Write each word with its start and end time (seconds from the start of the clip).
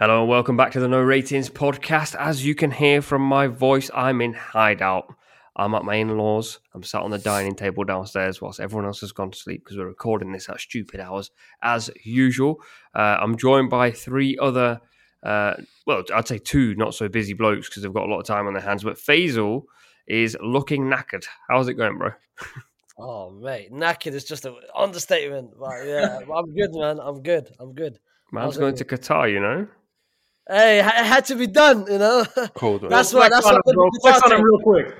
Hello 0.00 0.20
and 0.22 0.30
welcome 0.30 0.56
back 0.56 0.72
to 0.72 0.80
the 0.80 0.88
No 0.88 1.02
Ratings 1.02 1.50
podcast. 1.50 2.14
As 2.14 2.42
you 2.42 2.54
can 2.54 2.70
hear 2.70 3.02
from 3.02 3.20
my 3.20 3.48
voice, 3.48 3.90
I'm 3.94 4.22
in 4.22 4.32
hideout. 4.32 5.14
I'm 5.54 5.74
at 5.74 5.84
my 5.84 5.96
in 5.96 6.16
laws. 6.16 6.58
I'm 6.72 6.82
sat 6.82 7.02
on 7.02 7.10
the 7.10 7.18
dining 7.18 7.54
table 7.54 7.84
downstairs 7.84 8.40
whilst 8.40 8.60
everyone 8.60 8.86
else 8.86 9.02
has 9.02 9.12
gone 9.12 9.30
to 9.30 9.38
sleep 9.38 9.62
because 9.62 9.76
we're 9.76 9.84
recording 9.84 10.32
this 10.32 10.48
at 10.48 10.58
stupid 10.58 11.00
hours 11.00 11.30
as 11.62 11.90
usual. 12.02 12.62
Uh, 12.94 13.18
I'm 13.20 13.36
joined 13.36 13.68
by 13.68 13.90
three 13.90 14.38
other, 14.40 14.80
uh, 15.22 15.56
well, 15.86 16.02
I'd 16.14 16.26
say 16.26 16.38
two 16.38 16.74
not 16.76 16.94
so 16.94 17.06
busy 17.06 17.34
blokes 17.34 17.68
because 17.68 17.82
they've 17.82 17.92
got 17.92 18.06
a 18.06 18.10
lot 18.10 18.20
of 18.20 18.26
time 18.26 18.46
on 18.46 18.54
their 18.54 18.62
hands. 18.62 18.82
But 18.82 18.96
Faysal 18.96 19.64
is 20.06 20.34
looking 20.42 20.84
knackered. 20.84 21.26
How's 21.46 21.68
it 21.68 21.74
going, 21.74 21.98
bro? 21.98 22.12
Oh, 23.02 23.30
mate, 23.30 23.72
knackered 23.72 24.12
is 24.12 24.24
just 24.24 24.44
an 24.44 24.56
understatement. 24.76 25.52
But 25.58 25.86
yeah, 25.86 26.18
I'm 26.18 26.54
good, 26.54 26.74
man. 26.74 27.00
I'm 27.00 27.22
good. 27.22 27.48
I'm 27.58 27.72
good. 27.72 27.98
Man's 28.30 28.44
How's 28.44 28.58
going 28.58 28.74
to 28.76 28.84
Qatar, 28.84 29.32
you 29.32 29.40
know? 29.40 29.66
Hey, 30.50 30.80
it 30.80 30.84
had 30.84 31.24
to 31.26 31.36
be 31.36 31.46
done, 31.46 31.86
you 31.88 31.98
know. 31.98 32.24
Cold. 32.54 32.82
man. 32.82 32.90
That's 32.90 33.14
what. 33.14 33.30
That's 33.30 33.44
what. 33.44 33.54
I 33.54 33.60
did 33.64 33.76
my 33.76 33.88
Flex 34.00 34.18
Qatar 34.18 34.24
on 34.24 34.32
him 34.32 34.38
take. 34.38 34.44
real 34.44 34.58
quick. 34.58 34.96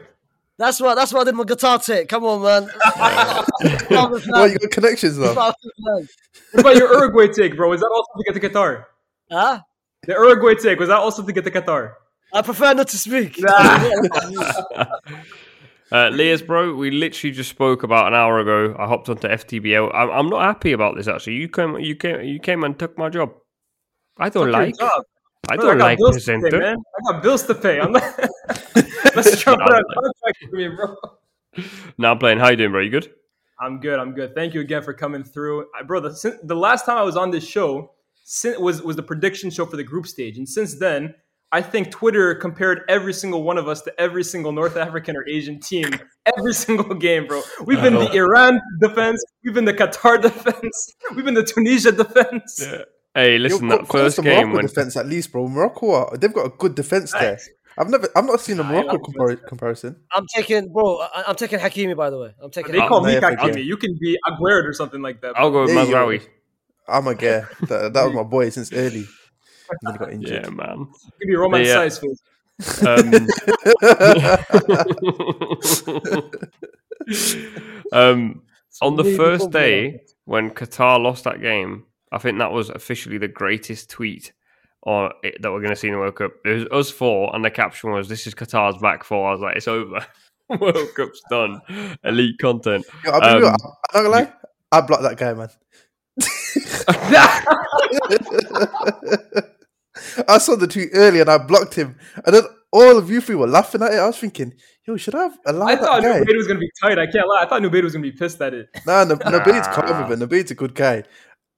That's 0.59 0.81
what. 0.81 0.95
That's 0.95 1.13
what 1.13 1.23
I 1.23 1.25
did 1.25 1.35
my 1.35 1.43
Qatar 1.43 1.85
take. 1.85 2.09
Come 2.09 2.25
on, 2.25 2.43
man. 2.43 2.71
Well, 3.91 4.49
you 4.49 4.59
got 4.59 4.71
connections 4.71 5.17
though. 5.17 5.35
What 5.35 5.57
about 6.55 6.77
your 6.77 6.93
Uruguay 6.95 7.27
take, 7.27 7.57
bro? 7.57 7.73
Is 7.73 7.81
that 7.81 7.91
also 7.93 8.09
to 8.17 8.25
get 8.25 8.41
the 8.41 8.49
Qatar? 8.49 8.85
Huh? 9.31 9.61
The 10.07 10.13
Uruguay 10.13 10.55
take 10.55 10.79
was 10.79 10.89
that 10.89 10.99
also 10.99 11.23
to 11.27 11.33
get 11.33 11.45
the 11.45 11.51
Qatar? 11.51 11.95
I 12.33 12.43
prefer 12.43 12.73
not 12.75 12.89
to 12.89 12.97
speak. 12.97 13.43
Uh, 15.93 16.09
Lyes, 16.13 16.41
bro, 16.41 16.73
we 16.77 16.89
literally 16.93 17.35
just 17.35 17.51
spoke 17.51 17.83
about 17.83 18.07
an 18.07 18.15
hour 18.15 18.39
ago. 18.39 18.77
I 18.79 18.87
hopped 18.87 19.09
onto 19.09 19.27
FTBL. 19.27 19.91
I'm, 19.93 20.09
I'm 20.11 20.29
not 20.29 20.43
happy 20.43 20.71
about 20.71 20.95
this. 20.95 21.09
Actually, 21.09 21.35
you 21.35 21.49
came, 21.49 21.77
you 21.81 21.97
came, 21.97 22.21
you 22.21 22.39
came 22.39 22.63
and 22.63 22.79
took 22.79 22.97
my 22.97 23.09
job. 23.09 23.33
I 24.17 24.29
don't 24.29 24.53
Fuck 24.53 24.57
your 24.57 24.67
like. 24.67 24.79
job. 24.79 25.03
I 25.49 25.57
don't 25.57 25.79
got 25.79 25.85
like 25.85 25.99
bills 25.99 26.25
to 26.25 26.33
pay, 26.33 26.41
presenter. 26.41 26.59
man. 26.59 26.77
I 26.77 27.13
got 27.13 27.23
bills 27.23 27.43
to 27.45 27.55
pay. 27.55 27.81
I'm 27.81 27.93
not. 27.93 28.03
Let's 29.17 29.41
try 29.41 29.57
to 29.57 29.65
put 29.65 29.73
a 29.73 29.85
contract 29.95 30.39
for 30.49 30.57
me, 30.57 30.69
bro. 30.69 30.95
Now 31.99 32.13
I'm 32.13 32.19
playing. 32.19 32.39
How 32.39 32.51
you 32.51 32.57
doing, 32.57 32.73
bro? 32.73 32.81
You 32.81 32.91
good? 32.91 33.13
I'm 33.61 33.81
good. 33.81 33.99
I'm 33.99 34.15
good. 34.15 34.35
Thank 34.35 34.55
you 34.55 34.61
again 34.61 34.83
for 34.83 34.95
coming 34.95 35.25
through, 35.25 35.67
I, 35.79 35.83
bro. 35.83 36.01
The, 36.01 36.39
the 36.45 36.55
last 36.55 36.87
time 36.87 36.97
I 36.97 37.03
was 37.03 37.17
on 37.17 37.31
this 37.31 37.47
show 37.47 37.93
was 38.59 38.83
was 38.83 38.97
the 38.97 39.03
prediction 39.03 39.51
show 39.51 39.67
for 39.67 39.77
the 39.77 39.85
group 39.85 40.07
stage, 40.07 40.39
and 40.39 40.49
since 40.49 40.75
then, 40.77 41.15
I 41.53 41.63
think 41.63 41.91
Twitter 41.91 42.35
compared 42.37 42.83
every 42.89 43.13
single 43.13 43.43
one 43.43 43.59
of 43.59 43.67
us 43.67 43.83
to 43.83 44.01
every 44.01 44.23
single 44.23 44.53
North 44.53 44.77
African 44.77 45.17
or 45.17 45.29
Asian 45.29 45.59
team 45.59 45.91
every 46.37 46.55
single 46.55 46.95
game, 46.95 47.27
bro. 47.27 47.43
We've 47.65 47.81
been 47.81 47.95
the 47.95 48.13
Iran 48.13 48.61
defense, 48.81 49.23
we've 49.45 49.55
been 49.55 49.65
the 49.65 49.75
Qatar 49.75 50.21
defense, 50.23 50.95
we've 51.15 51.25
been 51.25 51.35
the 51.35 51.45
Tunisia 51.45 51.93
defense. 51.93 52.65
Hey, 53.15 53.37
Yo, 53.37 53.43
listen, 53.43 53.69
put- 53.69 53.81
that 53.81 53.89
put 53.89 54.01
us 54.01 54.15
first 54.15 54.17
the 54.17 54.23
game 54.23 54.37
Morocco 54.49 54.57
when 54.57 54.67
defense 54.67 54.97
at 54.97 55.07
least, 55.07 55.33
bro. 55.33 55.49
Morocco, 55.49 55.91
are, 55.93 56.17
they've 56.17 56.33
got 56.33 56.47
a 56.47 56.51
good 56.51 56.75
defense 56.75 57.13
there. 57.13 57.39
I've 57.79 57.89
never, 57.89 58.09
I've 58.15 58.25
not 58.25 58.41
seen 58.41 58.59
a 58.61 58.65
Morocco 58.65 58.89
like 58.93 59.01
compar- 59.03 59.47
comparison. 59.47 59.97
I'm 60.15 60.27
taking, 60.35 60.73
bro. 60.73 60.99
I, 61.01 61.25
I'm 61.29 61.35
taking 61.37 61.59
Hakimi. 61.59 61.97
By 61.97 62.11
the 62.11 62.19
way, 62.19 62.35
I'm 62.43 62.51
taking. 62.51 62.73
They 62.73 62.79
Uh, 62.79 62.89
call 62.89 63.03
me 63.05 63.15
no, 63.15 63.21
Hakimi. 63.21 63.65
You 63.65 63.77
can 63.77 63.97
be 64.01 64.19
Aguerd 64.29 64.65
or 64.67 64.73
something 64.73 65.01
like 65.01 65.21
that. 65.23 65.37
I'll 65.39 65.51
go 65.51 65.63
with 65.63 65.71
There. 65.75 65.85
Mazraoui. 65.87 66.23
I'm 66.89 67.07
a 67.07 67.15
guy. 67.15 67.45
That, 67.69 67.93
that 67.95 68.05
was 68.05 68.15
my 68.15 68.23
boy 68.25 68.51
since 68.51 68.73
early. 68.73 69.07
And 69.71 69.79
then 69.83 69.93
he 69.93 69.99
got 69.99 70.13
injured. 70.13 70.45
Yeah, 70.45 70.51
man. 70.51 70.79
You 70.79 71.13
can 71.21 71.29
be 71.29 71.37
Romain 71.37 71.65
Yeah. 71.65 71.77
Saïss 71.87 72.01
face. 72.01 72.21
Um, 72.85 73.27
um, 77.93 78.43
on 78.83 78.97
the 78.97 79.05
first 79.17 79.51
day 79.51 80.03
when 80.25 80.51
Qatar 80.51 81.01
lost 81.03 81.25
that 81.25 81.41
game, 81.41 81.85
I 82.13 82.19
think 82.19 82.39
that 82.39 82.53
was 82.53 82.71
officially 82.71 83.19
the 83.19 83.29
greatest 83.29 83.91
tweet 83.91 84.33
or 84.83 85.13
it, 85.23 85.41
that 85.43 85.51
we're 85.53 85.61
going 85.61 85.71
to 85.71 85.77
see 85.77 85.89
in 85.89 85.95
the 85.95 86.01
World 86.01 86.17
Cup. 86.17 86.33
It 86.45 86.71
was 86.71 86.87
us 86.87 86.91
four, 86.91 87.35
and 87.35 87.45
the 87.45 87.51
caption 87.51 87.91
was, 87.93 88.09
"This 88.09 88.27
is 88.27 88.35
Qatar's 88.35 88.81
back 88.81 89.05
four. 89.05 89.29
I 89.29 89.33
was 89.33 89.41
like, 89.41 89.57
"It's 89.57 89.69
over. 89.69 90.05
World 90.61 90.89
Cup's 90.97 91.21
done. 91.31 91.61
Elite 92.05 92.39
content." 92.39 92.85
Yo, 93.05 93.11
I'll 93.13 93.21
be 93.21 93.27
real, 93.41 93.49
Um, 93.49 93.57
I'm 93.95 94.05
not 94.05 94.05
gonna 94.05 94.09
lie. 94.09 94.33
I 94.73 94.81
blocked 94.81 95.03
that 95.03 95.17
guy, 95.19 95.35
man. 95.35 95.49
I 100.29 100.39
saw 100.39 100.57
the 100.57 100.67
tweet 100.67 100.91
early 100.95 101.21
and 101.21 101.29
I 101.29 101.39
blocked 101.39 101.75
him. 101.75 101.97
And 102.25 102.35
then 102.35 102.43
all 102.73 102.97
of 102.97 103.11
you 103.11 103.21
three 103.21 103.35
were 103.35 103.47
laughing 103.47 103.83
at 103.83 103.93
it. 103.93 103.99
I 103.99 104.07
was 104.07 104.17
thinking, 104.19 104.55
yo, 104.87 104.97
should 104.97 105.15
I 105.15 105.25
have 105.25 105.39
allowed 105.47 105.69
I 105.69 105.75
that 105.75 105.85
thought 105.85 106.03
guy? 106.03 106.21
Nubaid 106.21 106.37
was 106.37 106.47
gonna 106.47 106.61
be 106.61 106.71
tight. 106.81 106.99
I 106.99 107.07
can't 107.07 107.29
lie. 107.29 107.43
I 107.43 107.47
thought 107.47 107.63
Nubaid 107.63 107.83
was 107.83 107.93
gonna 107.93 108.03
be 108.03 108.13
pissed 108.13 108.41
at 108.41 108.55
it. 108.55 108.69
Nah, 108.87 109.05
no, 109.05 109.17
Nabeed's 109.17 109.69
calm 109.69 109.87
Nah. 109.89 110.09
with 110.09 110.23
it. 110.23 110.29
Nabeed's 110.29 110.51
a 110.51 110.55
good 110.55 110.75
guy. 110.75 111.05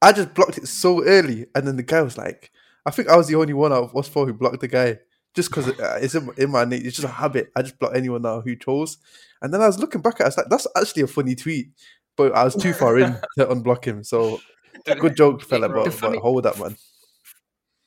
I 0.03 0.13
just 0.13 0.35
blocked 0.35 0.59
it 0.59 0.67
so 0.67 1.05
early, 1.05 1.47
and 1.55 1.67
then 1.67 1.77
the 1.77 1.83
guy 1.83 2.03
was 2.03 2.19
like, 2.19 2.51
I 2.85 2.91
think 2.91 3.09
I 3.09 3.17
was 3.17 3.29
the 3.29 3.37
only 3.37 3.53
one 3.53 3.73
out 3.73 3.85
of 3.85 3.97
us 3.97 4.09
four 4.09 4.27
who 4.27 4.33
blocked 4.33 4.61
the 4.61 4.69
guy. 4.69 4.99
Just 5.35 5.49
because 5.49 5.69
uh, 5.69 5.99
it's 6.03 6.15
in, 6.15 6.29
in 6.37 6.51
my 6.51 6.67
nature, 6.67 6.89
it's 6.89 6.97
just 6.97 7.09
a 7.09 7.13
habit. 7.13 7.51
I 7.57 7.63
just 7.63 7.79
block 7.79 7.93
anyone 7.95 8.21
now 8.21 8.43
who 8.43 8.55
trolls. 8.55 8.99
And 9.41 9.55
then 9.55 9.63
I 9.63 9.67
was 9.67 9.79
looking 9.79 10.03
back 10.03 10.17
at 10.17 10.21
it, 10.21 10.25
I 10.25 10.27
was 10.29 10.37
like, 10.37 10.49
that's 10.51 10.67
actually 10.77 11.05
a 11.05 11.07
funny 11.07 11.35
tweet. 11.35 11.71
But 12.17 12.35
I 12.35 12.45
was 12.45 12.55
too 12.55 12.75
far 12.75 12.99
in 12.99 13.13
to 13.39 13.47
unblock 13.47 13.85
him. 13.87 14.05
So 14.05 14.41
good 14.85 15.17
joke, 15.17 15.43
fella, 15.43 15.69
bro. 15.71 15.85
but, 15.85 15.95
funny- 15.95 16.19
but 16.19 16.23
hold 16.23 16.43
that, 16.43 16.59
man. 16.59 16.77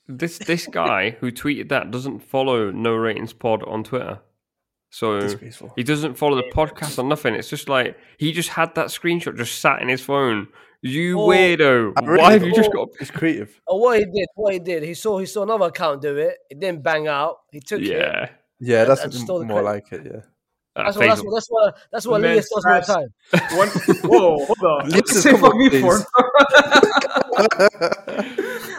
This 0.08 0.38
this 0.38 0.68
guy 0.68 1.12
who 1.20 1.32
tweeted 1.32 1.70
that 1.70 1.92
doesn't 1.92 2.20
follow 2.20 2.72
No 2.72 2.94
Ratings 2.96 3.34
Pod 3.34 3.64
on 3.64 3.84
Twitter, 3.84 4.20
so 4.96 5.28
he 5.76 5.84
doesn't 5.84 6.14
follow 6.18 6.38
the 6.38 6.50
podcast 6.54 6.98
or 6.98 7.04
nothing. 7.04 7.36
It's 7.36 7.50
just 7.50 7.68
like 7.68 7.98
he 8.18 8.32
just 8.32 8.48
had 8.48 8.74
that 8.76 8.88
screenshot 8.88 9.36
just 9.36 9.60
sat 9.60 9.82
in 9.82 9.90
his 9.90 10.00
phone. 10.00 10.48
You 10.82 11.20
Oh, 11.20 11.28
weirdo! 11.28 11.94
Really- 12.08 12.22
Why 12.22 12.32
have 12.32 12.44
you 12.46 12.54
just 12.56 12.72
got? 12.72 12.88
It's 13.02 13.12
creative. 13.12 13.60
Oh, 13.68 13.76
what 13.78 14.00
he 14.00 14.06
did, 14.06 14.28
what 14.36 14.54
he 14.54 14.60
did, 14.60 14.84
he 14.84 14.94
saw 14.94 15.18
he 15.18 15.26
saw 15.26 15.44
another 15.44 15.66
account 15.66 16.02
do 16.02 16.16
it. 16.16 16.38
It 16.50 16.62
didn't 16.62 16.82
bang 16.82 17.08
out. 17.10 17.40
He 17.52 17.60
took 17.60 17.82
it. 17.82 17.88
Yeah, 17.88 18.30
Yeah, 18.62 18.86
that's 18.86 19.04
and 19.04 19.28
more 19.28 19.46
credit. 19.46 19.64
like 19.64 19.92
it, 19.92 20.06
yeah. 20.06 20.22
That's 20.78 20.96
what, 20.98 21.08
that's 21.08 21.22
Faysal. 21.22 21.26
what 21.26 21.34
that's 21.34 21.48
what 21.50 21.78
that's 21.92 22.08
what 22.08 22.22
The 22.22 22.28
Elias 22.28 22.50
man's 22.54 22.66
does 22.66 22.90
all 22.90 23.02
the 23.02 23.38
time. 23.40 23.58
One, 23.58 23.70
whoa, 24.12 24.46
hold 24.46 24.64
on. 24.64 24.90
Listen, 24.90 24.96
What 24.96 25.10
you 25.10 25.22
say 25.22 25.32
come 25.32 25.42
fuck 25.42 25.56
me 25.56 25.82
for? 25.82 26.06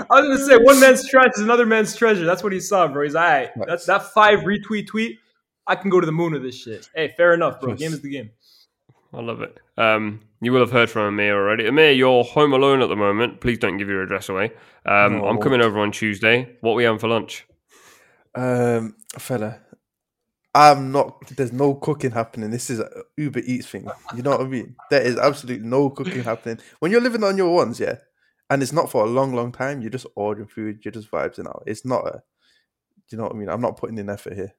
I 0.09 0.21
was 0.21 0.38
gonna 0.38 0.44
say 0.47 0.56
one 0.62 0.81
man's 0.81 1.09
trash 1.09 1.31
is 1.37 1.43
another 1.43 1.66
man's 1.66 1.94
treasure. 1.97 2.25
That's 2.25 2.43
what 2.43 2.53
he 2.53 2.60
saw, 2.60 2.87
bro. 2.88 3.03
He's 3.04 3.15
all 3.15 3.22
right. 3.22 3.50
That's 3.66 3.87
that 3.87 4.12
five 4.12 4.41
retweet 4.41 4.87
tweet. 4.87 5.19
I 5.66 5.75
can 5.75 5.91
go 5.91 6.00
to 6.00 6.06
the 6.06 6.12
moon 6.12 6.32
with 6.32 6.43
this 6.43 6.56
shit. 6.62 6.88
Hey, 6.94 7.12
fair 7.16 7.34
enough, 7.34 7.60
bro. 7.60 7.71
Yes. 7.71 7.78
Game 7.81 7.93
is 7.93 8.00
the 8.00 8.10
game. 8.10 8.31
I 9.12 9.21
love 9.21 9.41
it. 9.41 9.59
Um, 9.78 10.21
you 10.41 10.53
will 10.53 10.60
have 10.60 10.71
heard 10.71 10.91
from 10.91 11.16
Umir 11.16 11.32
already. 11.32 11.65
Umir, 11.65 11.97
you're 11.97 12.25
home 12.25 12.53
alone 12.53 12.82
at 12.82 12.88
the 12.88 12.97
moment. 12.97 13.41
Please 13.41 13.59
don't 13.59 13.78
give 13.78 13.88
your 13.88 14.03
address 14.03 14.28
away. 14.28 14.53
Um, 14.84 15.19
No, 15.19 15.27
I 15.27 15.31
I'm 15.31 15.38
coming 15.38 15.60
over 15.62 15.78
on 15.81 15.93
Tuesday. 15.93 16.56
What 16.60 16.75
we 16.75 16.84
having 16.84 16.99
for 16.99 17.09
lunch? 17.09 17.47
Um, 18.34 18.97
fella, 19.19 19.60
I'm 20.54 20.93
not. 20.93 21.27
There's 21.37 21.53
no 21.53 21.75
cooking 21.75 22.10
happening. 22.10 22.50
This 22.50 22.69
is 22.71 22.81
a 22.81 22.91
Uber 23.16 23.41
Eats 23.41 23.66
thing. 23.66 23.88
You 24.15 24.22
know 24.22 24.31
what 24.31 24.41
I 24.43 24.44
mean? 24.44 24.77
There 24.91 25.00
is 25.00 25.16
absolutely 25.16 25.66
no 25.66 25.91
cooking 25.91 26.22
happening 26.22 26.59
when 26.81 26.93
you're 26.93 27.00
living 27.00 27.25
on 27.25 27.37
your 27.37 27.54
ones, 27.54 27.81
yeah. 27.81 27.97
And 28.50 28.62
it's 28.62 28.72
not 28.72 28.91
for 28.91 29.04
a 29.04 29.09
long, 29.09 29.34
long 29.34 29.53
time. 29.53 29.81
You're 29.81 29.91
just 29.91 30.06
ordering 30.15 30.48
food. 30.48 30.84
You're 30.84 30.93
just 30.93 31.10
vibes 31.10 31.44
out. 31.44 31.65
It's 31.66 31.84
not 31.84 32.06
a. 32.06 32.22
Do 33.09 33.16
you 33.16 33.19
know 33.19 33.25
what 33.25 33.34
I 33.34 33.38
mean? 33.38 33.48
I'm 33.48 33.60
not 33.60 33.77
putting 33.77 33.98
in 33.98 34.10
effort 34.10 34.34
here. 34.34 34.53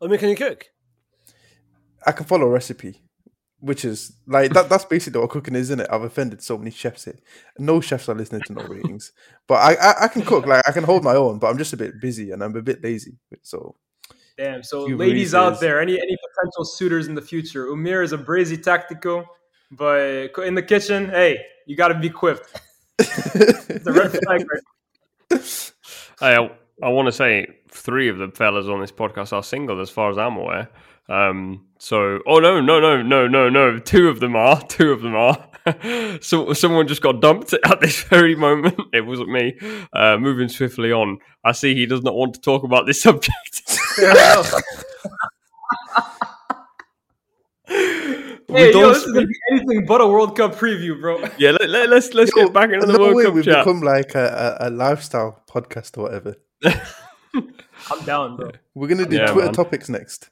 I 0.00 0.06
mean, 0.06 0.18
can 0.18 0.28
you 0.28 0.36
cook? 0.36 0.66
I 2.06 2.12
can 2.12 2.26
follow 2.26 2.46
a 2.46 2.50
recipe, 2.50 3.00
which 3.60 3.84
is 3.84 4.16
like 4.26 4.52
that. 4.52 4.68
That's 4.68 4.84
basically 4.84 5.20
what 5.20 5.30
cooking 5.30 5.54
is, 5.54 5.70
isn't 5.70 5.80
it? 5.80 5.88
I've 5.90 6.02
offended 6.02 6.42
so 6.42 6.58
many 6.58 6.70
chefs 6.70 7.04
here. 7.04 7.18
No 7.58 7.80
chefs 7.80 8.08
are 8.08 8.14
listening 8.14 8.42
to 8.46 8.52
no 8.54 8.62
ratings, 8.64 9.12
but 9.46 9.54
I, 9.54 9.74
I 9.74 10.04
I 10.04 10.08
can 10.08 10.22
cook. 10.22 10.46
Like 10.46 10.66
I 10.66 10.72
can 10.72 10.84
hold 10.84 11.04
my 11.04 11.14
own, 11.14 11.38
but 11.38 11.48
I'm 11.48 11.58
just 11.58 11.72
a 11.72 11.76
bit 11.76 12.00
busy 12.00 12.32
and 12.32 12.42
I'm 12.42 12.56
a 12.56 12.62
bit 12.62 12.82
lazy. 12.82 13.18
So 13.42 13.76
Damn. 14.36 14.62
So, 14.62 14.88
Uber 14.88 15.04
ladies 15.04 15.28
Eats 15.28 15.34
out 15.34 15.60
there, 15.60 15.80
any 15.80 15.92
any 15.94 16.16
potential 16.16 16.64
suitors 16.64 17.06
in 17.06 17.14
the 17.14 17.22
future? 17.22 17.66
Umir 17.66 18.02
is 18.02 18.12
a 18.12 18.18
brazy 18.18 18.60
tactical, 18.60 19.24
but 19.70 20.36
in 20.38 20.54
the 20.54 20.62
kitchen, 20.62 21.08
hey, 21.08 21.38
you 21.66 21.76
got 21.76 21.88
to 21.88 21.98
be 21.98 22.10
quick. 22.10 22.40
It's 23.34 23.86
a 23.86 23.92
red 23.92 24.10
flag. 24.10 24.46
Right? 24.50 25.62
Hey, 26.20 26.36
I, 26.36 26.50
I 26.82 26.88
want 26.88 27.06
to 27.06 27.12
say 27.12 27.46
three 27.70 28.08
of 28.08 28.18
the 28.18 28.28
fellas 28.28 28.66
on 28.66 28.80
this 28.80 28.90
podcast 28.92 29.32
are 29.32 29.42
single, 29.42 29.80
as 29.80 29.88
far 29.88 30.10
as 30.10 30.18
I'm 30.18 30.36
aware. 30.36 30.68
Um, 31.08 31.66
so, 31.78 32.18
oh 32.26 32.38
no, 32.40 32.60
no, 32.60 32.80
no, 32.80 33.02
no, 33.02 33.28
no, 33.28 33.48
no. 33.48 33.78
Two 33.78 34.08
of 34.08 34.18
them 34.20 34.34
are. 34.36 34.60
Two 34.68 34.90
of 34.92 35.00
them 35.02 35.14
are. 35.14 35.48
so, 36.20 36.52
someone 36.54 36.88
just 36.88 37.02
got 37.02 37.20
dumped 37.20 37.52
at 37.64 37.80
this 37.80 38.02
very 38.04 38.34
moment. 38.34 38.78
It 38.92 39.06
wasn't 39.06 39.30
me. 39.30 39.56
Uh, 39.92 40.16
moving 40.18 40.48
swiftly 40.48 40.90
on, 40.92 41.18
I 41.44 41.52
see 41.52 41.74
he 41.74 41.86
does 41.86 42.02
not 42.02 42.14
want 42.14 42.34
to 42.34 42.40
talk 42.40 42.64
about 42.64 42.86
this 42.86 43.00
subject. 43.02 43.78
We 48.48 48.58
Hey, 48.58 48.66
yo, 48.66 48.72
don't 48.72 48.92
this 48.92 49.04
is 49.04 49.12
gonna 49.12 49.26
be 49.26 49.34
anything 49.52 49.86
but 49.86 50.00
a 50.02 50.06
World 50.06 50.36
Cup 50.36 50.56
preview, 50.56 51.00
bro. 51.00 51.24
yeah, 51.38 51.52
let, 51.52 51.70
let, 51.70 51.88
let's 51.88 52.12
let's 52.12 52.30
Yo, 52.36 52.44
get 52.44 52.52
back 52.52 52.70
into 52.70 52.84
the 52.86 52.92
no 52.92 52.98
World 52.98 53.14
way 53.16 53.24
Cup 53.24 53.34
we've 53.34 53.44
chat. 53.44 53.64
become 53.64 53.80
like 53.80 54.14
a, 54.14 54.56
a, 54.60 54.68
a 54.68 54.70
lifestyle 54.70 55.42
podcast 55.48 55.96
or 55.96 56.02
whatever. 56.02 56.34
I'm 57.34 58.04
down, 58.04 58.36
bro. 58.36 58.50
We're 58.74 58.88
gonna 58.88 59.06
do 59.06 59.16
Yeah, 59.16 59.26
Twitter 59.32 59.46
man. 59.46 59.54
topics 59.54 59.88
next. 59.88 60.28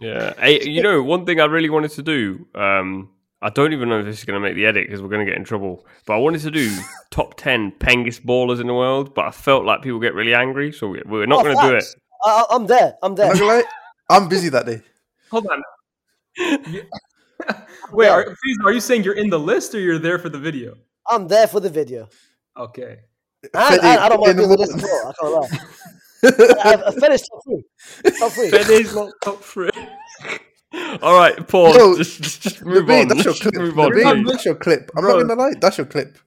Yeah. 0.00 0.34
Hey, 0.38 0.68
you 0.68 0.82
know, 0.82 1.02
one 1.02 1.24
thing 1.24 1.40
I 1.40 1.44
really 1.44 1.70
wanted 1.70 1.92
to 1.92 2.02
do, 2.02 2.46
um, 2.54 3.10
I 3.40 3.50
don't 3.50 3.72
even 3.72 3.88
know 3.88 4.00
if 4.00 4.06
this 4.06 4.18
is 4.18 4.24
going 4.24 4.34
to 4.40 4.46
make 4.46 4.56
the 4.56 4.66
edit 4.66 4.86
because 4.88 5.00
we're 5.00 5.08
going 5.08 5.24
to 5.24 5.30
get 5.30 5.38
in 5.38 5.44
trouble. 5.44 5.86
But 6.04 6.14
I 6.14 6.16
wanted 6.16 6.40
to 6.40 6.50
do 6.50 6.76
top 7.10 7.34
ten 7.36 7.70
pengist 7.72 8.26
ballers 8.26 8.60
in 8.60 8.66
the 8.66 8.74
world, 8.74 9.14
but 9.14 9.24
I 9.26 9.30
felt 9.30 9.64
like 9.64 9.82
people 9.82 10.00
get 10.00 10.12
really 10.14 10.34
angry, 10.34 10.72
so 10.72 10.88
we- 10.88 11.02
we're 11.06 11.26
not 11.26 11.40
Oh, 11.40 11.42
going 11.44 11.56
to 11.56 11.62
do 11.70 11.74
it. 11.76 11.84
I, 12.24 12.44
I'm 12.50 12.66
there. 12.66 12.96
I'm 13.02 13.12
I'm 13.12 13.14
there. 13.14 13.26
not 13.28 13.38
gonna 13.38 13.52
lie, 13.52 13.64
I'm 14.10 14.28
busy 14.28 14.48
that 14.48 14.66
day. 14.66 14.82
Hold 15.30 15.46
on. 15.46 15.62
You- 16.72 16.82
Wait, 17.92 18.08
are, 18.08 18.24
please, 18.24 18.58
are 18.64 18.72
you 18.72 18.80
saying 18.80 19.04
you're 19.04 19.14
in 19.14 19.30
the 19.30 19.38
list 19.38 19.74
or 19.74 19.78
you're 19.80 19.98
there 19.98 20.18
for 20.18 20.28
the 20.28 20.38
video? 20.38 20.74
I'm 21.08 21.28
there 21.28 21.46
for 21.46 21.60
the 21.60 21.70
video. 21.70 22.08
Okay. 22.56 23.00
And, 23.52 23.64
Fede, 23.68 23.80
and 23.80 24.00
I 24.00 24.08
don't 24.08 24.20
want 24.20 24.30
in 24.30 24.36
to 24.38 24.46
the 24.46 24.56
do 24.56 24.62
this 24.64 24.74
as 24.74 24.82
morning. 24.82 24.90
well. 24.90 25.08
I 25.08 25.12
can't 25.20 25.32
lie. 25.34 25.48
I, 26.64 26.88
I 26.88 26.92
finished 26.92 27.24
top 27.30 27.42
three. 27.44 27.62
Top 28.18 28.32
three. 28.32 28.50
Fede's 28.50 28.94
not 28.94 29.12
top 29.22 29.42
three. 29.42 29.70
All 31.02 31.16
right, 31.16 31.46
pause. 31.48 31.76
Yo, 31.76 31.96
just, 31.96 32.22
just, 32.22 32.42
just 32.42 32.64
move 32.64 32.84
Naveed, 32.86 33.02
on. 33.02 33.08
that's 33.08 33.24
your 33.24 33.34
clip. 33.34 33.54
move 33.54 33.78
on, 33.78 33.90
Naveed, 33.92 34.26
that's 34.26 34.44
your 34.44 34.54
clip. 34.56 34.90
I'm 34.96 35.02
Bro. 35.02 35.20
not 35.20 35.28
gonna 35.28 35.40
lie, 35.40 35.54
that's 35.60 35.78
your 35.78 35.86
clip. 35.86 36.18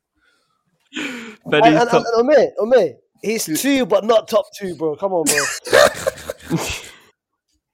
Fede's 0.94 1.34
And, 1.52 1.66
and, 1.66 1.90
top. 1.90 2.04
and 2.14 2.30
Umir, 2.30 2.48
Umir, 2.60 2.94
he's 3.22 3.46
two, 3.62 3.86
but 3.86 4.04
not 4.06 4.28
top 4.28 4.46
two, 4.58 4.76
bro. 4.76 4.96
Come 4.96 5.14
on, 5.14 5.26
bro. 5.26 6.58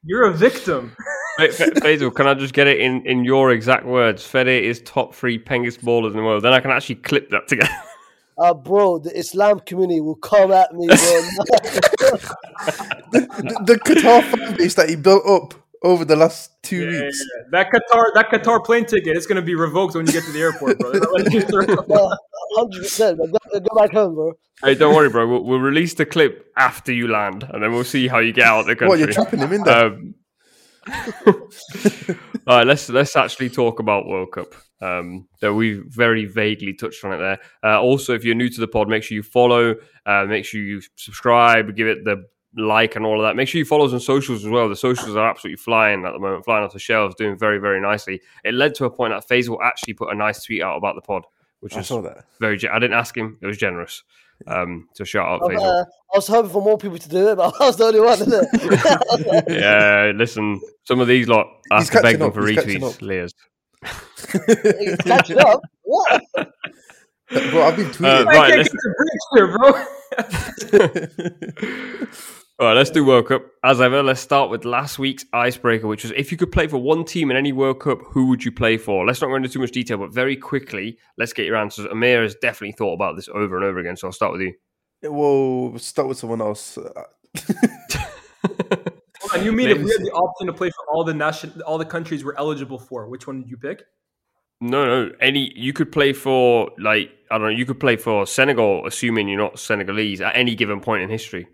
You're 0.04 0.24
a 0.28 0.34
victim. 0.34 0.96
Fa- 1.40 1.52
Fa- 1.52 1.72
Faysal, 1.72 2.14
can 2.14 2.28
I 2.28 2.34
just 2.34 2.54
get 2.54 2.68
it 2.68 2.80
in, 2.80 3.06
in 3.06 3.24
your 3.24 3.52
exact 3.52 3.86
words? 3.86 4.26
Fede 4.26 4.48
is 4.64 4.82
top 4.82 5.14
three 5.16 5.38
pengist 5.40 5.82
ballers 5.82 6.12
in 6.12 6.18
the 6.18 6.24
world. 6.24 6.44
Then 6.44 6.54
I 6.54 6.60
can 6.60 6.72
actually 6.72 6.96
clip 6.96 7.30
that 7.32 7.48
together. 7.48 7.70
Uh, 8.44 8.54
bro, 8.54 9.00
the 9.00 9.18
Islam 9.18 9.60
community 9.62 10.02
will 10.02 10.16
come 10.18 10.52
at 10.52 10.74
me, 10.74 10.88
bro. 10.88 10.96
The, 13.14 13.20
the 13.66 13.76
Qatar 13.76 14.24
fan 14.24 14.58
base 14.58 14.74
that 14.76 14.90
he 14.90 14.96
built 14.96 15.26
up 15.26 15.54
over 15.84 16.04
the 16.06 16.16
last 16.16 16.52
two 16.64 16.78
Yeah, 16.78 16.92
yeah, 16.92 17.02
weeks. 17.04 17.20
yeah. 17.20 17.44
That 17.52 17.68
Qatar, 17.72 18.04
that 18.16 18.30
Qatar 18.32 18.64
plane 18.66 18.86
ticket 18.86 19.16
is 19.16 19.28
going 19.28 19.36
to 19.38 19.42
be 19.42 19.56
revoked 19.56 19.96
when 19.96 20.06
you 20.08 20.14
get 20.14 20.24
to 20.24 20.32
the 20.32 20.42
airport, 20.42 20.80
bro. 20.80 20.92
They're 20.92 21.02
not 21.02 21.14
letting 21.14 21.34
you 21.34 21.42
through. 21.42 21.68
Hundred 22.56 22.82
percent. 22.84 23.18
Go, 23.18 23.60
go 23.60 23.76
back 23.80 23.92
home, 23.92 24.16
bro. 24.16 24.34
hey, 24.64 24.76
don't 24.76 24.94
worry, 24.96 25.10
bro. 25.10 25.28
We'll, 25.28 25.44
we'll 25.44 25.60
release 25.60 25.94
the 25.94 26.06
clip 26.06 26.52
after 26.58 26.92
you 26.92 27.08
land, 27.08 27.44
and 27.52 27.62
then 27.64 27.72
we'll 27.72 27.84
see 27.84 28.08
how 28.08 28.20
you 28.20 28.34
get 28.34 28.46
out 28.46 28.62
of 28.62 28.66
the 28.68 28.76
country. 28.76 28.90
What, 28.90 29.00
you're 29.00 29.12
trapping 29.12 29.40
him 29.40 29.54
in 29.54 29.64
there? 29.64 29.86
Um, 29.86 30.16
all 32.48 32.58
right, 32.58 32.68
let's 32.68 32.90
let's 32.90 33.16
actually 33.16 33.50
talk 33.50 33.80
about 33.80 34.06
World 34.08 34.32
Cup. 34.34 34.54
Um, 34.82 35.30
that 35.40 35.54
we 35.54 35.82
very 35.88 36.26
vaguely 36.26 36.74
touched 36.74 37.06
on 37.06 37.14
it 37.14 37.18
there. 37.20 37.40
Uh, 37.64 37.80
also, 37.82 38.14
if 38.14 38.26
you're 38.26 38.36
new 38.36 38.50
to 38.50 38.60
the 38.60 38.68
pod, 38.68 38.90
make 38.90 39.02
sure 39.04 39.16
you 39.16 39.24
follow. 39.24 39.76
Uh, 40.06 40.26
make 40.26 40.44
sure 40.44 40.60
you 40.62 40.82
subscribe. 40.98 41.74
Give 41.76 41.88
it 41.88 42.04
the 42.04 42.26
like 42.58 42.96
and 42.98 43.06
all 43.06 43.20
of 43.22 43.26
that. 43.26 43.36
Make 43.38 43.48
sure 43.48 43.60
you 43.60 43.66
follow 43.66 43.86
us 43.86 43.94
on 43.94 44.02
socials 44.02 44.44
as 44.44 44.50
well. 44.52 44.68
The 44.68 44.76
socials 44.76 45.16
are 45.16 45.30
absolutely 45.30 45.58
flying 45.58 46.06
at 46.06 46.12
the 46.12 46.20
moment, 46.20 46.44
flying 46.44 46.66
off 46.66 46.74
the 46.74 46.80
shelves, 46.80 47.16
doing 47.16 47.38
very 47.38 47.60
very 47.60 47.80
nicely. 47.80 48.22
It 48.44 48.56
led 48.56 48.76
to 48.76 48.86
a 48.86 48.90
point 48.92 49.14
that 49.14 49.26
Faysal 49.28 49.58
actually 49.64 49.94
put 49.94 50.12
a 50.12 50.16
nice 50.16 50.44
tweet 50.44 50.62
out 50.62 50.76
about 50.76 50.96
the 50.96 51.02
pod, 51.02 51.24
which 51.62 51.76
I 51.78 51.80
is 51.80 51.88
saw 51.88 52.02
that. 52.02 52.26
very. 52.42 52.58
Ge- 52.58 52.66
I 52.66 52.78
didn't 52.80 52.98
ask 52.98 53.16
him; 53.16 53.38
it 53.42 53.46
was 53.46 53.58
generous. 53.58 54.04
Um, 54.48 54.90
so 54.96 55.06
shout 55.06 55.28
out 55.30 55.50
I, 55.50 55.54
Faysal. 55.56 55.82
uh, 55.82 55.86
I 56.14 56.18
was 56.18 56.28
hoping 56.28 56.52
for 56.52 56.62
more 56.62 56.78
people 56.78 56.98
to 56.98 57.08
do 57.10 57.30
it, 57.30 57.36
but 57.38 57.54
I 57.62 57.68
was 57.68 57.78
the 57.78 57.86
only 57.86 58.02
one. 58.02 58.20
Isn't 58.22 58.34
it? 58.34 59.44
Yeah, 59.50 60.12
listen, 60.14 60.60
some 60.84 61.00
of 61.00 61.08
these 61.08 61.28
lot, 61.30 61.48
I 61.72 61.80
He's 61.80 61.90
have 61.90 62.02
to 62.02 62.04
beg 62.04 62.20
them 62.20 62.34
for 62.34 62.46
he's 62.46 62.58
retweets, 62.60 62.84
up. 62.96 63.02
Lyes. 63.02 63.34
He's 64.80 64.96
catching 65.06 65.40
up. 65.40 65.62
What? 65.84 66.22
Bro, 66.36 67.64
I've 67.64 67.76
been 67.76 67.88
Uh, 67.88 67.92
tweeting. 67.92 68.06
I 68.06 68.24
Right, 68.24 68.50
can't 68.52 68.58
let's- 68.58 68.70
get 68.70 68.80
to 68.80 68.94
breach 68.98 69.22
here, 69.34 69.48
bro. 69.58 69.70
All 72.60 72.68
right, 72.68 72.76
let's 72.76 72.92
do 72.92 73.04
World 73.04 73.28
Cup. 73.28 73.44
As 73.64 73.82
ever, 73.82 74.04
let's 74.04 74.22
start 74.22 74.52
with 74.52 74.64
last 74.64 75.00
week's 75.00 75.26
icebreaker, 75.34 75.88
which 75.88 76.04
was 76.04 76.14
if 76.16 76.32
you 76.32 76.38
could 76.38 76.52
play 76.52 76.68
for 76.68 76.78
one 76.78 77.04
team 77.04 77.32
in 77.32 77.38
any 77.38 77.52
World 77.52 77.80
Cup, 77.80 78.00
who 78.12 78.28
would 78.28 78.46
you 78.46 78.52
play 78.52 78.78
for? 78.78 79.06
Let's 79.08 79.22
not 79.22 79.30
go 79.30 79.36
into 79.36 79.50
too 79.50 79.60
much 79.60 79.72
detail, 79.72 79.98
but 79.98 80.14
very 80.14 80.36
quickly, 80.36 80.98
let's 81.18 81.34
get 81.34 81.48
your 81.48 81.56
answers. 81.56 81.88
Umir 81.88 82.22
has 82.22 82.36
definitely 82.36 82.74
thought 82.74 82.94
about 82.94 83.16
this 83.16 83.28
over 83.30 83.56
and 83.56 83.66
over 83.66 83.80
again, 83.80 83.98
so 83.98 84.08
I'll 84.08 84.12
start 84.14 84.34
with 84.34 84.42
you. 84.42 84.54
Well, 85.02 85.78
start 85.80 86.08
with 86.08 86.20
someone 86.20 86.42
else. 86.42 86.78
And 89.34 89.44
you 89.44 89.52
mean 89.52 89.70
if 89.70 89.78
we 89.82 89.92
had 89.92 90.02
the 90.02 90.12
option 90.12 90.48
to 90.48 90.54
play 90.54 90.70
for 90.70 90.86
all 90.94 91.04
the 91.04 91.14
nation, 91.14 91.62
all 91.66 91.78
the 91.78 91.86
countries 91.86 92.24
we're 92.24 92.36
eligible 92.36 92.78
for, 92.80 93.08
which 93.10 93.28
one 93.28 93.42
did 93.42 93.50
you 93.50 93.58
pick? 93.58 93.84
No, 94.62 94.86
no, 94.86 95.12
any 95.20 95.52
you 95.56 95.74
could 95.74 95.92
play 95.92 96.14
for 96.14 96.72
like 96.78 97.12
I 97.30 97.38
don't 97.38 97.48
know, 97.48 97.50
you 97.58 97.66
could 97.66 97.80
play 97.80 97.96
for 97.98 98.26
Senegal, 98.26 98.86
assuming 98.88 99.28
you're 99.28 99.40
not 99.40 99.60
Senegalese 99.60 100.22
at 100.22 100.36
any 100.36 100.56
given 100.56 100.80
point 100.80 101.04
in 101.04 101.10
history. 101.10 101.48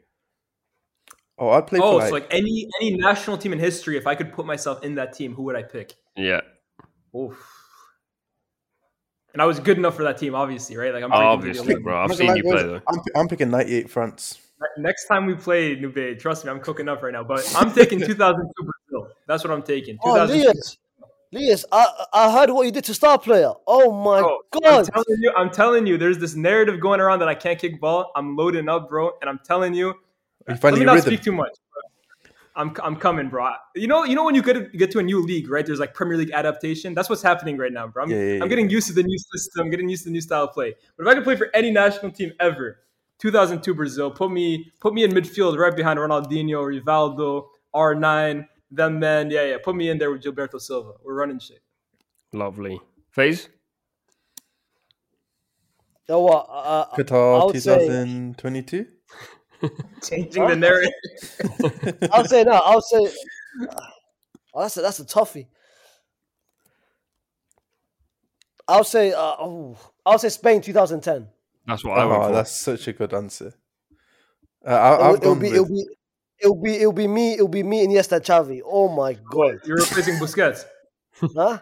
oh, 1.38 1.50
I'd 1.50 1.66
play 1.68 1.80
Oh, 1.82 1.94
for 1.94 1.98
like, 1.98 2.08
so 2.10 2.14
like 2.14 2.28
any 2.32 2.68
any 2.82 2.98
national 2.98 3.38
team 3.38 3.54
in 3.54 3.60
history, 3.60 3.98
if 3.98 4.06
I 4.06 4.14
could 4.16 4.32
put 4.34 4.46
myself 4.46 4.84
in 4.84 4.96
that 4.96 5.14
team, 5.14 5.34
who 5.34 5.44
would 5.44 5.56
I 5.56 5.64
pick? 5.64 5.96
Yeah, 6.16 6.42
Oof. 7.16 7.56
And 9.34 9.42
I 9.42 9.46
was 9.46 9.60
good 9.60 9.78
enough 9.78 9.96
for 9.96 10.04
that 10.04 10.18
team, 10.18 10.34
obviously, 10.36 10.76
right? 10.76 10.94
Like 10.94 11.04
I'm 11.04 11.10
breaking 11.10 11.42
through 11.42 11.54
the 11.54 11.60
obviously, 11.60 11.84
bro. 11.84 11.98
I'm 12.02 12.12
I've 12.12 12.18
seen 12.18 12.28
gonna 12.28 12.38
you 12.38 12.44
play 12.44 12.64
though. 12.64 12.82
I'm, 12.88 13.00
I'm 13.16 13.28
picking 13.28 13.50
98 13.52 13.90
France. 13.90 14.40
Next 14.78 15.06
time 15.08 15.26
we 15.26 15.36
play 15.36 15.76
Nube, 15.76 16.20
trust 16.20 16.44
me, 16.46 16.52
I'm 16.52 16.60
cooking 16.60 16.90
up 16.90 17.02
right 17.02 17.14
now. 17.14 17.24
But 17.24 17.50
I'm 17.56 17.72
taking 17.74 18.00
2002 18.06 18.54
Brazil. 18.90 19.14
That's 19.28 19.44
what 19.44 19.52
I'm 19.52 19.64
taking. 19.64 19.98
Oh, 20.04 20.14
2002. 20.28 20.48
Lyes, 20.48 20.78
Lyes, 21.32 21.66
I 21.72 21.86
I 22.14 22.32
heard 22.32 22.50
what 22.50 22.66
you 22.66 22.72
did 22.72 22.84
to 22.86 22.94
Star 22.94 23.18
Player. 23.18 23.52
Oh 23.68 23.92
my 23.92 24.20
Bro, 24.20 24.38
I'm 24.54 24.62
god! 24.62 24.86
telling 24.94 25.22
you, 25.22 25.32
I'm 25.38 25.50
telling 25.50 25.88
you, 25.88 25.98
there's 25.98 26.18
this 26.18 26.36
narrative 26.36 26.80
going 26.82 27.00
around 27.00 27.20
that 27.20 27.28
I 27.30 27.36
can't 27.36 27.58
kick 27.60 27.80
ball. 27.80 28.12
I'm 28.16 28.36
loading 28.36 28.68
up, 28.68 28.90
bro, 28.90 29.12
and 29.22 29.30
I'm 29.30 29.40
telling 29.46 29.74
you, 29.74 29.90
Are 29.90 29.94
you 29.94 29.96
let 30.48 30.60
finding 30.62 30.80
me 30.82 30.86
not 30.86 30.96
rhythm? 30.96 31.08
speak 31.14 31.22
too 31.24 31.32
much. 31.32 31.52
Bro. 31.72 32.32
I'm 32.56 32.76
I'm 32.84 32.96
coming, 32.98 33.30
bro. 33.30 33.52
You 33.76 33.88
know, 33.88 34.04
you 34.04 34.16
know 34.16 34.24
when 34.26 34.36
you 34.36 34.42
get 34.42 34.54
to, 34.54 34.62
get 34.78 34.92
to 34.92 35.00
a 35.00 35.04
new 35.04 35.22
league, 35.22 35.50
right? 35.50 35.66
There's 35.66 35.80
like 35.80 35.94
Premier 35.94 36.18
League 36.18 36.32
adaptation. 36.32 36.94
That's 36.96 37.08
what's 37.10 37.22
happening 37.22 37.58
right 37.58 37.72
now, 37.72 37.88
bro. 37.88 38.04
I'm, 38.04 38.10
Yeah, 38.10 38.18
yeah, 38.18 38.34
yeah. 38.34 38.44
I'm 38.44 38.50
getting 38.50 38.70
used 38.70 38.88
to 38.88 38.94
the 38.94 39.04
new 39.04 39.18
system, 39.32 39.70
getting 39.70 39.88
used 39.88 40.04
to 40.04 40.10
the 40.10 40.14
new 40.14 40.22
style 40.22 40.46
of 40.46 40.52
play. 40.54 40.74
But 40.98 41.04
if 41.06 41.12
I 41.12 41.14
could 41.14 41.24
play 41.24 41.36
for 41.38 41.50
any 41.54 41.70
national 41.72 42.12
team 42.12 42.34
ever, 42.40 42.80
2002 43.20 43.74
Brazil, 43.74 44.12
put 44.12 44.32
me 44.32 44.72
put 44.80 44.94
me 44.94 45.04
in 45.04 45.12
midfield 45.12 45.58
right 45.58 45.76
behind 45.76 46.00
Ronaldinho, 46.00 46.64
Rivaldo, 46.82 47.48
R9, 47.76 48.48
them 48.72 49.00
men. 49.00 49.30
Yeah, 49.30 49.44
yeah. 49.46 49.58
Put 49.64 49.76
me 49.76 49.90
in 49.90 49.98
there 49.98 50.12
with 50.12 50.24
Gilberto 50.24 50.60
Silva. 50.60 50.94
We're 51.04 51.16
running 51.16 51.40
shit. 51.40 51.62
Lovely. 52.34 52.80
Phase? 53.12 53.50
You 56.08 56.16
know 56.16 56.22
what? 56.22 56.48
Uh, 56.50 56.86
Qatar 56.96 57.46
would 57.48 57.62
say- 57.62 57.88
2022. 57.88 58.86
Changing 60.02 60.48
the 60.48 60.56
narrative. 60.56 61.98
I'll 62.14 62.24
say 62.26 62.44
no. 62.46 62.52
I'll 62.54 62.82
say. 62.82 63.10
Oh, 64.54 64.62
that's 64.62 64.78
a, 64.78 64.82
that's 64.82 65.00
a 65.00 65.06
toughie. 65.06 65.48
I'll 68.70 68.86
say. 68.86 69.12
Uh, 69.12 69.36
oh, 69.40 69.78
I'll 70.06 70.18
say 70.18 70.30
Spain 70.30 70.62
2010. 70.62 71.28
That's 71.68 71.84
what 71.84 72.00
I 72.00 72.06
went 72.06 72.24
Oh, 72.24 72.28
for. 72.28 72.34
that's 72.34 72.56
such 72.60 72.88
a 72.88 72.94
good 72.94 73.14
answer. 73.14 73.54
Uh, 74.66 74.70
I, 74.72 74.94
It'll, 74.94 75.06
I've 75.06 75.16
it'll 75.22 75.36
be, 75.36 75.42
with, 75.42 75.54
it'll 75.54 75.66
be, 75.68 75.86
it'll 76.42 76.56
be, 76.62 76.72
it'll 76.76 76.94
be 76.94 77.08
me. 77.08 77.34
It'll 77.34 77.48
be 77.48 77.64
me 77.64 77.84
and 77.84 77.94
Iniesta, 77.94 78.20
Xavi. 78.20 78.62
Oh 78.66 78.90
my 78.96 79.14
god, 79.32 79.60
You're 79.66 79.78
replacing 79.78 80.16
Busquets. 80.16 80.66
huh? 81.36 81.60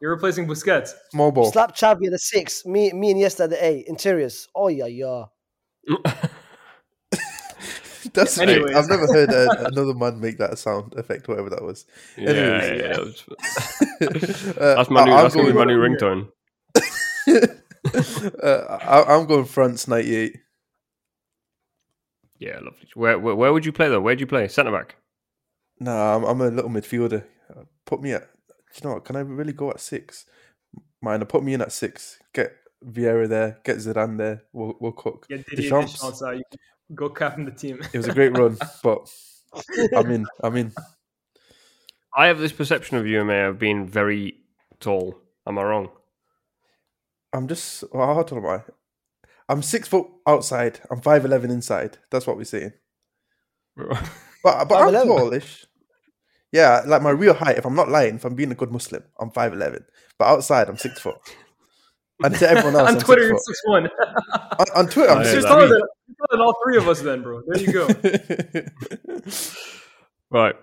You're 0.00 0.12
replacing 0.12 0.46
Busquets. 0.46 0.92
Mobile. 1.12 1.50
Slap 1.50 1.74
Xavi 1.76 2.06
at 2.06 2.12
the 2.12 2.18
six. 2.18 2.64
Me, 2.64 2.92
me 2.92 3.10
and 3.10 3.20
Iniesta 3.20 3.44
at 3.44 3.50
the 3.50 3.64
eight. 3.64 3.86
Interiors. 3.88 4.48
Oh 4.54 4.68
yeah, 4.68 4.86
yeah. 4.86 5.24
That's 8.14 8.38
Anyways. 8.38 8.74
I've 8.74 8.88
never 8.88 9.06
heard 9.06 9.28
uh, 9.30 9.64
another 9.66 9.92
man 9.92 10.18
make 10.20 10.38
that 10.38 10.58
sound 10.58 10.94
effect, 10.94 11.28
whatever 11.28 11.50
that 11.50 11.62
was. 11.62 11.84
yeah, 12.16 12.30
Anyways. 12.30 13.24
yeah, 13.30 13.40
yeah, 14.00 14.08
Uh, 14.58 14.74
That's 14.76 14.88
my 14.90 15.04
new. 15.04 15.10
That's 15.10 15.34
gonna 15.34 15.48
be 15.48 15.52
my 15.52 15.64
going- 15.64 15.68
new 15.68 15.96
ringtone. 15.96 16.28
uh, 18.42 18.78
I, 18.82 19.14
I'm 19.14 19.26
going 19.26 19.44
France 19.44 19.88
98. 19.88 20.36
Yeah, 22.38 22.54
lovely. 22.56 22.88
Where, 22.94 23.18
where 23.18 23.34
where 23.34 23.52
would 23.52 23.66
you 23.66 23.72
play 23.72 23.88
though? 23.88 24.00
Where'd 24.00 24.20
you 24.20 24.26
play? 24.26 24.46
Centre 24.48 24.70
back. 24.70 24.96
Nah, 25.80 26.16
I'm, 26.16 26.24
I'm 26.24 26.40
a 26.40 26.48
little 26.50 26.70
midfielder. 26.70 27.24
Uh, 27.50 27.62
Put 27.84 28.00
me 28.00 28.12
at. 28.12 28.22
Do 28.48 28.54
You 28.76 28.88
know 28.88 28.94
what? 28.94 29.04
Can 29.04 29.16
I 29.16 29.20
really 29.20 29.52
go 29.52 29.70
at 29.70 29.80
six? 29.80 30.26
Minor, 31.00 31.24
put 31.24 31.42
me 31.42 31.54
in 31.54 31.62
at 31.62 31.72
six. 31.72 32.18
Get 32.32 32.52
Vieira 32.84 33.28
there. 33.28 33.58
Get 33.64 33.78
Zidane 33.78 34.18
there. 34.18 34.42
We'll, 34.52 34.76
we'll 34.80 34.92
cook. 34.92 35.26
Get 35.28 35.46
Didier 35.46 35.62
Deschamps. 35.70 35.92
Deschamps 35.94 36.22
out. 36.22 36.36
You 36.36 36.44
Go 36.94 37.08
captain 37.08 37.44
the 37.44 37.50
team. 37.50 37.80
It 37.92 37.96
was 37.96 38.08
a 38.08 38.14
great 38.14 38.36
run, 38.36 38.56
but 38.82 39.10
I'm 39.94 40.10
in. 40.10 40.26
I'm 40.42 40.56
in. 40.56 40.72
I 42.16 42.26
have 42.28 42.38
this 42.38 42.52
perception 42.52 42.96
of 42.96 43.06
you, 43.06 43.24
May, 43.24 43.44
of 43.44 43.58
being 43.58 43.86
very 43.86 44.38
tall. 44.80 45.18
Am 45.46 45.58
I 45.58 45.62
wrong? 45.62 45.90
I'm 47.32 47.46
just. 47.48 47.84
Well, 47.92 48.14
how 48.14 48.22
tall 48.22 48.38
am 48.38 48.46
I? 48.46 48.62
I'm 49.48 49.62
six 49.62 49.88
foot 49.88 50.06
outside. 50.26 50.80
I'm 50.90 51.00
five 51.00 51.24
eleven 51.24 51.50
inside. 51.50 51.98
That's 52.10 52.26
what 52.26 52.36
we're 52.36 52.44
saying. 52.44 52.72
But 54.44 54.68
but 54.68 54.94
I'm 54.94 54.94
tallish. 54.94 55.64
Yeah, 56.52 56.82
like 56.86 57.02
my 57.02 57.10
real 57.10 57.34
height. 57.34 57.58
If 57.58 57.66
I'm 57.66 57.74
not 57.74 57.88
lying, 57.88 58.14
if 58.16 58.24
I'm 58.24 58.36
being 58.36 58.52
a 58.52 58.54
good 58.54 58.70
Muslim, 58.70 59.02
I'm 59.18 59.30
five 59.32 59.52
eleven. 59.52 59.84
But 60.16 60.26
outside, 60.26 60.68
I'm 60.68 60.76
six 60.78 61.00
foot. 61.00 61.16
And 62.22 62.34
to 62.36 62.48
everyone 62.48 62.76
else, 62.76 62.88
On 62.88 62.94
I'm 62.94 63.00
Twitter, 63.00 63.26
you're 63.26 63.36
six 63.38 63.46
six 63.46 63.60
one. 63.64 63.88
foot. 63.88 64.60
On, 64.60 64.66
on 64.84 64.88
Twitter, 64.88 65.10
I'm 65.10 65.18
Oh, 65.18 65.22
yeah, 65.22 65.30
six 65.32 65.44
taller 65.44 65.66
than, 65.68 65.82
than 66.30 66.40
all 66.40 66.54
three 66.64 66.76
of 66.76 66.88
us, 66.88 67.00
then, 67.00 67.22
bro. 67.22 67.42
There 67.48 67.62
you 67.62 67.72
go. 67.72 67.88
Right. 70.30 70.54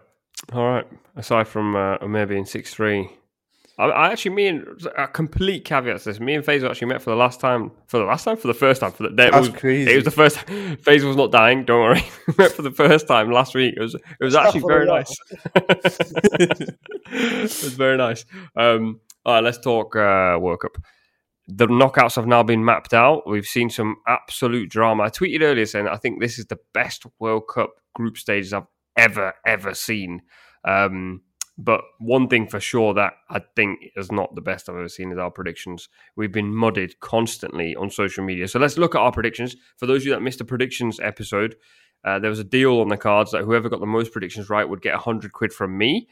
All 0.54 0.66
right. 0.68 0.86
Aside 1.16 1.48
from 1.48 1.76
uh, 1.76 1.98
Umir 2.00 2.28
being 2.28 2.46
six 2.46 2.74
three, 2.74 3.10
I, 3.78 3.86
I 3.86 4.12
actually, 4.12 4.36
me 4.36 4.48
and 4.48 4.88
a 4.98 5.08
complete 5.08 5.66
caveat 5.66 6.00
to 6.00 6.06
this. 6.06 6.20
Me 6.20 6.36
and 6.36 6.46
Faysal 6.46 6.70
actually 6.70 6.88
met 6.88 7.02
for 7.02 7.10
the 7.10 7.16
last 7.16 7.40
time. 7.40 7.72
For 7.88 7.98
the 7.98 8.06
last 8.06 8.24
time, 8.24 8.38
for 8.38 8.48
the 8.48 8.54
first 8.54 8.80
time. 8.82 8.92
For 8.92 9.04
the 9.04 9.10
it 9.10 9.16
That's 9.16 9.50
was, 9.50 9.50
crazy. 9.50 9.92
It 9.92 9.96
was 9.96 10.06
the 10.06 10.12
first. 10.12 10.38
Faysal 10.48 11.08
was 11.08 11.18
not 11.18 11.32
dying. 11.32 11.66
Don't 11.66 11.82
worry. 11.82 12.04
we 12.28 12.34
met 12.38 12.52
for 12.54 12.62
the 12.62 12.72
first 12.72 13.08
time 13.08 13.32
last 13.32 13.54
week. 13.54 13.74
It 13.76 13.82
was. 13.82 13.96
It 13.96 14.24
was 14.24 14.36
actually 14.36 14.62
very 14.62 14.86
nice. 14.86 15.14
it 15.56 17.42
was 17.42 17.74
very 17.74 17.98
nice. 17.98 18.26
Um, 18.56 19.02
all 19.26 19.34
right, 19.36 19.44
let's 19.44 19.58
talk 19.58 19.96
uh, 19.96 20.38
World 20.40 20.62
Cup. 20.62 20.78
The 21.48 21.68
knockouts 21.68 22.16
have 22.16 22.28
now 22.28 22.44
been 22.44 22.64
mapped 22.64 22.94
out. 22.94 23.30
We've 23.30 23.46
seen 23.46 23.70
some 23.70 23.98
absolute 24.08 24.70
drama. 24.70 25.04
I 25.04 25.10
tweeted 25.10 25.42
earlier 25.42 25.66
saying 25.66 25.88
I 25.88 25.98
think 25.98 26.22
this 26.22 26.40
is 26.40 26.46
the 26.46 26.58
best 26.74 27.06
World 27.20 27.44
Cup 27.54 27.72
group 27.94 28.18
stages 28.18 28.54
I've 28.54 28.68
ever 28.96 29.34
ever 29.46 29.74
seen. 29.74 30.22
Um, 30.64 31.22
but 31.58 31.82
one 32.00 32.28
thing 32.28 32.48
for 32.48 32.60
sure 32.60 32.94
that 32.94 33.14
I 33.30 33.42
think 33.56 33.80
is 33.96 34.12
not 34.12 34.36
the 34.36 34.42
best 34.42 34.68
I've 34.68 34.76
ever 34.76 34.90
seen 34.90 35.12
is 35.12 35.18
our 35.18 35.32
predictions. 35.32 35.88
We've 36.16 36.32
been 36.32 36.54
mudded 36.54 37.00
constantly 37.00 37.76
on 37.76 37.90
social 37.90 38.26
media. 38.26 38.48
So 38.48 38.60
let's 38.60 38.78
look 38.78 38.94
at 38.94 39.00
our 39.00 39.12
predictions. 39.12 39.56
For 39.78 39.86
those 39.86 40.02
of 40.02 40.08
you 40.08 40.14
that 40.14 40.22
missed 40.22 40.40
the 40.40 40.46
predictions 40.46 41.00
episode, 41.00 41.56
uh, 42.04 42.20
there 42.20 42.30
was 42.30 42.40
a 42.40 42.44
deal 42.44 42.82
on 42.82 42.90
the 42.90 42.98
cards 42.98 43.32
that 43.32 43.44
whoever 43.44 43.70
got 43.70 43.80
the 43.80 43.86
most 43.86 44.12
predictions 44.12 44.50
right 44.50 44.68
would 44.68 44.82
get 44.82 44.94
100 44.94 45.32
quid 45.32 45.54
from 45.54 45.78
me. 45.78 46.10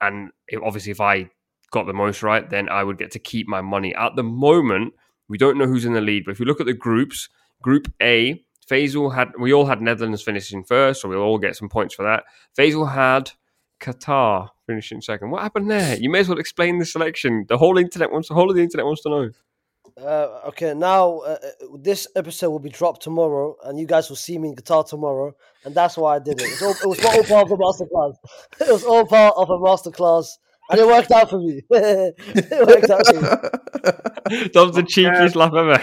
And 0.00 0.30
it, 0.48 0.60
obviously, 0.64 0.92
if 0.92 1.00
I 1.00 1.30
got 1.70 1.86
the 1.86 1.92
most 1.92 2.22
right, 2.22 2.48
then 2.48 2.68
I 2.70 2.82
would 2.82 2.96
get 2.96 3.10
to 3.12 3.18
keep 3.18 3.46
my 3.46 3.60
money. 3.60 3.94
At 3.94 4.16
the 4.16 4.22
moment, 4.22 4.94
we 5.28 5.36
don't 5.36 5.58
know 5.58 5.66
who's 5.66 5.84
in 5.84 5.92
the 5.92 6.00
lead. 6.00 6.24
But 6.24 6.32
if 6.32 6.40
you 6.40 6.46
look 6.46 6.60
at 6.60 6.66
the 6.66 6.72
groups, 6.72 7.28
Group 7.62 7.92
A, 8.00 8.42
Faysal 8.68 9.14
had, 9.14 9.32
we 9.38 9.52
all 9.52 9.66
had 9.66 9.82
Netherlands 9.82 10.22
finishing 10.22 10.64
first, 10.64 11.02
so 11.02 11.08
we'll 11.08 11.20
all 11.20 11.38
get 11.38 11.54
some 11.54 11.68
points 11.68 11.94
for 11.94 12.02
that. 12.02 12.24
Faysal 12.58 12.92
had 12.92 13.30
Qatar 13.80 14.50
finishing 14.66 15.00
second. 15.00 15.30
What 15.30 15.42
happened 15.42 15.70
there? 15.70 15.96
You 15.96 16.10
may 16.10 16.20
as 16.20 16.28
well 16.28 16.38
explain 16.38 16.78
the 16.78 16.84
selection. 16.86 17.46
The 17.48 17.58
whole 17.58 17.78
internet 17.78 18.12
wants 18.12 18.28
the 18.28 18.34
whole 18.34 18.50
of 18.50 18.56
the 18.56 18.62
internet 18.62 18.86
wants 18.86 19.02
to 19.02 19.08
know. 19.10 19.30
Uh, 19.98 20.40
okay, 20.48 20.74
now 20.74 21.20
uh, 21.20 21.38
uh, 21.42 21.66
this 21.78 22.06
episode 22.16 22.50
will 22.50 22.58
be 22.58 22.68
dropped 22.68 23.02
tomorrow, 23.02 23.56
and 23.64 23.78
you 23.78 23.86
guys 23.86 24.08
will 24.10 24.16
see 24.16 24.36
me 24.36 24.48
in 24.48 24.54
Qatar 24.54 24.86
tomorrow, 24.86 25.34
and 25.64 25.74
that's 25.74 25.96
why 25.96 26.16
I 26.16 26.18
did 26.18 26.40
it. 26.40 26.44
It's 26.44 26.60
all, 26.60 26.72
it 26.72 26.86
was 26.86 27.02
all 27.04 27.22
part 27.24 27.44
of 27.44 27.48
the 27.48 27.56
masterclass. 27.56 28.14
It 28.68 28.72
was 28.72 28.84
all 28.84 29.06
part 29.06 29.34
of 29.36 29.48
a 29.48 29.56
masterclass, 29.58 30.26
and 30.70 30.80
it 30.80 30.86
worked 30.86 31.10
out 31.12 31.30
for 31.30 31.38
me. 31.38 31.62
it 31.70 32.66
worked 32.66 32.90
out 32.90 33.06
for 33.06 33.14
me. 33.14 33.28
That 34.52 34.66
was 34.66 34.74
the 34.74 34.82
cheekiest 34.82 35.36
laugh 35.36 35.54
ever. 35.54 35.78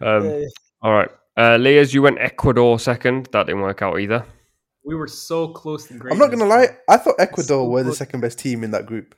um, 0.00 0.24
Yeah, 0.24 0.46
all 0.82 0.92
right. 0.92 1.10
Uh, 1.38 1.56
Lyes, 1.60 1.94
you 1.94 2.02
went 2.02 2.18
Ecuador 2.18 2.78
second. 2.80 3.28
That 3.32 3.46
didn't 3.46 3.60
work 3.62 3.80
out 3.80 4.00
either. 4.00 4.24
We 4.84 4.94
were 4.96 5.06
so 5.06 5.48
close 5.48 5.86
to 5.86 5.94
greatness. 5.94 6.12
I'm 6.12 6.18
not 6.18 6.36
gonna 6.36 6.48
lie. 6.50 6.76
I 6.88 6.96
thought 6.96 7.14
Ecuador 7.18 7.44
So 7.44 7.68
were 7.68 7.82
the 7.84 7.94
second 7.94 8.20
best 8.22 8.38
team 8.38 8.64
in 8.64 8.72
that 8.72 8.86
group. 8.86 9.14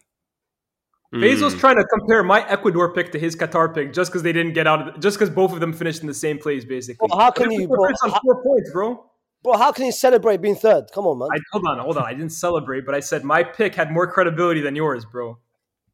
Faysal's 1.15 1.55
Mm. 1.55 1.61
trying 1.61 1.77
to 1.77 1.85
compare 1.87 2.23
my 2.23 2.47
Ecuador 2.49 2.93
pick 2.93 3.11
to 3.12 3.19
his 3.19 3.35
Qatar 3.35 3.75
pick 3.75 3.93
just 3.93 4.11
because 4.12 4.23
they 4.23 4.33
didn't 4.33 4.53
get 4.53 4.67
out 4.67 4.87
of 4.87 4.95
the, 4.95 5.00
just 5.00 5.17
because 5.19 5.31
both 5.31 5.53
of 5.53 5.61
them 5.61 5.73
finished 5.73 6.03
in 6.03 6.07
the 6.09 6.15
same 6.15 6.39
place, 6.39 6.65
basically. 6.65 7.09
Bro, 7.09 7.19
how 7.19 7.31
can 7.31 7.50
you- 7.50 7.62
Ecuador 7.62 7.89
bro, 7.89 7.95
on 8.05 8.11
how- 8.11 8.21
four 8.23 8.43
points, 8.43 8.71
bro? 8.73 9.05
Bro, 9.43 9.55
how 9.57 9.73
can 9.73 9.87
you 9.87 9.93
celebrate 9.93 10.43
being 10.43 10.55
third? 10.57 10.85
Come 10.95 11.07
on, 11.07 11.19
man. 11.19 11.29
I, 11.33 11.39
hold 11.53 11.67
on, 11.67 11.79
hold 11.79 11.97
on. 11.97 12.05
I 12.05 12.12
didn't 12.12 12.33
celebrate, 12.33 12.85
but 12.85 12.95
I 12.95 13.00
said 13.00 13.25
my 13.25 13.43
pick 13.43 13.75
had 13.75 13.91
more 13.91 14.07
credibility 14.07 14.61
than 14.61 14.77
yours, 14.77 15.05
bro. 15.05 15.39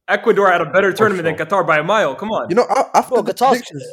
Ecuador 0.09 0.51
had 0.51 0.61
a 0.61 0.65
better 0.65 0.91
tournament 0.93 1.23
than 1.23 1.35
Qatar 1.35 1.65
by 1.65 1.77
a 1.79 1.83
mile. 1.83 2.13
Come 2.13 2.29
on. 2.31 2.49
You 2.49 2.55
know, 2.55 2.65
a- 2.69 2.89
after 2.97 3.15
Bro, 3.15 3.23
the 3.23 3.33
Qatar's- 3.33 3.49
predictions, 3.61 3.83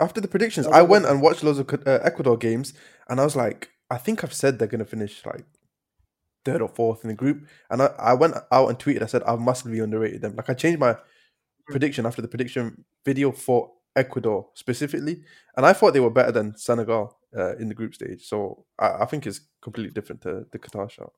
after 0.00 0.20
the 0.20 0.28
predictions, 0.28 0.66
I 0.66 0.82
went 0.82 1.06
and 1.06 1.20
watched 1.22 1.42
loads 1.42 1.58
of 1.58 1.68
uh, 1.72 1.98
Ecuador 2.02 2.36
games, 2.36 2.72
and 3.08 3.20
I 3.20 3.24
was 3.24 3.36
like, 3.36 3.70
I 3.90 3.96
think 3.98 4.22
I've 4.22 4.34
said 4.34 4.58
they're 4.58 4.68
gonna 4.68 4.84
finish 4.84 5.24
like 5.26 5.44
third 6.44 6.62
or 6.62 6.68
fourth 6.68 7.02
in 7.04 7.08
the 7.08 7.14
group, 7.14 7.46
and 7.70 7.82
I, 7.82 7.86
I 7.98 8.14
went 8.14 8.34
out 8.52 8.68
and 8.68 8.78
tweeted. 8.78 9.02
I 9.02 9.06
said 9.06 9.22
I've 9.24 9.40
massively 9.40 9.80
underrated 9.80 10.22
them. 10.22 10.36
Like 10.36 10.50
I 10.50 10.54
changed 10.54 10.80
my 10.80 10.96
prediction 11.66 12.06
after 12.06 12.22
the 12.22 12.28
prediction 12.28 12.84
video 13.04 13.32
for 13.32 13.72
Ecuador 13.96 14.48
specifically, 14.54 15.22
and 15.56 15.66
I 15.66 15.72
thought 15.72 15.92
they 15.94 16.00
were 16.00 16.10
better 16.10 16.32
than 16.32 16.56
Senegal 16.56 17.18
uh, 17.36 17.56
in 17.56 17.68
the 17.68 17.74
group 17.74 17.94
stage. 17.94 18.26
So 18.26 18.64
I, 18.78 19.02
I 19.02 19.04
think 19.06 19.26
it's 19.26 19.40
completely 19.60 19.92
different 19.92 20.22
to 20.22 20.46
the 20.52 20.58
Qatar 20.58 20.90
shot. 20.90 21.12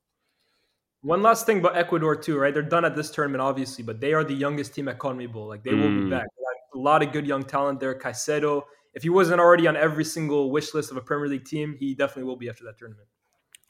One 1.02 1.22
last 1.22 1.46
thing 1.46 1.60
about 1.60 1.76
Ecuador 1.76 2.14
too, 2.14 2.38
right? 2.38 2.52
They're 2.52 2.62
done 2.62 2.84
at 2.84 2.94
this 2.94 3.10
tournament, 3.10 3.40
obviously, 3.40 3.82
but 3.84 4.00
they 4.00 4.12
are 4.12 4.24
the 4.24 4.34
youngest 4.34 4.74
team 4.74 4.86
at 4.88 4.98
CONMEBOL. 4.98 5.48
Like 5.48 5.62
they 5.62 5.74
will 5.74 5.88
be 5.88 6.04
Mm. 6.04 6.10
back. 6.10 6.26
They 6.72 6.78
got 6.78 6.80
a 6.80 6.82
lot 6.82 7.02
of 7.02 7.12
good 7.12 7.26
young 7.26 7.42
talent 7.44 7.80
there. 7.80 7.94
Caicedo, 7.94 8.62
if 8.94 9.02
he 9.02 9.08
wasn't 9.08 9.40
already 9.40 9.66
on 9.66 9.76
every 9.76 10.04
single 10.04 10.50
wish 10.50 10.74
list 10.74 10.90
of 10.90 10.96
a 10.96 11.00
Premier 11.00 11.28
League 11.28 11.44
team, 11.44 11.76
he 11.78 11.94
definitely 11.94 12.24
will 12.24 12.36
be 12.36 12.48
after 12.48 12.64
that 12.64 12.78
tournament. 12.78 13.08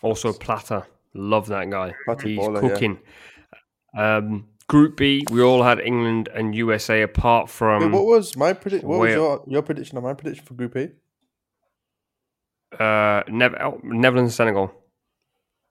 Also, 0.03 0.33
Plata. 0.33 0.87
Love 1.15 1.49
that 1.49 1.69
guy. 1.71 1.93
Plata 2.05 2.29
He's 2.29 2.39
baller, 2.39 2.63
yeah. 2.63 2.69
cooking. 2.69 2.99
Um, 3.97 4.49
Group 4.69 4.97
B, 4.97 5.25
we 5.31 5.43
all 5.43 5.65
had 5.65 5.81
England 5.81 6.29
and 6.33 6.55
USA 6.55 7.03
apart 7.03 7.51
from. 7.51 7.83
Wait, 7.83 7.91
what 7.91 8.05
was 8.05 8.37
my 8.37 8.53
prediction? 8.53 8.89
What 8.89 9.01
was 9.01 9.11
your, 9.11 9.45
your 9.49 9.63
prediction 9.63 9.97
and 9.99 10.07
my 10.07 10.15
prediction 10.15 10.45
for 10.45 10.55
Group 10.55 10.77
A? 10.77 10.91
uh, 12.79 13.23
Nev- 13.29 13.57
oh, 13.61 13.81
Netherlands 13.83 14.31
and 14.31 14.37
Senegal. 14.37 14.73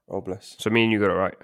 Oh 0.08 0.20
bless. 0.20 0.56
So 0.58 0.70
me 0.70 0.84
and 0.84 0.92
you 0.92 0.98
got 0.98 1.10
it 1.10 1.14
right. 1.14 1.34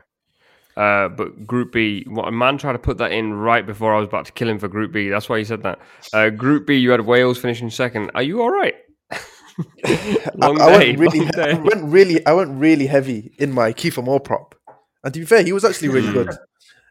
Uh, 0.77 1.09
but 1.09 1.47
Group 1.47 1.73
B, 1.73 2.05
what 2.07 2.29
a 2.29 2.33
man 2.33 2.59
tried 2.59 2.75
to 2.75 2.79
put 2.79 2.99
that 2.99 3.11
in 3.11 3.33
right 3.33 3.65
before 3.65 3.95
I 3.95 3.99
was 3.99 4.09
about 4.09 4.27
to 4.27 4.33
kill 4.33 4.49
him 4.49 4.59
for 4.59 4.69
Group 4.69 4.93
B. 4.93 5.09
That's 5.09 5.29
why 5.29 5.39
he 5.39 5.45
said 5.45 5.63
that. 5.63 5.79
Uh, 6.13 6.29
group 6.29 6.67
B, 6.67 6.77
you 6.77 6.91
had 6.91 7.01
Wales 7.01 7.39
finishing 7.39 7.71
second. 7.71 8.11
Are 8.15 8.23
you 8.23 8.43
all 8.43 8.51
right? 8.51 8.75
long 10.35 10.61
I, 10.61 10.65
I 10.65 10.79
day. 10.79 10.97
went 10.97 10.99
really, 10.99 11.21
long 11.21 11.31
I 11.39 11.55
went 11.55 11.85
really, 11.85 12.27
I 12.27 12.33
went 12.35 12.51
really 12.61 12.87
heavy 12.87 13.35
in 13.39 13.53
my 13.53 13.73
Kiefer 13.73 14.05
Moore 14.05 14.21
prop, 14.21 14.55
and 15.03 15.15
to 15.15 15.21
be 15.21 15.25
fair, 15.25 15.43
he 15.43 15.53
was 15.53 15.65
actually 15.65 15.89
really 15.89 16.13
good. 16.13 16.31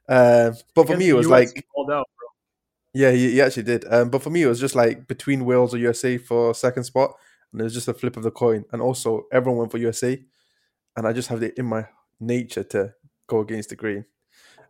Uh, 0.09 0.51
but 0.73 0.87
for 0.87 0.97
me, 0.97 1.09
it 1.09 1.13
was 1.13 1.27
US, 1.27 1.31
like, 1.31 1.47
out, 1.57 1.85
bro. 1.87 2.03
yeah, 2.93 3.11
he, 3.11 3.33
he 3.33 3.41
actually 3.41 3.63
did. 3.63 3.85
Um, 3.91 4.09
but 4.09 4.23
for 4.23 4.31
me, 4.31 4.41
it 4.43 4.47
was 4.47 4.59
just 4.59 4.73
like 4.75 5.07
between 5.07 5.45
Wales 5.45 5.75
or 5.75 5.77
USA 5.77 6.17
for 6.17 6.55
second 6.55 6.85
spot, 6.85 7.13
and 7.51 7.61
it 7.61 7.63
was 7.63 7.73
just 7.73 7.87
a 7.87 7.93
flip 7.93 8.17
of 8.17 8.23
the 8.23 8.31
coin. 8.31 8.65
And 8.71 8.81
also, 8.81 9.25
everyone 9.31 9.59
went 9.59 9.71
for 9.71 9.77
USA, 9.77 10.19
and 10.95 11.07
I 11.07 11.13
just 11.13 11.29
have 11.29 11.43
it 11.43 11.53
in 11.57 11.67
my 11.67 11.85
nature 12.19 12.63
to 12.63 12.93
go 13.27 13.39
against 13.39 13.69
the 13.69 13.75
grain. 13.75 14.05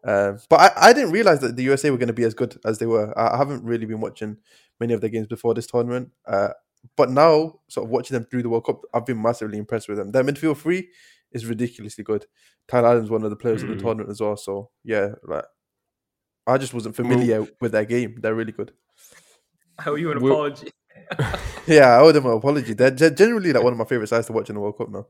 Um, 0.03 0.37
but 0.49 0.59
I, 0.59 0.89
I 0.89 0.93
didn't 0.93 1.11
realize 1.11 1.39
that 1.39 1.55
the 1.55 1.63
USA 1.63 1.89
were 1.89 1.97
going 1.97 2.07
to 2.07 2.13
be 2.13 2.23
as 2.25 2.33
good 2.35 2.59
as 2.65 2.77
they 2.77 2.85
were. 2.85 3.17
I, 3.17 3.33
I 3.33 3.37
haven't 3.37 3.63
really 3.63 3.85
been 3.85 4.01
watching 4.01 4.37
many 4.79 4.93
of 4.93 5.01
their 5.01 5.09
games 5.09 5.27
before 5.27 5.53
this 5.55 5.65
tournament. 5.67 6.11
Uh, 6.27 6.49
but 6.95 7.09
now, 7.09 7.59
sort 7.69 7.85
of 7.85 7.89
watching 7.89 8.13
them 8.13 8.25
through 8.25 8.43
the 8.43 8.49
World 8.49 8.65
Cup, 8.65 8.81
I've 8.93 9.05
been 9.07 9.19
massively 9.21 9.57
impressed 9.57 9.89
with 9.89 9.97
them. 9.97 10.11
Their 10.11 10.23
midfield 10.23 10.57
three 10.57 10.89
is 11.31 11.45
ridiculously 11.47 12.03
good. 12.03 12.25
Tyler 12.67 12.89
Adams, 12.89 13.09
one 13.09 13.23
of 13.23 13.31
the 13.31 13.35
players 13.35 13.63
of 13.63 13.69
Mm. 13.69 13.77
the 13.77 13.81
tournament 13.83 14.11
as 14.11 14.21
well. 14.21 14.37
So 14.37 14.69
yeah, 14.83 15.09
like 15.23 15.45
I 16.45 16.59
just 16.59 16.75
wasn't 16.75 16.95
familiar 16.95 17.47
with 17.59 17.71
their 17.71 17.85
game. 17.85 18.19
They're 18.21 18.35
really 18.35 18.51
good. 18.51 18.71
I 19.79 19.89
owe 19.89 19.95
you 19.95 20.11
an 20.11 20.21
We'll- 20.21 20.33
apology. 20.33 20.69
Yeah, 21.67 21.97
I 21.97 21.99
owe 22.01 22.11
them 22.11 22.27
an 22.27 22.33
apology. 22.37 22.73
They're 22.73 22.91
ge- 22.91 23.17
generally 23.17 23.51
like 23.51 23.63
one 23.63 23.73
of 23.73 23.79
my 23.79 23.85
favorite 23.85 24.07
sides 24.07 24.27
to 24.27 24.33
watch 24.33 24.49
in 24.49 24.55
the 24.55 24.61
World 24.61 24.77
Cup 24.77 24.89
now. 24.91 25.07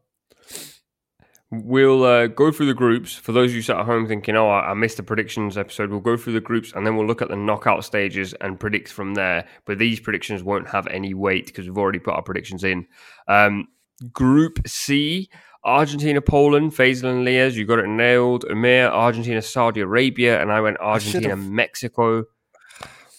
We'll 1.52 2.04
uh, 2.04 2.28
go 2.28 2.52
through 2.52 2.66
the 2.66 2.74
groups. 2.74 3.14
For 3.16 3.32
those 3.32 3.52
of 3.52 3.56
you 3.56 3.62
sat 3.62 3.78
at 3.80 3.86
home 3.86 4.08
thinking, 4.08 4.36
oh, 4.36 4.50
I 4.50 4.72
I 4.72 4.74
missed 4.74 4.98
the 4.98 5.04
predictions 5.04 5.58
episode, 5.58 5.90
we'll 5.92 6.00
go 6.00 6.18
through 6.18 6.34
the 6.34 6.42
groups 6.42 6.74
and 6.74 6.86
then 6.86 6.96
we'll 6.98 7.06
look 7.06 7.22
at 7.22 7.30
the 7.30 7.36
knockout 7.36 7.86
stages 7.86 8.34
and 8.42 8.60
predict 8.60 8.92
from 8.92 9.14
there. 9.14 9.48
But 9.66 9.78
these 9.78 10.00
predictions 10.00 10.42
won't 10.44 10.68
have 10.70 10.88
any 10.88 11.14
weight 11.14 11.46
because 11.48 11.66
we've 11.68 11.78
already 11.78 12.00
put 12.00 12.16
our 12.16 12.24
predictions 12.24 12.64
in. 12.64 12.88
Um, 13.28 13.68
group 14.12 14.68
C, 14.68 15.30
Argentina, 15.64 16.20
Poland, 16.20 16.72
Faysal 16.72 17.12
and 17.12 17.24
Lyes, 17.26 17.56
you 17.56 17.66
got 17.66 17.80
it 17.80 17.88
nailed. 17.88 18.44
Umir, 18.46 18.90
Argentina, 18.90 19.42
Saudi 19.42 19.82
Arabia, 19.82 20.42
and 20.42 20.52
I 20.52 20.62
went 20.62 20.78
Argentina, 20.80 21.30
should've- 21.36 21.48
Mexico. 21.52 22.26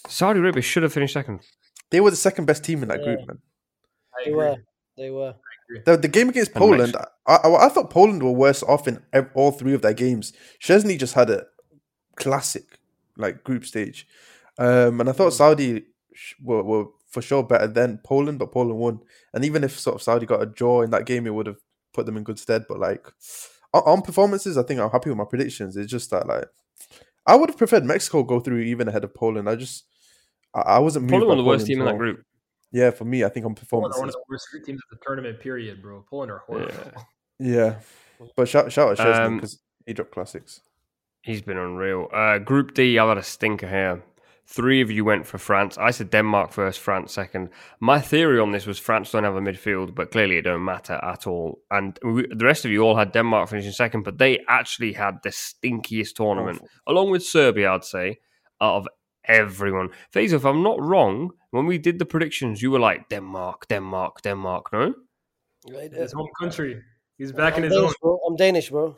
Saudi 0.08 0.40
Arabia 0.40 0.62
should 0.62 0.82
have 0.82 0.92
finished 0.92 1.14
second. 1.14 1.40
They 1.90 2.00
were 2.00 2.10
the 2.10 2.16
second 2.16 2.46
best 2.46 2.64
team 2.64 2.82
in 2.82 2.88
that 2.88 2.98
Yeah. 3.00 3.14
group, 3.14 3.28
man. 3.28 3.38
They 4.24 4.32
were. 4.32 4.56
They 4.96 5.10
were. 5.10 5.34
The, 5.84 5.96
the 5.96 6.08
game 6.08 6.28
against 6.28 6.54
Poland. 6.54 6.96
I, 7.26 7.34
I, 7.34 7.66
I 7.66 7.68
thought 7.68 7.90
Poland 7.90 8.22
were 8.22 8.32
worse 8.32 8.62
off 8.62 8.86
in 8.86 9.02
all 9.34 9.50
three 9.50 9.74
of 9.74 9.82
their 9.82 9.94
games. 9.94 10.32
Szczesny 10.62 10.98
just 10.98 11.14
had 11.14 11.30
a 11.30 11.46
classic 12.16 12.78
like 13.16 13.44
group 13.44 13.64
stage, 13.64 14.06
um, 14.58 15.00
and 15.00 15.08
I 15.08 15.12
thought 15.12 15.32
Saudi 15.32 15.86
were, 16.42 16.62
were 16.62 16.86
for 17.08 17.22
sure 17.22 17.42
better 17.42 17.66
than 17.66 17.98
Poland, 18.04 18.38
but 18.38 18.52
Poland 18.52 18.78
won. 18.78 19.00
And 19.32 19.44
even 19.44 19.64
if 19.64 19.78
sort 19.78 19.96
of 19.96 20.02
Saudi 20.02 20.26
got 20.26 20.42
a 20.42 20.46
draw 20.46 20.82
in 20.82 20.90
that 20.90 21.06
game, 21.06 21.26
it 21.26 21.34
would 21.34 21.46
have 21.46 21.60
put 21.92 22.06
them 22.06 22.16
in 22.16 22.24
good 22.24 22.38
stead. 22.38 22.64
But 22.68 22.78
like 22.78 23.06
on, 23.72 23.82
on 23.82 24.02
performances, 24.02 24.56
I 24.56 24.62
think 24.62 24.80
I'm 24.80 24.90
happy 24.90 25.10
with 25.10 25.18
my 25.18 25.24
predictions. 25.24 25.76
It's 25.76 25.90
just 25.90 26.10
that 26.10 26.26
like 26.26 26.46
I 27.26 27.34
would 27.34 27.50
have 27.50 27.58
preferred 27.58 27.84
Mexico 27.84 28.22
go 28.22 28.40
through 28.40 28.60
even 28.60 28.88
ahead 28.88 29.04
of 29.04 29.14
Poland. 29.14 29.48
I 29.48 29.56
just 29.56 29.84
I, 30.54 30.60
I 30.60 30.78
wasn't 30.78 31.08
Poland 31.08 31.28
by 31.28 31.34
were 31.34 31.42
the 31.42 31.48
worst 31.48 31.66
team 31.66 31.80
in 31.80 31.86
that 31.86 31.98
group. 31.98 32.24
Yeah, 32.72 32.90
for 32.90 33.04
me, 33.04 33.24
I 33.24 33.28
think 33.28 33.46
on 33.46 33.54
Poland 33.54 33.94
are 33.94 34.00
one 34.00 34.08
performances. 34.10 34.14
of 34.16 34.20
the 34.28 34.32
worst 34.32 34.66
teams 34.66 34.80
of 34.90 34.98
the 34.98 35.04
tournament, 35.04 35.40
period, 35.40 35.80
bro. 35.82 36.04
Poland 36.10 36.30
are 36.32 36.38
horrible. 36.46 36.72
Yeah. 36.74 37.02
Yeah, 37.38 37.80
but 38.34 38.48
shout 38.48 38.72
shout 38.72 38.92
out 38.92 38.98
Szczesny 38.98 39.26
Um, 39.26 39.34
because 39.36 39.58
he 39.86 39.92
dropped 39.92 40.12
classics. 40.12 40.62
He's 41.20 41.42
been 41.42 41.58
unreal. 41.58 42.08
Uh, 42.10 42.38
group 42.38 42.72
D, 42.72 42.98
I've 42.98 43.08
had 43.08 43.18
a 43.18 43.22
stinker 43.22 43.68
here. 43.68 44.02
Three 44.46 44.80
of 44.80 44.90
you 44.90 45.04
went 45.04 45.26
for 45.26 45.36
France. 45.38 45.76
I 45.76 45.90
said 45.90 46.08
Denmark 46.08 46.52
first, 46.52 46.80
France 46.80 47.12
second. 47.12 47.50
My 47.78 48.00
theory 48.00 48.38
on 48.40 48.52
this 48.52 48.64
was 48.64 48.78
France 48.78 49.10
don't 49.10 49.24
have 49.24 49.36
a 49.36 49.40
midfield, 49.40 49.94
but 49.94 50.12
clearly 50.12 50.38
it 50.38 50.42
don't 50.42 50.64
matter 50.64 50.94
at 51.02 51.26
all. 51.26 51.58
And 51.70 51.98
we, 52.02 52.26
the 52.28 52.46
rest 52.46 52.64
of 52.64 52.70
you 52.70 52.80
all 52.82 52.96
had 52.96 53.12
Denmark 53.12 53.50
finishing 53.50 53.72
second, 53.72 54.04
but 54.04 54.16
they 54.16 54.38
actually 54.48 54.94
had 54.94 55.18
the 55.22 55.30
stinkiest 55.30 56.14
tournament, 56.14 56.62
along 56.86 57.10
with 57.10 57.22
Serbia, 57.22 57.72
I'd 57.72 57.84
say, 57.84 58.18
out 58.62 58.76
of 58.76 58.88
everyone. 59.28 59.90
Faysal, 60.14 60.34
if 60.34 60.44
I'm 60.44 60.62
not 60.62 60.80
wrong, 60.80 61.30
when 61.50 61.66
we 61.66 61.78
did 61.78 61.98
the 61.98 62.06
predictions, 62.06 62.62
you 62.62 62.70
were 62.70 62.78
like 62.78 63.08
Denmark, 63.08 63.68
Denmark, 63.68 64.22
Denmark, 64.22 64.72
no? 64.72 64.94
Right, 65.70 65.92
uh, 65.92 66.02
His 66.02 66.12
home 66.12 66.28
country. 66.40 66.82
He's 67.18 67.32
back 67.32 67.56
in 67.56 67.64
I'm 67.64 67.70
his 67.70 67.78
own. 67.78 67.92
Bro. 68.00 68.20
I'm 68.28 68.36
Danish, 68.36 68.70
bro. 68.70 68.96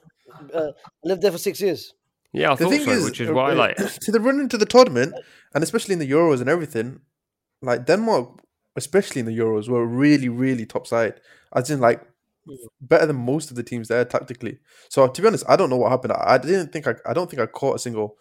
Uh, 0.53 0.73
I 0.79 1.09
lived 1.09 1.23
there 1.23 1.33
for 1.33 1.39
six 1.39 1.61
years. 1.61 1.95
Yeah, 2.33 2.53
I 2.53 2.57
The 2.57 2.65
thought 2.65 2.71
thing 2.71 2.85
so, 2.85 2.91
is, 2.91 3.05
which 3.05 3.21
is 3.21 3.31
uh, 3.31 3.33
why, 3.33 3.53
uh, 3.53 3.55
like, 3.55 3.77
to 4.01 4.13
the 4.13 4.21
run 4.21 4.41
into 4.41 4.59
the 4.59 4.67
tournament, 4.67 5.15
and 5.55 5.65
especially 5.65 5.95
in 5.95 5.99
the 5.99 6.11
Euros 6.11 6.41
and 6.41 6.49
everything, 6.49 7.01
like 7.63 7.87
Denmark, 7.87 8.41
especially 8.77 9.21
in 9.21 9.27
the 9.27 9.39
Euros, 9.39 9.69
were 9.69 9.87
really, 9.87 10.29
really 10.29 10.67
top 10.67 10.87
side. 10.87 11.21
As 11.55 11.71
in, 11.71 11.81
like, 11.81 12.03
better 12.81 13.07
than 13.07 13.17
most 13.17 13.51
of 13.51 13.57
the 13.57 13.63
teams 13.63 13.89
there 13.89 14.05
tactically. 14.05 14.59
So 14.89 15.07
to 15.07 15.23
be 15.23 15.29
honest, 15.29 15.45
I 15.49 15.57
don't 15.57 15.71
know 15.71 15.77
what 15.77 15.91
happened. 15.91 16.13
I, 16.13 16.35
I 16.35 16.39
didn't 16.39 16.73
think 16.73 16.87
I, 16.87 16.95
I 17.07 17.13
don't 17.13 17.31
think 17.31 17.41
I 17.41 17.47
caught 17.47 17.77
a 17.77 17.79
single 17.79 18.17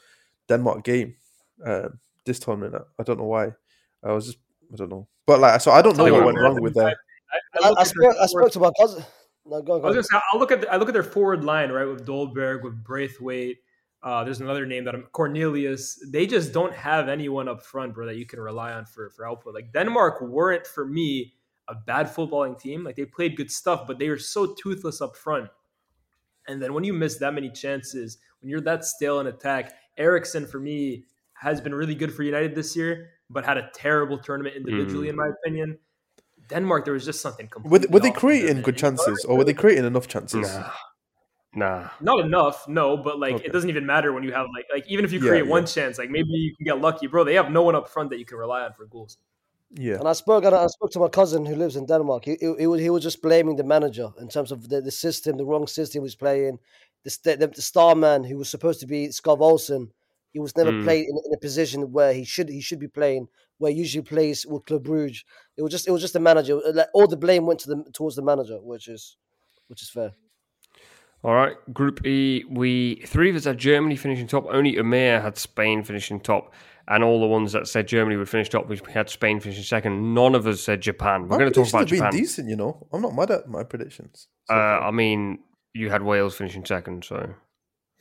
Denmark 0.50 0.84
game 0.84 1.16
uh, 1.66 1.90
this 2.26 2.40
tournament. 2.40 2.76
I, 2.76 3.02
I 3.02 3.04
don't 3.04 3.18
know 3.18 3.26
why. 3.26 3.52
I 4.04 4.12
was 4.12 4.28
just 4.28 4.38
I 4.72 4.76
don't 4.76 4.90
know. 4.90 5.08
But 5.26 5.40
like, 5.40 5.62
so 5.62 5.72
I 5.72 5.82
don't 5.82 5.98
know 5.98 6.12
what 6.12 6.26
went 6.26 6.40
wrong 6.40 6.62
with 6.62 6.74
that. 6.76 6.96
I, 7.62 7.68
I, 7.68 7.74
I, 7.80 7.84
spoke, 7.84 8.16
I 8.22 8.26
spoke 8.26 8.52
to 8.52 8.60
my 8.60 8.72
cousin. 8.80 9.04
No, 9.46 9.62
go 9.62 9.74
on, 9.74 9.82
I 9.82 9.88
was 9.88 9.96
gonna 9.96 10.04
say, 10.04 10.20
I'll 10.32 10.40
look 10.40 10.52
at 10.52 10.62
the, 10.62 10.72
I 10.72 10.78
look 10.78 10.90
at 10.90 10.94
their 10.94 11.04
forward 11.04 11.44
line 11.44 11.72
right 11.72 11.86
with 11.86 12.06
Dolberg 12.06 12.64
with 12.64 12.84
Braithwaite. 12.84 13.58
Uh, 14.04 14.24
there's 14.24 14.40
another 14.40 14.66
name 14.66 14.86
that 14.86 14.96
I'm 14.96 15.04
Cornelius. 15.12 16.02
They 16.08 16.28
just 16.28 16.54
don't 16.54 16.74
have 16.74 17.10
anyone 17.10 17.48
up 17.48 17.64
front, 17.64 17.94
bro, 17.94 18.06
that 18.06 18.16
you 18.16 18.26
can 18.26 18.40
rely 18.40 18.74
on 18.74 18.86
for 18.86 19.10
for 19.10 19.28
output. 19.28 19.54
Like 19.54 19.74
Denmark 19.74 20.22
weren't 20.22 20.68
for 20.68 20.86
me 20.86 21.34
a 21.68 21.76
bad 21.76 22.08
footballing 22.08 22.60
team. 22.60 22.84
Like 22.84 22.96
they 22.96 23.06
played 23.06 23.36
good 23.36 23.52
stuff, 23.52 23.88
but 23.88 24.00
they 24.00 24.10
were 24.10 24.20
so 24.20 24.54
toothless 24.54 25.02
up 25.02 25.16
front. 25.16 25.50
And 26.48 26.62
then 26.62 26.74
when 26.74 26.84
you 26.84 26.94
miss 26.94 27.18
that 27.18 27.34
many 27.34 27.50
chances, 27.50 28.20
when 28.42 28.50
you're 28.50 28.62
that 28.62 28.86
stale 28.86 29.20
in 29.20 29.28
attack, 29.28 29.74
Eriksen 29.98 30.46
for 30.46 30.60
me 30.60 31.04
has 31.40 31.62
been 31.62 31.74
really 31.76 31.96
good 31.96 32.14
for 32.14 32.24
United 32.24 32.56
this 32.56 32.76
year, 32.76 33.10
but 33.30 33.46
had 33.46 33.58
a 33.58 33.70
terrible 33.74 34.18
tournament 34.18 34.56
individually, 34.56 35.08
Mm. 35.08 35.12
in 35.12 35.16
my 35.16 35.28
opinion. 35.30 35.80
Denmark, 36.50 36.86
there 36.86 36.94
was 36.94 37.06
just 37.06 37.22
something 37.22 37.46
Were 37.48 37.50
completely 37.50 37.88
they, 37.88 37.94
were 37.94 38.00
they 38.00 38.10
off 38.10 38.14
there, 38.16 38.20
creating 38.22 38.62
good 38.64 38.78
chances, 38.78 39.26
or 39.26 39.38
were 39.38 39.44
they 39.44 39.54
creating 39.54 39.86
enough 39.86 40.08
chances? 40.08 40.48
nah, 40.56 40.72
nah. 41.54 41.90
Not 42.02 42.20
enough, 42.26 42.68
no, 42.68 42.98
but 42.98 43.20
like 43.20 43.36
Okay. 43.36 43.46
it 43.46 43.52
doesn't 43.54 43.70
even 43.70 43.86
matter 43.86 44.14
when 44.14 44.24
you 44.24 44.34
have 44.34 44.48
like 44.56 44.66
like 44.74 44.86
even 44.90 45.06
if 45.06 45.12
you 45.12 45.20
create 45.20 45.46
yeah. 45.46 45.52
one 45.52 45.66
chance, 45.66 45.98
like 45.98 46.10
maybe 46.10 46.30
you 46.30 46.56
can 46.56 46.66
get 46.66 46.80
lucky, 46.82 47.08
bro. 47.08 47.24
They 47.24 47.36
have 47.36 47.52
no 47.52 47.64
one 47.64 47.76
up 47.76 47.88
front 47.90 48.10
that 48.12 48.20
you 48.20 48.26
can 48.26 48.38
rely 48.38 48.62
on 48.62 48.74
for 48.74 48.86
goals. 48.86 49.18
Yeah, 49.72 49.96
And 50.00 50.08
I 50.08 50.14
spoke, 50.14 50.46
and 50.46 50.56
I 50.56 50.68
spoke 50.68 50.92
to 50.92 51.00
my 51.00 51.10
cousin 51.10 51.46
who 51.46 51.56
lives 51.56 51.76
in 51.76 51.86
Denmark. 51.86 52.24
He, 52.24 52.38
he, 52.40 52.56
he 52.60 52.68
was 52.68 52.80
he 52.82 52.90
was 52.90 53.04
just 53.04 53.22
blaming 53.22 53.58
the 53.58 53.66
manager 53.66 54.10
in 54.22 54.30
terms 54.30 54.52
of 54.54 54.70
the, 54.70 54.80
the 54.82 54.92
system, 54.92 55.36
the 55.38 55.46
wrong 55.46 55.68
system 55.68 56.00
he 56.00 56.04
was 56.04 56.16
playing. 56.16 56.60
The, 57.04 57.36
the, 57.38 57.48
the 57.48 57.62
star 57.62 57.94
man 57.96 58.24
who 58.24 58.38
was 58.38 58.50
supposed 58.50 58.80
to 58.80 58.88
be 58.88 59.10
Skov 59.10 59.42
Olsen, 59.42 59.92
he 60.38 60.42
was 60.46 60.56
never 60.56 60.72
Mm. 60.72 60.84
played 60.84 61.06
in, 61.10 61.16
in 61.28 61.34
a 61.34 61.42
position 61.48 61.80
where 61.98 62.14
he 62.20 62.24
should 62.34 62.50
he 62.58 62.62
should 62.68 62.80
be 62.80 62.88
playing, 63.00 63.24
where 63.60 63.72
he 63.72 63.78
usually 63.86 64.04
plays 64.14 64.46
with 64.46 64.66
Club 64.66 64.84
Brugge. 64.88 65.20
It 65.58 65.62
was 65.64 65.72
just 65.76 65.88
it 65.88 65.92
was 65.92 66.02
just 66.06 66.14
the 66.14 66.20
manager. 66.30 66.54
Like, 66.80 66.88
all 66.94 67.08
the 67.08 67.18
blame 67.26 67.46
went 67.48 67.60
to 67.62 67.70
the 67.72 67.78
towards 67.98 68.16
the 68.16 68.22
manager, 68.32 68.58
which 68.72 68.88
is 68.88 69.18
which 69.70 69.82
is 69.82 69.90
fair. 69.90 70.12
All 71.24 71.34
right, 71.34 71.56
Group 71.74 72.06
E, 72.06 72.44
we 72.50 73.02
three 73.14 73.30
of 73.32 73.36
us 73.36 73.46
had 73.46 73.58
Germany 73.58 73.96
finishing 73.96 74.28
top. 74.28 74.46
Only 74.50 74.74
Umir 74.76 75.22
had 75.22 75.36
Spain 75.38 75.84
finishing 75.84 76.20
top, 76.20 76.54
and 76.88 77.04
all 77.04 77.20
the 77.20 77.26
ones 77.38 77.52
that 77.54 77.68
said 77.68 77.88
Germany 77.88 78.16
would 78.18 78.30
finish 78.30 78.50
top, 78.50 78.70
we 78.70 78.80
had 78.94 79.10
Spain 79.10 79.40
finishing 79.40 79.64
second. 79.64 80.14
None 80.14 80.36
of 80.36 80.46
us 80.46 80.62
said 80.62 80.80
Japan. 80.82 81.24
We're 81.24 81.30
My 81.30 81.38
going 81.40 81.52
to 81.52 81.56
talk 81.64 81.72
predictions 81.72 81.74
about 81.74 81.80
have 81.80 81.90
been 81.90 81.98
Japan. 81.98 82.22
decent. 82.22 82.50
You 82.50 82.56
know, 82.56 82.88
I'm 82.94 83.02
not 83.02 83.16
mad 83.16 83.32
at 83.32 83.48
my 83.50 83.64
predictions. 83.64 84.28
so 84.48 84.54
Uh. 84.56 84.80
I 84.90 84.92
mean, 84.92 85.40
you 85.74 85.90
had 85.90 86.04
Wales 86.04 86.36
finishing 86.36 86.64
second, 86.66 87.04
so 87.04 87.18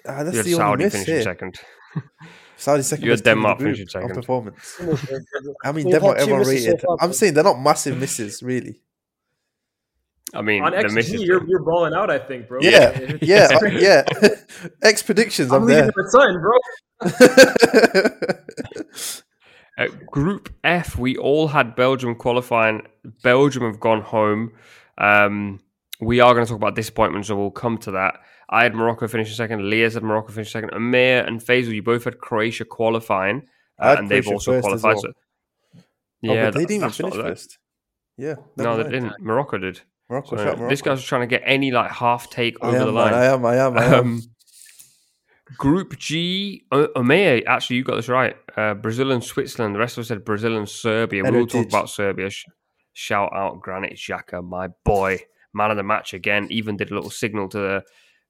Ah, 0.08 0.22
that's 0.22 0.34
you 0.34 0.38
had 0.38 0.46
the 0.46 0.62
only 0.62 0.84
miss 0.84 0.92
finishing 0.92 1.14
here. 1.14 1.22
second. 1.22 1.58
Saudi 2.56 2.82
second. 2.82 3.04
You're 3.04 3.12
best 3.14 3.24
team 3.24 3.38
in 3.38 3.42
the 3.42 3.54
Denmark 3.54 3.58
finishing 3.60 3.86
on 3.86 3.88
second. 3.90 4.14
performance. 4.14 4.80
I 5.64 5.72
mean, 5.72 5.90
Denmark 5.90 6.16
two 6.16 6.22
everyone 6.22 6.44
so 6.44 6.50
rated. 6.50 6.84
I'm 7.00 7.12
saying 7.12 7.34
they're 7.34 7.44
not 7.44 7.60
massive 7.60 7.98
misses, 7.98 8.42
really. 8.42 8.80
I 10.34 10.42
mean, 10.42 10.62
On 10.64 10.72
XG, 10.72 10.92
misses. 10.94 11.22
you're, 11.22 11.46
you're 11.48 11.62
balling 11.62 11.94
out, 11.94 12.10
I 12.10 12.18
think, 12.18 12.48
bro. 12.48 12.58
Yeah, 12.60 12.90
If- 12.90 13.22
yeah, 13.32 13.48
uh, 13.62 13.66
yeah. 13.66 14.02
X 14.82 15.02
predictions. 15.02 15.52
I'm 15.52 15.62
I'm 15.62 15.68
leaving 15.68 15.84
there. 15.84 15.92
the 15.94 16.10
sun, 16.10 16.40
bro. 16.40 16.58
Uh, 19.78 19.88
group 20.10 20.48
F, 20.64 20.96
we 20.96 21.16
all 21.18 21.48
had 21.48 21.76
Belgium 21.76 22.14
qualifying. 22.14 22.80
Belgium 23.22 23.62
have 23.62 23.78
gone 23.78 24.00
home. 24.00 24.52
Um, 24.96 25.60
we 26.00 26.20
are 26.20 26.32
going 26.32 26.46
to 26.46 26.50
talk 26.50 26.56
about 26.58 26.74
disappointment, 26.76 27.26
so 27.26 27.36
we'll 27.36 27.50
come 27.50 27.76
to 27.78 27.90
that. 27.90 28.14
I 28.48 28.62
had 28.62 28.74
Morocco 28.74 29.08
finishing 29.08 29.34
second. 29.34 29.68
Lyes 29.68 29.94
had 29.94 30.02
Morocco 30.02 30.32
finishing 30.32 30.52
second. 30.62 30.70
Umir 30.70 31.26
and 31.26 31.40
Faysal, 31.40 31.74
you 31.74 31.82
both 31.82 32.04
had 32.04 32.18
Croatia 32.18 32.64
qualifying, 32.64 33.46
uh, 33.78 33.88
had 33.90 33.98
and 34.00 34.08
they've 34.08 34.26
also 34.28 34.60
qualified. 34.60 34.94
well. 34.94 35.02
So, 35.02 35.12
Oh, 36.28 36.32
yeah, 36.34 36.44
but 36.46 36.54
they 36.54 36.60
that- 36.60 36.68
didn't 36.68 36.76
even 36.82 36.90
finish 36.90 37.14
first. 37.14 37.58
Yeah, 38.16 38.36
No, 38.56 38.76
they 38.76 38.82
mind. 38.84 38.92
didn't. 38.92 39.20
Morocco 39.20 39.58
did. 39.58 39.80
Morocco 40.08 40.36
So 40.36 40.36
shot 40.44 40.56
Morocco. 40.58 40.68
this 40.70 40.82
guy's 40.82 41.04
trying 41.04 41.22
to 41.22 41.26
get 41.26 41.42
any 41.44 41.70
like 41.70 41.90
half 41.90 42.30
take 42.30 42.56
I 42.62 42.68
over 42.68 42.78
the 42.78 42.92
line. 42.92 43.10
man, 43.10 43.20
I 43.20 43.24
am. 43.26 43.44
I 43.44 43.56
am. 43.56 43.76
I 43.78 43.84
am. 43.84 43.94
Um, 43.94 44.22
Group 45.58 45.96
G, 45.98 46.64
Umir, 46.72 47.44
actually, 47.46 47.76
you 47.76 47.84
got 47.84 47.96
this 47.96 48.08
right. 48.08 48.36
Uh, 48.56 48.74
Brazil 48.74 49.12
and 49.12 49.22
Switzerland. 49.22 49.74
The 49.74 49.78
rest 49.78 49.96
of 49.96 50.02
us 50.02 50.08
said 50.08 50.24
Brazil 50.24 50.56
and 50.56 50.68
Serbia. 50.68 51.22
We 51.22 51.30
will 51.30 51.46
talk 51.46 51.66
about 51.68 51.88
Serbia. 51.90 52.30
Sh- 52.30 52.44
Shout 52.94 53.30
out 53.34 53.60
Granit 53.60 53.92
Xhaka, 53.94 54.42
my 54.42 54.68
boy. 54.84 55.18
Man 55.52 55.70
of 55.70 55.76
the 55.76 55.82
match 55.82 56.14
again. 56.14 56.46
Even 56.50 56.76
did 56.76 56.90
a 56.90 56.94
little 56.94 57.10
signal 57.10 57.48
to 57.50 57.58
the 57.58 57.82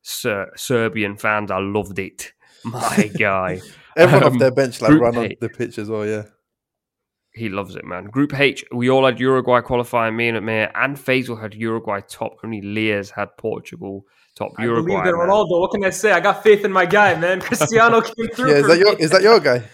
Ser- 0.09 0.53
Serbian 0.57 1.17
fans. 1.17 1.51
I 1.51 1.59
loved 1.59 1.99
it. 1.99 2.33
My 2.65 3.11
guy. 3.19 3.61
Everyone 3.97 4.23
Um, 4.25 4.33
off 4.35 4.39
their 4.39 4.51
bench 4.53 4.81
like 4.81 4.91
Group 4.91 5.03
ran 5.03 5.17
on 5.17 5.33
the 5.41 5.49
pitch 5.49 5.79
as 5.79 5.89
well. 5.89 6.07
Yeah. 6.07 6.23
He 7.33 7.49
loves 7.49 7.75
it, 7.77 7.85
man. 7.85 8.05
Group 8.05 8.39
H, 8.39 8.65
we 8.73 8.89
all 8.89 9.05
had 9.05 9.19
Uruguay 9.21 9.61
qualifying. 9.61 10.17
Me 10.17 10.29
and 10.29 10.39
Umir 10.39 10.71
and 10.75 10.97
Faysal 10.97 11.41
had 11.41 11.55
Uruguay 11.55 12.01
top. 12.09 12.37
Only 12.45 12.63
Lyes 12.63 13.11
had 13.11 13.37
Portugal 13.37 14.07
top. 14.37 14.53
I 14.59 14.65
Uruguay. 14.65 15.03
believe 15.03 15.07
in 15.15 15.19
man. 15.19 15.29
Ronaldo. 15.29 15.61
What 15.61 15.73
can 15.73 15.85
I 15.85 15.91
say? 15.91 16.13
I 16.13 16.21
got 16.21 16.43
faith 16.43 16.65
in 16.65 16.73
my 16.73 16.87
guy, 16.87 17.19
man. 17.19 17.41
Cristiano 17.49 18.01
came 18.01 18.29
through. 18.29 18.51
Yeah. 18.51 18.57
Is 18.57 18.63
for 18.63 18.69
that 18.69 18.79
your? 18.79 18.97
me. 18.97 19.03
Is 19.03 19.11
that 19.11 19.23
your 19.23 19.41
guy? 19.41 19.65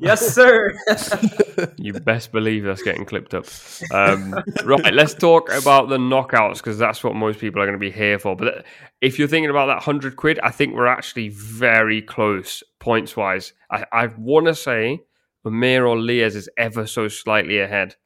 Yes, 0.00 0.34
sir. 0.34 0.74
You 1.78 1.94
best 1.94 2.32
believe 2.32 2.64
that's 2.64 2.82
getting 2.82 3.06
clipped 3.06 3.32
up. 3.32 3.46
Um, 3.90 4.34
right, 4.64 4.92
let's 4.92 5.14
talk 5.14 5.50
about 5.50 5.88
the 5.88 5.96
knockouts 5.96 6.56
because 6.58 6.76
that's 6.76 7.02
what 7.02 7.14
most 7.14 7.38
people 7.38 7.62
are 7.62 7.64
going 7.64 7.78
to 7.78 7.78
be 7.78 7.90
here 7.90 8.18
for. 8.18 8.36
But 8.36 8.66
if 9.00 9.18
you're 9.18 9.28
thinking 9.28 9.48
about 9.48 9.66
that 9.66 9.82
hundred 9.82 10.16
quid, 10.16 10.38
I 10.42 10.50
think 10.50 10.74
we're 10.74 10.86
actually 10.86 11.30
very 11.30 12.02
close 12.02 12.62
points 12.78 13.16
wise. 13.16 13.54
I, 13.70 13.86
I 13.90 14.06
want 14.18 14.46
to 14.48 14.54
say 14.54 15.00
Umir 15.46 15.88
or 15.88 15.98
Lyes 15.98 16.36
is 16.36 16.48
ever 16.58 16.86
so 16.86 17.08
slightly 17.08 17.58
ahead. 17.58 17.96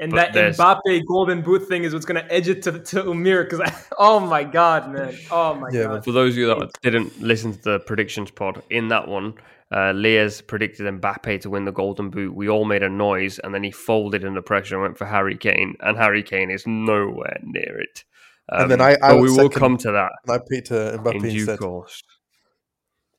And 0.00 0.10
But 0.10 0.16
that 0.16 0.32
there's- 0.32 0.56
Mbappe 0.58 1.06
golden 1.06 1.42
boot 1.42 1.68
thing 1.68 1.84
is 1.84 1.94
what's 1.94 2.06
going 2.06 2.22
to 2.22 2.32
edge 2.32 2.48
it 2.48 2.62
to, 2.62 2.72
to 2.72 3.04
Umir. 3.04 3.48
Because, 3.48 3.70
oh 3.98 4.18
my 4.18 4.42
God, 4.42 4.92
man. 4.92 5.16
Oh 5.30 5.54
my 5.54 5.68
Yeah, 5.72 5.84
God. 5.84 6.04
For 6.04 6.10
those 6.12 6.32
of 6.34 6.38
you 6.38 6.46
that 6.48 6.70
didn't 6.82 7.22
listen 7.22 7.52
to 7.52 7.62
the 7.62 7.78
predictions 7.80 8.30
pod, 8.32 8.62
in 8.68 8.88
that 8.88 9.06
one, 9.06 9.34
uh, 9.72 9.92
Lyes 9.94 10.40
predicted 10.42 10.86
Mbappe 10.86 11.40
to 11.40 11.50
win 11.50 11.64
the 11.64 11.72
Golden 11.72 12.10
Boot. 12.10 12.34
We 12.34 12.48
all 12.48 12.64
made 12.64 12.82
a 12.82 12.88
noise, 12.88 13.38
and 13.40 13.54
then 13.54 13.62
he 13.64 13.70
folded 13.70 14.24
under 14.24 14.42
pressure 14.42 14.74
and 14.76 14.82
went 14.82 14.98
for 14.98 15.06
Harry 15.06 15.36
Kane, 15.36 15.74
and 15.80 15.96
Harry 15.96 16.22
Kane 16.22 16.50
is 16.50 16.66
nowhere 16.66 17.38
near 17.42 17.80
it. 17.80 18.04
And 18.48 18.70
then 18.70 18.80
Um, 18.80 18.86
I- 18.86 18.98
I 19.02 19.14
we 19.14 19.28
will 19.30 19.50
come 19.50 19.76
to 19.78 19.90
that 19.92 20.12
I 20.28 20.38
picked 20.48 20.70
uh, 20.70 20.98
Mbappe 20.98 21.14
in 21.16 21.22
due 21.22 21.28
instead. 21.38 21.58
course. 21.58 22.02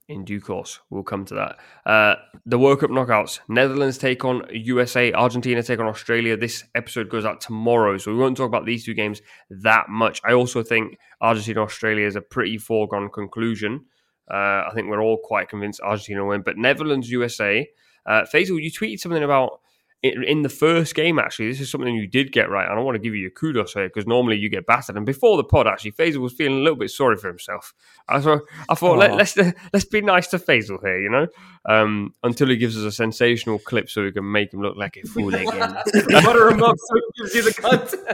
In 0.10 0.24
due 0.24 0.40
course, 0.40 0.80
we'll 0.90 1.04
come 1.04 1.26
to 1.26 1.34
that. 1.36 1.58
Uh, 1.86 2.16
the 2.46 2.58
World 2.58 2.80
Cup 2.80 2.92
knockouts: 2.92 3.42
Netherlands 3.50 3.98
take 3.98 4.24
on 4.24 4.44
USA, 4.54 5.12
Argentina 5.12 5.62
take 5.62 5.82
on 5.82 5.86
Australia. 5.88 6.38
This 6.38 6.64
episode 6.76 7.10
goes 7.10 7.26
out 7.26 7.42
tomorrow, 7.42 7.98
so 7.98 8.14
we 8.14 8.18
won't 8.18 8.38
talk 8.38 8.48
about 8.48 8.66
these 8.66 8.86
two 8.86 8.94
games 8.94 9.22
that 9.50 9.90
much. 9.90 10.22
I 10.24 10.32
also 10.32 10.64
think 10.64 10.98
Argentina 11.20 11.62
Australia 11.62 12.06
is 12.08 12.16
a 12.16 12.22
pretty 12.22 12.58
foregone 12.58 13.10
conclusion. 13.10 13.84
Uh, 14.30 14.66
I 14.68 14.72
think 14.74 14.90
we're 14.90 15.02
all 15.02 15.18
quite 15.18 15.50
convinced 15.50 15.82
Argentina 15.82 16.22
will 16.22 16.30
win, 16.30 16.42
but 16.42 16.58
Netherlands 16.58 17.10
USA. 17.10 17.70
Uh, 18.06 18.24
Faysal, 18.24 18.62
you 18.62 18.72
tweeted 18.72 19.00
something 19.00 19.24
about 19.24 19.60
in, 20.04 20.24
in 20.24 20.42
the 20.44 20.50
first 20.50 20.96
game. 20.96 21.20
Actually, 21.20 21.50
this 21.50 21.60
is 21.60 21.72
something 21.72 21.94
you 21.96 22.08
did 22.08 22.32
get 22.32 22.50
right, 22.50 22.70
and 22.70 22.80
I 22.80 22.82
want 22.82 22.96
to 22.96 23.00
give 23.00 23.14
you 23.16 23.22
your 23.22 23.32
kudos 23.32 23.74
here 23.74 23.88
because 23.88 24.06
normally 24.08 24.38
you 24.38 24.50
get 24.50 24.66
battered. 24.66 24.96
And 24.96 25.06
before 25.06 25.38
the 25.38 25.44
pod, 25.44 25.68
actually, 25.68 25.92
Faysal 25.94 26.18
was 26.18 26.34
feeling 26.34 26.60
a 26.60 26.62
little 26.62 26.78
bit 26.78 26.92
sorry 26.92 27.18
for 27.18 27.28
himself. 27.28 27.74
I 28.08 28.20
thought, 28.20 28.42
I 28.70 28.76
thought 28.76 28.98
let, 28.98 29.12
Aw. 29.12 29.16
let's 29.16 29.38
let's 29.74 29.86
be 29.86 30.02
nice 30.02 30.28
to 30.28 30.40
Faysal 30.40 30.82
here, 30.82 31.00
you 31.00 31.10
know, 31.10 31.28
um, 31.68 32.14
until 32.24 32.48
he 32.50 32.58
gives 32.58 32.78
us 32.78 32.84
a 32.84 32.92
sensational 32.92 33.60
clip 33.60 33.90
so 33.90 34.04
we 34.04 34.12
can 34.12 34.32
make 34.32 34.54
him 34.54 34.62
look 34.62 34.78
like 34.78 34.98
a 34.98 35.08
fool 35.08 35.34
again. 35.36 35.76
Butter 36.10 36.50
him 36.50 36.64
up 36.64 36.76
so 36.78 36.96
he 36.96 37.02
gives 37.22 37.36
you 37.36 37.44
the 37.44 37.54
content. 37.54 38.08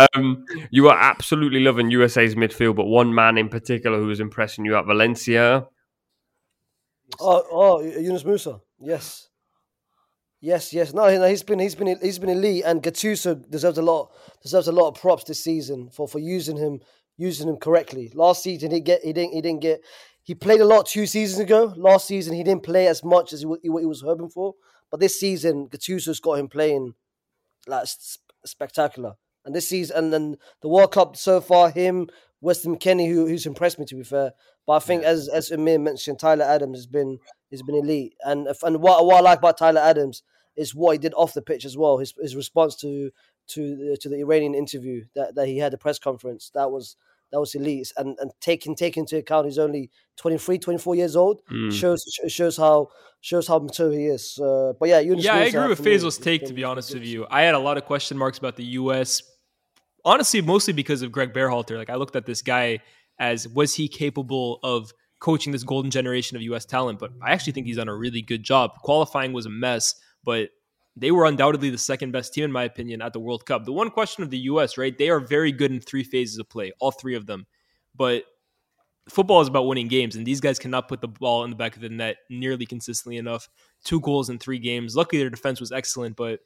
um, 0.14 0.44
you 0.70 0.88
are 0.88 0.98
absolutely 0.98 1.60
loving 1.60 1.90
USA's 1.90 2.34
midfield, 2.34 2.76
but 2.76 2.84
one 2.84 3.14
man 3.14 3.38
in 3.38 3.48
particular 3.48 3.98
who 3.98 4.06
was 4.06 4.20
impressing 4.20 4.64
you 4.64 4.76
at 4.76 4.84
Valencia. 4.84 5.66
Oh, 7.18 7.44
oh, 7.50 7.80
Yunus 7.80 8.22
Musah. 8.22 8.60
Yes, 8.78 9.29
yes, 10.40 10.72
yes. 10.72 10.92
No, 10.92 11.06
no, 11.16 11.28
he's 11.28 11.42
been 11.42 11.58
he's 11.58 11.74
been 11.74 11.98
he's 12.00 12.18
been 12.18 12.28
elite, 12.30 12.64
and 12.64 12.82
Gattuso 12.82 13.48
deserves 13.50 13.78
a 13.78 13.82
lot 13.82 14.12
deserves 14.42 14.68
a 14.68 14.72
lot 14.72 14.88
of 14.88 14.94
props 15.00 15.24
this 15.24 15.42
season 15.42 15.90
for 15.90 16.08
for 16.08 16.18
using 16.18 16.56
him 16.56 16.80
using 17.16 17.48
him 17.48 17.56
correctly. 17.56 18.10
Last 18.14 18.42
season 18.42 18.70
he 18.70 18.80
get 18.80 19.02
he 19.02 19.12
didn't 19.12 19.32
he 19.32 19.40
didn't 19.40 19.60
get 19.60 19.82
he 20.22 20.34
played 20.34 20.60
a 20.60 20.64
lot 20.64 20.86
two 20.86 21.06
seasons 21.06 21.40
ago. 21.40 21.72
Last 21.76 22.06
season 22.06 22.34
he 22.34 22.42
didn't 22.42 22.62
play 22.62 22.86
as 22.86 23.02
much 23.04 23.32
as 23.32 23.40
he, 23.40 23.46
what 23.46 23.60
he 23.62 23.86
was 23.86 24.02
hoping 24.02 24.28
for, 24.30 24.54
but 24.90 25.00
this 25.00 25.18
season 25.18 25.68
Gattuso's 25.68 26.20
got 26.20 26.38
him 26.38 26.48
playing 26.48 26.94
like 27.66 27.86
spectacular. 28.44 29.14
And 29.44 29.54
this 29.54 29.68
season, 29.68 29.96
and 29.96 30.12
then 30.12 30.36
the 30.60 30.68
World 30.68 30.92
Cup 30.92 31.16
so 31.16 31.40
far, 31.40 31.70
him, 31.70 32.08
Weston 32.42 32.76
McKennie, 32.76 33.08
who 33.08 33.26
who's 33.26 33.46
impressed 33.46 33.78
me 33.78 33.86
to 33.86 33.94
be 33.94 34.04
fair. 34.04 34.32
But 34.66 34.72
I 34.74 34.78
think 34.80 35.02
as 35.02 35.28
as 35.28 35.50
Umir 35.50 35.80
mentioned, 35.80 36.18
Tyler 36.18 36.44
Adams 36.44 36.78
has 36.78 36.86
been 36.86 37.18
has 37.50 37.62
been 37.62 37.74
elite. 37.74 38.14
And 38.24 38.48
and 38.62 38.80
what 38.80 39.04
what 39.06 39.16
I 39.16 39.20
like 39.20 39.38
about 39.38 39.58
Tyler 39.58 39.80
Adams 39.80 40.22
is 40.56 40.74
what 40.74 40.92
he 40.92 40.98
did 40.98 41.14
off 41.14 41.34
the 41.34 41.42
pitch 41.42 41.64
as 41.64 41.76
well. 41.76 41.98
His 41.98 42.14
his 42.20 42.36
response 42.36 42.76
to 42.76 43.10
to 43.48 43.76
the, 43.76 43.96
to 43.96 44.08
the 44.08 44.20
Iranian 44.20 44.54
interview 44.54 45.04
that, 45.14 45.34
that 45.34 45.48
he 45.48 45.58
had 45.58 45.74
a 45.74 45.78
press 45.78 45.98
conference 45.98 46.50
that 46.54 46.70
was 46.70 46.96
that 47.32 47.40
was 47.40 47.54
elite. 47.54 47.92
And 47.96 48.16
and 48.20 48.30
taking 48.40 48.74
taking 48.74 49.02
into 49.02 49.16
account 49.16 49.46
he's 49.46 49.58
only 49.58 49.90
23, 50.16 50.58
24 50.58 50.94
years 50.94 51.16
old 51.16 51.42
Mm. 51.50 51.72
shows 51.72 52.04
shows 52.28 52.56
how 52.56 52.88
shows 53.20 53.46
how 53.48 53.58
mature 53.58 53.92
he 53.92 54.06
is. 54.06 54.38
Uh, 54.38 54.72
but 54.78 54.88
yeah, 54.88 55.00
Yeah, 55.00 55.34
I 55.34 55.44
agree 55.44 55.68
with 55.68 55.82
Faysal's 55.82 56.18
take. 56.18 56.46
To 56.46 56.52
be 56.52 56.64
honest 56.64 56.94
with 56.94 57.04
you, 57.04 57.26
I 57.30 57.42
had 57.42 57.54
a 57.54 57.58
lot 57.58 57.76
of 57.76 57.84
question 57.84 58.16
marks 58.18 58.38
about 58.38 58.56
the 58.56 58.64
U.S. 58.80 59.22
Honestly, 60.04 60.40
mostly 60.40 60.72
because 60.72 61.02
of 61.02 61.12
Greg 61.12 61.32
Berhalter. 61.34 61.76
Like 61.76 61.90
I 61.90 61.96
looked 61.96 62.16
at 62.16 62.24
this 62.26 62.42
guy 62.42 62.80
as 63.18 63.46
was 63.46 63.74
he 63.74 63.86
capable 63.88 64.58
of 64.62 64.92
coaching 65.20 65.52
this 65.52 65.62
golden 65.62 65.90
generation 65.90 66.36
of 66.36 66.42
U.S. 66.42 66.64
talent? 66.64 66.98
But 66.98 67.12
I 67.22 67.30
actually 67.30 67.52
think 67.52 67.66
he's 67.66 67.76
done 67.76 67.88
a 67.88 67.94
really 67.94 68.22
good 68.22 68.42
job. 68.42 68.72
Qualifying 68.82 69.32
was 69.32 69.46
a 69.46 69.50
mess, 69.50 69.94
but 70.24 70.50
they 70.96 71.12
were 71.12 71.26
undoubtedly 71.26 71.70
the 71.70 71.78
second 71.78 72.10
best 72.10 72.34
team 72.34 72.44
in 72.44 72.52
my 72.52 72.64
opinion 72.64 73.00
at 73.00 73.12
the 73.12 73.20
World 73.20 73.46
Cup. 73.46 73.64
The 73.64 73.72
one 73.72 73.90
question 73.90 74.24
of 74.24 74.30
the 74.30 74.38
U.S. 74.38 74.76
right, 74.76 74.96
they 74.96 75.08
are 75.08 75.20
very 75.20 75.52
good 75.52 75.70
in 75.70 75.80
three 75.80 76.02
phases 76.02 76.38
of 76.38 76.48
play, 76.48 76.72
all 76.80 76.90
three 76.90 77.14
of 77.14 77.26
them, 77.26 77.46
but. 77.94 78.24
Football 79.08 79.40
is 79.40 79.48
about 79.48 79.66
winning 79.66 79.88
games, 79.88 80.14
and 80.14 80.24
these 80.24 80.40
guys 80.40 80.60
cannot 80.60 80.86
put 80.86 81.00
the 81.00 81.08
ball 81.08 81.42
in 81.42 81.50
the 81.50 81.56
back 81.56 81.74
of 81.74 81.82
the 81.82 81.88
net 81.88 82.18
nearly 82.28 82.64
consistently 82.64 83.16
enough 83.16 83.48
two 83.82 83.98
goals 84.02 84.30
in 84.30 84.38
three 84.38 84.58
games. 84.58 84.94
Luckily, 84.94 85.20
their 85.20 85.30
defense 85.30 85.58
was 85.58 85.72
excellent, 85.72 86.14
but 86.14 86.38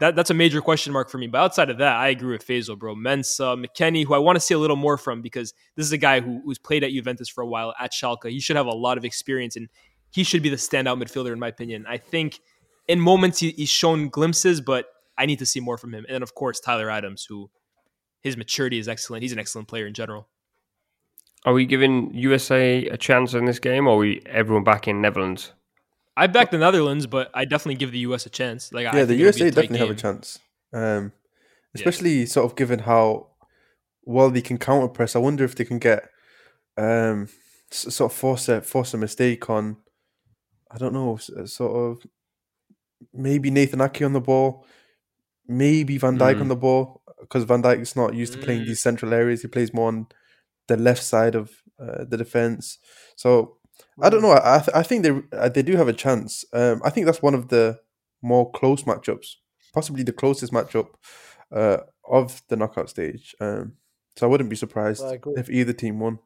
that 0.00 0.14
that's 0.14 0.30
a 0.30 0.34
major 0.34 0.60
question 0.60 0.92
mark 0.92 1.10
for 1.10 1.18
me. 1.18 1.26
But 1.26 1.38
outside 1.38 1.70
of 1.70 1.78
that, 1.78 1.96
I 1.96 2.08
agree 2.08 2.32
with 2.32 2.46
Faysal, 2.46 2.78
bro. 2.78 2.94
Mensa, 2.94 3.56
McKennie, 3.56 4.04
who 4.04 4.14
I 4.14 4.18
want 4.18 4.36
to 4.36 4.40
see 4.40 4.54
a 4.54 4.58
little 4.58 4.76
more 4.76 4.96
from 4.96 5.22
because 5.22 5.52
this 5.76 5.84
is 5.84 5.92
a 5.92 5.98
guy 5.98 6.20
who, 6.20 6.40
who's 6.44 6.58
played 6.58 6.84
at 6.84 6.90
Juventus 6.90 7.28
for 7.28 7.42
a 7.42 7.46
while 7.46 7.74
at 7.78 7.92
Schalke. 7.92 8.30
He 8.30 8.40
should 8.40 8.56
have 8.56 8.66
a 8.66 8.70
lot 8.70 8.96
of 8.96 9.04
experience, 9.04 9.56
and 9.56 9.68
he 10.10 10.24
should 10.24 10.42
be 10.42 10.48
the 10.48 10.56
standout 10.56 11.02
midfielder 11.02 11.32
in 11.32 11.38
my 11.38 11.48
opinion. 11.48 11.84
I 11.88 11.98
think 11.98 12.40
in 12.86 13.00
moments 13.00 13.40
he, 13.40 13.50
he's 13.50 13.68
shown 13.68 14.08
glimpses, 14.08 14.60
but 14.60 14.86
I 15.16 15.26
need 15.26 15.40
to 15.40 15.46
see 15.46 15.60
more 15.60 15.76
from 15.76 15.92
him. 15.92 16.04
And 16.06 16.14
then 16.14 16.22
of 16.22 16.34
course 16.34 16.60
Tyler 16.60 16.90
Adams, 16.90 17.26
who 17.28 17.50
his 18.20 18.36
maturity 18.36 18.78
is 18.78 18.88
excellent. 18.88 19.22
He's 19.22 19.32
an 19.32 19.38
excellent 19.38 19.68
player 19.68 19.86
in 19.86 19.94
general. 19.94 20.28
Are 21.44 21.52
we 21.52 21.66
giving 21.66 22.12
USA 22.14 22.86
a 22.86 22.96
chance 22.96 23.34
in 23.34 23.44
this 23.44 23.60
game, 23.60 23.86
or 23.86 23.94
are 23.94 23.98
we 23.98 24.22
everyone 24.26 24.64
back 24.64 24.88
in 24.88 25.00
Netherlands? 25.00 25.52
I 26.22 26.26
back 26.26 26.50
the 26.50 26.58
Netherlands, 26.58 27.06
but 27.06 27.30
I 27.34 27.44
definitely 27.44 27.76
give 27.82 27.92
the 27.92 28.00
US 28.00 28.26
a 28.26 28.30
chance. 28.30 28.72
Like 28.72 28.86
I 28.86 28.96
yeah, 28.96 29.04
the 29.04 29.14
think 29.14 29.20
it'll 29.20 29.38
USA 29.38 29.50
definitely 29.50 29.78
have 29.78 29.90
a 29.90 30.00
chance. 30.06 30.38
Um, 30.72 31.12
especially 31.74 32.26
sort 32.26 32.44
of 32.50 32.56
given 32.56 32.80
how 32.80 33.28
well 34.04 34.30
they 34.30 34.42
can 34.42 34.58
counter 34.58 34.88
press. 34.88 35.14
I 35.16 35.20
wonder 35.20 35.44
if 35.44 35.54
they 35.54 35.64
can 35.64 35.78
get 35.78 36.10
um, 36.76 37.28
sort 37.70 38.10
of 38.12 38.16
force 38.18 38.48
a 38.48 38.60
force 38.62 38.94
a 38.94 38.98
mistake 38.98 39.48
on. 39.50 39.76
I 40.70 40.76
don't 40.78 40.92
know, 40.92 41.18
uh, 41.36 41.46
sort 41.46 41.74
of 41.76 42.06
maybe 43.12 43.50
Nathan 43.50 43.78
Aké 43.80 44.04
on 44.04 44.12
the 44.12 44.20
ball, 44.20 44.66
maybe 45.46 45.98
Van 45.98 46.18
Dijk 46.18 46.36
Mm. 46.36 46.40
on 46.42 46.48
the 46.48 46.56
ball 46.56 47.00
because 47.20 47.44
Van 47.44 47.62
Dijk 47.62 47.80
is 47.80 47.96
not 47.96 48.14
used 48.14 48.32
to 48.34 48.38
playing 48.38 48.62
Mm. 48.62 48.66
these 48.66 48.82
central 48.82 49.12
areas. 49.14 49.42
He 49.42 49.48
plays 49.48 49.72
more 49.72 49.88
on 49.88 50.06
the 50.66 50.76
left 50.76 51.02
side 51.02 51.34
of 51.34 51.62
uh, 51.80 52.04
the 52.04 52.16
defense. 52.16 52.78
So 53.16 53.57
I 54.00 54.10
don't 54.10 54.22
know. 54.22 54.30
I 54.32 54.56
I, 54.56 54.58
th- 54.58 54.76
I 54.76 54.82
think 54.82 55.02
they 55.02 55.36
uh, 55.36 55.48
they 55.48 55.62
do 55.62 55.76
have 55.76 55.88
a 55.88 55.92
chance. 55.92 56.44
Um, 56.52 56.80
I 56.84 56.90
think 56.90 57.06
that's 57.06 57.22
one 57.22 57.34
of 57.34 57.48
the 57.48 57.80
more 58.22 58.50
close 58.52 58.82
matchups, 58.84 59.36
possibly 59.72 60.02
the 60.02 60.12
closest 60.12 60.52
matchup 60.52 60.88
uh, 61.52 61.78
of 62.08 62.42
the 62.48 62.56
knockout 62.56 62.90
stage. 62.90 63.34
Um, 63.40 63.74
so 64.16 64.26
I 64.26 64.30
wouldn't 64.30 64.50
be 64.50 64.56
surprised 64.56 65.02
if 65.36 65.48
either 65.50 65.72
team 65.72 66.00
won. 66.00 66.18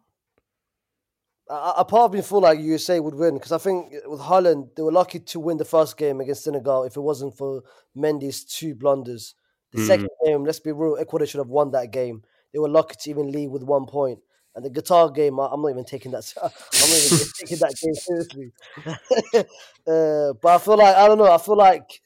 I, 1.50 1.74
I 1.78 1.82
part 1.84 2.04
of 2.10 2.14
me 2.14 2.22
feel 2.22 2.40
like 2.40 2.58
USA 2.60 3.00
would 3.00 3.14
win 3.14 3.34
because 3.34 3.52
I 3.52 3.58
think 3.58 3.92
with 4.06 4.20
Holland 4.20 4.68
they 4.76 4.82
were 4.82 4.92
lucky 4.92 5.20
to 5.20 5.40
win 5.40 5.56
the 5.58 5.64
first 5.64 5.96
game 5.96 6.20
against 6.20 6.44
Senegal 6.44 6.84
if 6.84 6.96
it 6.96 7.00
wasn't 7.00 7.36
for 7.36 7.62
Mendy's 7.96 8.44
two 8.44 8.74
blunders. 8.74 9.34
The 9.72 9.80
Mm. 9.80 9.86
second 9.86 10.08
game, 10.24 10.44
let's 10.44 10.60
be 10.60 10.72
real, 10.72 10.96
Ecuador 10.98 11.26
should 11.26 11.38
have 11.38 11.48
won 11.48 11.70
that 11.70 11.90
game. 11.90 12.22
They 12.52 12.58
were 12.58 12.68
lucky 12.68 12.94
to 13.00 13.10
even 13.10 13.32
lead 13.32 13.48
with 13.50 13.62
one 13.62 13.86
point. 13.86 14.20
And 14.54 14.64
the 14.64 14.70
Qatar 14.70 15.14
game, 15.14 15.38
I'm 15.38 15.62
not 15.62 15.70
even 15.70 15.84
taking 15.84 16.12
that. 16.12 16.30
I'm 16.42 16.50
not 16.50 17.12
even 17.12 17.26
taking 17.38 17.58
that 17.58 17.74
game 17.80 17.94
seriously. 17.94 18.52
uh, 19.86 20.34
but 20.40 20.48
I 20.48 20.58
feel 20.58 20.76
like 20.76 20.96
I 20.96 21.08
don't 21.08 21.18
know. 21.18 21.32
I 21.32 21.38
feel 21.38 21.56
like 21.56 22.00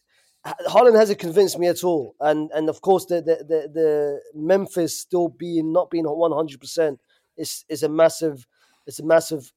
Holland 0.67 0.97
hasn't 0.97 1.19
convinced 1.19 1.59
me 1.59 1.67
at 1.69 1.83
all. 1.83 2.15
And 2.21 2.51
and 2.55 2.69
of 2.69 2.81
course 2.81 3.07
the 3.07 3.17
the 3.21 3.37
the, 3.37 3.71
the 3.73 4.21
Memphis 4.35 4.99
still 4.99 5.29
being 5.29 5.73
not 5.73 5.91
being 5.91 6.05
100 6.05 6.61
percent 6.61 7.01
is 7.37 7.65
is 7.69 7.83
a 7.83 7.89
massive 7.89 8.47
it's 8.87 9.01
a 9.01 9.05
massive 9.05 9.53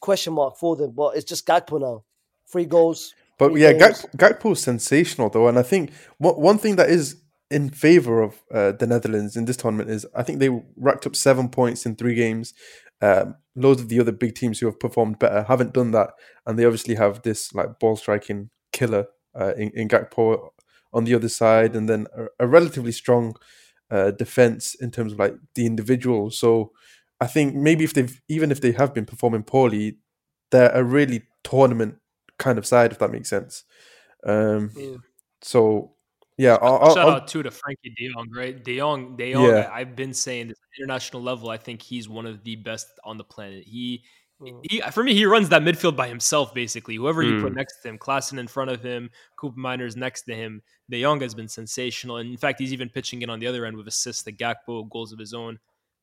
question 0.00 0.32
mark 0.32 0.56
for 0.56 0.76
them. 0.76 0.92
But 0.92 1.16
it's 1.16 1.24
just 1.24 1.46
Gakpo 1.46 1.80
now, 1.80 2.04
three 2.50 2.64
goals. 2.64 3.14
But 3.38 3.52
three 3.52 3.62
yeah. 3.62 3.72
Gak- 3.72 4.10
Gakpo 4.16 4.52
is 4.52 4.60
sensational 4.60 5.28
though, 5.28 5.48
and 5.48 5.58
I 5.58 5.62
think 5.62 5.92
one 6.18 6.34
one 6.34 6.58
thing 6.58 6.76
that 6.76 6.88
is 6.88 7.21
in 7.52 7.70
favor 7.70 8.22
of 8.22 8.42
uh, 8.52 8.72
the 8.72 8.86
Netherlands 8.86 9.36
in 9.36 9.44
this 9.44 9.56
tournament 9.56 9.90
is 9.90 10.06
I 10.14 10.22
think 10.22 10.38
they 10.38 10.50
racked 10.76 11.06
up 11.06 11.16
seven 11.16 11.48
points 11.48 11.86
in 11.86 11.96
three 11.96 12.14
games. 12.14 12.54
Um, 13.00 13.34
loads 13.56 13.80
of 13.82 13.88
the 13.88 14.00
other 14.00 14.12
big 14.12 14.34
teams 14.34 14.58
who 14.60 14.66
have 14.66 14.78
performed 14.80 15.18
better 15.18 15.42
haven't 15.42 15.74
done 15.74 15.90
that, 15.92 16.10
and 16.46 16.58
they 16.58 16.64
obviously 16.64 16.94
have 16.94 17.22
this 17.22 17.52
like 17.54 17.78
ball 17.80 17.96
striking 17.96 18.50
killer 18.72 19.06
uh, 19.38 19.54
in, 19.56 19.70
in 19.74 19.88
Gakpo 19.88 20.50
on 20.92 21.04
the 21.04 21.14
other 21.14 21.28
side, 21.28 21.74
and 21.76 21.88
then 21.88 22.06
a, 22.16 22.44
a 22.44 22.46
relatively 22.46 22.92
strong 22.92 23.34
uh, 23.90 24.10
defense 24.12 24.74
in 24.74 24.90
terms 24.90 25.12
of 25.12 25.18
like 25.18 25.34
the 25.54 25.66
individual. 25.66 26.30
So 26.30 26.72
I 27.20 27.26
think 27.26 27.54
maybe 27.54 27.84
if 27.84 27.92
they've 27.94 28.20
even 28.28 28.50
if 28.50 28.60
they 28.60 28.72
have 28.72 28.94
been 28.94 29.06
performing 29.06 29.42
poorly, 29.42 29.98
they're 30.50 30.70
a 30.72 30.84
really 30.84 31.22
tournament 31.44 31.96
kind 32.38 32.58
of 32.58 32.66
side, 32.66 32.92
if 32.92 32.98
that 32.98 33.10
makes 33.12 33.28
sense. 33.28 33.64
Um, 34.24 34.70
Mm. 34.76 34.98
so 35.42 35.94
yeah, 36.42 36.56
I'll, 36.60 36.78
I'll, 36.82 36.94
Shout 36.94 37.08
I'll- 37.08 37.14
out 37.16 37.28
too 37.28 37.42
to 37.42 37.50
Frenkie 37.50 37.94
De 37.96 38.12
Jong, 38.12 38.28
right? 38.34 38.62
De 38.64 38.78
Jong, 38.78 39.16
De 39.16 39.32
Jong. 39.32 39.46
Yeah. 39.46 39.70
I, 39.72 39.80
I've 39.80 39.94
been 39.96 40.12
saying 40.14 40.48
this 40.48 40.58
international 40.78 41.22
level. 41.22 41.48
I 41.50 41.56
think 41.56 41.80
he's 41.82 42.08
one 42.08 42.26
of 42.26 42.42
the 42.44 42.56
best 42.56 42.88
on 43.04 43.16
the 43.18 43.24
planet. 43.24 43.64
He, 43.64 44.02
Mm. 44.40 44.60
he 44.68 44.80
for 44.90 45.04
me, 45.04 45.14
he 45.14 45.24
runs 45.24 45.48
that 45.50 45.62
midfield 45.62 45.94
by 45.94 46.08
himself. 46.08 46.52
Basically, 46.52 46.96
whoever 46.96 47.22
you 47.22 47.40
put 47.40 47.52
Mm. 47.52 47.56
next 47.56 47.80
to 47.82 47.88
him, 47.88 47.96
Klaassen 47.96 48.38
in 48.40 48.48
front 48.48 48.70
of 48.72 48.82
him, 48.82 49.08
Koopmeiners 49.38 49.94
next 49.94 50.22
to 50.22 50.34
him. 50.34 50.62
De 50.90 51.00
Jong 51.00 51.20
has 51.20 51.32
been 51.32 51.46
sensational, 51.46 52.16
and 52.16 52.28
in 52.28 52.36
fact, 52.36 52.58
he's 52.58 52.72
even 52.72 52.88
pitching 52.88 53.22
in 53.22 53.30
on 53.30 53.38
the 53.38 53.46
other 53.46 53.64
end 53.66 53.76
with 53.76 53.86
assists 53.86 54.24
to 54.24 54.32
Gakpo, 54.32 54.90
goals 54.90 55.12
of 55.12 55.20
his 55.20 55.32
own. 55.32 55.60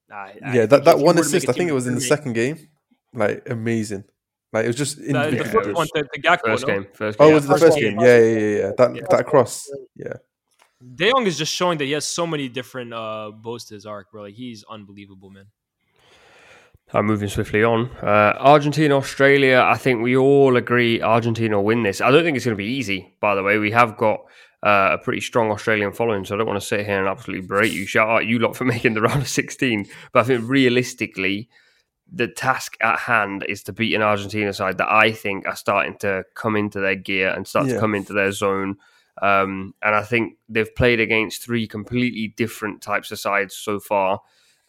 I- 0.10 0.16
I 0.16 0.32
yeah, 0.42 0.52
think 0.54 0.70
that, 0.70 0.86
that 0.86 0.98
one 1.00 1.18
were 1.18 1.24
to 1.24 1.28
make 1.28 1.36
assist, 1.36 1.50
I 1.50 1.52
think 1.52 1.70
it 1.70 1.74
was 1.74 1.88
in 1.88 1.96
the 1.96 2.02
second 2.02 2.32
game, 2.32 2.70
like 3.14 3.50
amazing. 3.50 4.06
Like 4.54 4.64
it 4.64 4.68
was 4.68 4.78
just 4.78 4.96
The, 4.98 5.12
the 5.12 5.28
individual. 5.28 5.46
Yeah, 5.46 5.52
first 5.52 5.68
it 5.70 5.76
one 5.76 5.82
was 5.82 5.92
to, 5.92 6.04
to 6.14 6.22
Gakpo. 6.22 6.46
First 6.46 6.68
no? 6.68 6.74
game, 6.74 6.88
first 6.94 7.18
Oh, 7.20 7.26
game. 7.26 7.34
was 7.36 7.44
it 7.44 7.48
the 7.50 7.54
first 7.56 7.64
first 7.66 7.74
one. 7.76 7.82
game? 7.84 8.00
Yeah, 8.00 8.18
yeah, 8.20 8.38
yeah, 8.40 8.58
yeah. 8.68 8.72
That 8.78 8.96
Yeah. 8.96 9.02
that 9.10 9.26
cross. 9.28 9.70
Yeah, 9.98 10.14
De 10.82 11.10
Jong 11.12 11.28
is 11.28 11.38
just 11.38 11.54
showing 11.54 11.78
that 11.78 11.86
he 11.86 11.92
has 11.92 12.08
so 12.08 12.26
many 12.26 12.48
different 12.48 12.94
uh, 12.94 13.32
bows 13.34 13.66
to 13.66 13.74
his 13.74 13.86
arc, 13.86 14.12
bro. 14.12 14.24
Like 14.24 14.36
he's 14.36 14.64
unbelievable, 14.70 15.30
man. 15.30 15.48
I'm 16.94 17.06
moving 17.06 17.30
swiftly 17.30 17.64
on. 17.64 17.92
Uh, 18.02 18.34
Argentina, 18.40 18.96
Australia. 18.98 19.64
I 19.64 19.78
think 19.78 20.02
we 20.02 20.18
all 20.18 20.56
agree 20.56 21.02
Argentina 21.02 21.58
will 21.58 21.66
win 21.66 21.84
this. 21.84 22.02
I 22.02 22.10
don't 22.10 22.24
think 22.24 22.36
it's 22.36 22.46
going 22.46 22.58
to 22.58 22.64
be 22.64 22.66
easy. 22.72 23.14
By 23.20 23.36
the 23.36 23.44
way, 23.44 23.60
we 23.60 23.72
have 23.72 23.96
got 23.96 24.22
uh, 24.64 24.98
a 25.00 25.04
pretty 25.04 25.22
strong 25.22 25.52
Australian 25.52 25.92
following, 25.92 26.26
so 26.26 26.34
I 26.34 26.38
don't 26.40 26.48
want 26.48 26.60
to 26.60 26.66
sit 26.66 26.86
here 26.86 26.98
and 26.98 27.08
absolutely 27.08 27.46
berate 27.46 27.74
you. 27.74 27.86
Shout 27.86 28.10
out 28.10 28.26
you 28.26 28.40
lot 28.40 28.56
for 28.56 28.66
making 28.74 28.96
the 28.96 29.02
round 29.02 29.22
of 29.22 29.28
16. 29.28 29.86
But 30.14 30.22
I 30.22 30.24
think 30.24 30.50
realistically, 30.50 31.50
the 32.12 32.28
task 32.28 32.76
at 32.82 33.00
hand 33.00 33.46
is 33.48 33.62
to 33.64 33.74
beat 33.74 33.94
an 33.94 34.02
Argentina 34.02 34.52
side 34.52 34.80
that 34.80 34.92
I 34.92 35.12
think 35.12 35.46
are 35.46 35.56
starting 35.56 35.96
to 36.00 36.24
come 36.34 36.56
into 36.56 36.80
their 36.80 36.96
gear 36.96 37.30
and 37.30 37.46
start 37.48 37.68
Yeah. 37.68 37.76
to 37.76 37.80
come 37.80 37.94
into 37.94 38.14
their 38.14 38.32
zone. 38.32 38.78
Um, 39.22 39.74
and 39.82 39.96
I 39.96 40.04
think 40.04 40.38
they've 40.48 40.74
played 40.76 41.00
against 41.00 41.44
three 41.44 41.68
completely 41.68 42.34
different 42.36 42.82
types 42.82 43.12
of 43.12 43.20
sides 43.20 43.56
so 43.56 43.80
far. 43.80 44.22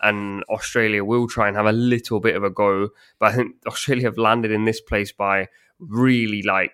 And 0.03 0.43
Australia 0.45 1.05
will 1.05 1.29
try 1.29 1.49
and 1.49 1.57
have 1.57 1.67
a 1.67 1.73
little 1.73 2.21
bit 2.21 2.35
of 2.35 2.43
a 2.43 2.51
go. 2.51 2.89
But 3.19 3.33
I 3.33 3.37
think 3.37 3.57
Australia 3.67 4.05
have 4.05 4.19
landed 4.19 4.51
in 4.51 4.65
this 4.65 4.81
place 4.81 5.13
by 5.13 5.49
really 5.79 6.43
like, 6.43 6.73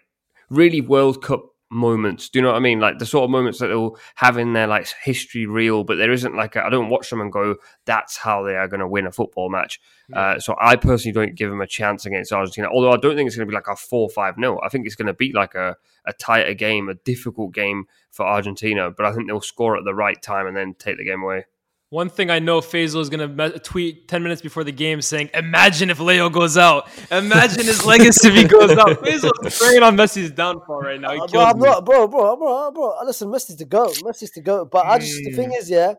really 0.49 0.81
World 0.81 1.23
Cup 1.23 1.56
moments. 1.71 2.29
Do 2.29 2.39
you 2.39 2.43
know 2.43 2.51
what 2.51 2.57
I 2.57 2.61
mean? 2.61 2.81
Like 2.81 2.99
the 2.99 3.07
sort 3.07 3.25
of 3.25 3.31
moments 3.31 3.59
that 3.59 3.69
they'll 3.69 3.97
have 4.17 4.39
in 4.39 4.53
their 4.53 4.67
like 4.67 4.89
history 5.03 5.47
reel, 5.47 5.85
but 5.85 5.97
there 5.97 6.13
isn't 6.13 6.35
like 6.35 6.57
I 6.57 6.69
don't 6.71 6.89
watch 6.89 7.11
them 7.11 7.21
and 7.21 7.33
go, 7.33 7.57
"That's 7.85 8.17
how 8.17 8.43
they 8.43 8.57
are 8.57 8.69
going 8.69 8.81
to 8.81 8.89
win 8.89 9.07
a 9.07 9.13
football 9.13 9.51
match." 9.51 9.81
Uh, 10.13 10.39
so 10.39 10.55
I 10.61 10.77
personally 10.77 11.13
don't 11.13 11.35
give 11.35 11.51
them 11.51 11.61
a 11.61 11.67
chance 11.67 12.07
against 12.07 12.33
Argentina. 12.33 12.69
Although 12.73 12.93
I 12.93 12.97
don't 12.97 13.17
think 13.17 13.27
it's 13.27 13.37
going 13.37 13.47
to 13.47 13.51
be 13.51 13.57
like 13.57 13.69
a 13.69 13.77
four-five 13.77 14.39
nil. 14.39 14.61
I 14.65 14.69
think 14.69 14.87
it's 14.87 14.95
going 14.95 15.07
to 15.07 15.15
be 15.15 15.33
like 15.33 15.55
a 15.55 15.77
a 16.07 16.13
tighter 16.13 16.55
game, 16.55 16.89
a 16.89 16.95
difficult 16.95 17.53
game 17.53 17.87
for 18.11 18.25
Argentina. 18.25 18.91
But 18.91 19.07
I 19.07 19.13
think 19.13 19.27
they'll 19.27 19.41
score 19.41 19.77
at 19.77 19.85
the 19.85 19.95
right 19.95 20.21
time 20.23 20.47
and 20.47 20.57
then 20.57 20.75
take 20.75 20.99
the 20.99 21.05
game 21.05 21.23
away. 21.23 21.47
One 21.91 22.09
thing 22.09 22.31
I 22.31 22.41
know 22.41 22.61
Faysal 22.61 23.01
is 23.01 23.09
going 23.09 23.37
to 23.37 23.59
tweet 23.61 24.09
10 24.09 24.21
minutes 24.23 24.43
before 24.43 24.65
the 24.65 24.73
game 24.73 25.01
saying, 25.01 25.31
Imagine 25.35 25.89
if 25.91 26.01
Leo 26.01 26.29
goes 26.29 26.57
out. 26.59 26.89
Imagine 27.13 27.65
his 27.65 27.87
legacy 27.87 28.27
if 28.29 28.35
he 28.35 28.45
goes 28.45 28.73
out. 28.73 28.89
Faysal 29.05 29.31
is 29.47 29.57
praying 29.57 29.85
on 29.85 29.97
Messi's 29.97 30.33
downfall 30.33 30.81
right 30.81 31.01
now. 31.01 31.13
He 31.13 31.21
Uh, 31.21 31.27
kills 31.29 31.31
bro, 31.33 31.43
I'm 31.45 31.59
me. 31.61 31.65
not, 31.69 31.85
bro, 31.85 32.09
bro, 32.09 32.37
bro, 32.37 32.71
bro. 32.73 32.95
Listen, 33.05 33.29
Messi's 33.29 33.57
the 33.57 33.67
goat. 33.67 33.95
Messi's 34.05 34.33
the 34.33 34.41
goat. 34.43 34.71
But 34.73 34.85
I 34.87 34.99
just 34.99 35.15
the 35.25 35.31
thing 35.33 35.53
is, 35.53 35.71
yeah, 35.71 35.95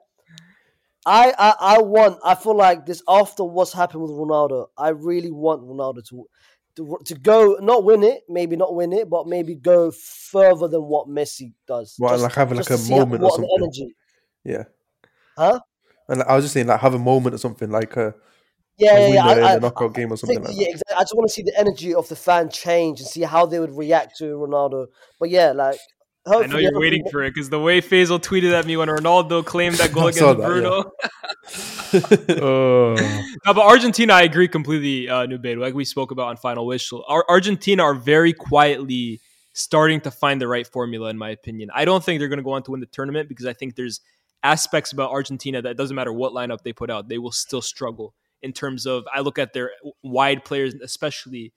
I, 1.05 1.33
I, 1.39 1.55
I 1.77 1.81
want. 1.81 2.19
I 2.23 2.35
feel 2.35 2.55
like 2.57 2.85
this 2.85 3.01
after 3.07 3.45
what's 3.45 3.71
happened 3.71 4.01
with 4.01 4.11
Ronaldo. 4.11 4.67
I 4.77 4.89
really 4.89 5.31
want 5.31 5.61
Ronaldo 5.63 6.05
to, 6.09 6.25
to, 6.75 6.97
to 7.05 7.15
go 7.15 7.57
not 7.61 7.85
win 7.85 8.03
it, 8.03 8.23
maybe 8.27 8.57
not 8.57 8.75
win 8.75 8.91
it, 8.91 9.09
but 9.09 9.25
maybe 9.25 9.55
go 9.55 9.91
further 9.91 10.67
than 10.67 10.81
what 10.83 11.07
Messi 11.07 11.53
does. 11.65 11.95
Well, 11.97 12.11
Just- 12.11 12.23
like 12.23 12.33
having 12.33 12.57
like 12.57 12.65
a 12.65 12.69
to 12.71 12.77
see 12.77 12.91
how- 12.91 12.99
moment 12.99 13.23
or 13.23 13.31
something. 13.31 13.49
energy, 13.57 13.95
Yeah. 14.43 14.63
huh? 15.37 15.61
And 16.09 16.23
I 16.23 16.35
was 16.35 16.45
just 16.45 16.53
saying, 16.53 16.67
like, 16.67 16.79
have 16.79 16.93
a 16.93 16.99
moment 16.99 17.35
or 17.35 17.37
something, 17.37 17.69
like 17.69 17.97
a, 17.97 18.13
Yeah, 18.77 18.95
a 18.95 19.09
yeah, 19.09 19.13
yeah. 19.15 19.25
I, 19.25 19.31
I, 19.31 19.51
in 19.53 19.57
a 19.57 19.59
knockout 19.61 19.93
game 19.93 20.11
or 20.13 20.17
something 20.17 20.37
think- 20.37 20.47
like 20.49 20.57
yeah, 20.57 20.65
that. 20.65 20.71
exactly. 20.71 20.95
I 20.95 21.01
just 21.01 21.15
want 21.15 21.27
to 21.29 21.33
see 21.33 21.43
the 21.43 21.57
energy 21.59 21.93
of 21.95 22.07
the 22.09 22.15
fan 22.15 22.49
change 22.49 22.99
and 22.99 23.07
see 23.09 23.21
how 23.21 23.45
they 23.45 23.59
would 23.59 23.75
react 23.75 24.17
to 24.19 24.25
Ronaldo. 24.35 24.87
But 25.19 25.29
yeah, 25.29 25.51
like 25.51 25.79
I 26.25 26.45
know 26.47 26.57
you're 26.57 26.79
waiting 26.79 27.05
for 27.09 27.23
it 27.23 27.33
because 27.33 27.49
the 27.49 27.59
way 27.59 27.79
Faysal 27.81 28.19
tweeted 28.21 28.51
at 28.51 28.65
me 28.65 28.75
when 28.77 28.89
Ronaldo 28.89 29.45
claimed 29.45 29.75
that 29.77 29.91
goal 29.93 30.07
I 30.07 30.11
saw 30.11 30.31
against 30.31 30.41
that, 30.41 30.47
Bruno. 30.47 30.91
Oh, 32.41 32.95
No, 33.45 33.53
but 33.53 33.65
Argentina, 33.65 34.13
I 34.13 34.23
agree 34.23 34.47
completely, 34.47 35.09
uh, 35.09 35.25
Nubedo, 35.25 35.59
like 35.59 35.73
we 35.73 35.85
spoke 35.85 36.11
about 36.11 36.27
on 36.27 36.37
Final 36.37 36.65
Wish, 36.65 36.91
Ar- 37.07 37.25
Argentina 37.29 37.83
are 37.83 37.93
very 37.95 38.33
quietly 38.33 39.21
starting 39.53 40.01
to 40.01 40.11
find 40.11 40.41
the 40.41 40.47
right 40.47 40.67
formula, 40.67 41.09
in 41.09 41.17
my 41.17 41.29
opinion. 41.29 41.69
I 41.73 41.85
don't 41.85 42.03
think 42.03 42.19
they're 42.19 42.27
going 42.27 42.37
to 42.37 42.43
go 42.43 42.51
on 42.51 42.63
to 42.63 42.71
win 42.71 42.79
the 42.81 42.85
tournament 42.87 43.29
because 43.29 43.45
I 43.45 43.53
think 43.53 43.75
there's 43.75 44.01
aspects 44.43 44.91
about 44.91 45.11
Argentina 45.11 45.61
that 45.61 45.77
doesn't 45.77 45.95
matter 45.95 46.13
what 46.13 46.33
lineup 46.33 46.61
they 46.63 46.73
put 46.73 46.89
out, 46.89 47.09
they 47.09 47.17
will 47.17 47.31
still 47.31 47.61
struggle 47.61 48.13
in 48.41 48.53
terms 48.53 48.85
of. 48.85 49.05
I 49.13 49.21
look 49.21 49.39
at 49.39 49.53
their 49.53 49.71
wide 50.03 50.45
players, 50.45 50.73
especially 50.75 51.53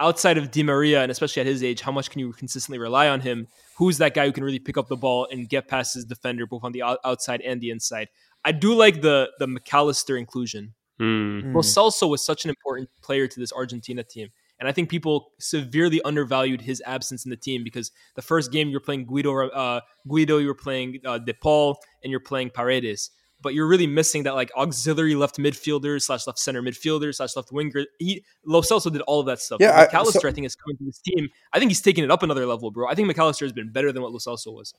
outside 0.00 0.36
of 0.36 0.50
Di 0.50 0.62
Maria, 0.62 1.02
and 1.02 1.10
especially 1.10 1.40
at 1.40 1.46
his 1.46 1.62
age, 1.62 1.80
how 1.80 1.92
much 1.92 2.10
can 2.10 2.18
you 2.18 2.32
consistently 2.32 2.78
rely 2.78 3.08
on 3.08 3.20
him? 3.20 3.46
Who's 3.76 3.98
that 3.98 4.14
guy 4.14 4.26
who 4.26 4.32
can 4.32 4.44
really 4.44 4.58
pick 4.58 4.76
up 4.76 4.88
the 4.88 4.96
ball 4.96 5.28
and 5.30 5.48
get 5.48 5.68
past 5.68 5.94
his 5.94 6.04
defender, 6.04 6.46
both 6.46 6.64
on 6.64 6.72
the 6.72 6.82
outside 6.82 7.40
and 7.40 7.60
the 7.60 7.70
inside? 7.70 8.08
I 8.44 8.52
do 8.52 8.74
like 8.74 9.00
the 9.00 9.30
the 9.38 9.46
Mac 9.46 9.72
Allister 9.72 10.16
inclusion. 10.16 10.74
Hmm. 10.98 11.54
Lo 11.54 11.62
Celso 11.62 12.08
was 12.08 12.24
such 12.24 12.44
an 12.44 12.50
important 12.50 12.90
player 13.00 13.26
to 13.26 13.40
this 13.40 13.52
Argentina 13.52 14.02
team. 14.02 14.28
And 14.62 14.68
I 14.68 14.72
think 14.72 14.88
people 14.88 15.32
severely 15.40 16.00
undervalued 16.02 16.60
his 16.60 16.80
absence 16.86 17.24
in 17.24 17.30
the 17.30 17.36
team 17.36 17.64
because 17.64 17.90
the 18.14 18.22
first 18.22 18.52
game 18.52 18.68
you're 18.68 18.78
playing 18.78 19.06
Guido, 19.06 19.48
uh, 19.48 19.80
Guido, 20.06 20.38
you're 20.38 20.54
playing 20.54 21.00
uh, 21.04 21.18
De 21.18 21.34
Paul, 21.34 21.76
and 22.04 22.12
you're 22.12 22.20
playing 22.20 22.50
Paredes. 22.50 23.10
But 23.40 23.54
you're 23.54 23.66
really 23.66 23.88
missing 23.88 24.22
that 24.22 24.36
like 24.36 24.52
auxiliary 24.56 25.16
left 25.16 25.36
midfielder 25.36 26.00
slash 26.00 26.28
left 26.28 26.38
center 26.38 26.62
midfielder 26.62 27.12
slash 27.12 27.34
left 27.34 27.50
winger. 27.50 27.86
He 27.98 28.24
Lo 28.46 28.60
Celso 28.60 28.92
did 28.92 29.00
all 29.00 29.18
of 29.18 29.26
that 29.26 29.40
stuff. 29.40 29.58
Yeah, 29.60 29.72
But 29.72 29.74
I- 29.74 29.80
Mac 29.86 29.94
Allister, 29.94 30.20
so- 30.20 30.28
I 30.28 30.30
think, 30.32 30.46
is 30.46 30.54
coming 30.54 30.76
to 30.76 30.84
this 30.84 31.00
team. 31.00 31.28
I 31.52 31.58
think 31.58 31.72
he's 31.72 31.80
taking 31.80 32.04
it 32.04 32.12
up 32.12 32.22
another 32.22 32.46
level, 32.46 32.70
bro. 32.70 32.86
I 32.88 32.94
think 32.94 33.08
Mac 33.08 33.18
Allister 33.18 33.44
has 33.44 33.52
been 33.52 33.72
better 33.72 33.90
than 33.90 34.00
what 34.00 34.12
Lo 34.12 34.18
Celso 34.18 34.54
was. 34.54 34.72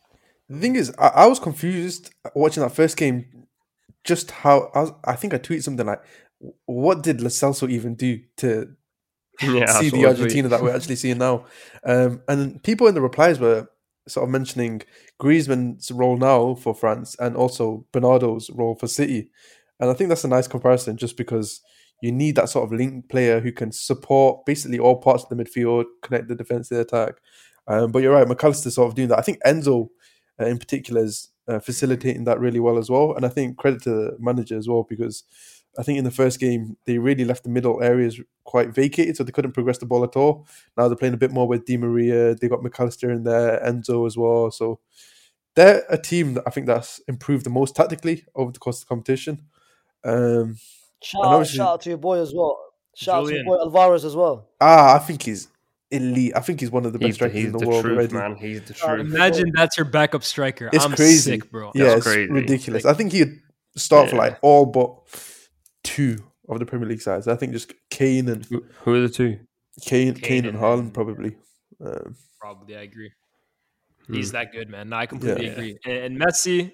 The 0.48 0.60
thing 0.62 0.78
is, 0.78 0.93
I, 0.98 1.08
I 1.08 1.26
was 1.26 1.39
confused 1.41 2.13
watching 2.36 2.63
that 2.63 2.69
first 2.74 2.96
game. 2.96 3.26
Just 4.06 4.32
how 4.32 4.72
I 4.74 4.80
was, 4.84 4.91
I 5.04 5.17
think 5.17 5.34
I 5.34 5.39
tweeted 5.39 5.63
something 5.63 5.86
like, 5.86 6.02
"What 6.65 7.04
did 7.04 7.19
Lo 7.19 7.28
Celso 7.28 7.69
even 7.69 7.96
do 7.96 8.22
to 8.38 8.74
yeah, 9.41 9.80
see 9.80 9.89
saw 9.89 9.98
the 9.98 10.06
Argentina 10.06 10.48
that 10.48 10.62
we're 10.62 10.76
actually 10.76 10.96
seeing 10.96 11.17
now?" 11.17 11.46
Um, 11.86 12.22
and 12.28 12.62
people 12.63 12.88
in 12.88 12.96
the 12.96 13.02
replies 13.02 13.39
were 13.39 13.67
sort 14.08 14.26
of 14.26 14.30
mentioning 14.30 14.82
Griezmann's 15.22 15.91
role 15.91 16.17
now 16.17 16.56
for 16.56 16.74
France 16.74 17.15
and 17.19 17.36
also 17.36 17.86
Bernardo's 17.93 18.50
role 18.50 18.76
for 18.76 18.88
City, 18.88 19.30
and 19.80 19.89
I 19.89 19.93
think 19.93 20.10
that's 20.10 20.24
a 20.24 20.30
nice 20.30 20.48
comparison, 20.48 20.98
just 20.98 21.17
because 21.17 21.62
you 22.02 22.12
need 22.12 22.36
that 22.36 22.50
sort 22.50 22.65
of 22.65 22.78
link 22.78 23.08
player 23.08 23.39
who 23.39 23.52
can 23.52 23.72
support 23.72 24.46
basically 24.46 24.78
all 24.78 24.98
parts 24.98 25.24
of 25.24 25.30
the 25.30 25.41
midfield, 25.41 25.86
connect 26.02 26.28
the 26.28 26.36
defense 26.36 26.67
to 26.67 26.76
the 26.76 26.82
attack. 26.82 27.13
Um, 27.65 27.93
but 27.93 28.02
you're 28.04 28.13
right, 28.13 28.28
Mac 28.28 28.43
Allister 28.43 28.69
sort 28.72 28.89
of 28.89 28.96
doing 28.96 29.08
that. 29.08 29.19
I 29.19 29.22
think 29.22 29.39
Enzo, 29.46 29.88
uh, 30.38 30.46
in 30.46 30.58
particular, 30.58 31.02
is 31.02 31.30
uh, 31.48 31.60
facilitating 31.60 32.26
that 32.26 32.41
really 32.41 32.60
well 32.60 32.78
as 32.78 32.89
well. 32.89 33.13
And 33.15 33.26
I 33.26 33.30
think 33.30 33.58
credit 33.58 33.84
to 33.84 33.89
the 33.89 34.17
manager 34.19 34.58
as 34.58 34.67
well 34.67 34.84
because 34.84 35.24
I 35.77 35.83
think 35.83 35.97
in 35.97 36.03
the 36.03 36.12
first 36.12 36.39
game 36.39 36.77
they 36.86 36.97
really 36.99 37.25
left 37.25 37.43
the 37.43 37.49
middle 37.49 37.81
areas 37.81 38.19
quite 38.43 38.69
vacated, 38.69 39.17
so 39.17 39.23
they 39.23 39.31
couldn't 39.31 39.53
progress 39.53 39.77
the 39.79 39.86
ball 39.86 40.03
at 40.03 40.15
all. 40.15 40.45
Now 40.77 40.88
they're 40.88 40.97
playing 40.97 41.13
a 41.15 41.17
bit 41.17 41.31
more 41.31 41.47
with 41.47 41.65
Di 41.65 41.77
Maria. 41.77 42.36
They 42.36 42.47
got 42.47 42.62
Mac 42.63 42.79
Allister 42.79 43.09
in 43.12 43.23
there, 43.23 43.59
Enzo 43.65 44.05
as 44.05 44.15
well. 44.17 44.51
So 44.51 44.79
they're 45.55 45.83
a 45.89 45.97
team 45.97 46.36
that 46.36 46.43
I 46.45 46.49
think 46.51 46.67
that's 46.67 46.99
improved 47.07 47.45
the 47.45 47.49
most 47.49 47.75
tactically 47.75 48.25
over 48.36 48.51
the 48.51 48.59
course 48.59 48.77
of 48.81 48.88
the 48.88 48.89
competition. 48.89 49.45
Um, 50.03 50.57
Shout 51.01 51.21
And 51.23 51.29
out, 51.29 51.33
obviously- 51.36 51.57
shout 51.57 51.67
out 51.69 51.81
to 51.81 51.89
your 51.89 51.97
boy 51.97 52.19
as 52.21 52.33
well. 52.33 52.57
Shout 52.95 53.23
out 53.23 53.27
to 53.29 53.36
your 53.36 53.43
boy 53.45 53.57
Alvarez 53.59 54.05
as 54.05 54.15
well. 54.15 54.47
ah, 54.62 54.95
I 54.95 54.99
think 54.99 55.23
he's 55.23 55.47
elite. 55.91 56.33
I 56.36 56.39
think 56.39 56.59
he's 56.59 56.71
one 56.71 56.86
of 56.86 56.93
the 56.93 56.99
best 56.99 57.07
He's 57.07 57.13
the, 57.15 57.17
strikers 57.17 57.36
he's 57.38 57.45
in 57.47 57.51
the, 57.53 57.57
the 57.59 57.67
world 57.67 57.83
truth, 57.83 57.97
already. 57.97 58.13
man. 58.13 58.36
He's 58.36 58.62
the 58.62 58.73
Um, 58.88 58.97
truth. 58.99 59.13
Imagine 59.15 59.51
that's 59.53 59.77
your 59.77 59.86
backup 59.86 60.23
striker. 60.23 60.69
It's 60.71 60.86
I'm 60.86 60.93
crazy. 60.93 61.31
sick, 61.39 61.51
bro. 61.51 61.71
Yeah, 61.75 61.86
That's 61.86 61.97
it's 61.97 62.05
crazy. 62.07 62.31
ridiculous. 62.31 62.86
I 62.86 62.93
think 62.93 63.12
he'd 63.12 63.39
start 63.75 64.09
for 64.12 64.15
like 64.17 64.38
all 64.41 64.65
but 64.67 64.95
two 65.84 66.17
of 66.50 66.60
the 66.60 66.65
Premier 66.65 66.88
League 66.88 67.02
sides. 67.02 67.28
I 67.28 67.36
think 67.36 67.54
just 67.54 67.74
Kane 67.89 68.28
and 68.30 68.46
Who, 68.46 68.63
who 68.84 68.93
are 68.96 69.02
the 69.02 69.10
two? 69.10 69.39
Kane, 69.82 70.13
Kane 70.13 70.22
Kane 70.22 70.46
and 70.46 70.56
and- 70.56 70.58
Haaland 70.63 70.93
probably. 70.93 71.36
Um, 71.84 72.15
Probably, 72.39 72.76
I 72.76 72.82
agree. 72.82 73.12
Hmm. 74.08 74.13
He's 74.15 74.34
that 74.34 74.52
good, 74.52 74.69
man. 74.69 74.89
No, 74.89 74.98
I 74.98 75.06
completely 75.06 75.46
Yeah. 75.46 75.52
agree. 75.54 75.78
And, 75.86 75.93
and 75.93 76.19
Messi, 76.22 76.74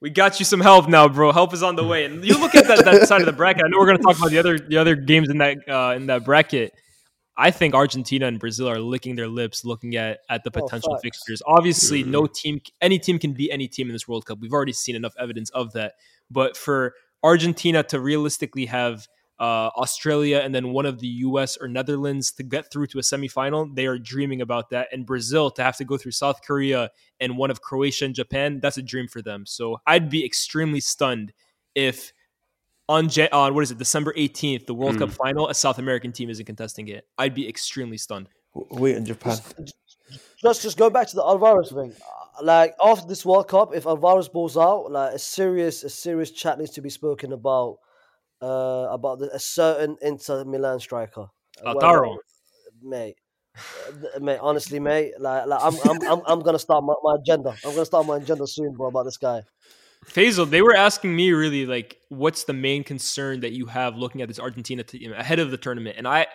we 0.00 0.08
got 0.10 0.38
you 0.38 0.46
some 0.46 0.60
help 0.60 0.88
now, 0.88 1.08
bro. 1.08 1.30
Help 1.30 1.52
is 1.52 1.62
on 1.62 1.76
the 1.76 1.84
way. 1.84 2.06
And 2.06 2.24
you 2.24 2.38
look 2.38 2.54
at 2.54 2.66
that, 2.68 2.84
that 2.86 3.06
side 3.06 3.20
of 3.20 3.26
the 3.26 3.32
bracket. 3.32 3.64
I 3.64 3.68
know 3.68 3.78
we're 3.78 3.86
going 3.86 3.98
to 3.98 4.02
talk 4.02 4.16
about 4.16 4.30
the 4.30 4.38
other 4.38 4.58
the 4.58 4.78
other 4.78 4.94
games 4.96 5.28
in 5.28 5.38
that 5.38 5.58
uh, 5.68 5.92
in 5.94 6.06
that 6.06 6.24
bracket. 6.24 6.72
I 7.36 7.50
think 7.50 7.74
Argentina 7.74 8.26
and 8.26 8.38
Brazil 8.38 8.68
are 8.68 8.78
licking 8.78 9.14
their 9.16 9.28
lips, 9.28 9.64
looking 9.64 9.96
at 9.96 10.20
at 10.30 10.42
the 10.44 10.50
Oh, 10.54 10.62
potential 10.62 10.92
facts. 10.94 11.02
fixtures. 11.02 11.42
Obviously, 11.46 12.02
no 12.02 12.26
team, 12.26 12.60
any 12.80 12.98
team 12.98 13.18
can 13.18 13.32
beat 13.34 13.50
any 13.50 13.68
team 13.68 13.88
in 13.88 13.92
this 13.92 14.08
World 14.08 14.24
Cup. 14.24 14.38
We've 14.40 14.52
already 14.52 14.72
seen 14.72 14.96
enough 14.96 15.14
evidence 15.18 15.50
of 15.50 15.72
that. 15.74 15.94
But 16.30 16.56
for 16.56 16.94
Argentina 17.24 17.82
to 17.84 17.98
realistically 17.98 18.66
have 18.66 19.08
uh, 19.40 19.68
Australia 19.76 20.40
and 20.44 20.54
then 20.54 20.68
one 20.72 20.86
of 20.86 21.00
the 21.00 21.08
U.S. 21.26 21.56
or 21.60 21.66
Netherlands 21.66 22.30
to 22.32 22.44
get 22.44 22.70
through 22.70 22.86
to 22.88 22.98
a 22.98 23.02
semifinal, 23.02 23.74
they 23.74 23.86
are 23.86 23.98
dreaming 23.98 24.40
about 24.40 24.70
that. 24.70 24.86
And 24.92 25.04
Brazil 25.04 25.50
to 25.52 25.62
have 25.64 25.76
to 25.78 25.84
go 25.84 25.96
through 25.96 26.12
South 26.12 26.40
Korea 26.46 26.90
and 27.18 27.36
one 27.36 27.50
of 27.50 27.60
Croatia 27.60 28.04
and 28.04 28.14
Japan, 28.14 28.60
that's 28.60 28.76
a 28.78 28.82
dream 28.82 29.08
for 29.08 29.22
them. 29.22 29.44
So 29.46 29.80
I'd 29.88 30.08
be 30.08 30.24
extremely 30.24 30.78
stunned 30.80 31.32
if 31.74 32.12
on 32.88 33.08
Jan- 33.08 33.30
on 33.32 33.54
what 33.54 33.62
is 33.64 33.70
it 33.72 33.78
December 33.78 34.12
18th, 34.16 34.66
the 34.66 34.74
World 34.74 34.96
Mm. 34.96 34.98
Cup 35.00 35.10
final, 35.10 35.48
a 35.48 35.54
South 35.54 35.78
American 35.78 36.12
team 36.12 36.30
isn't 36.30 36.44
contesting 36.44 36.86
it. 36.88 37.08
I'd 37.18 37.34
be 37.34 37.48
extremely 37.48 37.96
stunned. 37.98 38.28
w- 38.54 38.80
wait 38.80 38.94
in 38.96 39.04
Japan. 39.04 39.38
Just 40.40 40.62
just 40.62 40.76
go 40.76 40.90
back 40.90 41.08
to 41.08 41.16
the 41.16 41.22
Alvarez 41.22 41.72
thing. 41.72 41.92
Like 42.42 42.74
after 42.84 43.06
this 43.06 43.24
World 43.24 43.48
Cup, 43.48 43.74
if 43.74 43.86
Alvarez 43.86 44.28
balls 44.28 44.56
out, 44.56 44.90
like 44.90 45.14
a 45.14 45.18
serious 45.18 45.84
a 45.84 45.88
serious 45.88 46.30
chat 46.30 46.58
needs 46.58 46.72
to 46.72 46.82
be 46.82 46.90
spoken 46.90 47.32
about 47.32 47.78
uh 48.42 48.88
about 48.90 49.20
the, 49.20 49.30
a 49.34 49.38
certain 49.38 49.96
Inter 50.02 50.44
Milan 50.44 50.80
striker. 50.80 51.26
Uh, 51.64 51.74
Lautaro. 51.74 52.16
mate. 52.82 53.16
Uh, 53.56 54.18
mate, 54.18 54.38
honestly, 54.42 54.80
mate, 54.80 55.12
like, 55.20 55.46
like 55.46 55.60
I'm, 55.62 55.74
I'm, 55.88 56.02
I'm, 56.10 56.22
I'm 56.26 56.40
gonna 56.40 56.58
start 56.58 56.82
my, 56.82 56.94
my 57.02 57.14
agenda. 57.20 57.54
I'm 57.64 57.70
gonna 57.70 57.84
start 57.84 58.04
my 58.04 58.16
agenda 58.16 58.46
soon, 58.48 58.72
bro, 58.72 58.88
about 58.88 59.04
this 59.04 59.16
guy. 59.16 59.42
Faysal, 60.06 60.48
they 60.48 60.60
were 60.60 60.74
asking 60.74 61.14
me 61.14 61.32
really 61.32 61.64
like, 61.64 61.98
what's 62.08 62.44
the 62.44 62.52
main 62.52 62.84
concern 62.84 63.40
that 63.40 63.52
you 63.52 63.66
have 63.66 63.96
looking 63.96 64.22
at 64.22 64.28
this 64.28 64.38
Argentina 64.38 64.82
team 64.82 65.12
ahead 65.12 65.38
of 65.38 65.50
the 65.50 65.56
tournament? 65.56 65.96
And 65.96 66.06
I, 66.06 66.26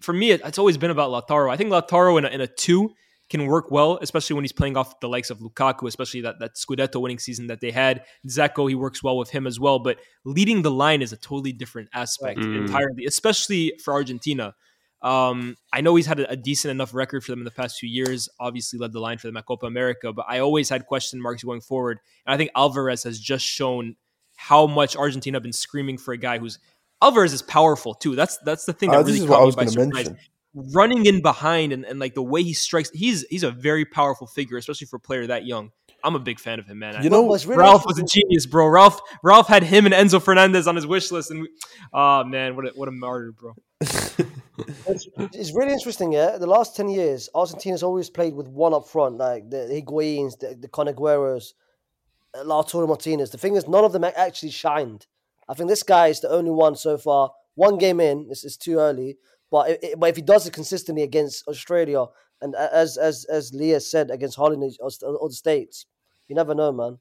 for 0.00 0.12
me, 0.12 0.30
it's 0.30 0.58
always 0.58 0.78
been 0.78 0.90
about 0.90 1.10
Lautaro. 1.10 1.50
I 1.50 1.56
think 1.56 1.70
Lautaro 1.70 2.16
in 2.18 2.24
a, 2.24 2.28
in 2.28 2.40
a 2.40 2.46
two 2.46 2.94
can 3.30 3.46
work 3.46 3.70
well, 3.70 3.98
especially 4.00 4.34
when 4.34 4.44
he's 4.44 4.52
playing 4.52 4.76
off 4.76 5.00
the 5.00 5.08
likes 5.08 5.28
of 5.30 5.38
Lukaku, 5.40 5.86
especially 5.86 6.22
that, 6.22 6.38
that 6.40 6.54
Scudetto 6.54 7.00
winning 7.00 7.18
season 7.18 7.46
that 7.48 7.60
they 7.60 7.70
had. 7.70 8.04
Dzeko, 8.26 8.68
he 8.68 8.74
works 8.74 9.02
well 9.02 9.18
with 9.18 9.30
him 9.30 9.46
as 9.46 9.60
well. 9.60 9.78
But 9.78 9.98
leading 10.24 10.62
the 10.62 10.70
line 10.70 11.02
is 11.02 11.12
a 11.12 11.16
totally 11.18 11.52
different 11.52 11.88
aspect 11.92 12.40
Mm. 12.40 12.56
entirely, 12.66 13.04
especially 13.06 13.74
for 13.84 13.92
Argentina. 13.92 14.54
Um, 15.02 15.56
I 15.72 15.80
know 15.80 15.94
he's 15.94 16.06
had 16.06 16.20
a, 16.20 16.30
a 16.30 16.36
decent 16.36 16.70
enough 16.70 16.92
record 16.94 17.22
for 17.22 17.30
them 17.30 17.38
in 17.40 17.44
the 17.44 17.50
past 17.52 17.78
few 17.78 17.88
years. 17.88 18.28
Obviously, 18.40 18.78
led 18.78 18.92
the 18.92 18.98
line 19.00 19.18
for 19.18 19.28
them 19.28 19.36
at 19.36 19.46
Copa 19.46 19.66
America, 19.66 20.12
but 20.12 20.24
I 20.28 20.40
always 20.40 20.68
had 20.68 20.86
question 20.86 21.20
marks 21.22 21.44
going 21.44 21.60
forward. 21.60 22.00
And 22.26 22.34
I 22.34 22.36
think 22.36 22.50
Alvarez 22.56 23.04
has 23.04 23.20
just 23.20 23.44
shown 23.44 23.94
how 24.36 24.66
much 24.66 24.96
Argentina 24.96 25.36
have 25.36 25.42
been 25.42 25.52
screaming 25.52 25.98
for 25.98 26.12
a 26.14 26.18
guy 26.18 26.38
who's 26.38 26.58
Alvarez 27.00 27.32
is 27.32 27.42
powerful 27.42 27.94
too. 27.94 28.16
That's 28.16 28.38
that's 28.38 28.64
the 28.64 28.72
thing 28.72 28.90
that 28.90 28.98
Uh, 29.00 29.04
really 29.04 29.24
caught 29.26 29.46
me 29.46 29.52
by 29.54 29.66
surprise. 29.66 29.92
mention. 29.94 30.18
Running 30.74 31.06
in 31.06 31.22
behind 31.22 31.72
and, 31.72 31.84
and 31.84 31.98
like 31.98 32.14
the 32.14 32.22
way 32.22 32.42
he 32.42 32.52
strikes, 32.52 32.90
he's 32.90 33.26
he's 33.28 33.42
a 33.42 33.50
very 33.50 33.84
powerful 33.84 34.26
figure, 34.26 34.56
especially 34.56 34.86
for 34.86 34.96
a 34.96 35.00
player 35.00 35.26
that 35.26 35.46
young. 35.46 35.70
I'm 36.04 36.14
a 36.14 36.20
big 36.20 36.38
fan 36.38 36.58
of 36.58 36.66
him, 36.66 36.78
man. 36.78 37.02
You 37.02 37.10
know, 37.10 37.22
what's 37.22 37.44
really 37.44 37.58
Ralf 37.60 37.84
was 37.84 37.98
a 37.98 38.04
genius, 38.04 38.46
bro. 38.46 38.68
Ralf 38.68 39.00
Ralf 39.22 39.48
had 39.48 39.62
him 39.62 39.84
and 39.84 39.94
Enzo 39.94 40.22
Fernandez 40.22 40.68
on 40.68 40.76
his 40.76 40.86
wish 40.86 41.10
list, 41.10 41.30
and 41.30 41.42
we, 41.42 41.48
oh 41.92 42.24
man, 42.24 42.56
what 42.56 42.66
a, 42.66 42.70
what 42.70 42.88
a 42.88 42.92
martyr, 42.92 43.32
bro. 43.32 43.54
It's, 44.88 45.06
it's 45.16 45.54
really 45.54 45.72
interesting, 45.72 46.12
yeah. 46.12 46.36
The 46.36 46.46
last 46.46 46.74
ten 46.74 46.88
years, 46.88 47.28
Argentina's 47.32 47.84
always 47.84 48.10
played 48.10 48.34
with 48.34 48.48
one 48.48 48.74
up 48.74 48.88
front, 48.88 49.16
like 49.16 49.48
the 49.50 49.68
Higuain's, 49.68 50.36
the, 50.36 50.56
the 50.58 50.66
Kun 50.66 50.88
Agüeros, 50.88 51.52
uh, 52.34 52.42
Lautaro 52.42 52.88
Martinez. 52.88 53.30
The 53.30 53.38
thing 53.38 53.54
is, 53.54 53.68
none 53.68 53.84
of 53.84 53.92
them 53.92 54.02
actually 54.02 54.50
shined. 54.50 55.06
I 55.48 55.54
think 55.54 55.68
this 55.68 55.84
guy 55.84 56.08
is 56.08 56.20
the 56.20 56.30
only 56.30 56.50
one 56.50 56.74
so 56.74 56.98
far. 56.98 57.30
One 57.54 57.78
game 57.78 58.00
in, 58.00 58.26
it's, 58.30 58.44
it's 58.44 58.56
too 58.56 58.78
early, 58.78 59.16
but 59.50 59.70
it, 59.70 59.78
it- 59.82 60.00
but 60.00 60.10
if 60.10 60.16
he 60.16 60.22
does 60.22 60.46
it 60.46 60.52
consistently 60.52 61.02
against 61.02 61.46
Australia 61.48 62.06
and 62.40 62.54
as 62.54 62.96
as 62.96 63.24
as 63.26 63.52
Lyes 63.54 63.90
said 63.90 64.10
against 64.10 64.36
Holland 64.36 64.62
or, 64.80 64.90
or 65.16 65.28
the 65.28 65.34
States, 65.34 65.86
you 66.28 66.34
never 66.34 66.54
know, 66.54 66.72
man. 66.72 66.98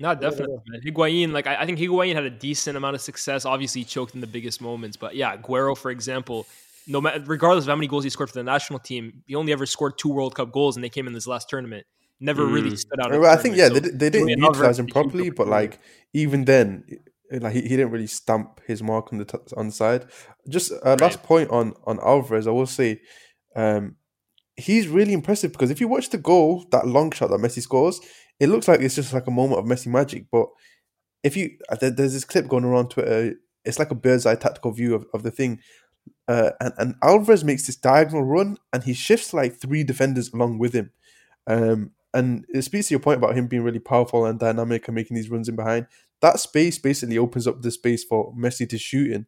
No, 0.00 0.14
definitely, 0.14 0.58
man. 0.68 0.80
Higuain, 0.86 1.32
like 1.32 1.46
I, 1.48 1.62
I 1.62 1.66
think 1.66 1.78
Higuain 1.78 2.14
had 2.14 2.24
a 2.24 2.30
decent 2.30 2.76
amount 2.76 2.94
of 2.94 3.00
success. 3.00 3.44
Obviously, 3.44 3.80
he 3.80 3.84
choked 3.84 4.14
in 4.14 4.20
the 4.20 4.26
biggest 4.28 4.60
moments, 4.60 4.96
but 4.96 5.16
yeah, 5.16 5.36
Guerrero, 5.36 5.74
for 5.74 5.90
example, 5.90 6.46
no 6.86 7.00
matter 7.00 7.20
regardless 7.26 7.64
of 7.64 7.68
how 7.70 7.74
many 7.76 7.88
goals 7.88 8.04
he 8.04 8.10
scored 8.10 8.28
for 8.30 8.36
the 8.38 8.44
national 8.44 8.78
team, 8.78 9.22
he 9.26 9.34
only 9.34 9.52
ever 9.52 9.66
scored 9.66 9.98
two 9.98 10.08
World 10.08 10.34
Cup 10.36 10.52
goals, 10.52 10.76
and 10.76 10.84
they 10.84 10.88
came 10.88 11.06
in 11.08 11.14
this 11.14 11.26
last 11.26 11.48
tournament. 11.48 11.84
Never 12.20 12.46
really 12.46 12.70
Mm. 12.70 12.78
stood 12.78 13.00
out. 13.00 13.10
Well, 13.10 13.26
I 13.26 13.36
think 13.36 13.56
yeah, 13.56 13.68
they, 13.68 13.80
they 13.80 14.10
didn't 14.10 14.30
another 14.30 14.54
utilize 14.54 14.78
him 14.78 14.86
properly, 14.86 15.30
but 15.30 15.48
like 15.48 15.78
even 16.12 16.44
then, 16.44 16.84
i- 16.90 16.96
like 17.30 17.52
he, 17.52 17.62
he 17.62 17.68
didn't 17.68 17.90
really 17.90 18.06
stamp 18.06 18.60
his 18.66 18.82
mark 18.82 19.12
on 19.12 19.18
the 19.18 19.24
t- 19.24 19.38
on 19.56 19.66
the 19.66 19.72
side. 19.72 20.06
Just 20.48 20.72
uh, 20.84 20.96
last 21.00 21.22
point 21.22 21.50
on 21.50 21.74
on 21.84 21.98
Alvarez, 22.00 22.46
I 22.46 22.50
will 22.50 22.66
say, 22.66 23.00
um, 23.56 23.96
he's 24.56 24.88
really 24.88 25.12
impressive 25.12 25.52
because 25.52 25.70
if 25.70 25.80
you 25.80 25.88
watch 25.88 26.10
the 26.10 26.18
goal, 26.18 26.66
that 26.72 26.86
long 26.86 27.10
shot 27.10 27.30
that 27.30 27.40
Messi 27.40 27.62
scores, 27.62 28.00
it 28.40 28.48
looks 28.48 28.68
like 28.68 28.80
it's 28.80 28.94
just 28.94 29.12
like 29.12 29.26
a 29.26 29.32
moment 29.32 29.60
of 29.60 29.66
Messi 29.66 29.88
magic. 29.88 30.26
But 30.30 30.48
if 31.22 31.36
you 31.36 31.50
uh, 31.68 31.76
there, 31.76 31.90
there's 31.90 32.14
this 32.14 32.24
clip 32.24 32.48
going 32.48 32.64
around 32.64 32.90
Twitter, 32.90 33.34
it's 33.64 33.78
like 33.78 33.90
a 33.90 33.96
bird's 33.96 34.26
eye 34.26 34.34
tactical 34.34 34.72
view 34.72 34.94
of, 34.94 35.06
of 35.12 35.22
the 35.22 35.30
thing. 35.30 35.60
Uh, 36.26 36.50
and, 36.60 36.72
and 36.78 36.94
Alvarez 37.02 37.44
makes 37.44 37.66
this 37.66 37.76
diagonal 37.76 38.24
run 38.24 38.56
and 38.72 38.84
he 38.84 38.94
shifts 38.94 39.34
like 39.34 39.60
three 39.60 39.84
defenders 39.84 40.32
along 40.32 40.58
with 40.58 40.72
him. 40.72 40.90
Um, 41.46 41.92
and 42.14 42.46
it 42.48 42.62
speaks 42.62 42.88
to 42.88 42.94
your 42.94 43.00
point 43.00 43.18
about 43.18 43.36
him 43.36 43.46
being 43.46 43.62
really 43.62 43.78
powerful 43.78 44.24
and 44.24 44.38
dynamic 44.38 44.88
and 44.88 44.94
making 44.94 45.16
these 45.16 45.30
runs 45.30 45.48
in 45.48 45.56
behind. 45.56 45.86
That 46.20 46.40
space 46.40 46.78
basically 46.78 47.18
opens 47.18 47.46
up 47.46 47.62
the 47.62 47.70
space 47.70 48.04
for 48.04 48.34
Messi 48.34 48.68
to 48.68 48.78
shoot 48.78 49.12
in. 49.12 49.26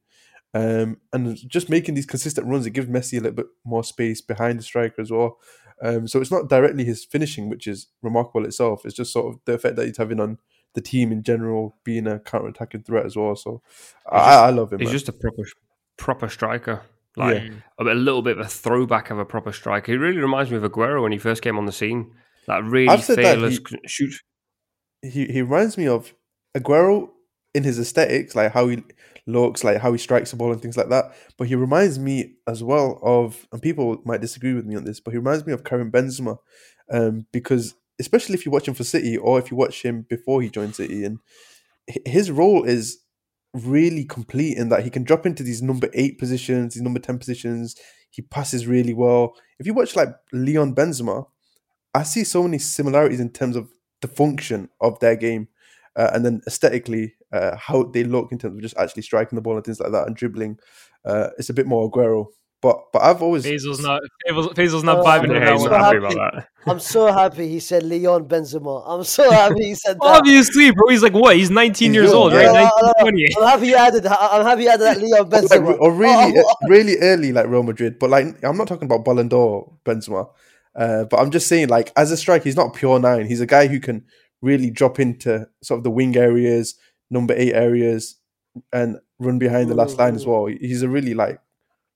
Um, 0.53 0.97
and 1.13 1.37
just 1.49 1.71
making 1.71 1.95
these 1.95 2.07
consistent 2.07 2.47
runs, 2.49 2.67
it 2.67 2.71
gives 2.71 2.89
Messi 2.89 3.19
a 3.19 3.23
little 3.23 3.37
bit 3.37 3.47
more 3.65 3.85
space 3.85 4.21
behind 4.21 4.59
the 4.59 4.65
striker 4.65 5.01
as 5.01 5.11
well. 5.11 5.39
Um, 5.83 6.09
so 6.09 6.21
it's 6.21 6.31
not 6.33 6.49
directly 6.49 6.85
his 6.85 7.05
finishing, 7.05 7.49
which 7.49 7.67
is 7.67 7.87
remarkable 8.03 8.45
itself. 8.45 8.85
It's 8.85 8.95
just 8.97 9.13
sort 9.13 9.33
of 9.33 9.41
the 9.45 9.55
effect 9.55 9.77
that 9.77 9.87
he's 9.87 9.97
having 9.97 10.21
on 10.21 10.39
the 10.75 10.81
team 10.81 11.11
in 11.13 11.23
general, 11.23 11.77
being 11.85 12.07
a 12.07 12.19
counter-attacking 12.21 12.83
threat 12.83 13.07
as 13.07 13.17
well. 13.17 13.35
So 13.37 13.63
I, 14.11 14.35
I 14.47 14.51
love 14.51 14.73
him. 14.73 14.81
He's 14.81 14.89
man. 14.89 14.93
just 14.93 15.09
a 15.09 15.13
proper 15.13 15.43
proper 15.97 16.29
striker. 16.29 16.83
Like 17.17 17.43
Yeah. 17.43 17.51
a, 17.79 17.85
a 17.85 17.95
little 17.95 18.23
bit 18.23 18.39
of 18.39 18.47
a 18.47 18.49
throwback 18.49 19.11
of 19.11 19.19
a 19.19 19.25
proper 19.25 19.53
striker. 19.53 19.93
He 19.93 19.99
really 19.99 20.19
reminds 20.19 20.51
me 20.51 20.57
of 20.59 20.63
Aguero 20.65 21.03
when 21.03 21.13
he 21.13 21.19
first 21.19 21.43
came 21.43 21.59
on 21.59 21.67
the 21.67 21.73
scene. 21.73 22.13
That 22.47 22.63
really 22.65 22.97
fearless, 22.99 23.61
shoots. 23.87 24.21
he 25.03 25.27
he 25.27 25.43
reminds 25.43 25.77
me 25.79 25.87
of 25.89 26.15
Aguero 26.57 27.11
in 27.55 27.65
his 27.65 27.79
aesthetics, 27.79 28.35
like 28.35 28.53
how 28.53 28.69
he 28.69 28.83
looks, 29.27 29.65
like 29.65 29.79
how 29.79 29.93
he 29.93 29.99
strikes 29.99 30.31
the 30.31 30.37
ball 30.37 30.53
and 30.53 30.61
things 30.61 30.77
like 30.77 30.89
that. 30.89 31.15
But 31.37 31.49
he 31.49 31.55
reminds 31.55 31.99
me 31.99 32.35
as 32.47 32.63
well 32.63 33.01
of, 33.03 33.47
and 33.53 33.61
people 33.61 34.01
might 34.05 34.21
disagree 34.21 34.55
with 34.55 34.67
me 34.67 34.77
on 34.77 34.85
this, 34.85 35.01
but 35.01 35.13
he 35.13 35.19
reminds 35.19 35.47
me 35.47 35.53
of 35.53 35.65
Karim 35.65 35.91
Benzema, 35.91 36.39
um, 36.91 37.27
because 37.33 37.75
especially 37.99 38.35
if 38.35 38.47
you 38.47 38.53
watch 38.53 38.69
him 38.69 38.75
for 38.75 38.85
City 38.85 39.17
or 39.17 39.39
if 39.39 39.51
you 39.51 39.57
watch 39.57 39.83
him 39.83 40.07
before 40.09 40.43
he 40.43 40.49
joined 40.49 40.75
City, 40.75 41.05
and 41.05 41.19
his 42.07 42.31
role 42.31 42.65
is 42.65 42.99
really 43.53 44.05
complete 44.05 44.57
in 44.57 44.69
that 44.69 44.85
he 44.85 44.91
can 44.91 45.03
drop 45.03 45.27
into 45.27 45.43
these 45.43 45.61
number 45.61 45.89
eight 45.95 46.19
positions, 46.19 46.75
these 46.75 46.83
number 46.83 47.01
ten 47.01 47.19
positions. 47.19 47.77
He 48.11 48.23
passes 48.23 48.67
really 48.67 48.95
well. 48.95 49.35
If 49.59 49.67
you 49.67 49.75
watch 49.75 49.95
like 49.97 50.09
Lyon 50.33 50.75
Benzema, 50.75 51.27
I 51.95 52.05
see 52.05 52.25
so 52.25 52.43
many 52.43 52.59
similarities 52.59 53.21
in 53.21 53.31
terms 53.31 53.57
of 53.57 53.69
the 54.03 54.09
function 54.09 54.69
of 54.81 54.99
their 55.01 55.17
game, 55.17 55.49
uh, 55.97 56.11
and 56.13 56.25
then 56.25 56.41
aesthetically, 56.47 57.15
uh, 57.33 57.57
how 57.57 57.83
they 57.85 58.05
look 58.05 58.33
in 58.33 58.39
terms 58.39 58.57
of 58.57 58.63
just 58.63 58.77
actually 58.77 59.03
striking 59.03 59.37
the 59.37 59.43
ball 59.43 59.57
and 59.57 59.65
things 59.65 59.81
like 59.81 59.93
that 59.93 60.07
and 60.07 60.17
dribbling. 60.17 60.59
Uh, 61.05 61.29
it's 61.39 61.51
a 61.51 61.55
bit 61.55 61.67
more 61.67 61.91
Aguero, 61.91 62.27
but 62.63 62.77
but 62.93 63.01
I've 63.03 63.23
always 63.23 63.45
Faysal's 63.47 63.81
not 63.81 64.03
Faysal's, 64.29 64.49
Faysal's 64.55 64.85
not 64.85 64.99
Oh, 64.99 65.05
vibing 65.05 65.23
I'm 65.25 65.29
with 65.31 65.43
Yeah, 65.43 65.45
that 65.47 65.53
he's 65.55 65.63
so 65.63 65.71
happy 65.71 65.85
happy. 65.85 65.97
about 66.17 66.33
that. 66.35 66.49
I'm 66.67 66.79
so 66.81 67.13
happy 67.13 67.49
he 67.49 67.59
said 67.61 67.83
Lyon 67.85 68.25
Benzema. 68.27 68.83
I'm 68.87 69.03
so 69.05 69.31
happy 69.43 69.65
he 69.65 69.75
said 69.75 69.97
that. 69.97 70.03
Obviously, 70.19 70.71
bro, 70.71 70.89
he's 70.89 71.03
like 71.03 71.15
what? 71.15 71.37
He's 71.37 71.51
19 71.51 71.87
He's 71.89 71.95
years 71.95 72.11
young, 72.11 72.17
old, 72.23 72.33
yeah. 72.33 72.39
right? 72.39 72.45
Yeah, 72.47 72.53
19, 72.53 72.71
I 72.77 72.83
know. 72.83 72.93
20. 73.01 73.27
I'm 73.39 73.49
happy 73.49 73.67
you 73.69 73.75
added. 73.77 74.07
I'm 74.07 74.45
happy 74.45 74.63
you 74.65 74.69
added 74.69 74.85
that 74.85 74.99
Lyon 75.01 75.29
like, 75.31 75.43
Benzema. 75.45 75.79
or 75.81 75.93
really 75.93 76.35
Oh, 76.37 76.55
really 76.69 76.99
early 76.99 77.33
like 77.33 77.47
Real 77.47 77.63
Madrid, 77.63 77.99
but 77.99 78.11
like 78.11 78.27
I'm 78.45 78.59
not 78.59 78.69
talking 78.69 78.85
about 78.87 79.05
Ballon 79.07 79.29
d'Or 79.29 79.73
Benzema, 79.87 80.29
uh, 80.77 81.05
but 81.05 81.19
I'm 81.19 81.31
just 81.31 81.47
saying 81.49 81.69
like 81.69 81.91
as 81.97 82.11
a 82.13 82.17
striker, 82.19 82.45
he's 82.45 82.57
not 82.57 82.75
pure 82.75 82.99
nine. 83.01 83.25
He's 83.27 83.41
a 83.41 83.47
guy 83.47 83.69
who 83.69 83.81
can 83.81 84.05
really 84.43 84.71
drop 84.71 84.99
into 84.99 85.47
sort 85.63 85.79
of 85.79 85.85
the 85.85 85.91
wing 85.91 86.17
areas, 86.17 86.77
number 87.11 87.35
eight 87.37 87.55
areas, 87.55 88.17
and 88.73 88.99
run 89.19 89.39
behind 89.39 89.71
the 89.71 89.75
last 89.75 89.99
line 89.99 90.15
as 90.15 90.27
well. 90.27 90.47
He's 90.47 90.83
a 90.83 90.89
really 90.89 91.15
like 91.15 91.41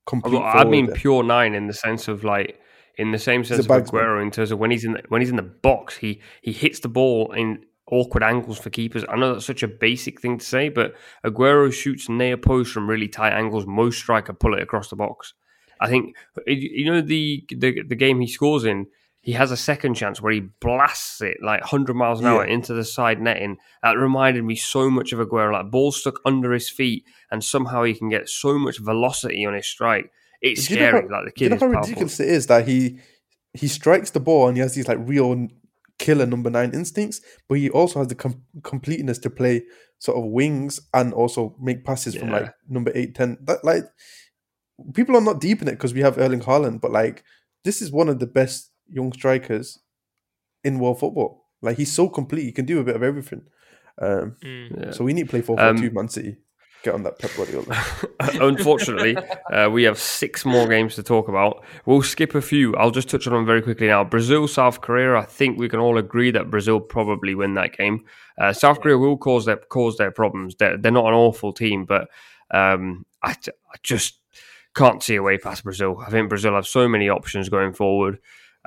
complete. 0.07 0.39
I 0.39 0.65
mean 0.65 0.93
pure 0.93 1.23
nine 1.23 1.55
in 1.55 1.67
the 1.67 1.73
sense 1.73 2.09
of 2.09 2.25
like 2.25 2.61
in 2.97 3.13
the 3.13 3.19
same 3.19 3.45
sense 3.45 3.61
of. 3.61 3.67
Aguero 3.67 4.23
in 4.23 4.31
terms 4.31 4.51
of 4.51 4.59
when 4.59 4.71
he's 4.71 4.85
in 4.85 4.93
the, 4.93 5.03
when 5.09 5.21
he's 5.21 5.31
in 5.31 5.37
the 5.37 5.43
box, 5.43 5.97
he 5.97 6.21
he 6.43 6.53
hits 6.53 6.81
the 6.81 6.89
ball 6.89 7.33
in 7.33 7.65
awkward 7.91 8.23
angles 8.23 8.59
for 8.59 8.71
keepers. 8.71 9.05
I 9.09 9.17
know 9.17 9.35
that's 9.35 9.47
such 9.47 9.63
a 9.63 9.69
basic 9.69 10.21
thing 10.21 10.39
to 10.39 10.45
say, 10.45 10.69
but 10.69 10.95
Aguero 11.25 11.73
shoots 11.73 12.09
near 12.09 12.37
post 12.37 12.73
from 12.73 12.89
really 12.89 13.09
tight 13.09 13.33
angles. 13.33 13.67
Most 13.67 13.99
striker 13.99 14.33
pull 14.33 14.55
it 14.55 14.63
across 14.63 14.89
the 14.89 14.97
box. 14.97 15.35
I 15.81 15.89
think 15.89 16.17
you 16.47 16.91
know 16.91 17.01
the 17.01 17.45
the, 17.49 17.83
the 17.83 17.97
game 17.97 18.21
he 18.21 18.27
scores 18.27 18.65
in. 18.65 18.87
He 19.25 19.33
has 19.33 19.51
a 19.51 19.57
second 19.57 19.95
chance 19.95 20.21
where 20.21 20.33
he 20.33 20.41
blasts 20.61 21.21
it 21.23 21.39
like 21.43 21.61
100 21.63 21.95
miles 21.95 22.21
an 22.21 22.27
hour 22.27 22.47
Yeah. 22.47 22.53
into 22.55 22.75
the 22.75 22.85
side 22.85 23.21
netting. 23.21 23.57
That 23.83 23.97
reminded 23.99 24.45
me 24.45 24.55
so 24.55 24.91
much 24.91 25.13
of 25.13 25.19
Aguero. 25.19 25.53
Like 25.53 25.71
ball 25.71 25.93
stuck 25.93 26.21
under 26.27 26.53
his 26.53 26.69
feet, 26.69 27.05
and 27.31 27.43
somehow 27.43 27.85
he 27.85 27.95
can 27.95 28.11
get 28.11 28.29
so 28.29 28.59
much 28.59 28.79
velocity 28.81 29.45
on 29.47 29.55
his 29.55 29.67
strike. 29.67 30.11
It's 30.43 30.67
Do 30.69 30.75
you 30.75 30.81
know 30.81 30.89
scary. 30.89 31.03
how- 31.09 31.15
like 31.15 31.25
the 31.25 31.33
Do 31.39 31.45
you 31.45 31.49
know 31.51 31.57
is 31.57 31.63
how 31.63 31.67
powerful. 31.69 31.81
ridiculous 31.89 32.21
it 32.21 32.29
is 32.29 32.47
that 32.49 32.69
he 32.69 32.99
he 33.55 33.69
strikes 33.69 34.11
the 34.11 34.21
ball 34.21 34.49
and 34.49 34.57
he 34.57 34.61
has 34.61 34.75
these 34.75 34.89
like 34.89 34.99
real 35.01 35.47
killer 35.99 36.27
number 36.27 36.51
nine 36.51 36.73
instincts, 36.75 37.21
but 37.49 37.57
he 37.59 37.71
also 37.71 38.01
has 38.01 38.09
the 38.09 38.15
com- 38.17 38.43
completeness 38.65 39.17
to 39.21 39.31
play 39.31 39.63
sort 40.01 40.19
of 40.19 40.25
wings 40.25 40.81
and 40.93 41.15
also 41.15 41.55
make 41.61 41.85
passes 41.85 42.15
from 42.17 42.31
like 42.31 42.53
number 42.69 42.91
eight, 42.97 43.15
ten. 43.15 43.39
That 43.43 43.65
like 43.65 43.85
people 44.93 45.17
are 45.17 45.21
not 45.23 45.41
deep 45.41 45.63
in 45.63 45.69
it 45.69 45.73
because 45.79 45.95
we 45.95 46.01
have 46.01 46.19
Erling 46.19 46.41
Haaland, 46.41 46.81
but 46.81 46.91
like 46.91 47.23
this 47.65 47.81
is 47.81 47.93
one 47.93 48.09
of 48.09 48.19
the 48.19 48.27
best 48.27 48.71
young 48.89 49.13
strikers 49.13 49.79
in 50.63 50.79
world 50.79 51.01
football. 51.01 51.47
Like 51.63 51.77
he's 51.77 51.93
so 51.93 52.09
complete, 52.09 52.45
he 52.45 52.53
can 52.53 52.67
do 52.67 52.81
a 52.81 52.85
bit 52.85 52.97
of 52.97 53.03
everything. 53.03 53.43
Um, 54.01 54.37
Mm. 54.43 54.87
Yeah. 54.87 54.91
So 54.93 55.05
we 55.05 55.13
need 55.13 55.25
to 55.25 55.31
play 55.31 55.41
four 55.41 55.61
Um, 55.61 55.77
two 55.77 55.91
Man 55.91 56.09
City. 56.09 56.37
Get 56.83 56.93
on 56.95 57.03
that 57.05 57.19
Pep 57.19 57.31
Guardiola. 57.35 57.83
Unfortunately, 58.47 59.17
uh, 59.51 59.71
we 59.71 59.85
have 59.85 59.99
six 59.99 60.45
more 60.45 60.67
games 60.69 60.95
to 60.97 61.03
talk 61.03 61.29
about. 61.29 61.65
We'll 61.87 62.03
skip 62.03 62.35
a 62.35 62.43
few. 62.43 62.75
I'll 62.77 62.91
just 62.91 63.09
touch 63.09 63.27
on 63.27 63.33
them 63.33 63.47
very 63.47 63.63
quickly 63.63 63.87
now. 63.87 64.05
Brazil, 64.05 64.47
South 64.47 64.83
Korea. 64.83 65.17
I 65.17 65.25
think 65.25 65.59
we 65.59 65.69
can 65.69 65.81
all 65.81 65.97
agree 65.97 66.31
that 66.33 66.51
Brazil 66.51 66.81
probably 66.81 67.35
win 67.35 67.55
that 67.55 67.75
game. 67.77 68.05
Uh, 68.39 68.53
South 68.53 68.81
Korea 68.83 68.99
will 68.99 69.17
cause 69.17 69.47
their 69.47 69.57
cause 69.57 69.97
their 69.97 70.11
problems. 70.11 70.57
They're, 70.57 70.77
they're 70.77 70.93
not 70.93 71.07
an 71.07 71.15
awful 71.15 71.55
team, 71.55 71.87
but 71.87 72.09
um, 72.51 73.07
I, 73.23 73.31
I 73.31 73.77
just 73.83 74.21
can't 74.75 75.03
see 75.03 75.15
a 75.15 75.23
way 75.23 75.39
past 75.39 75.65
Brazil. 75.65 76.03
I 76.07 76.11
think 76.11 76.29
Brazil 76.29 76.55
have 76.55 76.67
so 76.67 76.87
many 76.87 77.09
options 77.09 77.49
going 77.49 77.73
forward. 77.73 78.19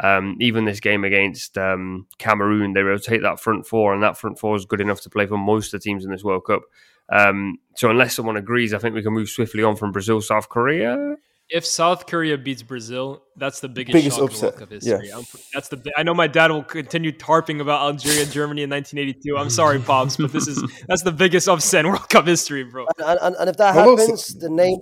Um, 0.03 0.38
even 0.39 0.65
this 0.65 0.79
game 0.79 1.03
against 1.03 1.57
um, 1.57 2.05
Cameroon, 2.19 2.73
they 2.73 2.81
rotate 2.83 3.23
that 3.23 3.39
front 3.39 3.65
four, 3.65 3.93
and 3.93 4.03
that 4.03 4.17
front 4.17 4.38
four 4.38 4.55
is 4.55 4.65
good 4.65 4.81
enough 4.81 5.01
to 5.01 5.10
play 5.10 5.25
for 5.25 5.38
most 5.38 5.73
of 5.73 5.79
the 5.79 5.83
teams 5.83 6.05
in 6.05 6.12
this 6.12 6.23
World 6.23 6.43
Cup. 6.45 6.62
Um, 7.10 7.57
so 7.75 7.89
unless 7.89 8.15
someone 8.15 8.38
agrees, 8.38 8.73
I 8.73 8.77
think 8.79 8.93
we 8.93 9.01
can 9.01 9.13
move 9.13 9.29
swiftly 9.29 9.63
on 9.63 9.75
from 9.75 9.91
Brazil, 9.91 10.21
South 10.21 10.50
Korea. 10.50 11.15
If 11.50 11.65
South 11.65 12.08
Korea 12.08 12.37
beats 12.37 12.62
Brazil, 12.62 13.23
that's 13.37 13.62
the 13.62 13.69
biggest, 13.69 13.93
Biggest 13.93 14.17
shock 14.17 14.31
upset, 14.31 14.54
in 14.56 14.60
World 14.60 14.60
Cup 14.60 14.69
yeah. 14.83 14.98
history. 15.00 15.12
I'm- 15.13 15.23
That's 15.54 15.69
the. 15.69 15.91
I 15.98 16.04
know 16.04 16.13
my 16.13 16.27
dad 16.27 16.52
will 16.52 16.63
continue 16.63 17.13
tarping 17.13 17.62
about 17.62 17.81
Algeria, 17.83 18.25
Germany 18.25 18.63
in 18.63 18.69
1982. 18.69 19.37
I'm 19.37 19.50
sorry, 19.50 19.79
pops, 19.79 20.17
but 20.17 20.33
this 20.33 20.45
is 20.48 20.62
that's 20.89 21.04
the 21.04 21.12
biggest 21.13 21.48
upset 21.48 21.85
in 21.85 21.91
World 21.91 22.10
Cup 22.10 22.27
history, 22.27 22.65
bro. 22.65 22.85
and, 23.00 23.17
and, 23.21 23.35
and 23.37 23.50
if 23.50 23.56
that 23.58 23.75
Well, 23.75 23.91
also- 23.91 24.04
happens, 24.04 24.35
the 24.37 24.50
name 24.50 24.79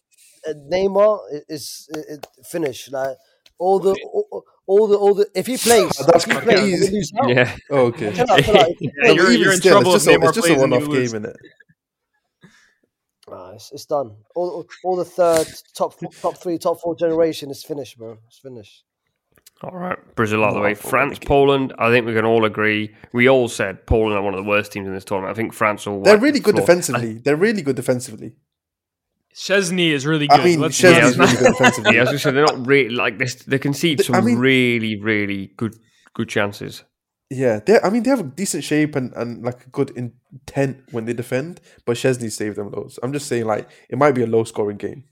uh, 0.49 0.53
Neymar 0.71 1.19
is, 1.49 1.87
is, 1.89 1.89
is 2.07 2.19
finished. 2.49 2.91
Like 2.91 3.15
all 3.59 3.77
the 3.79 3.91
all, 4.11 4.34
all 4.67 4.87
the 4.87 4.97
all 4.97 5.13
the 5.13 5.27
if 5.35 5.45
he 5.47 5.57
plays, 5.57 5.91
That's 6.07 6.25
if 6.27 6.33
he 6.33 6.39
plays, 6.41 6.59
crazy. 6.79 6.95
lose 6.95 7.11
out. 7.21 7.29
Yeah, 7.29 7.55
Oh, 7.69 7.85
okay. 7.87 8.09
I 8.09 8.11
cannot 8.13 8.41
feel 8.41 8.53
like 8.55 8.77
Yeah, 8.79 8.89
plays- 9.03 9.15
you're- 9.15 9.35
you're 9.37 9.51
in 9.51 9.57
still, 9.57 9.71
trouble 9.81 9.95
It's 9.95 10.05
just, 10.05 10.15
a, 10.15 10.19
it's 10.21 10.35
just 10.35 10.37
a 10.37 10.41
plays 10.41 10.61
and 10.61 10.71
you 10.71 10.77
one-off 10.77 10.87
lose. 10.89 11.11
game, 11.13 11.21
innit? 11.23 11.35
Ah, 13.31 13.51
it's, 13.53 13.71
it's 13.71 13.85
done. 13.85 14.15
All, 14.35 14.49
all- 14.49 14.67
all 14.83 14.95
the 14.95 15.05
third, 15.05 15.47
top, 15.75 15.93
top 16.21 16.37
three, 16.37 16.57
top 16.57 16.79
four 16.79 16.95
generation 16.95 17.49
is 17.49 17.63
finished, 17.63 17.97
bro. 17.97 18.17
It's 18.27 18.37
finished. 18.39 18.83
All 19.63 19.71
right, 19.71 19.97
Brazil 20.15 20.43
out 20.43 20.49
of 20.49 20.55
the 20.55 20.61
way. 20.61 20.73
France, 20.75 21.17
Poland. 21.17 21.73
I 21.79 21.89
think 21.89 22.05
we 22.05 22.13
can 22.13 22.25
all 22.25 22.43
agree. 22.45 22.93
We 23.13 23.29
all 23.29 23.47
said 23.47 23.85
Poland 23.87 24.15
are 24.17 24.21
one 24.21 24.33
of 24.33 24.43
the 24.43 24.47
worst 24.47 24.73
teams 24.73 24.85
in 24.87 24.93
this 24.93 25.05
tournament. 25.05 25.31
I 25.31 25.35
think 25.35 25.53
France 25.53 25.85
will. 25.87 26.01
They're 26.03 26.17
really 26.17 26.41
good 26.41 26.55
floor. 26.55 26.65
defensively. 26.67 27.13
They're 27.23 27.37
really 27.37 27.61
good 27.61 27.77
defensively. 27.77 28.35
Szczesny 29.35 29.91
is 29.91 30.05
really 30.05 30.27
good. 30.27 30.39
I 30.39 30.43
mean, 30.43 30.59
Let's- 30.61 30.81
Yeah, 30.81 30.91
Szczesny's 31.01 31.03
I 31.03 31.05
was- 31.07 31.17
really 31.17 31.43
good 31.43 31.51
defensively. 31.57 31.95
Yeah, 31.95 31.99
I 31.99 32.03
was 32.03 32.09
gonna 32.09 32.19
say 32.19 32.31
they're 32.31 32.45
not 32.45 32.65
really 32.67 32.95
like 32.95 33.17
this. 33.19 33.35
They 33.35 33.59
concede 33.59 33.99
They- 33.99 34.03
some 34.03 34.15
I 34.15 34.21
mean- 34.21 34.37
really, 34.39 34.99
really 35.01 35.51
good, 35.57 35.75
good 36.13 36.29
chances. 36.29 36.83
Yeah, 37.29 37.59
they. 37.65 37.79
I 37.81 37.89
mean, 37.89 38.03
they 38.03 38.11
have 38.11 38.19
a 38.19 38.23
decent 38.23 38.63
shape 38.63 38.95
and, 38.95 39.11
and 39.15 39.43
like 39.43 39.65
a 39.65 39.69
good 39.71 39.89
intent 39.97 40.77
when 40.91 41.05
they 41.05 41.13
defend, 41.13 41.59
but 41.85 41.97
Szczesny 41.97 42.31
saved 42.31 42.55
them 42.57 42.69
loads. 42.71 42.99
I'm 43.01 43.11
just 43.13 43.27
saying, 43.27 43.45
like, 43.45 43.67
it 43.89 43.97
might 43.97 44.11
be 44.13 44.21
a 44.21 44.27
low 44.27 44.43
scoring 44.43 44.77
game. 44.77 45.05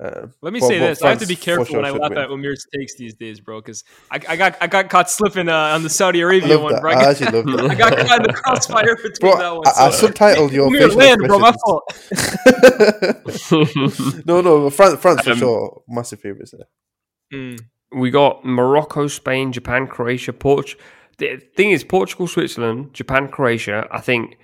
Uh, 0.00 0.26
Let 0.42 0.52
me 0.52 0.58
but- 0.58 0.66
say 0.66 0.80
but 0.80 0.86
this: 0.88 1.02
I 1.02 1.10
have 1.10 1.20
to 1.20 1.26
be 1.26 1.36
careful 1.36 1.64
sure 1.66 1.76
when 1.76 1.84
I 1.84 1.90
laugh 1.90 2.10
win. 2.10 2.18
at 2.18 2.28
Umir's 2.28 2.66
takes 2.74 2.96
these 2.96 3.14
days, 3.14 3.38
bro. 3.38 3.60
Because 3.60 3.84
I, 4.10 4.18
I 4.28 4.36
got 4.36 4.56
I 4.60 4.66
got 4.66 4.90
caught 4.90 5.08
slipping 5.08 5.48
uh, 5.48 5.54
on 5.56 5.84
the 5.84 5.88
Saudi 5.88 6.20
Arabia 6.20 6.58
one, 6.58 6.80
bro. 6.80 6.90
I 6.90 6.94
I 6.94 7.00
got, 7.00 7.22
actually 7.22 7.42
love 7.42 7.46
that. 7.58 7.70
I 7.70 7.74
got 7.76 8.08
caught 8.08 8.20
in 8.20 8.26
the 8.26 8.32
crossfire 8.32 8.96
between 9.02 9.32
Bro, 9.32 9.38
that 9.38 9.54
one. 9.54 9.62
I, 9.68 9.86
I 9.86 9.90
subtitled 9.90 10.50
your 10.50 10.68
Umir, 10.68 10.94
land, 10.96 11.20
bro. 11.26 11.38
My 11.38 11.52
fault. 11.64 11.84
no, 14.26 14.40
no, 14.40 14.70
France, 14.70 15.00
France 15.00 15.22
for 15.22 15.30
Um, 15.32 15.38
sure, 15.38 15.82
massive 15.88 16.20
favorites 16.20 16.52
there. 16.56 16.66
Mm. 17.32 17.60
we 17.96 18.10
got 18.10 18.44
Morocco, 18.44 19.06
Spain, 19.06 19.52
Japan, 19.52 19.86
Croatia, 19.86 20.32
Portugal. 20.32 20.82
The 21.18 21.40
thing 21.56 21.70
is, 21.70 21.84
Portugal, 21.84 22.26
Switzerland, 22.26 22.92
Japan, 22.92 23.28
Croatia. 23.28 23.86
I 23.92 24.00
think 24.00 24.36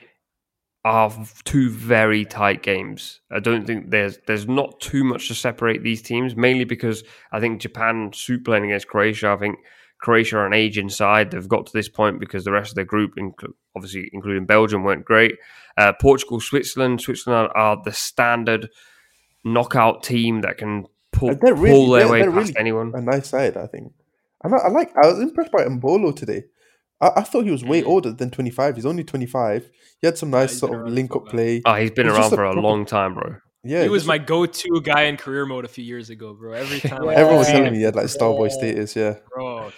are 0.85 1.13
two 1.45 1.69
very 1.71 2.25
tight 2.25 2.63
games. 2.63 3.21
I 3.31 3.41
don't 3.41 3.67
think 3.67 3.91
there's 3.91 4.19
there's 4.27 4.49
not 4.49 4.81
too 4.81 5.05
much 5.05 5.29
to 5.29 5.35
separate 5.35 5.83
these 5.83 6.01
teams. 6.03 6.35
Mainly 6.35 6.65
because 6.65 7.05
I 7.33 7.41
think 7.41 7.61
Japan 7.61 8.13
suit 8.15 8.45
playing 8.45 8.65
against 8.65 8.89
Croatia. 8.89 9.29
I 9.31 9.37
think 9.37 9.59
Croatia 10.01 10.39
are 10.39 10.47
an 10.47 10.55
aging 10.55 10.89
side. 10.89 11.31
They've 11.31 11.47
got 11.49 11.67
to 11.67 11.73
this 11.75 11.89
point 11.91 12.19
because 12.21 12.45
the 12.45 12.53
rest 12.53 12.71
of 12.71 12.77
their 12.77 12.87
group, 12.87 13.13
obviously 13.77 14.09
including 14.15 14.47
Belgium, 14.47 14.83
weren't 14.83 15.05
great. 15.05 15.37
Uh, 15.77 15.93
Portugal, 16.01 16.41
Switzerland. 16.41 17.03
Switzerland 17.03 17.51
are, 17.55 17.57
are 17.57 17.83
the 17.85 17.93
standard 17.93 18.69
knockout 19.45 20.03
team 20.03 20.41
that 20.43 20.59
can 20.59 20.87
pull, 21.13 21.31
really- 21.35 21.71
pull 21.71 21.91
their 21.91 22.05
they're- 22.05 22.13
way 22.13 22.21
they're 22.23 22.31
past 22.33 22.49
really- 22.49 22.59
anyone. 22.59 22.93
A 22.95 23.01
nice 23.03 23.29
side, 23.29 23.57
I 23.57 23.67
think. 23.67 23.93
I, 24.43 24.49
I 24.49 24.69
like. 24.69 24.91
I 24.97 25.09
was 25.09 25.21
impressed 25.21 25.53
by 25.53 25.65
Embolo 25.65 26.17
today. 26.17 26.45
I, 27.01 27.11
I 27.17 27.23
thought 27.23 27.45
he 27.45 27.51
was 27.51 27.65
way 27.65 27.83
older 27.83 28.13
than 28.13 28.31
25. 28.31 28.77
He's 28.77 28.87
only 28.87 29.05
25. 29.05 29.71
He 30.01 30.07
had 30.07 30.19
some 30.19 30.31
nice 30.31 30.51
he's 30.51 30.61
sort 30.61 30.79
of 30.81 30.93
link 30.93 31.15
up 31.17 31.27
play. 31.27 31.63
Oh, 31.65 31.75
he's 31.75 31.91
been 31.91 32.07
around 32.07 32.17
just 32.17 32.33
a 32.33 32.37
for 32.37 32.45
a 32.45 32.53
proper- 32.53 32.61
long 32.61 32.85
time, 32.87 33.15
bro. 33.15 33.37
Yeah, 33.63 33.83
he 33.83 33.91
was 33.91 34.03
just- 34.05 34.09
my 34.09 34.17
go-to 34.17 34.81
guy 34.83 35.03
in 35.03 35.19
career 35.19 35.45
mode 35.45 35.67
a 35.67 35.69
few 35.69 35.85
years 35.85 36.09
ago, 36.09 36.33
bro. 36.33 36.55
Every 36.55 36.81
time 36.81 37.07
I 37.07 37.13
Everyone 37.15 37.41
was 37.41 37.49
telling 37.49 37.73
me 37.73 37.79
he 37.81 37.85
had 37.85 37.95
like 37.95 38.07
Starboy 38.07 38.49
Yeah. 38.49 38.57
status. 38.57 38.97
Yeah, 38.97 39.15
bro. 39.29 39.71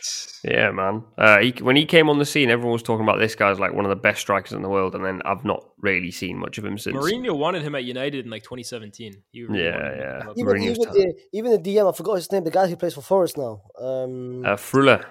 Yeah, 0.45 0.71
man. 0.71 1.03
Uh, 1.19 1.39
he, 1.41 1.51
when 1.61 1.75
he 1.75 1.85
came 1.85 2.09
on 2.09 2.21
the 2.21 2.25
scene, 2.25 2.49
everyone 2.49 2.73
was 2.75 2.85
talking 2.85 3.03
about 3.03 3.19
this 3.19 3.35
guy's 3.35 3.59
like 3.59 3.73
one 3.75 3.85
of 3.85 3.89
the 3.89 3.97
best 3.97 4.21
strikers 4.21 4.53
in 4.53 4.63
the 4.63 4.69
world, 4.69 4.95
and 4.95 5.05
then 5.05 5.21
I've 5.25 5.45
not 5.45 5.65
really 5.81 6.13
seen 6.13 6.39
much 6.39 6.59
of 6.59 6.65
him 6.65 6.79
since. 6.79 6.97
Mourinho 6.97 7.37
wanted 7.37 7.63
him 7.63 7.75
at 7.75 7.83
United 7.83 8.25
in 8.25 8.31
like 8.31 8.45
2017. 8.45 9.15
Really 9.35 9.65
Yeah, 9.65 9.71
yeah. 9.97 10.33
Even, 10.37 10.63
even, 10.63 10.75
the, 10.83 11.15
even 11.33 11.51
the 11.51 11.59
DM, 11.59 11.93
I 11.93 11.97
forgot 11.97 12.15
his 12.15 12.31
name. 12.31 12.45
The 12.45 12.53
guy 12.53 12.69
who 12.69 12.77
plays 12.77 12.95
for 12.95 13.03
Forest 13.03 13.37
now. 13.37 13.63
Um, 13.81 14.45
Uh, 14.47 14.55
Freuler. 14.55 15.05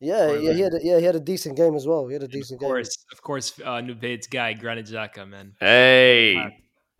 Yeah, 0.00 0.26
Forest. 0.26 0.44
yeah, 0.44 0.52
he 0.52 0.60
had 0.60 0.74
a, 0.74 0.78
yeah, 0.82 0.98
he 0.98 1.04
had 1.04 1.14
a 1.16 1.20
decent 1.20 1.56
game 1.56 1.74
as 1.74 1.86
well. 1.86 2.06
He 2.06 2.12
had 2.14 2.22
a 2.22 2.26
Of 2.26 2.30
decent 2.32 2.60
game. 2.60 2.68
course, 2.68 3.04
of 3.12 3.22
course, 3.22 3.52
uh, 3.64 3.80
Nubaid's 3.80 4.26
guy, 4.26 4.52
Granit 4.54 4.86
Xhaka, 4.86 5.28
man. 5.28 5.52
Hey, 5.60 6.34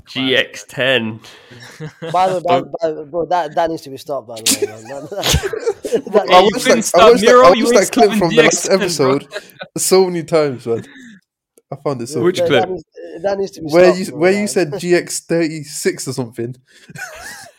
Classic. 0.07 0.68
GX10. 0.68 1.20
By 2.12 2.28
the 2.28 2.34
way, 2.47 2.61
by, 2.80 2.92
by, 2.95 3.03
bro, 3.05 3.24
that 3.26 3.55
that 3.55 3.70
needs 3.70 3.82
to 3.82 3.90
be 3.90 3.97
stopped. 3.97 4.28
By 4.28 4.36
the 4.36 4.59
way, 4.61 4.66
man. 4.66 4.82
That- 4.84 5.11
that- 5.11 6.12
that- 6.12 6.30
I 6.30 6.38
you 6.40 6.45
watched 6.45 6.55
couldn't 6.64 6.76
that, 6.78 6.84
stop 6.84 7.01
I 7.03 7.11
watched 7.11 7.22
that, 7.24 7.30
I 7.30 7.55
you 7.55 7.64
watched 7.64 7.74
ain't 7.76 7.84
that 7.86 7.92
clip 7.92 8.05
stopping 8.12 8.18
from 8.18 8.28
the 8.30 8.42
last 8.42 8.66
DX10, 8.66 8.68
bro. 8.68 8.76
episode 9.14 9.26
so 9.78 10.05
many 10.07 10.22
times, 10.24 10.66
man. 10.66 10.84
I 11.72 11.76
found 11.82 12.03
it 12.03 12.07
so 12.09 12.22
Which 12.22 12.36
clip? 12.36 12.51
That 12.51 12.68
needs, 12.70 12.84
that 13.22 13.38
needs 13.38 13.52
to 13.52 13.60
be 13.62 13.68
where 13.68 13.94
you 13.94 14.06
bro, 14.10 14.18
where 14.18 14.32
you 14.32 14.46
said 14.46 14.72
GX 14.72 15.24
thirty 15.26 15.62
six 15.64 16.06
or 16.08 16.12
something. 16.12 16.54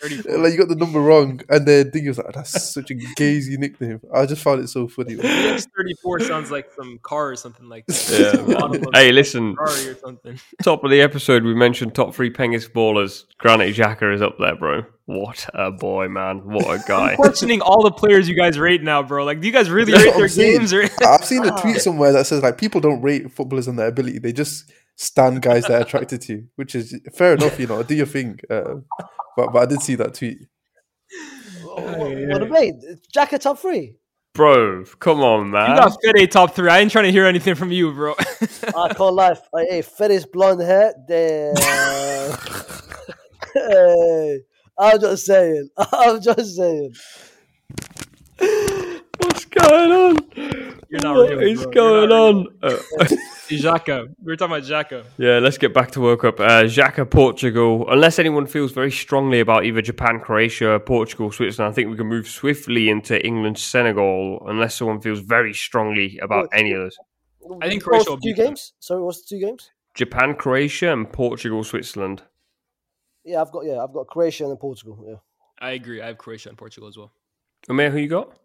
like 0.04 0.54
you 0.54 0.58
got 0.58 0.68
the 0.68 0.76
number 0.78 1.00
wrong, 1.00 1.42
and 1.50 1.68
then 1.68 1.92
thing 1.92 2.08
was 2.08 2.18
like, 2.18 2.28
oh, 2.30 2.32
"That's 2.34 2.74
such 2.74 2.92
a 2.92 2.94
gazy 2.94 3.58
nickname." 3.58 4.02
I 4.14 4.26
just 4.26 4.42
found 4.42 4.62
it 4.62 4.68
so 4.68 4.88
funny. 4.88 5.16
GX34 5.16 6.28
sounds 6.28 6.52
like 6.52 6.72
some 6.74 7.00
car 7.02 7.32
or 7.32 7.36
something 7.36 7.68
like 7.68 7.86
that. 7.88 8.08
Yeah, 8.12 8.42
The 8.42 8.54
bottom 8.54 8.84
of 8.84 8.90
Hey, 8.94 9.12
listen. 9.12 9.56
Ferrari 9.56 9.90
or 9.90 9.96
something. 9.96 10.40
Top 10.64 10.84
of 10.84 10.92
the 10.92 11.02
episode, 11.02 11.44
we 11.44 11.54
mentioned 11.54 11.96
top 11.96 12.14
three 12.14 12.30
Pengis 12.32 12.70
ballers. 12.70 13.26
Granit 13.38 13.76
Xhaka 13.76 14.14
is 14.14 14.22
up 14.22 14.38
there, 14.38 14.56
bro. 14.56 14.84
What 15.06 15.48
a 15.54 15.72
boy, 15.72 16.08
man. 16.08 16.40
What 16.46 16.66
a 16.66 16.84
guy. 16.88 17.12
I'm 17.12 17.16
questioning 17.18 17.62
all 17.62 17.84
the 17.84 17.92
players 17.92 18.28
you 18.28 18.36
guys 18.36 18.58
rate 18.58 18.82
now, 18.84 19.04
bro. 19.04 19.24
Like, 19.24 19.40
do 19.40 19.48
you 19.48 19.54
guys 19.54 19.70
really 19.70 19.92
That's 19.94 20.06
rate 20.06 20.14
their 20.14 20.24
I'm 20.24 20.30
saying. 20.30 20.58
games? 20.60 20.74
Or 20.74 20.84
I've 21.06 21.26
seen 21.26 21.46
a 21.46 21.52
tweet 21.62 21.78
somewhere 21.78 22.12
that 22.14 22.26
says 22.26 22.42
like 22.44 22.58
people 22.58 22.82
don't 22.82 23.02
rate 23.02 23.32
footballers 23.32 23.68
on 23.68 23.76
their 23.76 23.88
ability; 23.88 24.20
they 24.20 24.34
just 24.34 24.72
stand 24.96 25.42
guys 25.42 25.64
that 25.64 25.82
are 25.82 25.86
attracted 25.86 26.22
to 26.22 26.34
you, 26.34 26.48
which 26.56 26.76
is 26.76 27.00
fair 27.14 27.34
enough. 27.34 27.60
You 27.60 27.68
know, 27.68 27.84
do 27.84 27.96
your 27.96 28.06
thing. 28.06 28.40
Uh, 28.50 28.76
but 29.36 29.52
but 29.52 29.64
I 29.64 29.66
did 29.66 29.82
see 29.82 29.96
that 29.96 30.14
tweet. 30.14 30.40
What, 31.64 31.98
what 31.98 32.40
debate? 32.40 32.76
Xhaka 33.16 33.40
top 33.40 33.60
three. 33.60 33.96
Bro, 34.34 34.84
come 35.00 35.22
on, 35.22 35.50
man. 35.52 35.72
you 35.72 35.78
got 35.78 35.98
Fede 36.04 36.30
top 36.30 36.54
three. 36.54 36.70
I 36.70 36.80
ain't 36.80 36.92
trying 36.92 37.06
to 37.06 37.12
hear 37.12 37.26
anything 37.26 37.56
from 37.56 37.72
you, 37.72 37.94
bro. 37.94 38.16
I 38.76 38.94
call 38.94 39.14
life. 39.14 39.40
Hey, 39.56 39.66
hey 39.70 39.82
Fetish 39.82 40.26
blonde 40.26 40.62
hair. 40.62 40.94
Damn. 41.08 41.56
hey, 43.54 44.40
I'm 44.78 45.00
just 45.00 45.26
saying. 45.26 45.70
I'm 45.78 46.20
just 46.22 46.58
saying. 46.58 46.94
What's 49.20 49.46
going 49.46 49.92
on? 49.92 50.18
You're 50.90 51.02
not 51.02 51.16
What 51.16 51.30
real, 51.30 51.40
is 51.40 51.64
bro. 51.64 51.72
going 51.72 52.10
You're 52.10 52.20
on? 52.20 52.48
Not 53.52 53.86
Xhaka. 53.86 54.08
We 54.24 54.32
were 54.32 54.36
talking 54.36 54.56
about 54.58 54.64
Xhaka. 54.68 55.04
yeah, 55.18 55.40
let's 55.40 55.58
get 55.58 55.74
back 55.74 55.92
to 55.92 56.02
World 56.02 56.20
Cup. 56.22 56.40
Uh, 56.40 56.64
Xhaka, 56.64 57.10
Portugal. 57.10 57.86
Unless 57.90 58.20
anyone 58.20 58.48
feels 58.48 58.72
very 58.72 58.92
strongly 58.92 59.40
about 59.40 59.66
either 59.66 59.82
Japan, 59.82 60.20
Croatia, 60.20 60.80
Portugal, 60.86 61.32
Switzerland, 61.32 61.72
I 61.72 61.76
think 61.76 61.90
we 61.90 61.98
can 61.98 62.08
move 62.08 62.28
swiftly 62.28 62.90
into 62.90 63.24
England, 63.26 63.58
Senegal. 63.58 64.44
Unless 64.48 64.76
someone 64.76 65.00
feels 65.02 65.20
very 65.20 65.54
strongly 65.54 66.20
about 66.22 66.50
any 66.54 66.72
of 66.74 66.82
those. 66.82 66.98
I 67.62 67.68
think 67.68 67.84
Croatia 67.84 67.98
was 67.98 68.06
the 68.06 68.12
will 68.12 68.18
two 68.18 68.22
beat 68.30 68.38
them. 68.38 68.46
games. 68.48 68.74
Sorry, 68.80 69.02
what's 69.04 69.22
the 69.22 69.36
two 69.36 69.40
games? 69.46 69.72
Japan, 69.94 70.36
Croatia, 70.36 70.92
and 70.92 71.12
Portugal, 71.12 71.64
Switzerland. 71.64 72.24
Yeah, 73.24 73.42
I've 73.42 73.52
got 73.52 73.66
yeah, 73.66 73.84
I've 73.84 73.94
got 73.94 74.08
Croatia 74.08 74.44
and 74.44 74.52
then 74.52 74.58
Portugal. 74.58 75.04
Yeah. 75.08 75.16
I 75.60 75.72
agree. 75.72 76.02
I 76.02 76.08
have 76.08 76.18
Croatia 76.18 76.50
and 76.50 76.58
Portugal 76.58 76.90
as 76.90 76.98
well. 76.98 77.12
Umir, 77.70 77.92
who 77.92 77.98
you 78.00 78.08
got? 78.10 78.36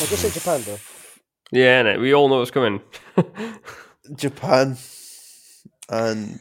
I 0.00 0.04
just 0.06 0.22
say 0.22 0.30
Japan, 0.30 0.62
bro. 0.62 0.78
Yeah, 1.52 1.82
innit? 1.82 2.00
we 2.00 2.12
all 2.14 2.28
know 2.28 2.38
what's 2.38 2.50
coming. 2.50 2.80
Japan, 4.16 4.76
and 5.88 6.40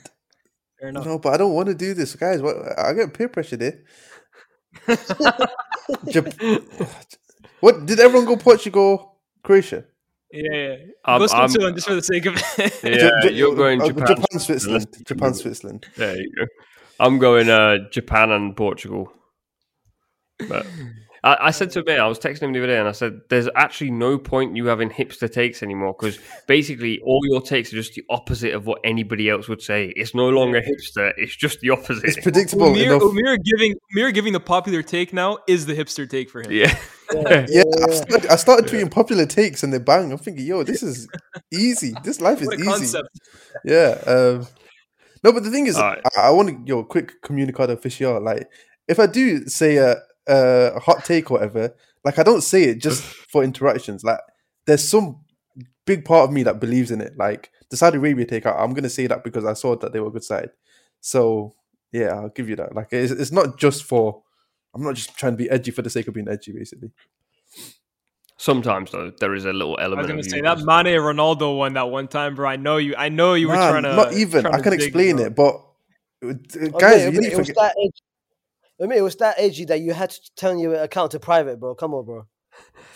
Fair 0.79 0.89
enough. 0.89 1.05
no, 1.05 1.19
but 1.19 1.33
I 1.33 1.37
don't 1.37 1.53
want 1.53 1.67
to 1.69 1.75
do 1.75 1.93
this, 1.93 2.15
guys. 2.15 2.41
What 2.41 2.55
I 2.77 2.93
get 2.93 3.13
peer 3.13 3.29
pressure 3.29 3.57
there. 3.57 3.79
Jap- 4.87 6.63
what 7.59 7.85
did 7.85 7.99
everyone 7.99 8.25
go 8.27 8.37
Portugal, 8.37 9.19
Croatia? 9.43 9.85
Yeah, 10.31 10.43
yeah. 10.53 10.75
I'm- 11.05 11.19
Go 11.19 11.25
I'm- 11.33 11.49
Switzerland 11.49 11.75
just 11.75 11.87
for 11.87 11.95
the 11.95 12.01
sake 12.01 12.25
of 12.25 12.35
it. 12.35 12.83
Yeah, 12.83 13.09
Ja- 13.23 13.29
you're 13.29 13.55
going 13.55 13.81
uh, 13.81 13.87
Japan. 13.87 14.07
Japan, 14.07 14.39
Switzerland, 14.39 14.87
Japan, 15.05 15.33
Switzerland. 15.33 15.85
There 15.95 16.17
you 16.17 16.31
go. 16.37 16.45
I'm 16.99 17.17
going 17.19 17.49
uh, 17.49 17.77
Japan 17.91 18.31
and 18.31 18.55
Portugal. 18.57 19.11
But 20.49 20.65
I, 21.27 21.47
I 21.47 21.51
said 21.51 21.71
to 21.71 21.83
Umir, 21.83 21.99
I 21.99 22.07
was 22.07 22.19
texting 22.19 22.43
him 22.43 22.53
the 22.53 22.59
other 22.59 22.67
day, 22.67 22.79
and 22.79 22.87
I 22.87 22.93
said, 22.93 23.19
"There's 23.29 23.49
actually 23.55 23.91
no 23.91 24.17
point 24.17 24.55
you 24.55 24.65
having 24.67 24.89
hipster 24.89 25.29
takes 25.31 25.61
anymore 25.61 25.93
because 25.99 26.19
basically 26.47 27.01
all 27.01 27.19
your 27.23 27.41
takes 27.41 27.73
are 27.73 27.75
just 27.75 27.95
the 27.95 28.03
opposite 28.09 28.53
of 28.53 28.65
what 28.65 28.79
anybody 28.85 29.29
else 29.29 29.49
would 29.49 29.61
say. 29.61 29.87
It's 29.97 30.15
no 30.15 30.29
longer 30.29 30.61
hipster; 30.61 31.11
it's 31.17 31.35
just 31.35 31.59
the 31.59 31.71
opposite." 31.71 32.05
It's 32.05 32.19
predictable 32.21 32.67
Umir, 32.67 32.85
enough. 32.85 33.01
Umir 33.01 33.37
giving 33.43 33.75
Umir 33.95 34.13
giving 34.13 34.31
the 34.33 34.39
popular 34.39 34.81
take 34.81 35.11
now 35.11 35.39
is 35.47 35.65
the 35.65 35.73
hipster 35.75 36.09
take 36.09 36.29
for 36.29 36.41
him. 36.41 36.51
yeah, 36.51 36.77
Yeah, 37.13 37.63
I 37.87 37.91
started, 37.93 38.27
I 38.29 38.35
started 38.37 38.65
tweeting 38.67 38.91
popular 38.91 39.25
takes 39.25 39.63
and 39.63 39.73
they 39.73 39.79
bang. 39.79 40.11
I'm 40.11 40.17
thinking, 40.17 40.45
yo, 40.45 40.63
this 40.63 40.81
is 40.81 41.07
easy. 41.51 41.93
This 42.03 42.21
life 42.21 42.41
is 42.41 42.47
a 42.47 42.53
easy. 42.53 42.63
concept. 42.63 43.09
Yeah. 43.65 43.99
Um, 44.05 44.47
no, 45.23 45.33
but 45.33 45.43
the 45.43 45.51
thing 45.51 45.67
is, 45.67 45.77
Alright. 45.77 46.01
I, 46.15 46.27
I 46.27 46.29
want 46.29 46.49
to, 46.49 46.57
yo, 46.65 46.83
quick 46.83 47.21
communicado 47.21 47.69
official. 47.71 48.21
Like, 48.21 48.47
if 48.87 48.99
I 48.99 49.07
do 49.07 49.45
say 49.47 49.77
a, 50.27 50.73
a 50.75 50.79
hot 50.79 51.05
take 51.05 51.31
or 51.31 51.35
whatever, 51.35 51.75
like, 52.03 52.19
I 52.19 52.23
don't 52.23 52.41
say 52.41 52.63
it 52.63 52.81
just 52.81 53.03
for 53.31 53.43
interactions. 53.43 54.03
Like, 54.03 54.19
there's 54.65 54.87
some 54.87 55.21
big 55.85 56.05
part 56.05 56.29
of 56.29 56.33
me 56.33 56.43
that 56.43 56.59
believes 56.59 56.91
in 56.91 57.01
it. 57.01 57.17
Like, 57.17 57.51
the 57.69 57.77
Saudi 57.77 57.97
Arabia 57.97 58.25
take, 58.25 58.45
I, 58.45 58.51
I'm 58.51 58.71
going 58.71 58.83
to 58.83 58.89
say 58.89 59.07
that 59.07 59.23
because 59.23 59.45
I 59.45 59.53
saw 59.53 59.75
that 59.77 59.93
they 59.93 59.99
were 59.99 60.07
a 60.07 60.11
good 60.11 60.23
side. 60.23 60.49
So, 61.01 61.53
yeah, 61.91 62.13
I'll 62.13 62.29
give 62.29 62.49
you 62.49 62.55
that. 62.57 62.75
Like, 62.75 62.89
it's, 62.91 63.11
it's 63.11 63.31
not 63.31 63.57
just 63.57 63.83
for, 63.83 64.23
I'm 64.73 64.83
not 64.83 64.95
just 64.95 65.17
trying 65.17 65.33
to 65.33 65.37
be 65.37 65.49
edgy 65.49 65.71
for 65.71 65.81
the 65.81 65.89
sake 65.89 66.07
of 66.07 66.13
being 66.13 66.29
edgy, 66.29 66.51
basically. 66.51 66.91
Sometimes 68.39 68.91
though, 68.91 69.11
there 69.19 69.33
is 69.33 69.45
a 69.45 69.51
little 69.51 69.79
element. 69.79 70.11
I 70.11 70.13
was 70.15 70.27
gonna 70.27 70.35
say 70.35 70.41
that 70.41 70.55
just- 70.57 70.67
Mane 70.67 70.85
Ronaldo 70.99 71.57
one 71.57 71.73
that 71.73 71.89
one 71.89 72.07
time, 72.07 72.35
bro. 72.35 72.47
I 72.47 72.55
know 72.55 72.77
you. 72.77 72.93
I 72.95 73.09
know 73.09 73.33
you 73.33 73.47
were 73.47 73.55
trying 73.55 73.81
to. 73.81 73.95
not 73.95 74.13
even. 74.13 74.45
I 74.45 74.59
can 74.61 74.73
dig, 74.73 74.81
explain 74.83 75.15
bro. 75.15 75.25
it, 75.25 75.35
but 75.35 75.55
uh, 76.23 76.33
guys, 76.77 77.05
mate, 77.05 77.13
you 77.13 77.19
it, 77.19 77.21
need 77.23 77.29
to 77.31 77.35
forget. 77.37 77.55
that 77.55 77.75
edgy. 77.83 78.03
I 78.81 78.85
mean, 78.85 78.97
it 78.97 79.01
was 79.01 79.15
that 79.17 79.35
edgy 79.37 79.65
that 79.65 79.81
you 79.81 79.93
had 79.93 80.11
to 80.11 80.35
turn 80.35 80.59
your 80.59 80.75
account 80.75 81.11
to 81.11 81.19
private, 81.19 81.59
bro. 81.59 81.75
Come 81.75 81.93
on, 81.93 82.05
bro. 82.05 82.27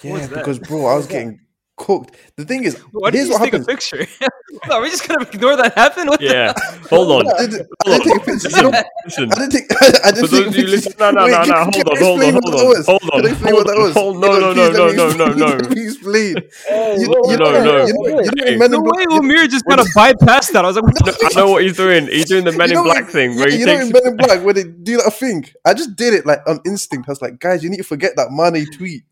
Yeah, 0.03 0.27
because 0.27 0.59
bro, 0.59 0.85
I 0.85 0.95
was 0.95 1.07
getting 1.07 1.39
cooked. 1.81 2.15
The 2.37 2.45
thing 2.45 2.63
is, 2.63 2.77
Why 2.91 3.09
did 3.11 3.17
here's 3.17 3.29
you 3.29 3.33
what 3.33 3.43
take 3.43 3.53
a 3.53 3.65
picture? 3.65 4.05
Are 4.71 4.81
we 4.81 4.89
just 4.89 5.07
gonna 5.07 5.25
ignore 5.27 5.55
that 5.57 5.73
happen? 5.75 6.07
What 6.07 6.19
the- 6.19 6.27
Yeah, 6.27 6.53
hold 6.89 7.11
on. 7.11 7.33
I 7.39 7.47
didn't, 7.47 7.67
I 7.85 7.97
didn't 7.97 8.03
take 8.05 8.15
a 8.21 8.25
picture. 8.25 8.49
You 8.61 8.71
Listen, 9.05 9.31
I 9.31 9.35
didn't 9.39 9.51
take. 9.51 9.65
I 10.05 10.11
didn't 10.11 10.29
For 10.29 10.35
take 10.35 10.45
those 10.45 10.47
a 10.47 10.51
picture. 10.61 10.71
listen, 10.71 10.93
no, 10.99 11.11
no, 11.11 11.25
Wait, 11.25 11.31
no, 11.31 11.43
can- 11.43 11.49
no, 11.49 11.65
can 11.71 11.73
hold 11.73 11.87
on, 11.89 11.97
hold 11.97 12.21
explain 12.21 12.35
on, 12.35 12.35
what 12.35 12.43
hold 12.43 12.55
that 12.55 12.65
on, 12.65 12.67
was? 12.67 12.85
hold 12.85 13.01
Can 13.15 13.25
I 13.25 13.29
on, 13.29 13.31
explain 13.31 13.53
what 13.55 13.67
that 13.67 13.77
hold 13.77 13.87
was? 13.87 13.97
on, 13.97 14.21
You 14.21 14.21
no, 14.21 14.37
no, 14.39 14.53
no, 14.53 14.91
no, 14.91 15.11
no, 15.11 15.33
no, 15.33 15.45
Let 15.57 15.71
me 15.71 15.83
explain. 15.87 16.35
Hey, 16.67 16.95
You, 16.97 17.07
whoa, 17.07 17.31
you 17.31 17.37
No, 17.37 17.51
no. 17.51 17.57
you 17.57 17.63
know, 17.63 17.85
whoa, 17.93 18.19
you 18.21 18.31
know, 18.35 18.45
Hey. 18.45 18.53
in 18.53 18.57
Men 18.59 18.71
The 18.71 18.81
way 18.81 19.05
Black. 19.07 19.07
Umir 19.07 19.49
just 19.49 19.65
kind 19.67 19.79
of 19.81 19.87
bypassed 19.93 20.51
that, 20.53 20.65
I 20.65 20.67
was 20.67 20.77
like, 20.77 21.15
I 21.23 21.29
know 21.39 21.49
what 21.51 21.63
he's 21.63 21.77
doing. 21.77 22.07
He's 22.07 22.27
doing 22.27 22.45
the 22.45 22.51
Men 22.53 22.71
in 22.71 22.83
Black 22.83 23.07
thing 23.07 23.37
where 23.37 23.49
yeah, 23.49 23.55
he 23.55 23.59
you 23.59 23.65
know 23.65 23.77
takes. 23.77 23.85
in 23.87 23.91
Men 23.91 24.07
in 24.07 24.17
Black 24.17 24.43
where 24.43 24.53
they 24.53 24.63
do 24.65 24.97
that 24.97 25.13
thing. 25.13 25.45
I 25.65 25.73
just 25.73 25.95
did 25.95 26.13
it 26.13 26.25
like 26.25 26.39
on 26.47 26.59
instinct. 26.65 27.09
I 27.09 27.11
was 27.11 27.21
like, 27.21 27.39
guys, 27.39 27.63
you 27.63 27.69
need 27.69 27.77
to 27.77 27.83
forget 27.83 28.15
that 28.17 28.31
Mane 28.31 28.65
tweet 28.71 29.03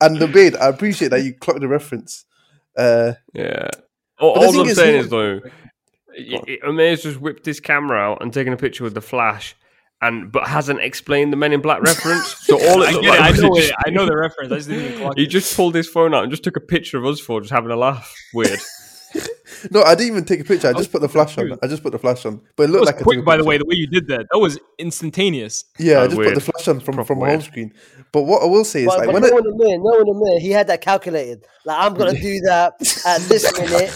and 0.00 0.18
the 0.18 0.26
bait. 0.28 0.56
I 0.56 0.68
appreciate 0.68 1.08
that 1.08 1.22
you 1.24 1.34
clocked 1.34 1.60
the 1.60 1.68
reference. 1.68 2.24
Uh, 2.76 3.12
Yeah. 3.34 3.68
All, 4.18 4.30
all 4.32 4.60
I'm 4.60 4.66
is, 4.68 4.76
saying 4.76 4.94
he- 4.94 5.00
is 5.00 5.08
though, 5.08 5.40
y- 6.18 6.40
y- 6.46 6.58
Umir's 6.66 7.02
just 7.02 7.20
whipped 7.20 7.46
his 7.46 7.58
camera 7.60 7.98
out 7.98 8.22
and 8.22 8.32
taken 8.32 8.52
a 8.52 8.56
picture 8.56 8.84
with 8.84 8.92
the 8.94 9.00
flash, 9.00 9.56
and 10.02 10.30
but 10.30 10.46
hasn't 10.46 10.80
explained 10.80 11.32
the 11.32 11.36
Men 11.38 11.52
in 11.52 11.60
Black 11.62 11.80
reference. 11.82 12.34
So 12.46 12.54
all 12.68 12.82
it 12.82 12.88
I 12.88 12.92
looked 12.92 13.04
get 13.04 13.14
it. 13.14 13.20
like 13.20 13.34
I 13.34 13.40
know 13.40 13.56
it. 13.56 13.72
I 13.86 13.90
know 13.90 14.06
the 14.06 14.16
reference. 14.16 14.52
I 14.52 14.56
just 14.56 14.68
didn't 14.68 14.84
even 14.86 14.98
clock 15.00 15.14
He 15.16 15.22
it. 15.24 15.26
just 15.28 15.56
pulled 15.56 15.74
his 15.74 15.88
phone 15.88 16.12
out 16.14 16.22
and 16.24 16.30
just 16.30 16.42
took 16.44 16.56
a 16.56 16.60
picture 16.60 16.98
of 16.98 17.06
us 17.06 17.18
four 17.20 17.40
just 17.40 17.52
having 17.52 17.70
a 17.70 17.76
laugh. 17.76 18.12
Weird. 18.34 18.58
no, 19.70 19.82
I 19.82 19.94
didn't 19.94 20.12
even 20.12 20.24
take 20.24 20.40
a 20.40 20.44
picture. 20.44 20.68
I 20.68 20.72
just 20.72 20.92
put 20.92 21.00
the 21.00 21.08
flash 21.08 21.36
on. 21.38 21.58
I 21.62 21.66
just 21.66 21.82
put 21.82 21.92
the 21.92 21.98
flash 21.98 22.24
on, 22.26 22.40
but 22.56 22.64
it 22.64 22.66
That 22.68 22.72
looked 22.72 22.80
was 22.80 22.86
like 22.86 22.94
I 22.94 22.98
took 22.98 23.04
quick, 23.06 23.18
a 23.18 23.22
by 23.22 23.36
the 23.36 23.44
way. 23.44 23.58
The 23.58 23.64
way 23.66 23.74
you 23.76 23.86
did 23.88 24.06
that, 24.08 24.26
that 24.30 24.38
was 24.38 24.58
instantaneous. 24.78 25.64
Yeah, 25.78 25.98
I 25.98 26.02
Oh, 26.02 26.06
just 26.06 26.16
weird. 26.18 26.34
put 26.34 26.44
the 26.44 26.52
flash 26.52 26.68
on 26.68 26.80
from 26.80 26.94
Proper 26.94 27.06
from 27.08 27.18
weird. 27.20 27.32
home 27.32 27.42
screen. 27.42 27.72
But 28.12 28.22
what 28.22 28.42
I 28.42 28.46
will 28.46 28.64
say 28.64 28.80
is 28.82 28.86
But, 28.86 28.98
like 28.98 29.06
but 29.08 29.14
when 29.14 29.22
no 29.22 29.28
it, 29.28 29.34
one 29.34 29.46
in 29.48 29.58
there, 29.58 29.78
no 29.78 29.84
one 30.04 30.08
in 30.08 30.20
there. 30.24 30.40
He 30.40 30.50
had 30.50 30.66
that 30.68 30.80
calculated. 30.80 31.44
Like 31.64 31.76
I'm 31.84 31.94
gonna 31.94 32.12
do 32.18 32.40
that 32.40 32.74
at 33.06 33.20
this 33.22 33.52
minute. 33.58 33.94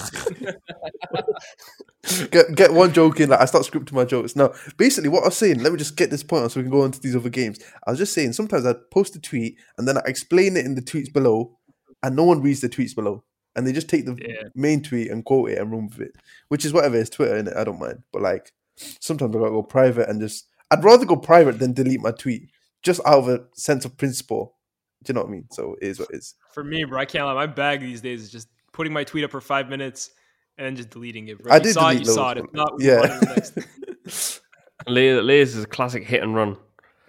get 2.31 2.55
get 2.55 2.73
one 2.73 2.93
joke 2.93 3.21
in, 3.21 3.31
like 3.31 3.41
I 3.41 3.45
start 3.47 3.65
scripting 3.65 3.93
my 3.93 4.05
jokes. 4.05 4.37
Now, 4.37 4.53
basically, 4.77 5.09
what 5.09 5.23
I 5.23 5.27
was 5.27 5.37
saying, 5.37 5.61
let 5.63 5.73
me 5.73 5.79
just 5.79 5.97
get 5.97 6.11
this 6.11 6.23
point 6.23 6.45
on 6.45 6.51
so 6.51 6.61
we 6.61 6.65
can 6.65 6.73
go 6.73 6.83
on 6.83 6.91
to 6.93 7.01
these 7.01 7.17
other 7.17 7.31
games. 7.31 7.59
I 7.87 7.91
was 7.91 7.99
just 7.99 8.13
saying 8.13 8.33
sometimes 8.35 8.67
I 8.67 8.75
post 8.93 9.17
a 9.17 9.21
tweet 9.21 9.57
and 9.79 9.87
then 9.89 9.97
I 9.99 10.03
explain 10.07 10.57
it 10.57 10.65
in 10.67 10.75
the 10.75 10.83
tweets 10.83 11.13
below, 11.13 11.57
and 12.03 12.15
no 12.17 12.25
one 12.25 12.43
reads 12.43 12.61
the 12.61 12.69
tweets 12.69 12.95
below, 12.95 13.25
and 13.57 13.67
they 13.67 13.73
just 13.73 13.89
take 13.89 14.05
the 14.07 14.17
Yeah. 14.21 14.49
main 14.55 14.83
tweet 14.83 15.11
and 15.11 15.25
quote 15.25 15.51
it 15.51 15.59
and 15.59 15.71
run 15.71 15.87
with 15.89 16.01
it, 16.01 16.17
which 16.49 16.65
is 16.65 16.73
whatever. 16.73 16.97
It's 16.97 17.11
Twitter, 17.11 17.37
and 17.37 17.49
I 17.51 17.65
don't 17.65 17.79
mind. 17.81 18.03
But 18.13 18.23
like 18.23 18.53
sometimes 18.77 19.35
I 19.35 19.39
gotta 19.39 19.51
go 19.51 19.63
private 19.63 20.09
and 20.09 20.21
just. 20.21 20.49
I'd 20.71 20.83
rather 20.83 21.05
go 21.05 21.17
private 21.17 21.59
than 21.59 21.73
delete 21.73 22.01
my 22.01 22.11
tweet, 22.11 22.51
just 22.83 23.01
out 23.07 23.19
of 23.19 23.29
a 23.29 23.45
sense 23.55 23.85
of 23.85 23.97
principle. 23.97 24.57
Do 25.05 25.11
you 25.11 25.15
know 25.15 25.21
what 25.21 25.29
I 25.29 25.33
mean? 25.33 25.47
So 25.53 25.77
it 25.81 25.87
is 25.89 25.99
what 26.01 26.09
it 26.11 26.17
is. 26.17 26.35
For 26.53 26.65
me, 26.65 26.85
bro, 26.85 26.99
I 26.99 27.05
can't 27.05 27.27
lie. 27.27 27.35
My 27.35 27.47
bag 27.47 27.81
these 27.81 28.01
days 28.01 28.23
is 28.23 28.31
just 28.31 28.49
putting 28.73 28.93
my 28.93 29.05
tweet 29.05 29.23
up 29.25 29.31
for 29.31 29.41
five 29.43 29.69
minutes 29.69 30.11
and 30.57 30.65
then 30.67 30.75
just 30.75 30.91
deleting 30.91 31.29
it, 31.29 31.39
bro. 31.43 31.53
I 31.53 31.57
you 31.57 31.63
did 31.63 31.75
saw 31.75 31.91
it, 31.91 31.99
you 31.99 32.05
saw 32.07 32.31
it. 32.31 32.39
If 32.39 32.53
not, 32.55 32.77
we 32.79 32.87
move 32.87 32.99
on 33.01 33.09
to 33.09 33.21
the 33.21 33.27
Yeah. 33.27 33.35
next. 33.35 34.41
Lyes, 34.87 35.55
is 35.57 35.65
a 35.65 35.67
classic 35.67 36.05
hit 36.05 36.23
and 36.23 36.35
run. 36.35 36.57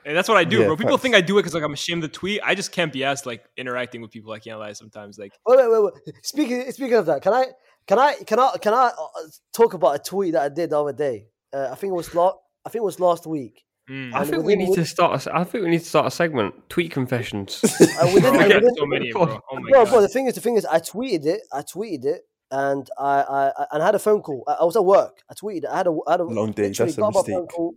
And 0.06 0.16
that's 0.16 0.30
what 0.30 0.38
I 0.38 0.44
do, 0.44 0.60
Yeah, 0.60 0.66
bro. 0.68 0.78
People 0.78 0.92
facts. 0.94 1.02
think 1.02 1.16
I 1.16 1.22
do 1.22 1.38
it 1.38 1.42
because 1.42 1.54
like 1.56 1.64
I'm 1.64 1.74
ashamed 1.74 2.04
to 2.04 2.08
tweet. 2.08 2.40
I 2.44 2.54
just 2.56 2.72
can't 2.72 2.94
be 2.94 3.04
asked 3.04 3.26
like 3.26 3.44
interacting 3.58 4.02
with 4.02 4.12
people. 4.12 4.32
I 4.34 4.40
can't 4.40 4.60
lie 4.60 4.74
sometimes. 4.74 5.18
Like 5.18 5.34
Wait, 5.48 5.58
wait, 5.58 5.70
wait, 5.72 5.84
wait. 6.06 6.16
Speaking 6.24 6.72
speaking 6.72 6.96
of 6.98 7.08
that, 7.08 7.22
can 7.24 7.34
I 7.34 7.46
can 7.88 7.98
I 8.00 8.14
can 8.26 8.40
I 8.40 8.52
can 8.62 8.74
I 8.74 8.88
uh, 8.98 9.08
talk 9.54 9.74
about 9.74 9.96
a 9.96 10.00
tweet 10.00 10.34
that 10.34 10.44
I 10.44 10.50
did 10.50 10.70
the 10.70 10.80
other 10.80 10.94
day? 10.94 11.28
Uh, 11.52 11.70
I 11.72 11.76
think 11.76 11.92
it 11.92 11.96
was 11.96 12.14
last. 12.14 12.36
I 12.66 12.70
think 12.70 12.82
it 12.82 12.86
was 12.86 13.00
last 13.00 13.26
week. 13.26 13.64
mm. 13.90 14.14
I 14.14 14.24
think 14.26 14.44
we 14.44 14.56
within- 14.56 14.60
need 14.70 14.76
to 14.76 14.86
start. 14.86 15.12
A, 15.14 15.16
s- 15.16 15.28
I 15.28 15.44
think 15.44 15.64
we 15.64 15.70
need 15.72 15.80
to 15.80 15.86
start 15.86 16.06
a 16.08 16.12
segment. 16.12 16.54
Tweet 16.70 16.92
confessions. 16.92 17.62
Uh, 17.64 18.12
within, 18.14 18.32
Bro, 18.34 18.40
I 18.40 18.44
and 18.44 18.62
got 18.62 18.78
so 18.78 18.86
many, 18.86 19.12
Bro, 19.12 19.26
bro. 19.26 19.40
Oh 19.52 19.56
my 19.60 19.70
bro, 19.70 19.84
god. 19.86 19.90
bro, 19.92 20.02
the 20.02 20.08
thing 20.10 20.28
is, 20.28 20.36
the 20.36 20.42
thing 20.42 20.56
is, 20.58 20.66
I 20.66 20.80
tweeted 20.80 21.26
it. 21.26 21.42
I 21.54 21.62
tweeted 21.62 22.06
it, 22.06 22.22
and 22.52 22.88
I, 23.00 23.22
I, 23.22 23.48
I 23.58 23.66
and 23.72 23.82
I 23.84 23.86
had 23.86 23.96
a 23.96 24.00
phone 24.00 24.22
call. 24.22 24.44
I, 24.48 24.54
I 24.62 24.64
was 24.66 24.76
at 24.76 24.84
work. 24.86 25.22
I 25.32 25.34
tweeted. 25.34 25.64
it. 25.64 25.70
I 25.72 25.78
had 25.78 25.88
a, 25.88 25.98
I 26.08 26.12
had 26.12 26.20
a 26.20 26.24
Long 26.26 26.52
day, 26.52 26.68
that's 26.70 26.80
a 26.98 27.02
got 27.02 27.14
phone 27.14 27.24
mistake. 27.28 27.50
call, 27.50 27.74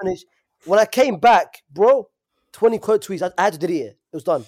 finished. 0.00 0.24
When 0.64 0.78
I 0.78 0.86
came 0.86 1.18
back, 1.18 1.62
bro, 1.70 2.08
twenty 2.52 2.78
quote 2.78 3.04
tweets. 3.04 3.22
I, 3.22 3.30
I 3.40 3.44
had 3.44 3.54
to 3.54 3.58
delete 3.58 3.82
it. 3.82 3.98
It 4.12 4.16
was 4.16 4.24
done. 4.24 4.44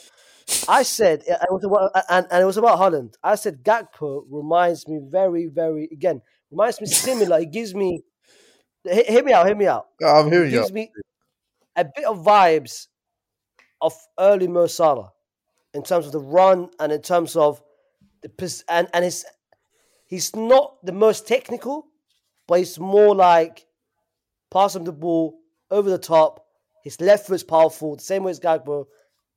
I 0.68 0.84
said, 0.84 1.24
and 1.26 1.38
it 1.42 1.52
was 1.52 1.64
about, 1.64 1.90
and, 2.08 2.26
and 2.30 2.42
it 2.42 2.46
was 2.46 2.56
about 2.56 2.78
Holland. 2.78 3.16
I 3.22 3.34
said, 3.34 3.64
Gakpo 3.64 4.24
reminds 4.30 4.86
me 4.86 5.00
very, 5.02 5.46
very 5.46 5.88
again 5.92 6.22
reminds 6.50 6.80
me 6.80 6.86
similar. 6.86 7.40
It 7.40 7.50
gives 7.52 7.74
me. 7.74 8.02
Hear, 8.84 9.04
hear 9.08 9.24
me 9.24 9.32
out. 9.32 9.46
Hear 9.46 9.56
me 9.56 9.66
out. 9.66 9.86
Oh, 10.02 10.20
I'm 10.20 10.30
hearing 10.30 10.52
you. 10.52 10.58
gives 10.58 10.72
me 10.72 10.92
a 11.74 11.84
bit 11.84 12.04
of 12.04 12.24
vibes 12.24 12.86
of 13.80 13.92
early 14.18 14.48
Mo 14.48 14.66
Salah 14.66 15.12
in 15.74 15.82
terms 15.82 16.06
of 16.06 16.12
the 16.12 16.20
run 16.20 16.70
and 16.78 16.92
in 16.92 17.02
terms 17.02 17.36
of 17.36 17.62
the 18.22 18.62
and 18.68 18.88
and 18.94 19.04
his 19.04 19.24
he's 20.06 20.34
not 20.34 20.76
the 20.84 20.92
most 20.92 21.26
technical, 21.26 21.86
but 22.46 22.60
he's 22.60 22.78
more 22.78 23.14
like 23.14 23.66
pass 24.50 24.76
him 24.76 24.84
the 24.84 24.92
ball 24.92 25.38
over 25.70 25.90
the 25.90 25.98
top. 25.98 26.44
His 26.82 27.00
left 27.00 27.26
foot's 27.26 27.42
powerful, 27.42 27.96
the 27.96 28.02
same 28.02 28.24
way 28.24 28.30
as 28.30 28.40
Gakpo. 28.40 28.86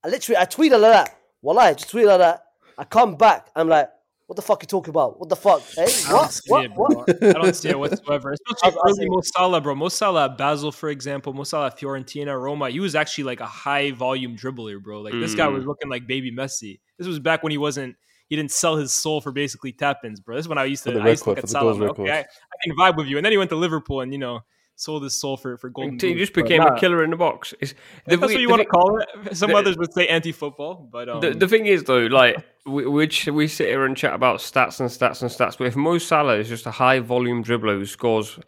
I 0.03 0.09
literally 0.09 0.37
I 0.37 0.45
tweeted 0.45 0.79
like 0.79 0.93
that. 0.93 1.19
Well, 1.41 1.57
I 1.57 1.73
just 1.73 1.91
tweeted 1.91 2.07
like 2.07 2.19
that. 2.19 2.43
I 2.77 2.83
come 2.83 3.15
back, 3.15 3.47
I'm 3.55 3.67
like, 3.67 3.89
what 4.29 4.35
the 4.35 4.43
fuck 4.43 4.61
are 4.61 4.63
you 4.63 4.67
talking 4.67 4.91
about? 4.91 5.19
What 5.19 5.27
the 5.27 5.35
fuck? 5.35 5.63
Hey, 5.75 5.81
I 5.81 5.85
eh? 5.85 6.09
don't 6.09 6.13
what? 6.13 6.31
see 6.31 6.51
What? 6.51 6.65
it, 6.65 6.75
bro. 6.75 6.85
What? 6.85 7.23
I 7.23 7.31
don't 7.31 7.55
see 7.55 7.69
it 7.69 7.79
whatsoever. 7.79 8.31
Especially 8.47 8.77
I'll- 8.77 8.81
I'll 8.85 8.91
early. 8.91 9.09
Mo 9.09 9.21
Salah, 9.21 9.59
bro. 9.59 9.73
Mo 9.73 9.89
Salah 9.89 10.29
Basel, 10.29 10.71
for 10.71 10.89
example. 10.89 11.33
Mo 11.33 11.43
Salah 11.43 11.71
Fiorentina, 11.71 12.39
Roma. 12.39 12.69
He 12.69 12.79
was 12.79 12.93
actually 12.93 13.23
like 13.23 13.39
a 13.39 13.47
high 13.47 13.89
volume 13.89 14.37
dribbler, 14.37 14.79
bro. 14.79 15.01
Like 15.01 15.13
this 15.13 15.33
guy 15.33 15.47
was 15.47 15.63
mm. 15.63 15.67
looking 15.67 15.89
like 15.89 16.05
baby 16.05 16.31
Messi. 16.31 16.79
This 16.99 17.07
was 17.07 17.17
back 17.17 17.41
when 17.41 17.49
he 17.49 17.57
wasn't. 17.57 17.95
He 18.27 18.35
didn't 18.35 18.51
sell 18.51 18.75
his 18.75 18.91
soul 18.91 19.19
for 19.19 19.31
basically 19.31 19.71
tap 19.71 20.05
ins, 20.05 20.19
bro. 20.19 20.35
This 20.35 20.43
is 20.43 20.49
when 20.49 20.59
I 20.59 20.65
used 20.65 20.83
to. 20.83 20.91
For 20.91 20.99
the 20.99 21.03
I 21.03 21.09
used 21.09 21.23
to 21.23 21.29
look 21.31 21.39
at 21.39 21.45
for 21.45 21.47
Salah. 21.47 21.71
like, 21.71 21.89
okay, 21.89 22.03
I, 22.03 22.17
record. 22.17 22.27
I 22.53 22.67
can 22.67 22.77
vibe 22.77 22.97
with 22.97 23.07
you. 23.07 23.17
And 23.17 23.25
then 23.25 23.31
he 23.31 23.39
went 23.39 23.49
to 23.49 23.55
Liverpool 23.55 24.01
and 24.01 24.13
you 24.13 24.19
know 24.19 24.41
sold 24.79 25.03
his 25.03 25.19
soul 25.19 25.37
for 25.37 25.57
for 25.57 25.69
golden. 25.69 25.99
he 25.99 26.15
just 26.15 26.33
became 26.33 26.61
a 26.61 26.79
killer 26.79 27.03
in 27.03 27.09
the 27.09 27.15
box. 27.15 27.53
It's, 27.59 27.73
the, 28.05 28.17
that's 28.17 28.33
what 28.33 28.39
you 28.39 28.49
want 28.49 28.61
to 28.61 28.67
call 28.67 28.99
it. 28.99 29.09
Some 29.35 29.51
the- 29.51 29.57
others 29.57 29.77
would 29.77 29.93
say 29.93 30.07
anti-football, 30.07 30.89
but 30.91 31.09
um, 31.09 31.21
The, 31.21 31.31
the 31.31 31.47
thing 31.47 31.65
is, 31.65 31.83
though, 31.83 32.05
like 32.07 32.37
we, 32.65 32.85
which 32.87 33.27
we 33.27 33.47
sit 33.47 33.67
here 33.67 33.85
and 33.85 33.95
chat 33.95 34.13
about 34.13 34.39
stats 34.39 34.79
and 34.79 34.89
stats 34.89 35.21
and 35.21 35.29
stats, 35.29 35.57
but 35.57 35.67
if 35.67 35.75
Mo 35.75 35.97
Salah 35.97 36.37
is 36.37 36.47
just 36.47 36.65
a 36.65 36.71
high 36.71 36.99
volume 36.99 37.43
dribbler 37.43 37.77
who 37.77 37.85
scores 37.85 38.39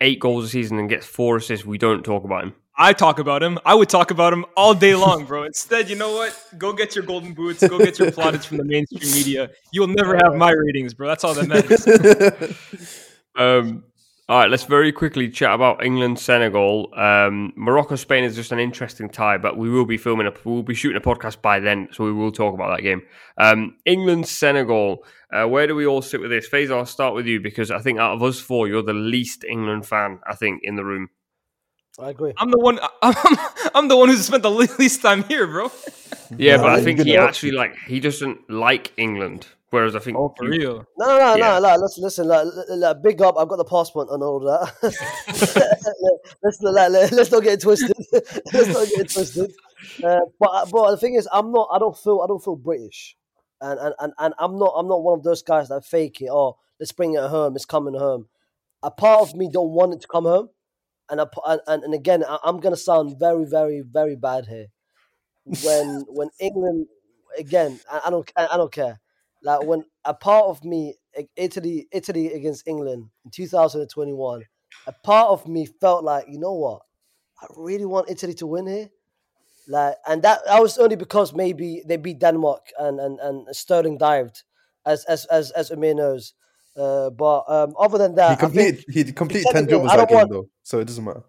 eight 0.00 0.20
goals 0.20 0.44
a 0.44 0.48
season 0.48 0.78
and 0.78 0.88
gets 0.88 1.06
four 1.06 1.36
assists, 1.36 1.64
we 1.64 1.78
don't 1.78 2.02
talk 2.04 2.24
about 2.24 2.44
him. 2.44 2.54
I 2.76 2.94
talk 2.94 3.18
about 3.18 3.42
him. 3.42 3.58
I 3.66 3.74
would 3.74 3.90
talk 3.90 4.10
about 4.10 4.32
him 4.32 4.46
all 4.56 4.74
day 4.74 4.94
long, 4.94 5.26
bro. 5.26 5.42
Instead, 5.52 5.90
you 5.90 5.96
know 5.96 6.12
what? 6.12 6.34
Go 6.56 6.72
get 6.72 6.96
your 6.96 7.04
golden 7.04 7.34
boots. 7.34 7.66
Go 7.66 7.78
get 7.78 7.98
your 7.98 8.10
plaudits 8.16 8.46
from 8.46 8.56
the 8.56 8.64
mainstream 8.64 9.12
media. 9.12 9.50
You'll 9.72 9.88
never 9.88 10.16
have 10.16 10.34
my 10.36 10.50
ratings, 10.50 10.94
bro. 10.94 11.06
That's 11.08 11.22
all 11.22 11.34
that 11.34 11.48
matters. 11.48 12.56
Um, 13.36 13.84
all 14.28 14.38
right, 14.38 14.50
let's 14.50 14.64
very 14.64 14.92
quickly 14.92 15.28
chat 15.28 15.52
about 15.52 15.84
England 15.84 16.18
Senegal. 16.18 16.92
Um, 16.96 17.52
Morocco 17.56 17.96
Spain 17.96 18.22
is 18.22 18.36
just 18.36 18.52
an 18.52 18.60
interesting 18.60 19.08
tie, 19.08 19.36
but 19.36 19.56
we 19.56 19.68
will 19.68 19.84
be 19.84 19.98
filming 19.98 20.26
a 20.28 20.32
we'll 20.44 20.62
be 20.62 20.74
shooting 20.74 20.96
a 20.96 21.00
podcast 21.00 21.42
by 21.42 21.58
then, 21.58 21.88
so 21.92 22.04
we 22.04 22.12
will 22.12 22.30
talk 22.30 22.54
about 22.54 22.76
that 22.76 22.82
game. 22.82 23.02
Um, 23.36 23.76
England 23.84 24.28
Senegal. 24.28 25.04
Uh, 25.32 25.46
where 25.46 25.66
do 25.66 25.74
we 25.74 25.86
all 25.86 26.02
sit 26.02 26.20
with 26.20 26.30
this? 26.30 26.48
Faysal, 26.48 26.76
I'll 26.76 26.86
start 26.86 27.14
with 27.14 27.26
you 27.26 27.40
because 27.40 27.70
I 27.70 27.80
think 27.80 27.98
out 27.98 28.14
of 28.14 28.22
us 28.22 28.38
four, 28.38 28.68
you're 28.68 28.82
the 28.82 28.92
least 28.92 29.44
England 29.44 29.86
fan. 29.86 30.20
I 30.26 30.34
think 30.34 30.60
in 30.62 30.76
the 30.76 30.84
room. 30.84 31.08
I 31.98 32.10
agree. 32.10 32.32
I'm 32.38 32.50
the 32.50 32.58
one. 32.58 32.78
I'm, 33.02 33.14
I'm 33.74 33.88
the 33.88 33.96
one 33.96 34.08
who's 34.08 34.24
spent 34.24 34.42
the 34.42 34.50
least 34.50 35.02
time 35.02 35.24
here, 35.24 35.46
bro. 35.46 35.70
Yeah, 36.36 36.56
Nah, 36.56 36.62
but 36.62 36.72
I 36.72 36.82
think 36.82 37.00
he 37.00 37.16
actually 37.16 37.52
like 37.52 37.76
he 37.86 37.98
doesn't 37.98 38.48
like 38.48 38.92
England, 38.96 39.46
whereas 39.72 39.96
I 39.96 39.98
think 39.98 40.16
Oh, 40.16 40.32
for 40.36 40.44
you- 40.44 40.50
real. 40.60 40.86
No, 40.96 41.06
no, 41.06 41.18
no, 41.18 41.36
Yeah. 41.36 41.58
no, 41.58 41.74
no. 41.74 41.76
Listen, 41.82 42.02
listen. 42.04 42.28
Like, 42.28 42.46
like, 42.46 42.66
like, 42.78 43.02
big 43.02 43.20
up. 43.20 43.36
I've 43.36 43.48
got 43.48 43.56
the 43.56 43.64
passport 43.64 44.08
and 44.10 44.22
all 44.22 44.38
that. 44.40 44.72
let's 46.42 46.60
like, 46.62 46.90
let- 46.90 47.12
let's 47.12 47.30
not 47.32 47.42
get 47.42 47.54
it 47.54 47.60
twisted. 47.62 47.96
let's 48.12 48.68
not 48.68 48.88
get 48.88 49.00
it 49.00 49.10
twisted. 49.12 49.52
Uh, 50.04 50.20
but 50.38 50.70
but 50.70 50.90
the 50.92 50.96
thing 50.96 51.14
is, 51.14 51.28
I'm 51.32 51.50
not. 51.52 51.68
I 51.72 51.78
don't 51.78 51.96
feel. 51.96 52.20
I 52.22 52.26
don't 52.28 52.42
feel 52.42 52.56
British, 52.56 53.16
and 53.60 53.78
and, 53.80 53.94
and, 53.98 54.12
and 54.18 54.34
I'm 54.38 54.58
not. 54.58 54.72
I'm 54.76 54.86
not 54.88 55.02
one 55.02 55.18
of 55.18 55.24
those 55.24 55.42
guys 55.42 55.68
that 55.70 55.84
fake 55.84 56.20
it. 56.20 56.28
Oh, 56.30 56.58
let's 56.78 56.92
bring 56.92 57.14
it 57.14 57.22
home. 57.28 57.56
It's 57.56 57.64
coming 57.64 57.94
home. 57.94 58.28
A 58.84 58.90
part 58.90 59.22
of 59.22 59.34
me 59.34 59.48
don't 59.52 59.70
want 59.70 59.94
it 59.94 60.00
to 60.02 60.08
come 60.08 60.24
home, 60.24 60.50
and 61.10 61.20
a, 61.20 61.26
pa- 61.26 61.42
and, 61.52 61.60
and 61.66 61.82
and 61.84 61.94
again, 61.94 62.22
I, 62.28 62.38
I'm 62.44 62.60
gonna 62.60 62.76
sound 62.76 63.18
very, 63.18 63.44
very, 63.44 63.80
very 63.80 64.14
bad 64.16 64.46
here. 64.46 64.66
When 65.64 66.04
when 66.08 66.30
England 66.38 66.86
again, 67.36 67.80
I, 67.90 68.02
I 68.06 68.10
don't 68.10 68.32
I, 68.36 68.48
I 68.52 68.56
don't 68.56 68.72
care. 68.72 69.00
Like 69.42 69.64
when 69.64 69.84
a 70.04 70.14
part 70.14 70.44
of 70.46 70.64
me, 70.64 70.94
Italy, 71.36 71.88
Italy 71.92 72.32
against 72.32 72.66
England 72.66 73.08
in 73.24 73.30
2021, 73.30 74.42
a 74.86 74.92
part 75.04 75.28
of 75.30 75.46
me 75.48 75.66
felt 75.66 76.04
like, 76.04 76.26
you 76.28 76.38
know 76.38 76.52
what, 76.54 76.82
I 77.40 77.46
really 77.56 77.84
want 77.84 78.08
Italy 78.10 78.34
to 78.34 78.46
win 78.46 78.66
here, 78.66 78.88
Like, 79.68 79.96
and 80.06 80.22
that 80.22 80.40
that 80.46 80.60
was 80.62 80.78
only 80.78 80.96
because 80.96 81.32
maybe 81.34 81.82
they 81.86 81.96
beat 81.96 82.18
Denmark 82.20 82.62
and 82.78 83.00
and, 83.00 83.18
and 83.20 83.46
Sterling 83.56 83.98
dived, 83.98 84.42
as 84.86 85.04
as 85.06 85.24
as 85.26 85.50
as 85.52 85.70
Umir 85.70 85.94
knows. 85.96 86.34
Uh, 86.76 87.10
but 87.10 87.44
um, 87.48 87.74
other 87.78 87.98
than 87.98 88.14
that, 88.14 88.30
He 88.40 88.46
I 88.46 88.48
think- 88.48 88.78
completed 88.78 88.84
he 89.06 89.12
completed 89.12 89.48
ten 89.52 89.66
dribbles 89.66 89.92
that 89.92 90.08
game 90.08 90.18
want- 90.18 90.30
though, 90.30 90.48
so 90.62 90.78
it 90.80 90.86
doesn't 90.86 91.04
matter. 91.04 91.24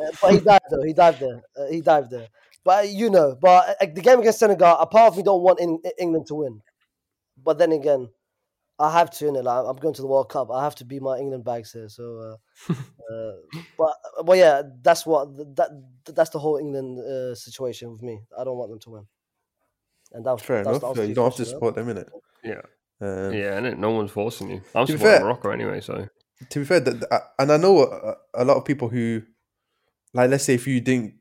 Uh, 0.00 0.10
but 0.22 0.32
he 0.32 0.40
dived 0.40 0.64
though. 0.70 0.82
He 0.82 0.92
dived 0.92 1.20
there. 1.20 1.40
Uh, 1.58 1.66
he 1.70 1.80
dived 1.80 2.10
there. 2.10 2.28
But 2.64 2.88
you 2.88 3.10
know, 3.10 3.36
but 3.40 3.76
uh, 3.80 3.86
the 3.94 4.00
game 4.00 4.18
against 4.20 4.38
Senegal, 4.40 4.76
a 4.78 4.86
part 4.86 5.08
of 5.12 5.16
me 5.16 5.22
don't 5.22 5.42
want 5.42 5.60
in, 5.60 5.78
England 5.98 6.26
to 6.28 6.34
win. 6.36 6.60
But 7.46 7.56
then 7.58 7.72
again, 7.72 8.10
I 8.78 8.92
have 8.92 9.10
to. 9.12 9.28
In 9.28 9.36
it, 9.36 9.44
like, 9.44 9.64
I'm 9.66 9.76
going 9.76 9.94
to 9.94 10.02
the 10.02 10.08
World 10.08 10.28
Cup. 10.28 10.50
I 10.50 10.62
have 10.64 10.74
to 10.76 10.84
be 10.84 11.00
my 11.00 11.16
England 11.18 11.44
bags 11.44 11.72
here. 11.72 11.88
So, 11.88 12.36
uh, 12.68 12.72
uh, 13.12 13.32
but 13.78 13.94
but 14.26 14.36
yeah, 14.36 14.62
that's 14.82 15.06
what 15.06 15.34
that 15.56 15.70
that's 16.14 16.30
the 16.30 16.38
whole 16.38 16.58
England 16.58 16.98
uh, 16.98 17.34
situation 17.34 17.92
with 17.92 18.02
me. 18.02 18.20
I 18.38 18.44
don't 18.44 18.58
want 18.58 18.70
them 18.70 18.80
to 18.80 18.90
win. 18.90 19.06
And 20.12 20.24
that's 20.26 20.42
Fair 20.42 20.62
that's 20.64 20.78
enough. 20.78 20.96
yeah, 20.98 21.04
you 21.04 21.14
don't 21.14 21.24
have 21.24 21.36
to 21.36 21.44
support 21.46 21.74
them 21.74 21.88
in 21.88 21.96
it. 21.98 22.08
Yeah, 22.44 22.62
Um, 23.00 23.32
yeah, 23.32 23.56
and 23.58 23.78
no 23.80 23.90
one's 23.90 24.10
forcing 24.10 24.50
you. 24.50 24.60
I'm 24.74 24.86
To 24.86 24.92
be 24.92 24.98
supporting 24.98 25.18
fair- 25.18 25.24
Morocco 25.24 25.50
anyway, 25.50 25.80
so 25.80 26.08
to 26.50 26.58
be 26.58 26.64
fair, 26.64 26.80
that, 26.80 27.00
that- 27.10 27.22
and 27.38 27.50
I 27.50 27.56
know 27.56 27.82
a, 27.82 28.14
a 28.34 28.44
lot 28.44 28.56
of 28.56 28.64
people 28.64 28.88
who, 28.88 29.22
like, 30.14 30.30
let's 30.30 30.44
say 30.44 30.54
if 30.54 30.66
you 30.66 30.80
didn't 30.80 31.14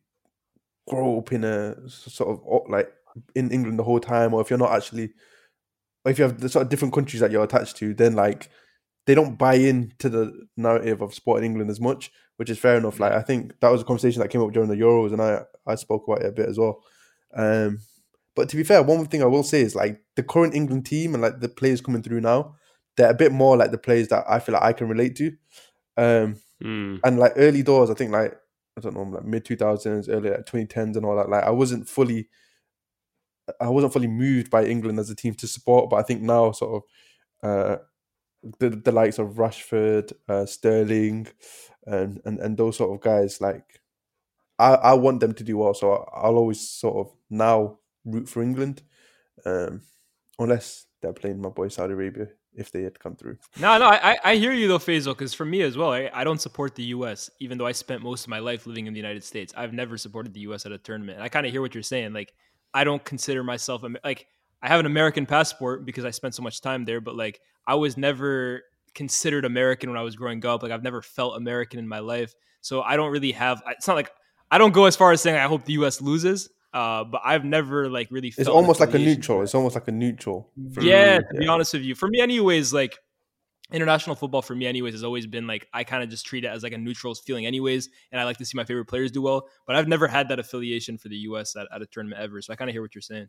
grow 0.87 1.17
up 1.19 1.31
in 1.31 1.43
a 1.43 1.89
sort 1.89 2.29
of 2.29 2.69
like 2.69 2.89
in 3.33 3.49
England 3.51 3.79
the 3.79 3.83
whole 3.83 3.99
time, 3.99 4.33
or 4.33 4.41
if 4.41 4.49
you're 4.49 4.59
not 4.59 4.71
actually, 4.71 5.13
or 6.05 6.11
if 6.11 6.19
you 6.19 6.23
have 6.23 6.39
the 6.39 6.49
sort 6.49 6.63
of 6.63 6.69
different 6.69 6.93
countries 6.93 7.19
that 7.21 7.31
you're 7.31 7.43
attached 7.43 7.77
to, 7.77 7.93
then 7.93 8.13
like 8.13 8.49
they 9.05 9.15
don't 9.15 9.37
buy 9.37 9.55
into 9.55 10.07
the 10.09 10.47
narrative 10.55 11.01
of 11.01 11.13
sport 11.13 11.39
in 11.39 11.45
England 11.45 11.69
as 11.69 11.81
much, 11.81 12.11
which 12.37 12.49
is 12.49 12.59
fair 12.59 12.77
enough. 12.77 12.99
Like 12.99 13.11
I 13.11 13.21
think 13.21 13.59
that 13.59 13.71
was 13.71 13.81
a 13.81 13.85
conversation 13.85 14.21
that 14.21 14.29
came 14.29 14.41
up 14.41 14.53
during 14.53 14.69
the 14.69 14.75
Euros, 14.75 15.11
and 15.11 15.21
I 15.21 15.41
I 15.67 15.75
spoke 15.75 16.07
about 16.07 16.21
it 16.21 16.29
a 16.29 16.31
bit 16.31 16.49
as 16.49 16.57
well. 16.57 16.83
Um, 17.35 17.79
but 18.35 18.49
to 18.49 18.57
be 18.57 18.63
fair, 18.63 18.83
one 18.83 19.05
thing 19.05 19.23
I 19.23 19.27
will 19.27 19.43
say 19.43 19.61
is 19.61 19.75
like 19.75 20.01
the 20.15 20.23
current 20.23 20.55
England 20.55 20.85
team 20.85 21.13
and 21.13 21.23
like 21.23 21.39
the 21.39 21.49
players 21.49 21.81
coming 21.81 22.03
through 22.03 22.21
now, 22.21 22.55
they're 22.97 23.11
a 23.11 23.15
bit 23.15 23.31
more 23.31 23.57
like 23.57 23.71
the 23.71 23.77
players 23.77 24.09
that 24.09 24.25
I 24.29 24.39
feel 24.39 24.53
like 24.53 24.63
I 24.63 24.73
can 24.73 24.89
relate 24.89 25.15
to. 25.17 25.27
Um, 25.97 26.41
mm, 26.63 26.99
and 27.03 27.17
like 27.17 27.33
early 27.35 27.63
doors, 27.63 27.89
I 27.89 27.93
think 27.93 28.11
like 28.11 28.35
I 28.77 28.81
don't 28.81 28.93
know, 28.93 29.03
like 29.03 29.25
mid 29.25 29.45
two 29.45 29.55
thousands, 29.55 30.09
early 30.09 30.29
like 30.29 30.45
twenty 30.45 30.67
tens 30.67 30.97
and 30.97 31.05
all 31.05 31.15
that. 31.15 31.29
Like 31.29 31.43
I 31.43 31.51
wasn't 31.51 31.87
fully, 31.87 32.27
I 33.59 33.69
wasn't 33.69 33.93
fully 33.93 34.07
moved 34.07 34.49
by 34.49 34.65
England 34.65 34.99
as 34.99 35.09
a 35.09 35.15
team 35.15 35.33
to 35.35 35.47
support, 35.47 35.89
but 35.89 35.97
I 35.97 36.03
think 36.03 36.21
now 36.21 36.51
sort 36.51 36.83
of, 37.43 37.49
uh, 37.49 37.77
the 38.59 38.69
the 38.69 38.91
likes 38.91 39.19
of 39.19 39.35
Rashford, 39.37 40.11
uh, 40.29 40.45
Sterling, 40.45 41.27
and 41.85 42.21
and 42.25 42.39
and 42.39 42.57
those 42.57 42.77
sort 42.77 42.93
of 42.95 43.01
guys, 43.03 43.41
like 43.41 43.81
I 44.59 44.73
I 44.75 44.93
want 44.93 45.19
them 45.19 45.33
to 45.33 45.43
do 45.43 45.57
well, 45.57 45.73
so 45.73 46.05
I'll 46.13 46.37
always 46.37 46.67
sort 46.67 47.07
of 47.07 47.13
now 47.29 47.79
root 48.05 48.29
for 48.29 48.41
England, 48.43 48.81
um, 49.45 49.81
unless 50.39 50.85
they're 51.01 51.13
playing 51.13 51.41
my 51.41 51.49
boy 51.49 51.67
Saudi 51.69 51.93
Arabia 51.93 52.27
if 52.57 52.71
they 52.71 52.83
had 52.83 52.97
come 52.99 53.15
through. 53.15 53.37
No, 53.59 53.77
no, 53.77 53.85
I, 53.87 54.17
I- 54.23 54.35
hear 54.37 54.53
you 54.53 54.67
though, 54.69 54.79
Faysal, 54.79 55.07
because 55.13 55.33
for 55.33 55.43
me 55.45 55.61
as 55.61 55.75
well, 55.75 55.91
I, 55.91 56.09
I 56.13 56.23
don't 56.23 56.39
support 56.39 56.73
the 56.73 56.83
U.S. 56.85 57.29
Even 57.41 57.57
though 57.57 57.65
I 57.67 57.73
spent 57.73 58.01
most 58.01 58.23
of 58.23 58.29
my 58.29 58.39
life 58.39 58.65
living 58.65 58.87
in 58.87 58.93
the 58.93 58.99
United 58.99 59.25
States, 59.25 59.53
I've 59.57 59.73
never 59.73 59.97
supported 59.97 60.33
the 60.33 60.39
U.S. 60.41 60.65
at 60.65 60.71
a 60.71 60.77
tournament. 60.77 61.17
And 61.17 61.23
I 61.23 61.27
kind 61.27 61.45
of 61.45 61.51
hear 61.51 61.61
what 61.61 61.73
you're 61.75 61.83
saying. 61.83 62.13
Like, 62.13 62.33
I 62.75 62.83
don't 62.83 63.03
consider 63.03 63.43
myself 63.43 63.83
like 64.03 64.27
I 64.61 64.67
have 64.67 64.79
an 64.79 64.85
American 64.85 65.25
passport 65.25 65.85
because 65.85 66.05
I 66.05 66.11
spent 66.11 66.35
so 66.35 66.43
much 66.43 66.61
time 66.61 66.85
there, 66.85 67.01
but 67.01 67.15
like 67.15 67.39
I 67.65 67.75
was 67.75 67.97
never 67.97 68.61
considered 68.93 69.45
American 69.45 69.89
when 69.89 69.97
I 69.97 70.01
was 70.03 70.15
growing 70.15 70.45
up. 70.45 70.61
Like 70.61 70.71
I've 70.71 70.83
never 70.83 71.01
felt 71.01 71.37
American 71.37 71.79
in 71.79 71.87
my 71.87 71.99
life, 71.99 72.33
so 72.61 72.81
I 72.81 72.95
don't 72.97 73.11
really 73.11 73.31
have. 73.31 73.63
It's 73.69 73.87
not 73.87 73.95
like 73.95 74.11
I 74.51 74.57
don't 74.57 74.73
go 74.73 74.85
as 74.85 74.95
far 74.95 75.11
as 75.11 75.21
saying 75.21 75.37
I 75.37 75.47
hope 75.47 75.65
the 75.65 75.73
U.S. 75.73 76.01
loses. 76.01 76.49
Uh, 76.73 77.05
but 77.05 77.21
I've 77.23 77.45
never 77.45 77.89
like 77.89 78.09
really. 78.11 78.33
It's 78.37 78.49
almost 78.49 78.81
like 78.81 78.93
a 78.93 78.99
neutral. 78.99 79.41
It's 79.41 79.55
almost 79.55 79.75
like 79.75 79.87
a 79.87 79.91
neutral. 79.93 80.51
for 80.73 80.81
me. 80.81 80.89
Yeah, 80.89 81.19
to 81.19 81.37
be 81.39 81.45
Yeah. 81.45 81.51
honest 81.51 81.71
with 81.73 81.83
you, 81.83 81.95
for 81.95 82.09
me, 82.09 82.19
anyways, 82.19 82.73
like 82.73 82.97
international 83.71 84.15
football 84.15 84.41
for 84.41 84.55
me, 84.55 84.67
anyways, 84.67 84.93
has 84.93 85.03
always 85.03 85.27
been 85.27 85.47
like 85.47 85.67
I 85.73 85.83
kind 85.83 86.03
of 86.03 86.09
just 86.09 86.25
treat 86.25 86.45
it 86.45 86.47
as 86.47 86.63
like 86.63 86.73
a 86.73 86.77
neutral 86.77 87.15
feeling, 87.15 87.45
anyways, 87.45 87.89
and 88.11 88.21
I 88.21 88.23
like 88.23 88.37
to 88.37 88.45
see 88.45 88.55
my 88.55 88.63
favorite 88.63 88.85
players 88.85 89.11
do 89.11 89.21
well. 89.21 89.47
But 89.65 89.75
I've 89.75 89.87
never 89.87 90.07
had 90.07 90.29
that 90.29 90.39
affiliation 90.39 90.97
for 90.97 91.09
the 91.09 91.17
U.S. 91.17 91.55
at, 91.55 91.67
at 91.73 91.81
a 91.81 91.85
tournament 91.85 92.21
ever, 92.21 92.41
so 92.41 92.53
I 92.53 92.55
kind 92.55 92.69
of 92.69 92.73
hear 92.73 92.81
what 92.81 92.93
you're 92.95 93.01
saying. 93.01 93.27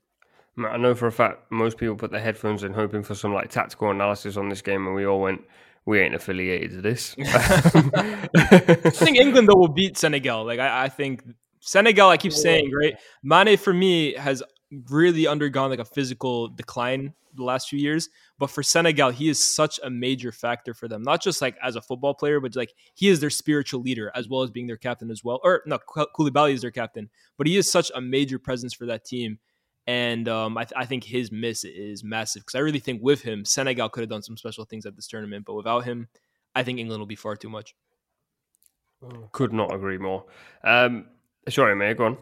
I 0.59 0.77
know 0.79 0.95
for 0.95 1.07
a 1.07 1.13
fact 1.13 1.51
most 1.51 1.77
people 1.77 1.97
put 1.97 2.11
their 2.11 2.21
headphones 2.21 2.63
in 2.65 2.73
hoping 2.73 3.03
for 3.03 3.15
some 3.15 3.35
like 3.35 3.51
tactical 3.51 3.91
analysis 3.91 4.37
on 4.37 4.49
this 4.49 4.63
game, 4.63 4.87
and 4.87 4.95
we 4.95 5.07
all 5.07 5.21
went, 5.21 5.43
"We 5.85 6.01
ain't 6.01 6.15
affiliated 6.15 6.71
to 6.73 6.81
this." 6.81 7.15
I 7.25 8.91
think 8.91 9.19
England 9.19 9.49
though 9.49 9.57
will 9.57 9.69
beat 9.69 9.99
Senegal. 9.99 10.45
Like 10.45 10.59
I, 10.59 10.85
I 10.85 10.89
think 10.89 11.23
Senegal. 11.61 12.09
I 12.09 12.17
keep 12.17 12.33
saying, 12.33 12.73
right? 12.73 12.95
Mane 13.23 13.57
for 13.59 13.73
me 13.73 14.15
has 14.15 14.43
really 14.91 15.27
undergone 15.27 15.71
like 15.71 15.79
a 15.79 15.85
physical 15.85 16.49
decline 16.49 17.15
the 17.35 17.45
last 17.45 17.69
few 17.69 17.79
years. 17.79 18.09
But 18.39 18.51
for 18.51 18.63
Senegal, 18.63 19.11
he 19.11 19.29
is 19.29 19.43
such 19.43 19.79
a 19.83 19.91
major 19.91 20.33
factor 20.33 20.75
for 20.75 20.89
them. 20.89 21.03
Not 21.03 21.23
just 21.23 21.41
like 21.41 21.57
as 21.63 21.77
a 21.77 21.83
football 21.83 22.15
player, 22.15 22.41
but 22.41 22.57
like 22.57 22.73
he 22.95 23.09
is 23.09 23.21
their 23.21 23.31
spiritual 23.31 23.81
leader 23.81 24.11
as 24.15 24.29
well 24.29 24.43
as 24.43 24.51
being 24.51 24.67
their 24.67 24.77
captain 24.77 25.11
as 25.11 25.23
well. 25.23 25.41
Or 25.45 25.63
no, 25.67 25.79
Kou- 25.79 26.07
Koulibaly 26.17 26.55
is 26.55 26.63
their 26.63 26.71
captain, 26.71 27.11
but 27.37 27.47
he 27.47 27.57
is 27.57 27.71
such 27.71 27.91
a 27.95 28.01
major 28.01 28.39
presence 28.39 28.75
for 28.75 28.87
that 28.87 29.05
team. 29.05 29.39
And 29.87 30.29
um, 30.29 30.59
I, 30.59 30.65
th- 30.65 30.73
I 30.77 30.85
think 30.85 31.05
his 31.05 31.31
miss 31.31 31.65
is 31.65 32.03
massive 32.03 32.43
because 32.43 32.57
I 32.57 32.61
really 32.61 32.81
think 32.81 33.03
with 33.03 33.23
him, 33.23 33.45
Senegal 33.45 33.89
could 33.89 34.01
have 34.01 34.11
done 34.11 34.23
some 34.23 34.37
special 34.37 34.65
things 34.65 34.85
at 34.85 34.97
this 34.97 35.07
tournament. 35.07 35.45
But 35.45 35.55
without 35.55 35.85
him, 35.85 36.09
I 36.57 36.65
think 36.65 36.81
England 36.81 36.99
will 36.99 37.07
be 37.07 37.15
far 37.15 37.37
too 37.37 37.49
much. 37.49 37.75
Could 39.31 39.53
not 39.53 39.73
agree 39.73 39.99
more. 39.99 40.25
Um, 40.65 41.07
sorry, 41.49 41.77
mate. 41.77 41.99
Go 41.99 42.07
on. 42.07 42.19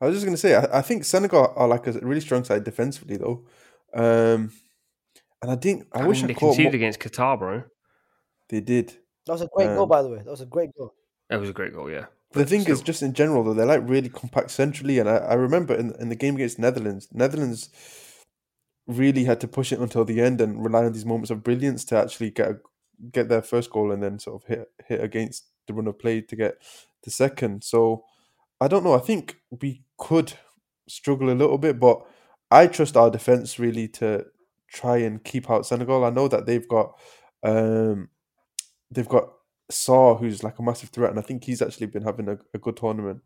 I 0.00 0.06
was 0.06 0.16
just 0.16 0.24
going 0.26 0.34
to 0.34 0.40
say, 0.40 0.54
I, 0.54 0.78
I 0.78 0.82
think 0.82 1.04
Senegal 1.04 1.52
are 1.56 1.68
like 1.68 1.86
a 1.86 1.92
really 1.92 2.20
strong 2.20 2.44
side 2.44 2.64
defensively, 2.64 3.16
though. 3.16 3.44
Um, 3.94 4.52
and 5.40 5.50
I 5.50 5.56
think 5.56 5.86
I, 5.92 6.00
I, 6.00 6.06
wish 6.06 6.18
mean, 6.18 6.24
I 6.24 6.28
they 6.28 6.34
caught 6.34 6.56
conceded 6.56 6.72
more. 6.72 6.76
against 6.76 7.00
Qatar, 7.00 7.38
bro. 7.38 7.64
They 8.48 8.60
did. 8.60 8.96
That 9.26 9.32
was 9.32 9.42
a 9.42 9.48
great 9.54 9.68
goal, 9.68 9.82
Um, 9.82 9.88
by 9.88 10.02
the 10.02 10.08
way. 10.08 10.18
That 10.18 10.30
was 10.30 10.40
a 10.40 10.46
great 10.46 10.70
goal. 10.76 10.94
That 11.30 11.40
was 11.40 11.48
a 11.48 11.52
great 11.52 11.74
goal, 11.74 11.90
yeah. 11.90 12.06
The 12.32 12.40
But 12.40 12.48
thing 12.48 12.64
is, 12.66 12.82
just 12.82 13.02
in 13.02 13.12
general, 13.14 13.44
though, 13.44 13.54
they're 13.54 13.64
like 13.66 13.88
really 13.88 14.08
compact 14.08 14.50
centrally. 14.50 14.98
And 14.98 15.08
I, 15.08 15.16
I 15.16 15.34
remember 15.34 15.74
in, 15.74 15.94
in 16.00 16.08
the 16.08 16.16
game 16.16 16.34
against 16.34 16.58
Netherlands, 16.58 17.08
Netherlands 17.12 17.70
really 18.86 19.24
had 19.24 19.40
to 19.40 19.48
push 19.48 19.72
it 19.72 19.78
until 19.78 20.04
the 20.04 20.20
end 20.20 20.40
and 20.40 20.62
rely 20.62 20.84
on 20.84 20.92
these 20.92 21.06
moments 21.06 21.30
of 21.30 21.42
brilliance 21.42 21.84
to 21.86 21.96
actually 21.96 22.30
get 22.30 22.48
a, 22.50 22.58
get 23.12 23.28
their 23.28 23.42
first 23.42 23.70
goal 23.70 23.92
and 23.92 24.02
then 24.02 24.18
sort 24.18 24.42
of 24.42 24.48
hit 24.48 24.68
hit 24.86 25.02
against 25.02 25.46
the 25.66 25.72
run 25.74 25.86
of 25.86 25.98
play 25.98 26.20
to 26.20 26.36
get 26.36 26.56
the 27.04 27.10
second. 27.10 27.64
So 27.64 28.04
I 28.64 28.68
don't 28.68 28.82
know. 28.82 28.94
I 28.94 29.00
think 29.00 29.36
we 29.60 29.82
could 29.98 30.32
struggle 30.88 31.30
a 31.30 31.36
little 31.36 31.58
bit, 31.58 31.78
but 31.78 32.00
I 32.50 32.66
trust 32.66 32.96
our 32.96 33.10
defense 33.10 33.58
really 33.58 33.88
to 33.88 34.24
try 34.68 34.96
and 34.98 35.22
keep 35.22 35.50
out 35.50 35.66
Senegal. 35.66 36.02
I 36.02 36.08
know 36.08 36.28
that 36.28 36.46
they've 36.46 36.66
got 36.66 36.98
um 37.42 38.08
they've 38.90 39.08
got 39.08 39.28
Sarr 39.70 40.18
who's 40.18 40.42
like 40.42 40.58
a 40.58 40.62
massive 40.62 40.88
threat, 40.88 41.10
and 41.10 41.18
I 41.18 41.22
think 41.22 41.44
he's 41.44 41.60
actually 41.60 41.88
been 41.88 42.04
having 42.04 42.26
a, 42.26 42.38
a 42.54 42.58
good 42.58 42.78
tournament. 42.78 43.20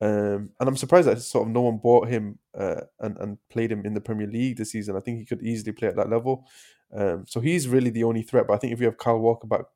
Um, 0.00 0.50
and 0.58 0.68
I'm 0.68 0.76
surprised 0.76 1.06
that 1.06 1.22
sort 1.22 1.46
of 1.46 1.54
no 1.54 1.60
one 1.60 1.78
bought 1.78 2.08
him 2.08 2.40
uh, 2.58 2.80
and 2.98 3.16
and 3.18 3.38
played 3.50 3.70
him 3.70 3.86
in 3.86 3.94
the 3.94 4.00
Premier 4.00 4.26
League 4.26 4.56
this 4.56 4.72
season. 4.72 4.96
I 4.96 5.00
think 5.00 5.20
he 5.20 5.24
could 5.24 5.44
easily 5.44 5.70
play 5.70 5.88
at 5.88 5.96
that 5.96 6.10
level. 6.10 6.44
Um, 6.92 7.24
so 7.28 7.38
he's 7.38 7.68
really 7.68 7.90
the 7.90 8.02
only 8.02 8.22
threat. 8.22 8.48
But 8.48 8.54
I 8.54 8.58
think 8.58 8.72
if 8.72 8.80
you 8.80 8.86
have 8.86 8.98
Kyle 8.98 9.20
Walker 9.20 9.46
back, 9.46 9.66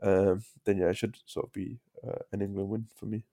um, 0.00 0.44
then 0.64 0.78
yeah, 0.78 0.90
it 0.90 0.96
should 0.96 1.16
sort 1.26 1.46
of 1.46 1.52
be 1.52 1.80
uh, 2.06 2.20
an 2.30 2.40
England 2.40 2.68
win 2.68 2.86
for 2.94 3.06
me. 3.06 3.24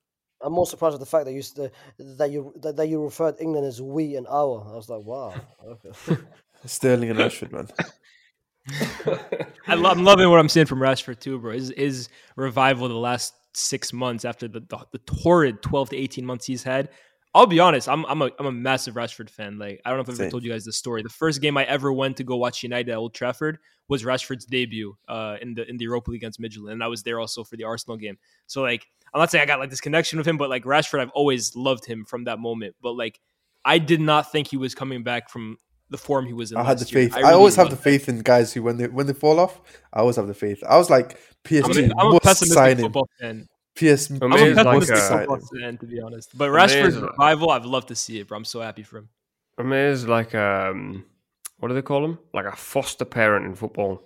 I'm 0.45 0.53
more 0.53 0.65
surprised 0.65 0.93
at 0.93 0.99
the 0.99 1.05
fact 1.05 1.25
that 1.25 1.33
you 1.33 1.39
s- 1.39 1.59
that 1.97 2.31
you 2.31 2.53
that, 2.61 2.75
that 2.77 2.87
you 2.87 3.03
referred 3.03 3.35
England 3.39 3.65
as 3.65 3.81
we 3.81 4.15
and 4.15 4.27
our. 4.27 4.65
I 4.71 4.75
was 4.75 4.89
like, 4.89 5.03
wow. 5.03 5.33
Okay. 5.65 6.21
Sterling 6.65 7.09
and 7.09 7.19
Rashford, 7.19 7.51
man. 7.51 7.67
I 9.67 9.75
lo- 9.75 9.89
I'm 9.89 10.03
loving 10.03 10.29
what 10.29 10.39
I'm 10.39 10.49
seeing 10.49 10.65
from 10.65 10.79
Rashford 10.79 11.19
too, 11.19 11.37
bro. 11.39 11.53
His, 11.53 11.73
his 11.77 12.09
revival 12.35 12.87
the 12.87 12.95
last 12.95 13.33
six 13.53 13.93
months 13.93 14.25
after 14.25 14.47
the, 14.47 14.59
the 14.61 14.79
the 14.91 14.97
torrid 14.99 15.61
12 15.61 15.91
to 15.91 15.97
18 15.97 16.25
months 16.25 16.45
he's 16.45 16.63
had. 16.63 16.89
I'll 17.33 17.45
be 17.47 17.59
honest, 17.59 17.89
I'm 17.89 18.05
I'm 18.05 18.21
a 18.21 18.31
I'm 18.39 18.45
a 18.45 18.51
massive 18.51 18.95
Rashford 18.95 19.29
fan. 19.29 19.59
Like 19.59 19.81
I 19.85 19.89
don't 19.89 19.97
know 19.97 20.03
if 20.03 20.09
I've 20.09 20.19
ever 20.21 20.31
told 20.31 20.43
you 20.43 20.51
guys 20.51 20.63
the 20.65 20.71
story. 20.71 21.03
The 21.03 21.09
first 21.09 21.41
game 21.41 21.57
I 21.57 21.65
ever 21.65 21.91
went 21.91 22.17
to 22.17 22.23
go 22.23 22.37
watch 22.37 22.63
United 22.63 22.91
at 22.91 22.97
Old 22.97 23.13
Trafford 23.13 23.59
was 23.87 24.03
Rashford's 24.03 24.45
debut 24.45 24.95
uh, 25.07 25.37
in 25.41 25.53
the 25.53 25.69
in 25.69 25.77
the 25.77 25.83
Europa 25.83 26.11
League 26.11 26.21
against 26.21 26.39
Midtjylland, 26.41 26.71
and 26.71 26.83
I 26.83 26.87
was 26.87 27.03
there 27.03 27.19
also 27.19 27.43
for 27.43 27.57
the 27.57 27.65
Arsenal 27.65 27.97
game. 27.97 28.17
So 28.47 28.61
like 28.61 28.87
I'm 29.15 29.19
not 29.21 29.31
saying 29.31 29.41
I 29.43 29.45
got 29.45 29.59
like 29.59 29.69
this 29.69 29.79
connection 29.79 30.17
with 30.17 30.27
him, 30.27 30.37
but 30.37 30.49
like 30.49 30.65
Rashford, 30.65 30.99
I've 30.99 31.09
always 31.11 31.55
loved 31.55 31.85
him 31.85 32.03
from 32.03 32.25
that 32.25 32.37
moment. 32.37 32.75
But 32.81 32.97
like 32.97 33.21
I 33.63 33.77
did 33.77 34.01
not 34.01 34.29
think 34.29 34.47
he 34.47 34.57
was 34.57 34.75
coming 34.75 35.03
back 35.03 35.29
from 35.29 35.57
the 35.89 35.97
form 35.97 36.25
he 36.25 36.33
was 36.33 36.51
in. 36.51 36.57
I 36.57 36.63
had 36.63 36.79
the 36.79 36.85
year. 36.85 37.07
faith. 37.07 37.15
I, 37.15 37.21
really 37.21 37.33
always 37.33 37.55
have 37.55 37.69
the 37.69 37.77
faith 37.77 38.09
in 38.09 38.19
guys 38.19 38.51
who 38.51 38.61
when 38.61 38.75
they 38.75 38.87
when 38.89 39.07
they 39.07 39.13
fall 39.13 39.39
off, 39.39 39.61
I 39.93 40.01
always 40.01 40.17
have 40.17 40.27
the 40.27 40.33
faith. 40.33 40.61
I 40.67 40.77
was 40.77 40.89
like 40.89 41.13
I'm 41.13 41.17
PSG 41.63 41.89
a, 41.89 41.93
I'm 41.97 42.07
a 42.07 42.11
must 42.11 42.23
pessimistic 42.23 42.53
sign 42.55 42.77
him. 42.77 42.83
football 42.83 43.09
fan. 43.21 43.47
PS 43.75 44.07
For 44.07 44.25
I'm 44.25 44.33
a 44.33 44.35
it's 44.35 44.57
like, 44.57 44.79
pessimistic 44.79 44.97
uh, 44.97 45.17
football 45.19 45.49
fan, 45.61 45.77
to 45.77 45.85
be 45.85 46.01
honest. 46.01 46.37
But 46.37 46.49
Rashford's 46.49 46.97
it's 46.97 47.05
revival, 47.05 47.51
I've 47.51 47.65
loved 47.65 47.87
to 47.87 47.95
see 47.95 48.19
it, 48.19 48.27
bro. 48.27 48.37
I'm 48.37 48.45
so 48.45 48.59
happy 48.59 48.83
for 48.83 48.97
him. 48.97 49.09
Ramirez 49.57 50.05
like 50.05 50.35
um, 50.35 51.05
what 51.59 51.69
do 51.69 51.73
they 51.73 51.81
call 51.81 52.03
him? 52.03 52.19
Like 52.33 52.47
a 52.47 52.55
foster 52.57 53.05
parent 53.05 53.45
in 53.45 53.55
football. 53.55 54.01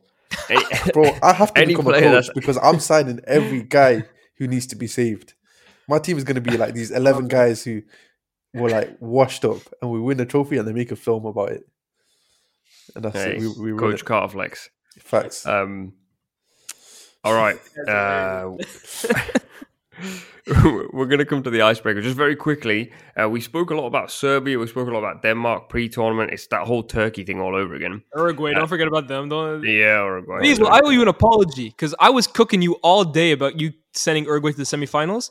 Bro, 0.93 1.17
I 1.23 1.33
have 1.33 1.51
to 1.55 1.61
Any 1.61 1.73
become 1.73 1.87
a 1.87 1.93
coach 1.93 2.01
that's- 2.03 2.29
because 2.35 2.59
I'm 2.61 2.79
signing 2.79 3.19
every 3.25 3.63
guy 3.63 4.03
who 4.39 4.47
needs 4.47 4.65
to 4.67 4.75
be 4.75 4.87
saved. 4.87 5.33
My 5.87 5.99
team 5.99 6.17
is 6.17 6.23
going 6.23 6.35
to 6.35 6.41
be 6.41 6.57
like 6.57 6.73
these 6.73 6.91
11 7.01 7.27
guys 7.27 7.63
who 7.63 7.83
were 8.53 8.69
like 8.69 8.97
washed 8.99 9.45
up, 9.45 9.61
and 9.81 9.91
we 9.91 9.99
win 9.99 10.17
the 10.17 10.25
trophy, 10.25 10.57
and 10.57 10.67
they 10.67 10.73
make 10.73 10.91
a 10.91 10.95
film 10.95 11.25
about 11.25 11.51
it. 11.51 11.63
And 12.95 13.05
that's 13.05 13.15
Hey, 13.15 13.35
it. 13.35 13.57
We, 13.57 13.71
we 13.73 13.79
Coach 13.79 14.01
it. 14.01 14.05
Carter 14.05 14.31
flex. 14.31 14.69
Facts. 14.99 15.45
Um, 15.45 15.93
all 17.23 17.33
right. 17.33 17.59
Uh, 17.87 18.55
we're 20.93 21.05
going 21.05 21.19
to 21.19 21.25
come 21.25 21.43
to 21.43 21.49
the 21.49 21.61
icebreaker 21.61 22.01
just 22.01 22.15
very 22.15 22.35
quickly. 22.35 22.91
Uh, 23.19 23.29
we 23.29 23.41
spoke 23.41 23.69
a 23.69 23.75
lot 23.75 23.85
about 23.85 24.11
Serbia. 24.11 24.57
We 24.57 24.67
spoke 24.67 24.87
a 24.87 24.91
lot 24.91 24.99
about 24.99 25.21
Denmark 25.21 25.69
pre-tournament. 25.69 26.31
It's 26.31 26.47
that 26.47 26.65
whole 26.65 26.83
Turkey 26.83 27.23
thing 27.23 27.39
all 27.39 27.55
over 27.55 27.75
again. 27.75 28.01
Uruguay, 28.15 28.53
don't 28.53 28.67
forget 28.67 28.87
about 28.87 29.07
them. 29.07 29.29
Don't. 29.29 29.63
Yeah, 29.63 30.03
Uruguay. 30.03 30.39
Please, 30.39 30.59
well, 30.59 30.71
I 30.71 30.81
owe 30.83 30.89
you 30.89 31.01
an 31.01 31.07
apology 31.07 31.69
because 31.69 31.93
I 31.99 32.09
was 32.09 32.27
cooking 32.27 32.61
you 32.61 32.73
all 32.83 33.03
day 33.03 33.31
about 33.31 33.59
you 33.59 33.73
sending 33.93 34.25
Uruguay 34.25 34.51
to 34.51 34.57
the 34.57 34.63
semifinals. 34.63 35.29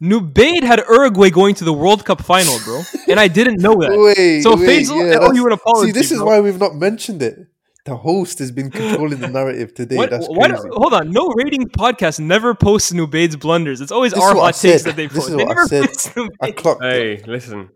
Nubaid 0.00 0.62
had 0.62 0.80
Uruguay 0.88 1.30
going 1.30 1.54
to 1.56 1.64
the 1.64 1.72
World 1.72 2.04
Cup 2.04 2.22
final, 2.22 2.56
bro, 2.64 2.82
and 3.08 3.18
I 3.18 3.26
didn't 3.26 3.60
know 3.60 3.74
that. 3.74 3.90
Wait, 4.16 4.42
so 4.42 4.56
wait, 4.56 4.86
Faysal, 4.86 5.10
yeah, 5.10 5.18
I 5.18 5.26
owe 5.26 5.32
you 5.32 5.44
an 5.46 5.52
apology. 5.52 5.92
See, 5.92 5.92
this 5.92 6.12
is 6.12 6.18
bro. 6.18 6.26
why 6.26 6.40
we've 6.40 6.58
not 6.58 6.76
mentioned 6.76 7.20
it. 7.20 7.48
The 7.88 7.96
host 7.96 8.38
has 8.40 8.50
been 8.52 8.70
controlling 8.70 9.18
the 9.20 9.28
narrative 9.38 9.72
today. 9.74 9.96
What, 9.96 10.10
That's 10.10 10.28
what- 10.28 10.50
crazy. 10.50 10.68
hold 10.72 10.92
on, 10.92 11.10
no 11.10 11.28
rating 11.28 11.68
podcast 11.70 12.20
never 12.20 12.54
posts 12.54 12.92
Nubaid's 12.92 13.36
blunders. 13.36 13.80
It's 13.80 13.90
always 13.92 14.12
This 14.12 14.22
our 14.22 14.34
hot 14.34 14.54
takes 14.54 14.82
that 14.82 14.96
they 14.96 15.06
This 15.06 15.14
post. 15.16 15.30
is 15.30 15.36
They 15.36 15.44
what 15.44 15.56
I 15.58 15.64
said. 15.66 15.84
I 15.84 16.20
Nubaid. 16.48 16.56
clocked 16.56 16.84
it. 16.84 16.92
Hey, 16.92 17.22
listen. 17.26 17.70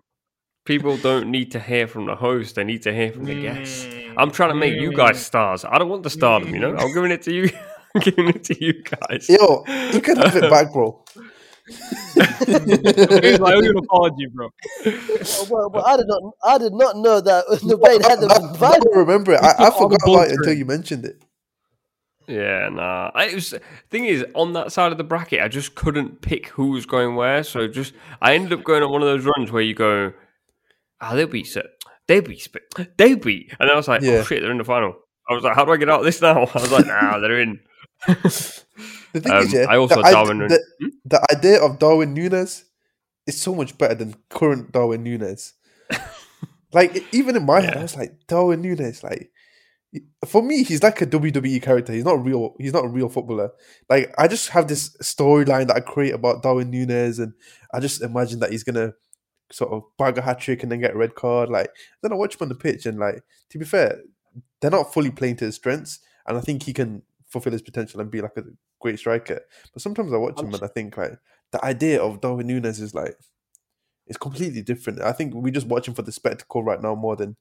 People 0.66 0.96
don't 0.98 1.28
need 1.30 1.50
to 1.52 1.58
hear 1.60 1.86
from 1.88 2.04
the 2.06 2.14
host. 2.14 2.56
They 2.56 2.64
need 2.64 2.82
to 2.82 2.92
hear 2.92 3.10
from 3.10 3.24
the 3.24 3.40
guests. 3.40 3.84
Mm. 3.86 4.14
I'm 4.18 4.30
trying 4.30 4.50
to 4.50 4.54
make 4.54 4.74
you 4.78 4.92
guys 4.92 5.24
stars. 5.24 5.64
I 5.64 5.78
don't 5.78 5.88
want 5.88 6.02
the 6.02 6.10
stardom, 6.10 6.54
you 6.54 6.60
know? 6.60 6.76
I'm 6.76 6.92
giving 6.92 7.10
it 7.10 7.22
to 7.22 7.32
you. 7.32 7.50
I'm 7.94 8.00
giving 8.02 8.28
it 8.28 8.44
to 8.44 8.64
you 8.64 8.82
guys. 8.82 9.28
Yo, 9.28 9.64
you 9.92 10.00
can 10.00 10.16
have 10.18 10.36
it 10.36 10.48
back, 10.50 10.72
bro. 10.72 11.02
Faysal, 11.70 13.46
I 13.48 13.54
owe 13.54 13.60
you 13.60 13.70
an 13.70 13.76
apology, 13.78 14.26
bro. 14.26 14.48
Oh, 14.86 15.46
well, 15.50 15.70
well, 15.70 15.86
I 15.86 15.96
did 15.96 16.06
not. 16.06 16.22
I 16.44 16.58
did 16.58 16.72
not 16.72 16.96
know 16.96 17.20
that 17.20 17.44
Nubaid 17.62 18.02
had 18.02 18.18
I, 18.18 18.22
the 18.22 18.28
I 18.28 18.56
vibe. 18.56 18.80
don't 18.82 18.96
remember 18.96 19.32
it. 19.32 19.40
I, 19.42 19.50
I 19.66 19.70
took 19.70 19.80
all 19.80 19.88
the 19.88 19.98
forgot 19.98 20.14
about 20.14 20.28
it 20.28 20.38
until 20.38 20.52
you 20.54 20.64
mentioned 20.64 21.04
it. 21.04 21.22
Yeah, 22.28 22.68
nah. 22.70 23.10
I, 23.14 23.26
it 23.26 23.34
was, 23.34 23.54
thing 23.90 24.04
is, 24.06 24.24
on 24.34 24.52
that 24.52 24.72
side 24.72 24.92
of 24.92 24.98
the 24.98 25.04
bracket, 25.04 25.42
I 25.42 25.48
just 25.48 25.74
couldn't 25.74 26.20
pick 26.22 26.46
who 26.48 26.68
was 26.70 26.86
going 26.86 27.16
where. 27.16 27.42
So 27.42 27.66
just, 27.66 27.94
I 28.20 28.34
ended 28.34 28.52
up 28.52 28.64
going 28.64 28.82
on 28.82 28.90
one 28.92 29.02
of 29.02 29.08
those 29.08 29.24
runs 29.24 29.50
where 29.50 29.62
you 29.62 29.74
go, 29.74 30.12
ah, 31.00 31.14
they'll 31.14 31.26
beat, 31.26 31.46
set. 31.48 31.66
they 32.06 32.20
beat, 32.20 32.40
Sp- 32.46 32.70
they 32.96 33.14
beat, 33.16 33.50
and 33.58 33.68
then 33.68 33.70
I 33.70 33.76
was 33.76 33.88
like, 33.88 34.02
Yeah. 34.02 34.12
oh 34.18 34.22
shit, 34.22 34.40
they're 34.40 34.52
in 34.52 34.58
the 34.58 34.64
final. 34.64 34.94
I 35.28 35.34
was 35.34 35.42
like, 35.44 35.56
how 35.56 35.64
do 35.64 35.72
I 35.72 35.76
get 35.76 35.88
out 35.90 36.00
of 36.00 36.04
this 36.06 36.22
now? 36.22 36.42
I 36.54 36.60
was 36.60 36.70
like, 36.72 36.86
nah, 36.86 37.18
they're 37.18 37.40
in. 37.40 37.60
The 39.12 39.20
thing 39.20 39.32
Um, 39.32 39.42
is, 39.44 39.52
yeah, 39.52 39.66
I 39.68 39.76
also 39.76 39.96
the, 39.96 40.10
Darwin 40.10 40.38
the, 40.38 40.60
the 41.04 41.26
idea 41.30 41.62
of 41.62 41.78
Darwin 41.78 42.14
Nunez 42.14 42.64
is 43.26 43.40
so 43.40 43.54
much 43.54 43.76
better 43.76 43.94
than 43.94 44.14
current 44.30 44.72
Darwin 44.72 45.02
Nunez. 45.02 45.52
like 46.72 47.04
even 47.12 47.36
in 47.36 47.44
my 47.44 47.60
head, 47.60 47.76
I 47.76 47.82
was 47.82 47.96
like 47.96 48.14
Darwin 48.26 48.62
Nunez. 48.62 49.02
Like 49.02 49.30
for 50.26 50.42
me, 50.42 50.62
he's 50.64 50.82
like 50.82 51.02
a 51.02 51.06
WWE 51.06 51.62
character. 51.62 51.92
He's 51.92 52.04
not 52.04 52.24
real. 52.24 52.54
He's 52.58 52.72
not 52.72 52.86
a 52.86 52.88
real 52.88 53.10
footballer. 53.10 53.50
Like 53.90 54.14
I 54.16 54.28
just 54.28 54.48
have 54.50 54.66
this 54.68 54.96
storyline 55.02 55.66
that 55.66 55.76
I 55.76 55.80
create 55.80 56.14
about 56.14 56.42
Darwin 56.42 56.70
Nunez, 56.70 57.18
and 57.18 57.34
I 57.72 57.80
just 57.80 58.02
imagine 58.02 58.40
that 58.40 58.50
he's 58.50 58.64
gonna 58.64 58.94
sort 59.50 59.72
of 59.72 59.82
bag 59.98 60.16
a 60.16 60.22
hat 60.22 60.40
trick 60.40 60.62
and 60.62 60.72
then 60.72 60.80
get 60.80 60.94
a 60.94 60.98
red 60.98 61.14
card. 61.14 61.50
Like 61.50 61.68
then 62.02 62.12
I 62.12 62.16
watch 62.16 62.36
him 62.36 62.44
on 62.44 62.48
the 62.48 62.54
pitch, 62.54 62.86
and 62.86 62.98
like 62.98 63.22
to 63.50 63.58
be 63.58 63.66
fair, 63.66 64.00
they're 64.60 64.70
not 64.70 64.94
fully 64.94 65.10
playing 65.10 65.36
to 65.36 65.44
his 65.44 65.56
strengths, 65.56 66.00
and 66.26 66.38
I 66.38 66.40
think 66.40 66.62
he 66.62 66.72
can 66.72 67.02
fulfill 67.32 67.52
his 67.52 67.62
potential 67.62 68.00
and 68.00 68.10
be 68.10 68.20
like 68.20 68.36
a 68.36 68.42
great 68.80 68.98
striker. 68.98 69.40
But 69.72 69.82
sometimes 69.82 70.12
I 70.12 70.16
watch 70.16 70.34
I'm 70.38 70.46
him 70.46 70.54
and 70.54 70.62
I 70.62 70.68
think 70.68 70.96
like 70.96 71.18
the 71.50 71.64
idea 71.64 72.02
of 72.02 72.20
Darwin 72.20 72.46
Nunez 72.46 72.80
is 72.80 72.94
like 72.94 73.16
it's 74.06 74.18
completely 74.18 74.62
different. 74.62 75.00
I 75.00 75.12
think 75.12 75.34
we 75.34 75.50
just 75.50 75.66
watch 75.66 75.88
him 75.88 75.94
for 75.94 76.02
the 76.02 76.12
spectacle 76.12 76.62
right 76.62 76.80
now 76.80 76.94
more 76.94 77.16
than 77.16 77.36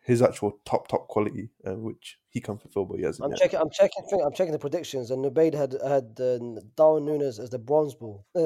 his 0.00 0.22
actual 0.22 0.58
top 0.64 0.88
top 0.88 1.08
quality, 1.08 1.50
uh, 1.66 1.74
which 1.74 2.18
he 2.30 2.40
can 2.40 2.56
fulfill, 2.56 2.86
but 2.86 2.98
he 2.98 3.04
hasn't. 3.04 3.24
I'm 3.24 3.30
yet. 3.32 3.40
checking. 3.40 3.60
I'm 3.60 3.70
checking. 3.70 4.04
thing- 4.04 4.22
I'm 4.24 4.32
checking 4.32 4.52
the 4.52 4.58
predictions, 4.58 5.10
and 5.10 5.22
Nubaid 5.22 5.54
had 5.54 5.74
had 5.84 6.18
uh, 6.20 6.38
Darwin 6.76 7.04
Nunez 7.04 7.38
as 7.38 7.50
the 7.50 7.58
bronze 7.58 7.94
ball. 7.94 8.24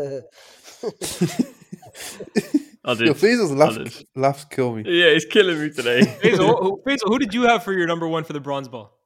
I 2.85 2.95
did. 2.95 3.07
Yo, 3.07 3.15
Faysal's 3.15 3.53
I 3.53 3.55
laugh, 3.55 4.03
laughs 4.17 4.45
kill 4.47 4.75
me. 4.75 4.83
Yeah, 4.85 5.07
it's 5.07 5.25
killing 5.25 5.61
me 5.61 5.71
today. 5.71 6.01
Faysal, 6.23 6.59
who, 6.61 6.83
Faysal, 6.87 7.07
who 7.07 7.19
did 7.19 7.33
you 7.33 7.43
have 7.43 7.63
for 7.63 7.73
your 7.73 7.87
number 7.87 8.09
one 8.09 8.25
for 8.25 8.33
the 8.33 8.41
bronze 8.41 8.69
ball? 8.69 8.99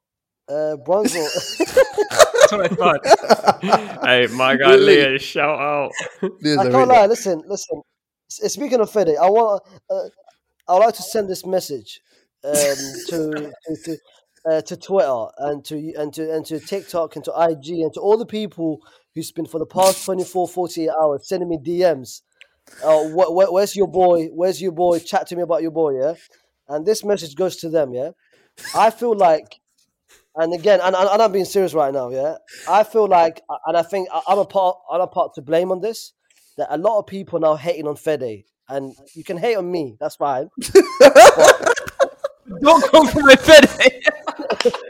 Uh, 0.48 0.76
bronze. 0.76 1.12
That's 1.58 2.52
what 2.52 2.72
I 2.72 2.74
thought. 2.74 4.04
hey, 4.06 4.26
my 4.28 4.56
guy 4.56 4.70
Really? 4.74 5.04
Lyes, 5.12 5.22
shout 5.22 5.58
out. 5.58 5.90
There's 6.40 6.58
I 6.58 6.62
a 6.62 6.70
can't 6.70 6.74
really- 6.74 6.86
lie. 6.86 7.06
Listen, 7.06 7.42
listen. 7.46 7.82
Speaking 8.28 8.80
of 8.80 8.90
Fede, 8.90 9.16
I 9.20 9.28
want. 9.28 9.62
Uh, 9.90 10.08
I 10.68 10.72
would 10.74 10.80
like 10.84 10.94
to 10.96 11.02
send 11.02 11.28
this 11.28 11.46
message 11.46 12.00
um, 12.44 12.52
to 12.54 13.52
to 13.64 13.76
to, 13.84 13.98
uh, 14.50 14.60
to 14.62 14.76
Twitter 14.76 15.26
and 15.38 15.64
to 15.64 15.92
and 15.96 16.12
to 16.14 16.32
and 16.34 16.44
to 16.46 16.58
TikTok 16.60 17.16
and 17.16 17.24
to 17.24 17.32
IG 17.32 17.68
and 17.80 17.92
to 17.94 18.00
all 18.00 18.16
the 18.16 18.26
people 18.26 18.80
who's 19.14 19.30
been 19.32 19.46
for 19.46 19.58
the 19.58 19.66
past 19.66 20.04
24, 20.04 20.46
48 20.48 20.90
hours 20.90 21.28
sending 21.28 21.48
me 21.48 21.58
DMs. 21.58 22.22
Uh, 22.84 23.04
wh- 23.10 23.28
wh- 23.30 23.52
where's 23.52 23.74
your 23.76 23.86
boy? 23.88 24.26
Where's 24.26 24.60
your 24.60 24.72
boy? 24.72 24.98
Chat 24.98 25.26
to 25.28 25.36
me 25.36 25.42
about 25.42 25.62
your 25.62 25.70
boy, 25.70 26.00
yeah. 26.00 26.14
And 26.68 26.84
this 26.84 27.04
message 27.04 27.34
goes 27.36 27.56
to 27.58 27.68
them, 27.70 27.94
yeah. 27.94 28.10
I 28.74 28.90
feel 28.90 29.16
like, 29.16 29.60
and 30.36 30.54
again, 30.54 30.80
and, 30.82 30.94
and, 30.94 31.22
I'm 31.22 31.32
being 31.32 31.44
serious 31.44 31.74
right 31.74 31.92
now, 31.92 32.10
yeah. 32.10 32.36
I 32.68 32.82
feel 32.84 33.08
like, 33.08 33.40
and 33.66 33.76
I 33.76 33.82
think 33.82 34.08
I'm 34.28 34.38
a 34.38 34.44
part, 34.44 34.76
I'm 34.90 35.00
a 35.00 35.06
part 35.06 35.34
to 35.34 35.42
blame 35.42 35.70
on 35.72 35.80
this. 35.80 36.12
That 36.56 36.68
a 36.70 36.78
lot 36.78 36.98
of 36.98 37.06
people 37.06 37.38
now 37.38 37.54
hating 37.54 37.86
on 37.86 37.96
Fede, 37.96 38.44
and 38.68 38.94
you 39.14 39.24
can 39.24 39.36
hate 39.36 39.56
on 39.56 39.70
me, 39.70 39.96
that's 40.00 40.16
fine. 40.16 40.48
Don't 42.60 42.90
come 42.90 43.08
for 43.08 43.20
my 43.22 43.36
Fede. 43.36 44.02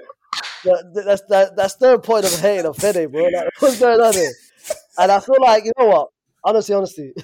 That- 0.64 1.04
that's 1.06 1.22
that, 1.28 1.56
that's 1.56 1.80
no 1.80 1.96
point 1.98 2.24
of 2.24 2.40
hating 2.40 2.66
on 2.66 2.74
Fede, 2.74 3.10
bro. 3.12 3.22
Like, 3.24 3.48
what's 3.60 3.78
going 3.78 4.00
on 4.00 4.12
here? 4.12 4.32
And 4.98 5.12
I 5.12 5.20
feel 5.20 5.36
like 5.40 5.64
you 5.64 5.72
know 5.78 5.86
what? 5.86 6.08
Honestly, 6.42 6.74
honestly, 6.74 7.14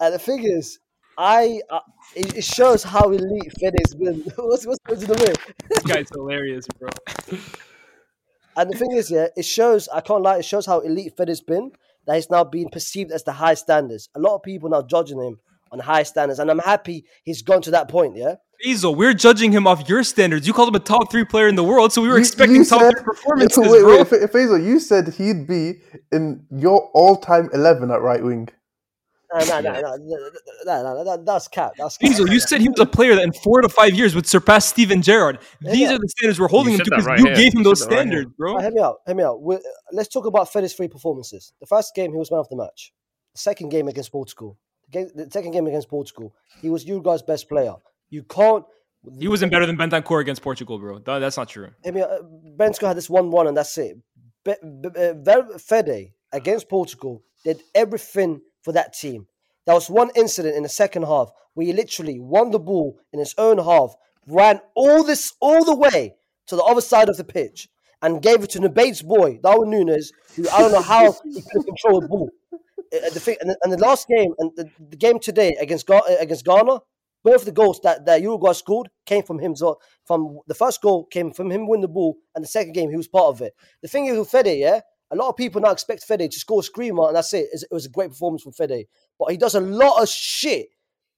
and 0.00 0.14
the 0.14 0.18
thing 0.18 0.44
is, 0.44 0.78
I 1.20 1.60
uh, 1.68 1.80
it, 2.16 2.38
it 2.38 2.44
shows 2.44 2.82
how 2.82 3.10
elite 3.10 3.52
Fede's 3.60 3.94
been. 3.94 4.20
what's 4.36 4.64
what's 4.66 4.78
going 4.86 5.00
to 5.00 5.06
the 5.06 5.14
way? 5.24 5.54
this 5.68 5.82
guy's 5.84 6.08
hilarious, 6.10 6.66
bro. 6.78 6.88
And 8.56 8.70
the 8.70 8.76
thing 8.76 8.92
is, 8.92 9.10
yeah, 9.10 9.28
it 9.36 9.44
shows. 9.44 9.88
I 9.88 10.00
can't 10.00 10.22
lie. 10.22 10.38
It 10.38 10.44
shows 10.44 10.66
how 10.66 10.80
elite 10.80 11.12
Fede's 11.16 11.40
been. 11.40 11.70
That 12.06 12.16
he's 12.16 12.30
now 12.30 12.42
being 12.44 12.68
perceived 12.70 13.12
as 13.12 13.22
the 13.22 13.32
high 13.32 13.54
standards. 13.54 14.08
A 14.14 14.18
lot 14.18 14.34
of 14.34 14.42
people 14.42 14.68
now 14.70 14.82
judging 14.82 15.22
him 15.22 15.38
on 15.70 15.78
high 15.78 16.02
standards, 16.02 16.38
and 16.40 16.50
I'm 16.50 16.58
happy 16.58 17.04
he's 17.24 17.42
gone 17.42 17.62
to 17.62 17.70
that 17.72 17.88
point. 17.88 18.16
Yeah. 18.16 18.34
Faysal, 18.66 18.96
we're 18.96 19.14
judging 19.14 19.52
him 19.52 19.66
off 19.66 19.88
your 19.88 20.02
standards. 20.02 20.46
You 20.46 20.52
called 20.52 20.68
him 20.70 20.74
a 20.74 20.80
top 20.80 21.10
three 21.12 21.24
player 21.24 21.48
in 21.48 21.54
the 21.54 21.62
world, 21.64 21.92
so 21.92 22.02
we 22.02 22.08
were 22.08 22.14
You- 22.16 22.20
expecting 22.20 22.56
you 22.56 22.64
top 22.64 22.80
said- 22.80 22.92
three 22.96 23.04
performances, 23.04 23.58
wait, 23.70 23.80
bro. 23.82 23.98
wait, 23.98 24.08
Fa- 24.08 24.28
Faysal, 24.28 24.62
you 24.64 24.80
said 24.80 25.14
he'd 25.14 25.46
be 25.46 25.80
in 26.10 26.44
your 26.50 26.90
all-time 26.92 27.48
eleven 27.54 27.90
at 27.90 28.00
right 28.02 28.22
wing. 28.22 28.48
Nah, 29.32 29.44
nah, 29.44 29.60
nah, 29.60 29.80
nah, 29.80 29.96
nah, 29.96 30.82
nah, 30.82 30.92
nah, 30.92 31.02
nah, 31.04 31.16
that's 31.18 31.46
cap. 31.48 31.72
That's 31.78 31.96
cap. 31.96 32.10
Faysal, 32.10 32.30
you 32.32 32.40
said 32.40 32.60
he 32.60 32.68
was 32.68 32.80
a 32.80 32.86
player 32.86 33.14
that 33.14 33.22
in 33.22 33.32
four 33.32 33.60
to 33.62 33.68
five 33.68 33.94
years 33.94 34.14
would 34.14 34.26
surpass 34.26 34.66
Steven 34.66 35.02
Gerrard. 35.02 35.38
These 35.60 35.78
Yeah. 35.80 35.94
are 35.94 35.98
the 35.98 36.08
standards 36.08 36.40
we're 36.40 36.48
holding 36.48 36.72
You 36.72 36.78
him 36.80 36.84
to 36.86 36.90
because 36.90 37.06
right 37.06 37.18
you 37.20 37.26
here. 37.26 37.34
gave 37.36 37.52
him 37.54 37.58
You 37.58 37.64
those 37.64 37.80
said 37.80 37.90
that 37.90 37.94
right 37.96 38.00
standards, 38.08 38.32
bro. 38.36 38.54
Right, 38.54 38.62
hear 38.64 38.72
me 38.72 38.80
out. 38.80 38.96
Hear 39.06 39.14
me 39.14 39.22
out. 39.22 39.40
We're, 39.40 39.60
let's 39.92 40.08
talk 40.08 40.26
about 40.26 40.52
Fede's 40.52 40.74
three 40.74 40.88
performances. 40.88 41.52
The 41.60 41.66
first 41.66 41.94
game, 41.94 42.10
he 42.10 42.16
was 42.18 42.30
man 42.30 42.40
of 42.40 42.48
the 42.48 42.56
match. 42.56 42.92
The 43.34 43.38
second 43.38 43.68
game 43.68 43.86
against 43.86 44.10
Portugal. 44.10 44.58
The, 44.86 44.90
game, 44.90 45.08
the 45.14 45.30
second 45.30 45.52
game 45.52 45.66
against 45.68 45.88
Portugal, 45.88 46.34
he 46.60 46.68
was 46.68 46.84
Uruguay's 46.84 47.22
best 47.22 47.48
player. 47.48 47.74
You 48.08 48.24
can't. 48.24 48.64
He 49.18 49.28
wasn't 49.28 49.52
better 49.52 49.64
than 49.64 49.78
Bentancur 49.78 50.20
against 50.20 50.42
Portugal, 50.42 50.78
bro. 50.80 50.98
That- 50.98 51.20
That's 51.20 51.36
not 51.36 51.48
true. 51.48 51.68
I 51.86 51.90
mean, 51.92 52.02
uh, 52.02 52.18
Bensko 52.56 52.88
had 52.88 52.96
this 52.96 53.08
one-one, 53.08 53.46
and 53.46 53.56
that's 53.56 53.78
it. 53.78 53.96
Be, 54.44 54.54
be, 54.62 54.88
uh, 55.30 55.58
Fede 55.58 56.12
against 56.32 56.68
Portugal 56.68 57.22
did 57.44 57.62
everything 57.74 58.40
for 58.62 58.72
that 58.72 58.92
team. 58.92 59.26
There 59.66 59.74
was 59.74 59.90
one 59.90 60.10
incident 60.14 60.56
in 60.56 60.62
the 60.62 60.68
second 60.68 61.04
half 61.04 61.30
where 61.54 61.66
he 61.66 61.72
literally 61.72 62.18
won 62.18 62.50
the 62.50 62.58
ball 62.58 62.98
in 63.12 63.18
his 63.18 63.34
own 63.38 63.58
half, 63.58 63.94
ran 64.26 64.60
all 64.74 65.02
this 65.04 65.32
all 65.40 65.64
the 65.64 65.76
way 65.76 66.14
to 66.46 66.56
the 66.56 66.62
other 66.62 66.80
side 66.80 67.08
of 67.08 67.16
the 67.16 67.24
pitch, 67.24 67.68
and 68.02 68.22
gave 68.22 68.42
it 68.42 68.50
to 68.50 68.60
Nubaid's 68.60 69.02
boy 69.02 69.38
Darwin 69.42 69.70
Nunez, 69.70 70.12
who 70.34 70.48
I 70.48 70.60
don't 70.60 70.72
know 70.72 70.82
how 70.82 71.12
he 71.24 71.42
could 71.52 71.66
control 71.66 72.00
the 72.00 72.08
ball. 72.08 72.30
Uh, 72.52 73.08
the 73.10 73.20
thing, 73.20 73.36
and, 73.40 73.50
the, 73.50 73.56
and 73.62 73.72
the 73.72 73.78
last 73.78 74.08
game 74.08 74.32
and 74.38 74.50
the, 74.56 74.68
the 74.88 74.96
game 74.96 75.20
today 75.20 75.54
against 75.60 75.88
uh, 75.88 76.00
against 76.18 76.44
Ghana, 76.44 76.80
both 77.22 77.44
the 77.44 77.52
goals 77.52 77.80
that, 77.84 78.04
that 78.06 78.22
Uruguay 78.22 78.52
scored 78.52 78.88
came 79.06 79.22
from 79.22 79.38
him. 79.38 79.54
So 79.54 79.78
from 80.04 80.40
the 80.48 80.54
first 80.54 80.82
goal 80.82 81.04
came 81.04 81.32
from 81.32 81.50
him 81.50 81.68
winning 81.68 81.82
the 81.82 81.88
ball, 81.88 82.16
and 82.34 82.42
the 82.42 82.48
second 82.48 82.72
game 82.72 82.90
he 82.90 82.96
was 82.96 83.06
part 83.06 83.26
of 83.26 83.42
it. 83.42 83.54
The 83.82 83.88
thing 83.88 84.06
is 84.06 84.18
with 84.18 84.30
Fede, 84.30 84.58
yeah, 84.58 84.80
a 85.10 85.16
lot 85.16 85.28
of 85.28 85.36
people 85.36 85.60
now 85.60 85.70
expect 85.70 86.04
Fede 86.04 86.30
to 86.30 86.38
score 86.38 86.60
a 86.60 86.62
screamer, 86.62 87.08
and 87.08 87.16
that's 87.16 87.32
it. 87.34 87.48
It 87.52 87.72
was 87.72 87.86
a 87.86 87.90
great 87.90 88.10
performance 88.10 88.42
from 88.42 88.52
Fede, 88.52 88.86
but 89.18 89.30
he 89.30 89.36
does 89.36 89.54
a 89.54 89.60
lot 89.60 90.02
of 90.02 90.08
shit 90.08 90.68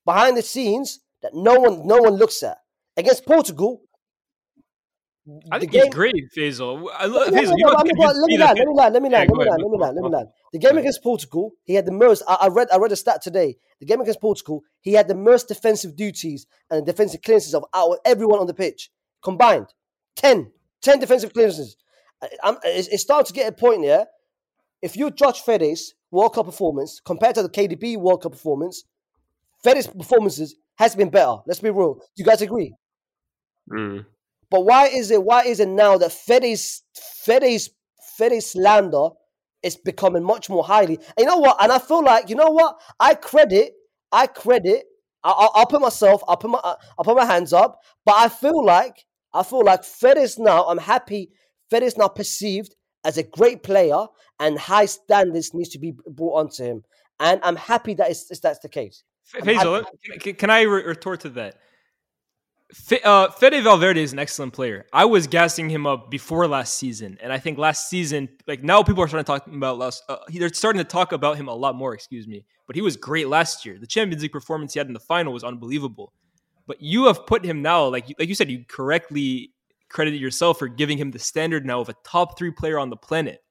behind 0.05 0.37
the 0.37 0.43
scenes 0.43 1.01
that 1.23 1.35
no 1.35 1.55
one 1.61 1.87
no 1.87 1.99
one 1.99 2.15
looks 2.15 2.43
at. 2.43 2.59
Against 2.97 3.25
Portugal, 3.27 3.83
I 5.53 5.59
think 5.61 5.71
game- 5.73 5.85
he's 5.85 5.95
great, 5.95 6.15
Faysal. 6.37 6.89
I 6.93 7.07
love 7.07 7.31
No, 7.31 7.41
no, 7.41 7.43
Faysal. 7.43 7.55
no, 7.57 7.69
no, 7.69 7.77
I 7.79 7.85
mean, 7.85 7.93
let 7.97 8.29
me 8.29 8.39
land, 8.39 8.59
let 8.59 8.67
me 8.67 8.75
land, 8.75 8.93
let 8.95 9.03
me 9.03 9.09
land, 9.09 9.31
let 9.31 9.39
me 9.39 9.45
land, 9.45 9.63
let 9.63 9.71
me 9.71 9.79
land, 9.79 9.97
let 9.97 10.05
me 10.05 10.11
land. 10.11 10.29
The 10.53 10.59
game 10.59 10.79
against 10.79 11.03
Portugal, 11.03 11.53
he 11.63 11.75
had 11.75 11.87
the 11.87 11.93
most. 11.93 12.23
I, 12.27 12.35
I 12.43 12.49
read, 12.49 12.69
I 12.73 12.77
read 12.79 12.93
a 12.93 12.97
stat 12.97 13.23
today. 13.23 13.57
The 13.79 13.87
game 13.87 14.01
against 14.01 14.21
Portugal, 14.21 14.63
he 14.81 14.95
had 14.95 15.07
the 15.07 15.15
most 15.15 15.49
defensive 15.49 15.97
duties 15.97 16.47
and 16.71 16.85
defensive 16.85 17.23
clearances 17.23 17.55
of 17.55 17.65
out 17.73 17.93
of 17.93 17.99
everyone 18.05 18.41
on 18.41 18.47
the 18.47 18.55
pitch 18.55 18.91
combined. 19.23 19.67
10, 20.17 20.51
10 20.83 20.99
defensive 20.99 21.33
clearances. 21.33 21.77
I'm, 22.43 22.57
it's, 22.65 22.89
it's 22.89 23.03
starting 23.03 23.27
to 23.27 23.33
get 23.33 23.49
a 23.49 23.53
point 23.53 23.83
here. 23.83 24.07
If 24.81 24.97
you 24.97 25.11
judge 25.11 25.43
Fede's 25.43 25.95
World 26.11 26.35
Cup 26.35 26.47
performance 26.47 27.01
compared 27.05 27.35
to 27.37 27.43
the 27.43 27.49
KDB 27.49 27.97
World 27.97 28.23
Cup 28.23 28.33
performance, 28.33 28.85
Fede's 29.63 29.87
performances 29.87 30.57
has 30.77 30.95
been 30.95 31.11
better. 31.11 31.37
Let's 31.47 31.61
be 31.61 31.71
real. 31.71 31.95
Do 31.95 32.01
you 32.17 32.25
guys 32.25 32.43
agree? 32.43 32.75
Mm. 33.71 34.07
But 34.51 34.65
why 34.65 34.87
is 34.89 35.11
it 35.11 35.23
why 35.23 35.45
is 35.45 35.61
it 35.61 35.69
now 35.69 35.97
that 35.99 36.13
Fede's 36.13 36.83
Fede's 36.95 37.71
Fede's 38.19 38.47
slander 38.51 39.09
is 39.63 39.77
becoming 39.77 40.23
much 40.25 40.51
more 40.51 40.65
highly? 40.65 40.97
And 40.97 41.05
you 41.19 41.27
know 41.27 41.39
what? 41.39 41.57
And 41.63 41.71
I 41.73 41.79
feel 41.79 42.05
like 42.05 42.29
you 42.29 42.35
know 42.37 42.51
what? 42.51 42.81
I 42.99 43.15
credit 43.15 43.73
I 44.13 44.27
credit. 44.27 44.85
I- 45.25 45.31
I'll, 45.31 45.51
I'll 45.55 45.67
put 45.67 45.81
myself. 45.81 46.23
I'll 46.29 46.37
put 46.37 46.51
my 46.51 46.61
I'll 46.63 47.05
put 47.05 47.17
my 47.17 47.25
hands 47.25 47.53
up. 47.53 47.81
But 48.05 48.17
I 48.19 48.29
feel 48.29 48.65
like 48.65 49.07
I 49.33 49.43
feel 49.43 49.65
like 49.65 49.85
Fede's 49.85 50.39
now. 50.39 50.65
I'm 50.65 50.79
happy. 50.79 51.31
Fede's 51.73 51.97
now 51.97 52.09
perceived 52.09 52.75
as 53.05 53.19
a 53.19 53.23
great 53.23 53.63
player, 53.63 54.07
and 54.39 54.59
high 54.59 54.87
standards 54.87 55.55
needs 55.55 55.71
to 55.71 55.79
be 55.79 55.93
brought 56.07 56.39
onto 56.39 56.65
him. 56.65 56.85
And 57.19 57.41
I'm 57.43 57.57
happy 57.57 57.95
that 57.95 58.11
it's, 58.11 58.41
that's 58.41 58.61
the 58.61 58.69
case. 58.69 59.05
F- 59.35 59.45
Faysal, 59.45 59.85
can, 60.37 60.51
I 60.51 60.63
re- 60.63 60.85
retort 60.85 61.21
to 61.21 61.31
that? 61.31 61.57
Fe- 62.73 63.01
uh, 63.05 63.31
Fede 63.31 63.63
Valverde 63.63 64.03
is 64.03 64.13
an 64.13 64.19
excellent 64.19 64.53
player. 64.53 64.87
I 64.93 65.05
was 65.05 65.27
gassing 65.27 65.69
him 65.69 65.87
up 65.87 66.11
before 66.11 66.47
last 66.49 66.79
season, 66.79 67.19
and 67.23 67.33
I 67.33 67.39
think 67.39 67.59
last 67.59 67.89
season, 67.89 68.29
like 68.47 68.63
now, 68.63 68.83
people 68.83 69.03
are 69.03 69.09
starting 69.09 69.25
to 69.25 69.31
talk 69.31 69.47
about 69.47 69.79
last. 69.79 70.03
Uh, 70.09 70.17
they're 70.29 70.53
starting 70.53 70.79
to 70.79 70.89
talk 70.89 71.13
about 71.13 71.37
him 71.37 71.49
a 71.49 71.55
lot 71.55 71.75
more. 71.75 71.93
Excuse 71.93 72.27
me, 72.27 72.45
but 72.67 72.75
he 72.75 72.83
was 72.83 72.97
great 72.97 73.29
last 73.29 73.67
year. 73.67 73.79
The 73.79 73.87
Champions 73.87 74.23
League 74.23 74.33
performance 74.33 74.73
he 74.73 74.81
had 74.81 74.87
in 74.87 74.95
the 74.95 75.01
final 75.01 75.33
was 75.33 75.45
unbelievable. 75.45 76.13
But 76.67 76.81
you 76.81 77.07
have 77.07 77.27
put 77.27 77.45
him 77.45 77.61
now, 77.61 77.87
like 77.89 78.07
like 78.19 78.29
you 78.29 78.35
said, 78.35 78.51
you 78.51 78.65
correctly 78.67 79.52
credited 79.93 80.21
yourself 80.21 80.59
for 80.59 80.69
giving 80.69 80.99
him 80.99 81.11
the 81.11 81.19
standard 81.19 81.65
now 81.67 81.81
of 81.81 81.89
a 81.89 81.95
top 82.05 82.39
three 82.39 82.51
player 82.51 82.79
on 82.79 82.91
the 82.91 82.97
planet 82.97 83.43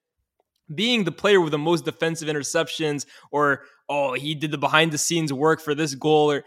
being 0.73 1.03
the 1.03 1.11
player 1.11 1.41
with 1.41 1.51
the 1.51 1.57
most 1.57 1.85
defensive 1.85 2.27
interceptions 2.27 3.05
or 3.31 3.63
oh 3.89 4.13
he 4.13 4.33
did 4.35 4.51
the 4.51 4.57
behind 4.57 4.91
the 4.91 4.97
scenes 4.97 5.31
work 5.31 5.61
for 5.61 5.75
this 5.75 5.95
goal 5.95 6.31
or 6.31 6.43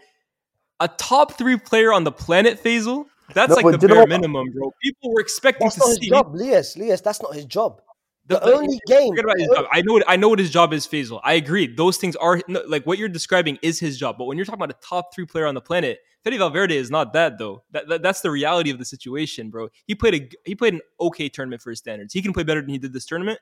a 0.79 0.87
top 0.87 1.33
three 1.33 1.57
player 1.57 1.93
on 1.93 2.03
the 2.03 2.11
planet 2.11 2.61
Faysal 2.63 3.05
that's 3.33 3.49
No, 3.49 3.55
like 3.55 3.71
the 3.71 3.77
do 3.77 3.87
you 3.87 3.87
know 3.89 4.05
bare 4.05 4.07
minimum 4.07 4.51
bro 4.51 4.71
people 4.81 5.13
were 5.13 5.21
expecting 5.21 5.65
That's 5.65 5.75
to 5.75 5.79
not 5.81 5.89
his 5.89 5.97
see 5.97 6.09
job, 6.09 6.35
Lyes. 6.35 6.77
Lyes, 6.77 7.01
that's 7.01 7.21
not 7.21 7.33
his 7.33 7.45
job. 7.45 7.81
The, 8.27 8.39
the- 8.39 8.53
only 8.53 8.79
game. 8.87 9.17
About 9.17 9.37
his 9.37 9.47
job. 9.47 9.65
I 9.71 9.81
know 9.81 9.93
what 9.93 10.03
I 10.07 10.15
know 10.15 10.29
what 10.29 10.39
his 10.39 10.49
job 10.51 10.73
is, 10.73 10.87
Faysal. 10.87 11.21
I 11.23 11.33
agree. 11.33 11.67
Those 11.73 11.97
things 11.97 12.15
are 12.15 12.41
no, 12.47 12.63
like 12.67 12.85
what 12.85 12.97
you're 12.97 13.09
describing 13.09 13.57
is 13.61 13.79
his 13.79 13.97
job. 13.97 14.17
But 14.17 14.25
when 14.25 14.37
you're 14.37 14.45
talking 14.45 14.61
about 14.63 14.75
a 14.75 14.87
top 14.87 15.13
three 15.13 15.25
player 15.25 15.45
on 15.45 15.53
the 15.53 15.61
planet, 15.61 15.99
Fede 16.25 16.39
Valverde 16.39 16.75
is 16.75 16.91
not 16.91 17.13
that 17.13 17.37
though. 17.37 17.63
That, 17.71 17.87
that- 17.87 18.01
that's 18.01 18.19
the 18.21 18.31
reality 18.31 18.69
of 18.71 18.79
the 18.79 18.85
situation, 18.85 19.49
bro. 19.49 19.69
He 19.85 19.95
played 19.95 20.15
a 20.15 20.29
he 20.43 20.55
played 20.55 20.73
an 20.73 20.81
okay 20.99 21.29
tournament 21.29 21.61
for 21.61 21.69
his 21.69 21.79
standards. 21.79 22.11
He 22.13 22.21
can 22.21 22.33
play 22.33 22.43
better 22.43 22.59
than 22.61 22.69
he 22.71 22.77
did 22.79 22.91
this 22.91 23.05
tournament. 23.05 23.39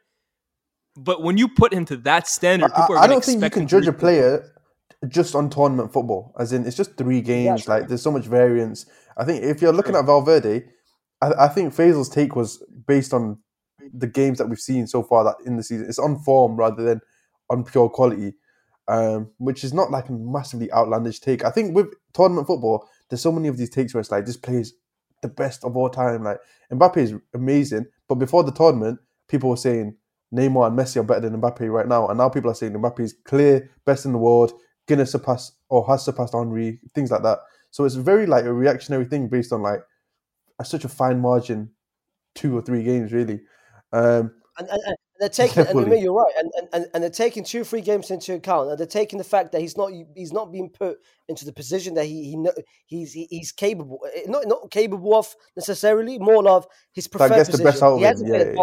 But 0.96 1.24
when 1.24 1.38
you 1.38 1.48
put 1.48 1.74
him 1.74 1.86
to 1.86 1.98
that 1.98 2.28
standard, 2.28 2.72
I, 2.74 2.82
people 2.82 2.96
are 2.96 3.00
I 3.00 3.02
gonna 3.04 3.14
don't 3.14 3.26
think 3.26 3.44
you 3.44 3.50
can 3.50 3.68
judge 3.68 3.88
a 3.88 3.92
reach- 3.92 4.00
player 4.00 4.50
just 5.08 5.34
on 5.34 5.50
tournament 5.50 5.92
football. 5.92 6.34
As 6.38 6.54
in, 6.54 6.66
it's 6.68 6.78
just 6.78 6.96
three 6.98 7.22
games. 7.22 7.62
Exactly. 7.62 7.80
Like, 7.82 7.88
there's 7.90 8.02
so 8.02 8.12
much 8.12 8.26
variance. 8.26 8.86
I 9.18 9.26
think 9.26 9.44
if 9.44 9.62
you're 9.62 9.74
looking 9.74 9.96
at 9.96 10.06
Valverde, 10.06 10.64
I, 11.22 11.32
I 11.40 11.48
think 11.48 11.74
Faysal's 11.74 12.10
take 12.10 12.36
was 12.36 12.64
based 12.88 13.14
on 13.14 13.40
the 13.94 14.08
games 14.08 14.38
that 14.38 14.48
we've 14.48 14.60
seen 14.60 14.88
so 14.88 15.04
far 15.04 15.24
that 15.24 15.36
in 15.46 15.58
the 15.58 15.64
season. 15.64 15.88
It's 15.90 16.00
on 16.00 16.20
form 16.20 16.56
rather 16.58 16.84
than 16.84 17.02
on 17.50 17.64
pure 17.64 17.90
quality, 17.90 18.34
um, 18.88 19.32
which 19.38 19.64
is 19.64 19.74
not 19.74 19.92
like 19.92 20.10
a 20.10 20.14
massively 20.14 20.72
outlandish 20.72 21.20
take. 21.20 21.44
I 21.46 21.50
think 21.50 21.76
with 21.76 21.88
tournament 22.14 22.48
football, 22.48 22.88
there's 23.10 23.22
so 23.22 23.32
many 23.32 23.48
of 23.48 23.58
these 23.58 23.70
takes 23.70 23.94
where 23.94 24.02
it's 24.02 24.12
like 24.12 24.26
this 24.26 24.38
plays 24.38 24.74
the 25.22 25.28
best 25.28 25.64
of 25.64 25.76
all 25.78 25.90
time. 25.90 26.24
Like 26.24 26.40
Mbappe 26.72 26.98
is 26.98 27.14
amazing, 27.34 27.86
but 28.08 28.16
before 28.16 28.44
the 28.44 28.52
tournament, 28.52 29.00
people 29.28 29.50
were 29.50 29.58
saying 29.58 29.96
Neymar 30.34 30.68
and 30.68 30.78
Messi 30.78 30.98
are 30.98 31.04
better 31.04 31.30
than 31.30 31.40
Mbappe 31.40 31.72
right 31.72 31.88
now, 31.88 32.08
and 32.08 32.18
now 32.18 32.30
people 32.30 32.52
are 32.52 32.56
saying 32.56 32.74
Mbappe 32.74 33.00
is 33.00 33.16
clear 33.26 33.70
best 33.86 34.06
in 34.06 34.12
the 34.12 34.18
world, 34.18 34.54
gonna 34.88 35.06
surpass 35.06 35.52
or 35.70 35.86
has 35.88 36.04
surpassed 36.04 36.34
Henry, 36.34 36.80
things 36.94 37.12
like 37.12 37.24
that. 37.24 37.40
So 37.72 37.86
it's 37.86 37.96
very 37.96 38.26
like 38.26 38.46
a 38.46 38.54
reactionary 38.54 39.06
thing 39.06 39.30
based 39.30 39.52
on 39.52 39.62
like 39.62 39.82
a, 40.60 40.66
such 40.66 40.86
a 40.86 40.90
fine 40.90 41.20
margin, 41.20 41.72
two 42.36 42.58
or 42.58 42.62
three 42.62 42.84
games 42.84 43.12
really. 43.12 43.42
Um, 43.92 44.32
and, 44.58 44.70
and, 44.70 44.98
they're 45.24 45.30
taking. 45.30 45.62
And 45.66 45.70
Fully. 45.72 45.86
Umir, 45.86 46.02
you're 46.04 46.14
right, 46.14 46.34
and, 46.38 46.52
and- 46.74 46.88
and 46.94 47.04
they're 47.04 47.10
taking 47.10 47.44
two, 47.44 47.64
three 47.64 47.82
games 47.82 48.12
into 48.12 48.34
account, 48.36 48.70
and 48.70 48.78
they're 48.78 48.86
taking 48.86 49.18
the 49.18 49.24
fact 49.24 49.52
that 49.54 49.62
he's 49.62 49.78
not 49.78 49.92
he's 50.16 50.34
not 50.34 50.52
being 50.52 50.70
put 50.70 51.00
into 51.28 51.46
the 51.46 51.54
position 51.54 51.94
that 51.96 52.06
he 52.06 52.24
he 52.32 52.48
he's 52.86 53.14
he's 53.14 53.52
capable, 53.52 54.00
eh, 54.16 54.24
not 54.28 54.46
not 54.48 54.70
capable 54.70 55.16
of 55.16 55.34
necessarily, 55.56 56.20
more 56.20 56.48
of 56.48 56.68
his 56.94 57.08
preferred 57.08 57.30
that 57.30 57.38
gets 57.38 57.50
the 57.50 57.52
position. 57.54 57.66
best 57.72 57.84
out 57.84 57.94
of 57.94 57.98
he 58.00 58.04
hasn't 58.06 58.30
Yeah, 58.30 58.44
played 58.44 58.58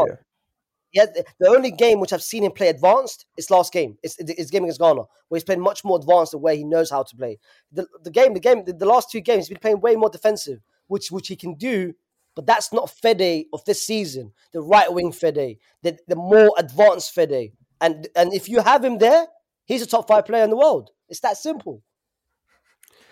yeah, 0.92 1.06
yeah. 1.16 1.22
The 1.38 1.48
only 1.48 1.70
game 1.70 2.00
which 2.00 2.12
I've 2.12 2.22
seen 2.22 2.44
him 2.44 2.52
play 2.52 2.68
advanced 2.68 3.26
is 3.36 3.50
last 3.50 3.72
game. 3.72 3.96
It's, 4.02 4.16
it's 4.18 4.50
game 4.50 4.64
against 4.64 4.80
Ghana, 4.80 5.02
where 5.28 5.36
he's 5.38 5.44
playing 5.44 5.60
much 5.62 5.84
more 5.84 5.98
advanced 5.98 6.32
the 6.32 6.38
way 6.38 6.56
he 6.56 6.64
knows 6.64 6.90
how 6.90 7.04
to 7.04 7.16
play. 7.16 7.38
The, 7.72 7.86
the 8.02 8.10
game, 8.10 8.34
the 8.34 8.40
game, 8.40 8.64
the, 8.64 8.72
the 8.72 8.86
last 8.86 9.10
two 9.10 9.20
games, 9.20 9.46
he's 9.46 9.50
been 9.50 9.60
playing 9.60 9.80
way 9.80 9.94
more 9.96 10.10
defensive, 10.10 10.60
which 10.88 11.10
which 11.12 11.28
he 11.28 11.36
can 11.36 11.54
do. 11.54 11.94
But 12.40 12.46
that's 12.46 12.72
not 12.72 12.88
Fede 12.88 13.44
of 13.52 13.62
this 13.66 13.86
season. 13.86 14.32
The 14.54 14.62
right 14.62 14.90
wing 14.90 15.12
Fede, 15.12 15.58
the, 15.82 15.98
the 16.08 16.16
more 16.16 16.50
advanced 16.56 17.12
Fede, 17.14 17.52
and 17.82 18.08
and 18.16 18.32
if 18.32 18.48
you 18.48 18.62
have 18.62 18.82
him 18.82 18.96
there, 18.96 19.26
he's 19.66 19.82
a 19.82 19.86
top 19.86 20.08
five 20.08 20.24
player 20.24 20.42
in 20.42 20.48
the 20.48 20.56
world. 20.56 20.88
It's 21.10 21.20
that 21.20 21.36
simple. 21.36 21.82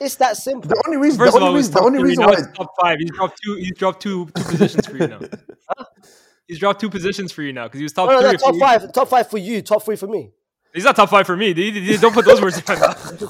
It's 0.00 0.14
that 0.14 0.38
simple. 0.38 0.70
The 0.70 0.82
only 0.86 0.96
reason, 0.96 1.18
First 1.18 1.32
the 1.32 1.36
of 1.36 1.42
all, 1.42 1.48
only 1.50 1.58
he's 1.58 1.68
reason, 1.68 1.74
the 1.82 1.86
only 1.86 2.02
reason 2.02 2.24
why, 2.24 2.36
he's 2.36 2.46
top 2.56 2.70
five. 2.80 2.96
He's 3.00 3.10
dropped 3.10 3.38
two. 3.44 3.54
He's 3.56 3.72
dropped 3.76 4.00
two 4.02 4.26
two 4.34 4.42
positions 4.44 4.86
for 4.86 4.96
you 4.96 5.08
now. 5.08 5.20
He's 6.46 6.58
dropped 6.58 6.80
two 6.80 6.88
positions 6.88 7.30
for 7.30 7.42
you 7.42 7.52
now 7.52 7.64
because 7.64 7.80
he 7.80 7.82
was 7.84 7.92
top 7.92 8.08
No, 8.08 8.14
no, 8.14 8.20
three. 8.22 8.32
no, 8.32 8.38
top 8.38 8.52
weeks- 8.54 8.64
five, 8.64 8.92
top 8.94 9.08
five 9.08 9.28
for 9.28 9.36
you, 9.36 9.60
top 9.60 9.82
three 9.82 9.96
for 9.96 10.06
me. 10.06 10.30
He's 10.72 10.84
not 10.84 10.96
top 10.96 11.10
five 11.10 11.26
for 11.26 11.36
me. 11.36 11.52
dude. 11.52 11.74
You- 11.74 11.82
you- 11.82 11.98
Don't 11.98 12.14
put 12.14 12.24
those 12.24 12.40
words 12.40 12.56
in 12.56 12.64
my 12.66 12.76
mouth. 12.78 13.22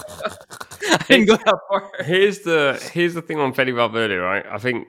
I 0.88 0.96
didn't 1.08 1.26
go 1.26 1.34
that 1.36 1.58
far. 1.68 1.90
Here's 2.04 2.38
the 2.40 2.78
here's 2.92 3.14
the 3.14 3.22
thing 3.22 3.40
on 3.40 3.52
Fede 3.54 3.74
Valverde, 3.74 4.14
right? 4.14 4.44
I 4.48 4.58
think 4.58 4.86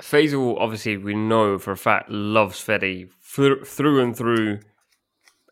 Faysal, 0.00 0.56
obviously, 0.58 0.96
we 0.96 1.14
know 1.14 1.58
for 1.58 1.72
a 1.72 1.76
fact 1.76 2.10
loves 2.10 2.60
Fede 2.60 3.10
through, 3.22 3.64
through 3.64 4.00
and 4.02 4.16
through 4.16 4.60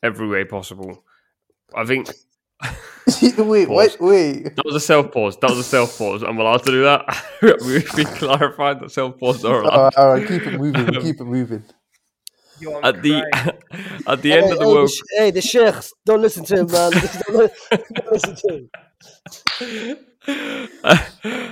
every 0.02 0.28
way 0.28 0.44
possible. 0.44 1.04
I 1.74 1.84
think 1.84 2.08
wait, 3.38 3.68
wait, 3.68 4.00
wait. 4.00 4.56
that 4.56 4.64
was 4.64 4.74
a 4.74 4.80
self 4.80 5.12
pause. 5.12 5.36
That 5.38 5.50
was 5.50 5.58
a 5.58 5.64
self 5.64 5.96
pause. 5.98 6.22
I'm 6.22 6.38
allowed 6.38 6.64
to 6.64 6.70
do 6.70 6.82
that. 6.82 7.24
We've 7.64 7.94
been 7.94 8.06
clarified 8.06 8.80
that 8.80 8.90
self 8.90 9.18
pause 9.18 9.44
are 9.44 9.62
allowed. 9.62 9.72
All 9.74 9.82
right, 9.84 9.96
all 9.96 10.12
right, 10.12 10.26
keep 10.28 10.42
it 10.42 10.58
moving, 10.58 10.86
keep 11.02 11.20
it 11.20 11.24
moving. 11.24 11.64
At 12.82 13.02
the 13.02 13.22
at 14.08 14.22
the 14.22 14.30
Hey, 14.30 14.38
end 14.42 14.52
of 14.52 14.58
the 14.58 14.64
hey, 14.64 14.72
world, 14.72 14.90
sh- 14.90 15.02
hey, 15.16 15.30
the 15.30 15.40
sheikhs, 15.40 15.92
don't 16.04 16.20
listen 16.20 16.44
to 16.46 16.56
him, 16.60 16.66
man. 16.72 16.90
don't, 16.90 17.52
don't 17.70 18.12
listen 18.12 18.34
to 18.34 18.68
him. 19.60 19.98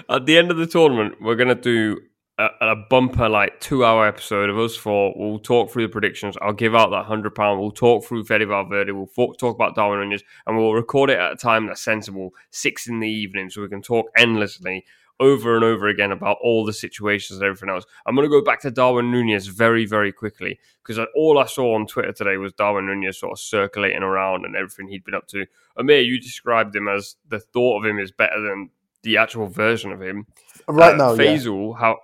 at 0.08 0.26
the 0.26 0.36
end 0.36 0.50
of 0.50 0.56
the 0.56 0.66
tournament, 0.66 1.14
we're 1.20 1.36
gonna 1.36 1.54
do 1.54 2.00
a, 2.38 2.48
a 2.60 2.76
bumper 2.90 3.28
like 3.28 3.60
two 3.60 3.84
hour 3.84 4.06
episode 4.06 4.50
of 4.50 4.58
us 4.58 4.76
four. 4.76 5.14
We'll 5.16 5.38
talk 5.38 5.70
through 5.70 5.86
the 5.86 5.92
predictions. 5.92 6.36
I'll 6.42 6.52
give 6.52 6.74
out 6.74 6.90
that 6.90 7.06
hundred 7.06 7.34
pound. 7.34 7.60
We'll 7.60 7.70
talk 7.70 8.04
through 8.04 8.24
Fede 8.24 8.46
Valverde. 8.46 8.92
We'll 8.92 9.06
fo- 9.06 9.32
talk 9.32 9.54
about 9.54 9.74
Darwin 9.74 10.00
Nunez, 10.00 10.22
and 10.46 10.56
we'll 10.56 10.74
record 10.74 11.10
it 11.10 11.18
at 11.18 11.32
a 11.32 11.36
time 11.36 11.66
that's 11.66 11.82
sensible, 11.82 12.30
six 12.50 12.86
in 12.88 13.00
the 13.00 13.08
evening, 13.08 13.48
so 13.50 13.62
we 13.62 13.68
can 13.68 13.82
talk 13.82 14.06
endlessly 14.16 14.84
over 15.18 15.54
and 15.54 15.64
over 15.64 15.88
again 15.88 16.12
about 16.12 16.36
all 16.42 16.62
the 16.66 16.74
situations 16.74 17.38
and 17.38 17.46
everything 17.46 17.70
else. 17.70 17.84
I'm 18.04 18.14
going 18.14 18.28
to 18.28 18.30
go 18.30 18.44
back 18.44 18.60
to 18.60 18.70
Darwin 18.70 19.10
Nunez 19.10 19.46
very, 19.46 19.86
very 19.86 20.12
quickly 20.12 20.58
because 20.84 21.02
all 21.14 21.38
I 21.38 21.46
saw 21.46 21.74
on 21.74 21.86
Twitter 21.86 22.12
today 22.12 22.36
was 22.36 22.52
Darwin 22.52 22.84
Nunez 22.86 23.18
sort 23.18 23.32
of 23.32 23.38
circulating 23.38 24.02
around 24.02 24.44
and 24.44 24.54
everything 24.54 24.88
he'd 24.88 25.04
been 25.04 25.14
up 25.14 25.26
to. 25.28 25.46
Umir, 25.78 26.04
you 26.04 26.20
described 26.20 26.76
him 26.76 26.86
as 26.86 27.16
the 27.30 27.40
thought 27.40 27.78
of 27.82 27.86
him 27.90 27.98
is 27.98 28.12
better 28.12 28.42
than 28.42 28.68
the 29.04 29.16
actual 29.16 29.46
version 29.46 29.90
of 29.90 30.02
him. 30.02 30.26
Right 30.68 30.92
Uh, 30.92 30.96
now, 30.96 31.12
yeah. 31.14 31.34
Faysal, 31.34 31.78
how? 31.78 31.96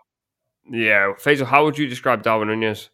Yeah, 0.71 1.13
Faysal, 1.19 1.47
how 1.47 1.65
would 1.65 1.77
you 1.79 1.87
describe 1.87 2.23
Darwin 2.23 2.49
Nunez? 2.49 2.91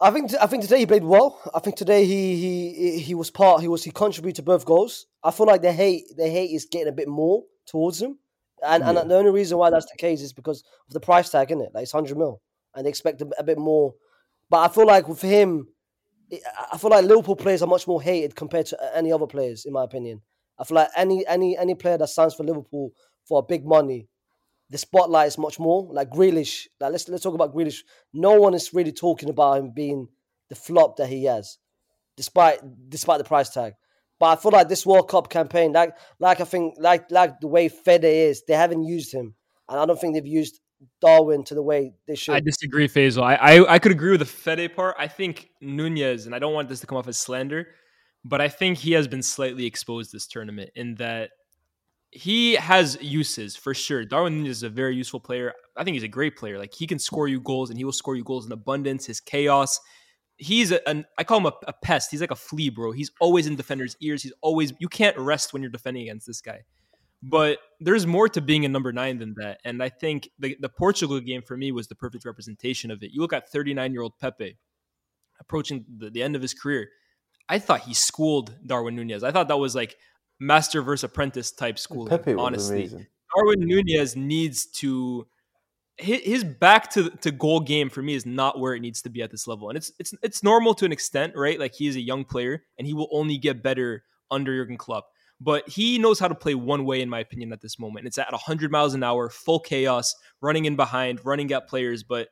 I 0.00 0.10
think 0.10 0.30
I 0.40 0.46
think 0.46 0.62
today 0.62 0.78
he 0.78 0.86
played 0.86 1.04
well. 1.04 1.38
I 1.54 1.58
think 1.60 1.76
today 1.76 2.06
he 2.06 2.36
he 2.36 2.98
he 3.00 3.14
was 3.14 3.30
part. 3.30 3.60
He 3.60 3.68
was 3.68 3.84
he 3.84 3.90
contributed 3.90 4.36
to 4.36 4.42
both 4.42 4.64
goals. 4.64 5.06
I 5.22 5.30
feel 5.30 5.46
like 5.46 5.60
the 5.60 5.72
hate 5.72 6.04
the 6.16 6.28
hate 6.28 6.50
is 6.52 6.64
getting 6.64 6.88
a 6.88 6.92
bit 6.92 7.06
more 7.08 7.44
towards 7.66 8.00
him, 8.00 8.18
and 8.64 8.82
Yeah. 8.82 8.98
and 9.00 9.10
the 9.10 9.16
only 9.16 9.30
reason 9.30 9.58
why 9.58 9.68
that's 9.68 9.90
the 9.90 9.98
case 9.98 10.22
is 10.22 10.32
because 10.32 10.62
of 10.88 10.94
the 10.94 11.00
price 11.00 11.28
tag, 11.30 11.50
isn't 11.50 11.60
it? 11.62 11.72
Like 11.74 11.82
it's 11.82 11.92
hundred 11.92 12.16
mil, 12.16 12.40
and 12.74 12.86
they 12.86 12.88
expect 12.90 13.20
a, 13.20 13.28
a 13.38 13.44
bit 13.44 13.58
more. 13.58 13.94
But 14.48 14.58
I 14.70 14.72
feel 14.72 14.86
like 14.86 15.06
with 15.06 15.20
him, 15.20 15.68
I- 16.32 16.68
I 16.72 16.78
feel 16.78 16.90
like 16.90 17.04
Liverpool 17.04 17.36
players 17.36 17.62
are 17.62 17.66
much 17.66 17.86
more 17.86 18.00
hated 18.00 18.34
compared 18.34 18.66
to 18.66 18.96
any 18.96 19.12
other 19.12 19.26
players, 19.26 19.66
in 19.66 19.74
my 19.74 19.84
opinion. 19.84 20.22
I 20.58 20.64
feel 20.64 20.76
like 20.76 20.88
any 20.96 21.26
any 21.26 21.58
any 21.58 21.74
player 21.74 21.98
that 21.98 22.08
signs 22.08 22.34
for 22.34 22.44
Liverpool 22.44 22.92
for 23.28 23.42
big 23.42 23.66
money, 23.66 24.08
the 24.70 24.78
spotlight 24.78 25.28
is 25.28 25.36
much 25.36 25.58
more. 25.58 25.88
Like 25.90 26.10
Grealish, 26.10 26.68
like 26.78 26.92
let's 26.92 27.08
let's 27.08 27.22
talk 27.22 27.34
about 27.34 27.54
Grealish. 27.54 27.80
No 28.12 28.34
one 28.40 28.54
is 28.54 28.72
really 28.72 28.92
talking 28.92 29.28
about 29.28 29.58
him 29.58 29.72
being 29.72 30.08
the 30.48 30.54
flop 30.54 30.96
that 30.96 31.08
he 31.08 31.24
has, 31.24 31.58
despite 32.16 32.60
despite 32.88 33.18
the 33.18 33.24
price 33.24 33.50
tag. 33.50 33.74
But 34.18 34.26
I 34.26 34.36
feel 34.40 34.52
like 34.52 34.68
this 34.68 34.86
World 34.86 35.08
Cup 35.08 35.28
campaign, 35.28 35.72
like 35.72 35.96
like 36.20 36.40
I 36.40 36.44
think 36.44 36.76
like 36.78 37.10
like 37.10 37.40
the 37.40 37.48
way 37.48 37.68
Fede 37.68 38.04
is, 38.04 38.44
they 38.46 38.54
haven't 38.54 38.84
used 38.84 39.12
him, 39.12 39.34
and 39.68 39.80
I 39.80 39.86
don't 39.86 40.00
think 40.00 40.14
they've 40.14 40.26
used 40.26 40.60
Darwin 41.00 41.42
to 41.44 41.54
the 41.54 41.62
way 41.62 41.94
they 42.06 42.14
should. 42.14 42.34
I 42.34 42.40
disagree, 42.40 42.86
Faysal. 42.86 43.22
I, 43.22 43.34
I 43.34 43.74
I 43.74 43.78
could 43.80 43.92
agree 43.92 44.12
with 44.12 44.20
the 44.20 44.26
Fede 44.26 44.74
part. 44.76 44.94
I 44.98 45.08
think 45.08 45.48
Nunez, 45.60 46.26
and 46.26 46.34
I 46.34 46.38
don't 46.38 46.54
want 46.54 46.68
this 46.68 46.80
to 46.80 46.86
come 46.86 46.98
off 46.98 47.08
as 47.08 47.18
slander, 47.18 47.68
but 48.24 48.40
I 48.40 48.48
think 48.48 48.78
he 48.78 48.92
has 48.92 49.08
been 49.08 49.22
slightly 49.22 49.66
exposed 49.66 50.12
this 50.12 50.28
tournament 50.28 50.70
in 50.76 50.94
that 50.96 51.30
he 52.12 52.54
has 52.54 52.98
uses 53.00 53.56
for 53.56 53.72
sure. 53.72 54.04
Darwin 54.04 54.46
is 54.46 54.62
a 54.62 54.68
very 54.68 54.96
useful 54.96 55.20
player. 55.20 55.52
I 55.76 55.84
think 55.84 55.94
he's 55.94 56.02
a 56.02 56.08
great 56.08 56.36
player. 56.36 56.58
Like 56.58 56.74
he 56.74 56.86
can 56.86 56.98
score 56.98 57.28
you 57.28 57.40
goals, 57.40 57.70
and 57.70 57.78
he 57.78 57.84
will 57.84 57.92
score 57.92 58.16
you 58.16 58.24
goals 58.24 58.46
in 58.46 58.52
abundance. 58.52 59.06
His 59.06 59.20
chaos. 59.20 59.78
He's 60.36 60.72
a, 60.72 60.86
an 60.88 61.04
I 61.18 61.24
call 61.24 61.38
him 61.38 61.46
a, 61.46 61.52
a 61.68 61.72
pest. 61.72 62.10
He's 62.10 62.20
like 62.20 62.30
a 62.30 62.36
flea, 62.36 62.70
bro. 62.70 62.92
He's 62.92 63.10
always 63.20 63.46
in 63.46 63.56
defenders' 63.56 63.96
ears. 64.00 64.22
He's 64.22 64.32
always 64.40 64.72
you 64.78 64.88
can't 64.88 65.16
rest 65.18 65.52
when 65.52 65.62
you're 65.62 65.70
defending 65.70 66.04
against 66.04 66.26
this 66.26 66.40
guy. 66.40 66.62
But 67.22 67.58
there's 67.80 68.06
more 68.06 68.28
to 68.30 68.40
being 68.40 68.64
a 68.64 68.68
number 68.68 68.92
nine 68.92 69.18
than 69.18 69.34
that. 69.36 69.60
And 69.64 69.82
I 69.82 69.90
think 69.90 70.30
the, 70.38 70.56
the 70.58 70.70
Portugal 70.70 71.20
game 71.20 71.42
for 71.42 71.54
me 71.54 71.70
was 71.70 71.86
the 71.86 71.94
perfect 71.94 72.24
representation 72.24 72.90
of 72.90 73.02
it. 73.02 73.10
You 73.12 73.20
look 73.20 73.34
at 73.34 73.50
39 73.50 73.92
year 73.92 74.00
old 74.00 74.18
Pepe 74.18 74.56
approaching 75.38 75.84
the, 75.98 76.10
the 76.10 76.22
end 76.22 76.34
of 76.34 76.42
his 76.42 76.54
career. 76.54 76.88
I 77.48 77.58
thought 77.58 77.80
he 77.80 77.94
schooled 77.94 78.54
Darwin 78.64 78.96
Nunez. 78.96 79.22
I 79.22 79.32
thought 79.32 79.48
that 79.48 79.58
was 79.58 79.74
like 79.74 79.96
master 80.40 80.82
versus 80.82 81.04
apprentice 81.04 81.52
type 81.52 81.78
schooling. 81.78 82.08
Pepe 82.08 82.34
honestly. 82.34 82.90
Darwin 83.36 83.60
Nunez 83.60 84.16
needs 84.16 84.66
to 84.66 85.26
his, 86.00 86.20
his 86.22 86.44
back 86.44 86.90
to 86.90 87.10
to 87.10 87.30
goal 87.30 87.60
game 87.60 87.90
for 87.90 88.02
me 88.02 88.14
is 88.14 88.26
not 88.26 88.58
where 88.58 88.74
it 88.74 88.80
needs 88.80 89.02
to 89.02 89.10
be 89.10 89.22
at 89.22 89.30
this 89.30 89.46
level, 89.46 89.68
and 89.68 89.76
it's 89.76 89.92
it's 89.98 90.14
it's 90.22 90.42
normal 90.42 90.74
to 90.74 90.84
an 90.84 90.92
extent, 90.92 91.34
right? 91.36 91.60
Like 91.60 91.74
he 91.74 91.86
is 91.86 91.96
a 91.96 92.00
young 92.00 92.24
player, 92.24 92.64
and 92.78 92.86
he 92.86 92.94
will 92.94 93.08
only 93.12 93.38
get 93.38 93.62
better 93.62 94.04
under 94.30 94.52
Jurgen 94.56 94.78
Klopp. 94.78 95.06
But 95.40 95.68
he 95.68 95.98
knows 95.98 96.18
how 96.18 96.28
to 96.28 96.34
play 96.34 96.54
one 96.54 96.84
way, 96.84 97.00
in 97.00 97.08
my 97.08 97.20
opinion, 97.20 97.52
at 97.52 97.62
this 97.62 97.78
moment. 97.78 98.06
It's 98.06 98.18
at 98.18 98.30
100 98.30 98.70
miles 98.70 98.92
an 98.92 99.02
hour, 99.02 99.30
full 99.30 99.58
chaos, 99.58 100.14
running 100.42 100.66
in 100.66 100.76
behind, 100.76 101.24
running 101.24 101.50
at 101.52 101.66
players. 101.66 102.02
But 102.02 102.28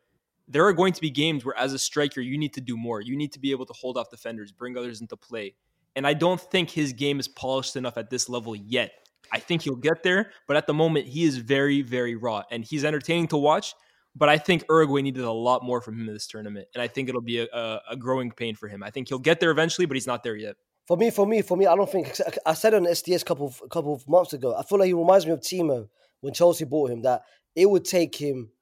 there 0.47 0.67
are 0.67 0.75
going 0.75 0.93
to 0.93 1.01
be 1.01 1.09
games 1.09 1.43
where, 1.43 1.57
as 1.57 1.73
a 1.73 1.79
striker, 1.79 2.21
you 2.21 2.37
need 2.37 2.53
to 2.55 2.61
do 2.61 2.77
more. 2.77 3.01
You 3.01 3.17
need 3.17 3.33
to 3.33 3.39
be 3.39 3.51
able 3.51 3.65
to 3.65 3.73
hold 3.73 3.97
off 3.97 4.11
defenders, 4.11 4.53
bring 4.53 4.77
others 4.77 5.01
into 5.01 5.17
play. 5.17 5.55
And 5.99 6.07
I 6.07 6.15
don't 6.15 6.41
think 6.41 6.71
his 6.71 6.93
game 6.93 7.19
is 7.19 7.27
polished 7.27 7.75
enough 7.75 7.99
at 7.99 8.09
this 8.09 8.29
level 8.29 8.55
yet. 8.55 8.93
I 9.33 9.41
think 9.41 9.63
he'll 9.63 9.75
get 9.75 10.05
there, 10.05 10.31
but 10.47 10.57
at 10.57 10.69
the 10.69 10.73
moment, 10.73 11.07
he 11.07 11.25
is 11.25 11.39
very, 11.39 11.83
very 11.83 12.15
raw 12.15 12.45
and 12.53 12.65
he's 12.65 12.85
entertaining 12.85 13.27
to 13.29 13.37
watch. 13.37 13.75
But 14.15 14.29
I 14.29 14.39
think 14.39 14.63
Uruguay 14.71 15.03
needed 15.03 15.25
a 15.25 15.33
lot 15.33 15.65
more 15.65 15.81
from 15.81 16.01
him 16.01 16.07
in 16.07 16.15
this 16.15 16.29
tournament. 16.29 16.69
And 16.73 16.81
I 16.81 16.87
think 16.87 17.09
it'll 17.09 17.21
be 17.21 17.41
a, 17.41 17.47
a, 17.53 17.81
a 17.91 17.97
growing 17.97 18.31
pain 18.31 18.55
for 18.55 18.69
him. 18.69 18.85
I 18.85 18.91
think 18.91 19.09
he'll 19.09 19.19
get 19.19 19.41
there 19.41 19.51
eventually, 19.51 19.87
but 19.87 19.97
he's 19.97 20.07
not 20.07 20.23
there 20.23 20.37
yet. 20.37 20.55
For 20.87 20.97
me, 20.97 21.11
for 21.11 21.27
me, 21.27 21.43
for 21.43 21.57
me, 21.57 21.67
I 21.67 21.75
don't 21.75 21.91
think 21.91 22.17
I 22.47 22.55
said 22.55 22.75
on 22.75 22.85
SDS 22.85 23.23
a 23.23 23.25
couple 23.25 23.49
of, 23.49 23.61
a 23.65 23.69
couple 23.69 23.93
of 23.93 24.09
months 24.09 24.33
ago. 24.35 24.55
I 24.57 24.63
feel 24.63 24.79
like 24.79 24.87
he 24.87 24.95
reminds 24.95 25.27
me 25.27 25.33
of 25.33 25.41
Timo 25.41 25.89
when 26.21 26.33
Chelsea 26.33 26.65
bought 26.65 26.93
him. 26.93 27.03
That 27.03 27.23
it 27.57 27.69
would 27.69 27.85
take 27.85 28.15
him 28.15 28.53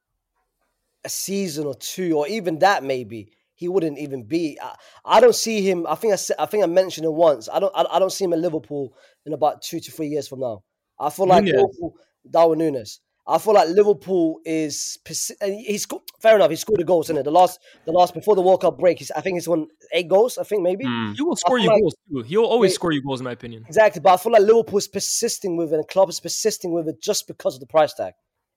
a 1.05 1.11
season 1.11 1.67
or 1.67 1.75
two, 1.75 2.17
or 2.17 2.27
even 2.29 2.61
that 2.61 2.83
maybe 2.83 3.31
he 3.57 3.69
wouldn't 3.69 3.99
even 3.99 4.23
be. 4.23 4.59
I, 4.63 4.75
I 5.05 5.21
don't 5.21 5.35
see 5.35 5.61
him. 5.69 5.87
I 5.89 5.97
think 5.97 6.13
I, 6.13 6.17
said- 6.17 6.37
I 6.39 6.47
think 6.47 6.63
I 6.63 6.67
mentioned 6.67 7.05
it 7.05 7.13
once. 7.13 7.49
I 7.53 7.59
don't. 7.59 7.73
I, 7.75 7.85
I 7.91 7.99
don't 7.99 8.13
see 8.13 8.25
him 8.25 8.33
in 8.33 8.41
Liverpool 8.41 8.95
in 9.27 9.33
about 9.33 9.63
two 9.63 9.81
to 9.81 9.91
three 9.91 10.09
years 10.09 10.29
from 10.29 10.41
now. 10.41 10.63
I 11.01 11.11
feel 11.11 11.27
like 11.27 11.45
Nunez. 11.45 11.61
Liverpool, 11.61 11.95
Darwin 12.31 12.59
Nunez. 12.61 13.01
I 13.29 13.39
feel 13.39 13.55
like 13.55 13.69
Liverpool 13.71 14.39
is 14.45 14.99
persi- 15.05 15.33
and 15.41 15.53
he's 15.53 15.83
sco- 15.83 16.03
fair 16.21 16.37
enough. 16.37 16.49
He 16.51 16.55
scored 16.55 16.79
the 16.79 16.85
goals 16.85 17.11
in 17.11 17.17
it. 17.17 17.25
The 17.25 17.33
last, 17.33 17.59
the 17.85 17.91
last 17.91 18.15
before 18.15 18.37
the 18.37 18.41
World 18.43 18.61
Cup 18.61 18.79
break. 18.79 18.99
He's, 19.01 19.11
I 19.11 19.21
think 19.21 19.35
he's 19.35 19.49
won 19.49 19.67
eight 19.93 20.07
goals. 20.07 20.39
I 20.39 20.45
think 20.45 20.63
maybe. 20.63 20.85
Hmm. 20.85 21.13
He 21.13 21.23
will 21.23 21.35
score 21.35 21.59
you 21.59 21.67
like- 21.69 21.81
goals 21.81 21.97
too. 22.09 22.23
He'll 22.23 22.45
always 22.45 22.71
Wait. 22.71 22.75
score 22.77 22.93
you 22.93 23.03
goals, 23.03 23.19
in 23.21 23.25
my 23.25 23.33
opinion. 23.33 23.65
Exactly, 23.67 24.01
but 24.01 24.13
I 24.13 24.17
feel 24.17 24.31
like 24.31 24.43
Liverpool 24.43 24.79
is 24.79 24.87
persisting 24.87 25.57
with 25.57 25.73
it, 25.73 25.75
and 25.75 25.83
the 25.83 25.89
club 25.89 26.09
is 26.09 26.21
persisting 26.21 26.71
with 26.73 26.89
it 26.89 27.03
just 27.03 27.27
because 27.27 27.55
of 27.55 27.61
the 27.61 27.67
price 27.67 27.93
tag. 27.95 28.13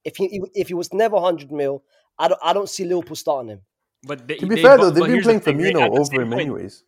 If 0.05 0.17
he 0.17 0.39
if 0.53 0.67
he 0.67 0.75
was 0.75 0.93
never 0.93 1.19
hundred 1.19 1.51
mil, 1.51 1.83
I 2.19 2.27
don't 2.27 2.39
I 2.43 2.53
don't 2.53 2.69
see 2.69 2.85
Liverpool 2.85 3.15
starting 3.15 3.49
him. 3.49 3.61
But 4.03 4.27
they, 4.27 4.35
To 4.37 4.47
be 4.47 4.55
they- 4.55 4.61
fair 4.61 4.77
but- 4.77 4.83
though, 4.83 4.89
they've 4.91 5.03
been 5.03 5.11
here's 5.11 5.25
the 5.25 5.39
playing 5.39 5.41
thing, 5.41 5.57
right? 5.57 5.75
Firmino 5.75 5.89
over 5.99 6.05
same 6.05 6.21
him 6.21 6.29
point- 6.29 6.41
anyways. 6.41 6.83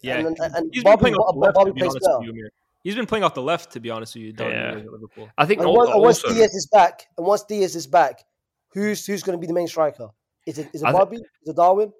Yeah, 0.00 0.18
and, 0.18 0.26
and, 0.40 0.54
and 0.54 0.70
he's 0.72 0.82
been 0.82 0.92
Bobby, 0.92 1.00
playing 1.00 1.14
off 1.16 1.34
the 1.34 1.38
left. 1.40 1.54
Bobby 1.54 1.70
to 1.70 1.74
be 1.74 1.80
plays 1.80 1.90
honest 1.90 2.06
well. 2.08 2.20
with 2.20 2.34
you, 2.34 2.48
He's 2.82 2.94
been 2.94 3.06
playing 3.06 3.24
off 3.24 3.34
the 3.34 3.42
left, 3.42 3.72
to 3.72 3.80
be 3.80 3.90
honest 3.90 4.14
with 4.14 4.22
you. 4.24 4.32
Darwin 4.32 4.54
Yeah. 4.56 4.70
Nunez 4.70 4.86
at 4.86 4.92
Liverpool. 4.92 5.28
I 5.36 5.44
think 5.44 5.60
And, 5.60 5.68
al- 5.68 5.74
once, 5.76 5.90
and 5.90 6.00
once 6.02 6.24
also 6.24 6.34
Diaz 6.34 6.54
is 6.54 6.66
back, 6.72 7.06
and 7.18 7.26
once 7.26 7.42
Diaz 7.42 7.76
is 7.76 7.86
back, 7.86 8.24
who's 8.72 9.04
who's 9.06 9.22
going 9.22 9.36
to 9.36 9.40
be 9.40 9.46
the 9.46 9.52
main 9.52 9.66
striker? 9.68 10.08
Is 10.46 10.58
it 10.58 10.68
is 10.72 10.82
it 10.82 10.86
I 10.86 10.92
thi- 10.92 10.98
Bobby? 10.98 11.16
Is 11.16 11.48
it 11.48 11.56
Darwin? 11.56 11.92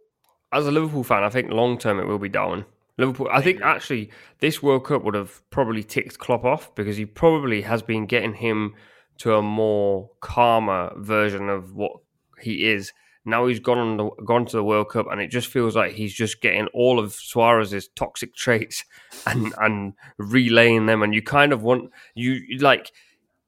as 0.52 0.66
a 0.66 0.70
Liverpool 0.70 1.02
fan, 1.04 1.22
I 1.24 1.28
think 1.28 1.50
long 1.50 1.76
term 1.76 1.98
it 1.98 2.06
will 2.06 2.18
be 2.20 2.28
Darwin. 2.28 2.64
Liverpool. 2.98 3.28
I 3.30 3.42
think 3.42 3.60
actually 3.60 4.10
this 4.38 4.62
World 4.62 4.84
Cup 4.86 5.04
would 5.04 5.14
have 5.14 5.42
probably 5.50 5.82
ticked 5.82 6.18
Klopp 6.18 6.44
off 6.44 6.74
because 6.74 6.96
he 6.96 7.04
probably 7.04 7.60
has 7.62 7.82
been 7.82 8.06
getting 8.06 8.32
him 8.34 8.74
to 9.18 9.34
a 9.34 9.42
more 9.42 10.10
calmer 10.20 10.92
version 10.96 11.50
of 11.50 11.74
what 11.74 11.92
he 12.40 12.64
is. 12.68 12.92
Now 13.26 13.46
he's 13.46 13.60
gone 13.60 13.78
on 13.78 13.96
the, 13.96 14.10
gone 14.24 14.46
to 14.46 14.56
the 14.56 14.64
World 14.64 14.88
Cup, 14.90 15.06
and 15.10 15.20
it 15.20 15.28
just 15.28 15.48
feels 15.48 15.74
like 15.76 15.92
he's 15.92 16.14
just 16.14 16.40
getting 16.40 16.68
all 16.68 16.98
of 16.98 17.12
Suarez's 17.12 17.88
toxic 17.96 18.34
traits 18.44 18.84
and 19.26 19.52
and 19.58 19.92
relaying 20.18 20.86
them. 20.86 21.02
And 21.02 21.12
you 21.14 21.22
kind 21.22 21.52
of 21.52 21.62
want 21.62 21.90
you 22.14 22.32
you 22.48 22.58
like 22.58 22.92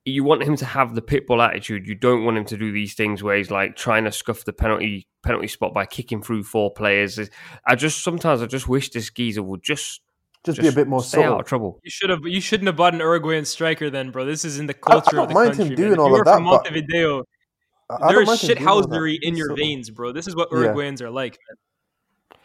you 0.04 0.24
want 0.24 0.42
him 0.42 0.56
to 0.56 0.64
have 0.64 0.94
the 0.94 1.02
pitbull 1.02 1.46
attitude. 1.46 1.86
You 1.86 1.94
don't 1.94 2.24
want 2.24 2.38
him 2.38 2.44
to 2.46 2.56
do 2.56 2.72
these 2.72 2.94
things 2.94 3.22
where 3.22 3.36
he's 3.36 3.50
like 3.50 3.76
trying 3.76 4.04
to 4.04 4.12
scuff 4.12 4.44
the 4.44 4.52
penalty 4.52 5.06
penalty 5.22 5.48
spot 5.48 5.72
by 5.74 5.86
kicking 5.86 6.22
through 6.22 6.42
four 6.44 6.72
players. 6.72 7.18
I 7.66 7.74
just 7.74 8.02
sometimes 8.02 8.42
I 8.42 8.46
just 8.46 8.68
wish 8.68 8.90
this 8.90 9.10
geezer 9.10 9.42
would 9.42 9.62
just 9.62 10.00
Just, 10.44 10.60
be 10.60 10.68
a 10.68 10.72
bit 10.72 10.88
more 10.88 11.02
stay 11.02 11.22
out 11.24 11.40
of 11.40 11.46
trouble. 11.46 11.78
You 11.84 11.90
should 11.90 12.10
have. 12.10 12.20
You 12.24 12.40
shouldn't 12.40 12.68
have 12.68 12.76
bought 12.76 12.94
an 12.94 13.00
Uruguayan 13.00 13.44
striker 13.44 13.90
then, 13.90 14.10
bro. 14.10 14.24
This 14.24 14.44
is 14.44 14.58
in 14.58 14.66
the 14.66 14.74
I- 14.74 14.78
I 14.78 14.90
culture 14.92 15.16
don't 15.16 15.22
of 15.24 15.28
the 15.28 15.34
mind 15.34 15.50
him 15.52 15.56
country. 15.68 15.76
doing 15.76 15.90
man. 15.90 15.92
If 15.92 15.98
all 16.00 16.08
you 16.08 16.14
of 16.14 16.18
were 16.20 16.24
that, 16.24 16.34
from 16.36 16.44
but- 16.44 16.50
Montevideo. 16.50 17.24
I- 17.90 17.94
I 18.08 18.12
There's 18.12 18.26
mind 18.26 18.40
him 18.40 18.48
doing 18.56 18.68
all 18.68 18.80
that. 18.82 18.88
shithousery 18.90 19.18
in 19.22 19.36
your 19.36 19.48
So- 19.48 19.54
veins, 19.56 19.90
bro. 19.90 20.12
This 20.12 20.26
is 20.26 20.36
what 20.36 20.48
Yeah. 20.52 20.58
Uruguayans 20.58 21.00
are 21.00 21.10
like. 21.10 21.38
Man. 21.48 22.38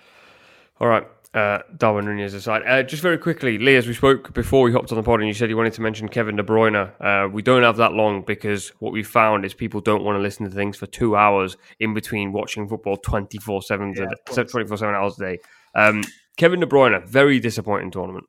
All 0.80 0.88
right, 0.88 1.08
uh, 1.34 1.60
Darwin 1.78 2.06
Nunez 2.06 2.34
aside. 2.34 2.64
Uh, 2.66 2.84
just 2.84 3.02
very 3.02 3.18
quickly, 3.18 3.58
Lee, 3.58 3.76
as 3.76 3.88
we 3.88 3.94
spoke 3.94 4.34
before 4.34 4.64
we 4.64 4.72
hopped 4.74 4.92
on 4.92 4.98
the 4.98 5.04
pod, 5.04 5.20
and 5.20 5.28
you 5.28 5.34
said 5.34 5.50
you 5.50 5.56
wanted 5.58 5.74
to 5.74 5.82
mention 5.82 6.10
Kevin 6.10 6.36
De 6.36 6.44
Bruyne. 6.44 6.92
Uh, 7.00 7.30
we 7.30 7.42
don't 7.42 7.64
have 7.64 7.78
that 7.78 7.94
long 7.94 8.22
because 8.24 8.70
what 8.80 8.92
we 8.92 9.04
found 9.04 9.46
is 9.46 9.54
people 9.54 9.80
don't 9.82 10.04
want 10.04 10.18
to 10.18 10.22
listen 10.22 10.46
to 10.50 10.52
things 10.52 10.76
for 10.78 10.88
two 10.88 11.16
hours 11.16 11.56
in 11.80 11.94
between 11.94 12.32
watching 12.34 12.68
football 12.68 12.98
24 12.98 13.62
7 13.62 13.94
Yeah, 13.96 14.06
24 14.34 14.78
7 14.78 14.96
hours 14.96 15.18
a 15.20 15.24
day. 15.24 15.40
Um, 15.76 16.04
Kevin 16.38 16.60
De 16.60 16.66
Bruyne, 16.66 17.06
very 17.08 17.40
disappointing 17.40 17.92
tournament. 17.92 18.26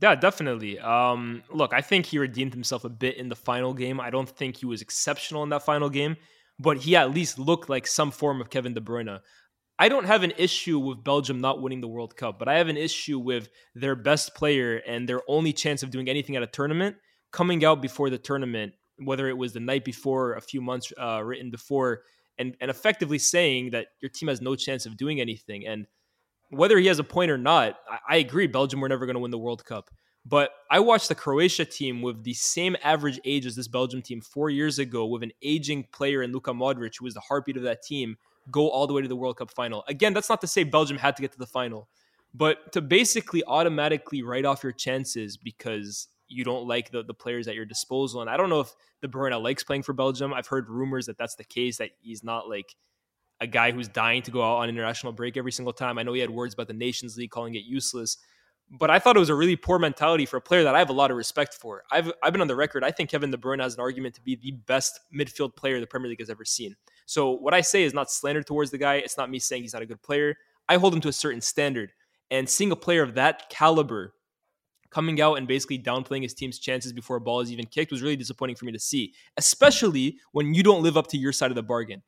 Yeah, 0.00 0.14
definitely. 0.14 0.78
Um, 0.78 1.42
look, 1.50 1.72
I 1.72 1.80
think 1.80 2.06
he 2.06 2.18
redeemed 2.18 2.52
himself 2.52 2.84
a 2.84 2.88
bit 2.88 3.16
in 3.16 3.28
the 3.28 3.36
final 3.36 3.72
game. 3.72 4.00
I 4.00 4.10
don't 4.10 4.28
think 4.28 4.56
he 4.56 4.66
was 4.66 4.82
exceptional 4.82 5.42
in 5.42 5.48
that 5.48 5.64
final 5.64 5.88
game, 5.88 6.16
but 6.58 6.78
he 6.78 6.94
at 6.94 7.12
least 7.12 7.38
looked 7.38 7.68
like 7.68 7.86
some 7.86 8.10
form 8.10 8.40
of 8.40 8.50
Kevin 8.50 8.74
De 8.74 8.80
Bruyne. 8.80 9.20
I 9.78 9.88
don't 9.88 10.04
have 10.04 10.24
an 10.24 10.32
issue 10.36 10.78
with 10.78 11.04
Belgium 11.04 11.40
not 11.40 11.62
winning 11.62 11.80
the 11.80 11.88
World 11.88 12.16
Cup, 12.16 12.38
but 12.38 12.48
I 12.48 12.58
have 12.58 12.68
an 12.68 12.76
issue 12.76 13.18
with 13.18 13.48
their 13.74 13.94
best 13.94 14.34
player 14.34 14.82
and 14.86 15.08
their 15.08 15.22
only 15.28 15.52
chance 15.52 15.82
of 15.82 15.90
doing 15.90 16.08
anything 16.08 16.36
at 16.36 16.42
a 16.42 16.48
tournament 16.48 16.96
coming 17.32 17.64
out 17.64 17.80
before 17.80 18.10
the 18.10 18.18
tournament, 18.18 18.72
whether 18.98 19.28
it 19.28 19.38
was 19.38 19.52
the 19.52 19.60
night 19.60 19.84
before, 19.84 20.34
a 20.34 20.40
few 20.40 20.60
months 20.60 20.92
uh, 20.98 21.22
written 21.24 21.50
before, 21.50 22.02
and 22.38 22.56
and 22.60 22.70
effectively 22.70 23.18
saying 23.18 23.70
that 23.70 23.86
your 24.00 24.08
team 24.10 24.28
has 24.28 24.40
no 24.40 24.56
chance 24.56 24.84
of 24.84 24.96
doing 24.96 25.20
anything. 25.20 25.66
And 25.66 25.86
whether 26.50 26.78
he 26.78 26.86
has 26.86 26.98
a 26.98 27.04
point 27.04 27.30
or 27.30 27.38
not, 27.38 27.76
I, 27.90 28.14
I 28.14 28.16
agree. 28.16 28.46
Belgium 28.46 28.80
were 28.80 28.88
never 28.88 29.06
going 29.06 29.14
to 29.14 29.20
win 29.20 29.30
the 29.30 29.38
World 29.38 29.64
Cup. 29.64 29.90
But 30.26 30.50
I 30.70 30.80
watched 30.80 31.08
the 31.08 31.14
Croatia 31.14 31.64
team 31.64 32.02
with 32.02 32.22
the 32.22 32.34
same 32.34 32.76
average 32.82 33.18
age 33.24 33.46
as 33.46 33.56
this 33.56 33.68
Belgium 33.68 34.02
team 34.02 34.20
four 34.20 34.50
years 34.50 34.78
ago, 34.78 35.06
with 35.06 35.22
an 35.22 35.32
aging 35.42 35.86
player 35.92 36.22
in 36.22 36.32
Luka 36.32 36.52
Modric, 36.52 36.98
who 36.98 37.04
was 37.04 37.14
the 37.14 37.20
heartbeat 37.20 37.56
of 37.56 37.62
that 37.62 37.82
team, 37.82 38.16
go 38.50 38.68
all 38.68 38.86
the 38.86 38.92
way 38.92 39.00
to 39.00 39.08
the 39.08 39.16
World 39.16 39.38
Cup 39.38 39.50
final. 39.50 39.84
Again, 39.88 40.12
that's 40.12 40.28
not 40.28 40.40
to 40.42 40.46
say 40.46 40.64
Belgium 40.64 40.98
had 40.98 41.16
to 41.16 41.22
get 41.22 41.32
to 41.32 41.38
the 41.38 41.46
final, 41.46 41.88
but 42.34 42.72
to 42.72 42.82
basically 42.82 43.42
automatically 43.46 44.22
write 44.22 44.44
off 44.44 44.62
your 44.62 44.72
chances 44.72 45.36
because 45.36 46.08
you 46.26 46.44
don't 46.44 46.66
like 46.68 46.90
the, 46.90 47.02
the 47.02 47.14
players 47.14 47.48
at 47.48 47.54
your 47.54 47.64
disposal. 47.64 48.20
And 48.20 48.28
I 48.28 48.36
don't 48.36 48.50
know 48.50 48.60
if 48.60 48.74
De 49.00 49.08
Bruyne 49.08 49.40
likes 49.42 49.64
playing 49.64 49.82
for 49.82 49.94
Belgium. 49.94 50.34
I've 50.34 50.46
heard 50.46 50.68
rumors 50.68 51.06
that 51.06 51.16
that's 51.16 51.36
the 51.36 51.44
case, 51.44 51.78
that 51.78 51.90
he's 52.00 52.22
not 52.22 52.48
like 52.50 52.74
a 53.40 53.46
guy 53.46 53.70
who's 53.70 53.88
dying 53.88 54.22
to 54.22 54.30
go 54.30 54.42
out 54.42 54.58
on 54.58 54.68
international 54.68 55.12
break 55.12 55.36
every 55.36 55.52
single 55.52 55.72
time. 55.72 55.98
I 55.98 56.02
know 56.02 56.12
he 56.12 56.20
had 56.20 56.30
words 56.30 56.54
about 56.54 56.68
the 56.68 56.74
Nations 56.74 57.16
League 57.16 57.30
calling 57.30 57.54
it 57.54 57.64
useless, 57.64 58.18
but 58.70 58.90
I 58.90 58.98
thought 58.98 59.16
it 59.16 59.20
was 59.20 59.28
a 59.28 59.34
really 59.34 59.56
poor 59.56 59.78
mentality 59.78 60.26
for 60.26 60.36
a 60.36 60.40
player 60.40 60.64
that 60.64 60.74
I 60.74 60.78
have 60.78 60.90
a 60.90 60.94
lot 60.94 61.10
of 61.10 61.16
respect 61.16 61.54
for. 61.54 61.84
I've 61.90 62.12
I've 62.22 62.32
been 62.32 62.42
on 62.42 62.48
the 62.48 62.56
record. 62.56 62.84
I 62.84 62.90
think 62.90 63.10
Kevin 63.10 63.30
De 63.30 63.36
Bruyne 63.36 63.62
has 63.62 63.74
an 63.74 63.80
argument 63.80 64.14
to 64.16 64.20
be 64.20 64.36
the 64.36 64.52
best 64.52 65.00
midfield 65.16 65.56
player 65.56 65.80
the 65.80 65.86
Premier 65.86 66.08
League 66.08 66.20
has 66.20 66.30
ever 66.30 66.44
seen. 66.44 66.74
So 67.06 67.30
what 67.30 67.54
I 67.54 67.60
say 67.60 67.84
is 67.84 67.94
not 67.94 68.10
slander 68.10 68.42
towards 68.42 68.70
the 68.70 68.78
guy. 68.78 68.96
It's 68.96 69.16
not 69.16 69.30
me 69.30 69.38
saying 69.38 69.62
he's 69.62 69.72
not 69.72 69.82
a 69.82 69.86
good 69.86 70.02
player. 70.02 70.36
I 70.68 70.76
hold 70.76 70.94
him 70.94 71.00
to 71.02 71.08
a 71.08 71.12
certain 71.12 71.40
standard, 71.40 71.92
and 72.30 72.48
seeing 72.48 72.72
a 72.72 72.76
player 72.76 73.02
of 73.02 73.14
that 73.14 73.48
caliber 73.48 74.12
coming 74.90 75.20
out 75.20 75.34
and 75.34 75.46
basically 75.46 75.78
downplaying 75.78 76.22
his 76.22 76.34
team's 76.34 76.58
chances 76.58 76.92
before 76.92 77.16
a 77.16 77.20
ball 77.20 77.40
is 77.40 77.52
even 77.52 77.66
kicked 77.66 77.92
was 77.92 78.02
really 78.02 78.16
disappointing 78.16 78.56
for 78.56 78.64
me 78.64 78.72
to 78.72 78.78
see, 78.78 79.12
especially 79.36 80.18
when 80.32 80.54
you 80.54 80.62
don't 80.62 80.82
live 80.82 80.96
up 80.96 81.06
to 81.06 81.18
your 81.18 81.32
side 81.32 81.50
of 81.50 81.56
the 81.56 81.62
bargain. 81.62 82.02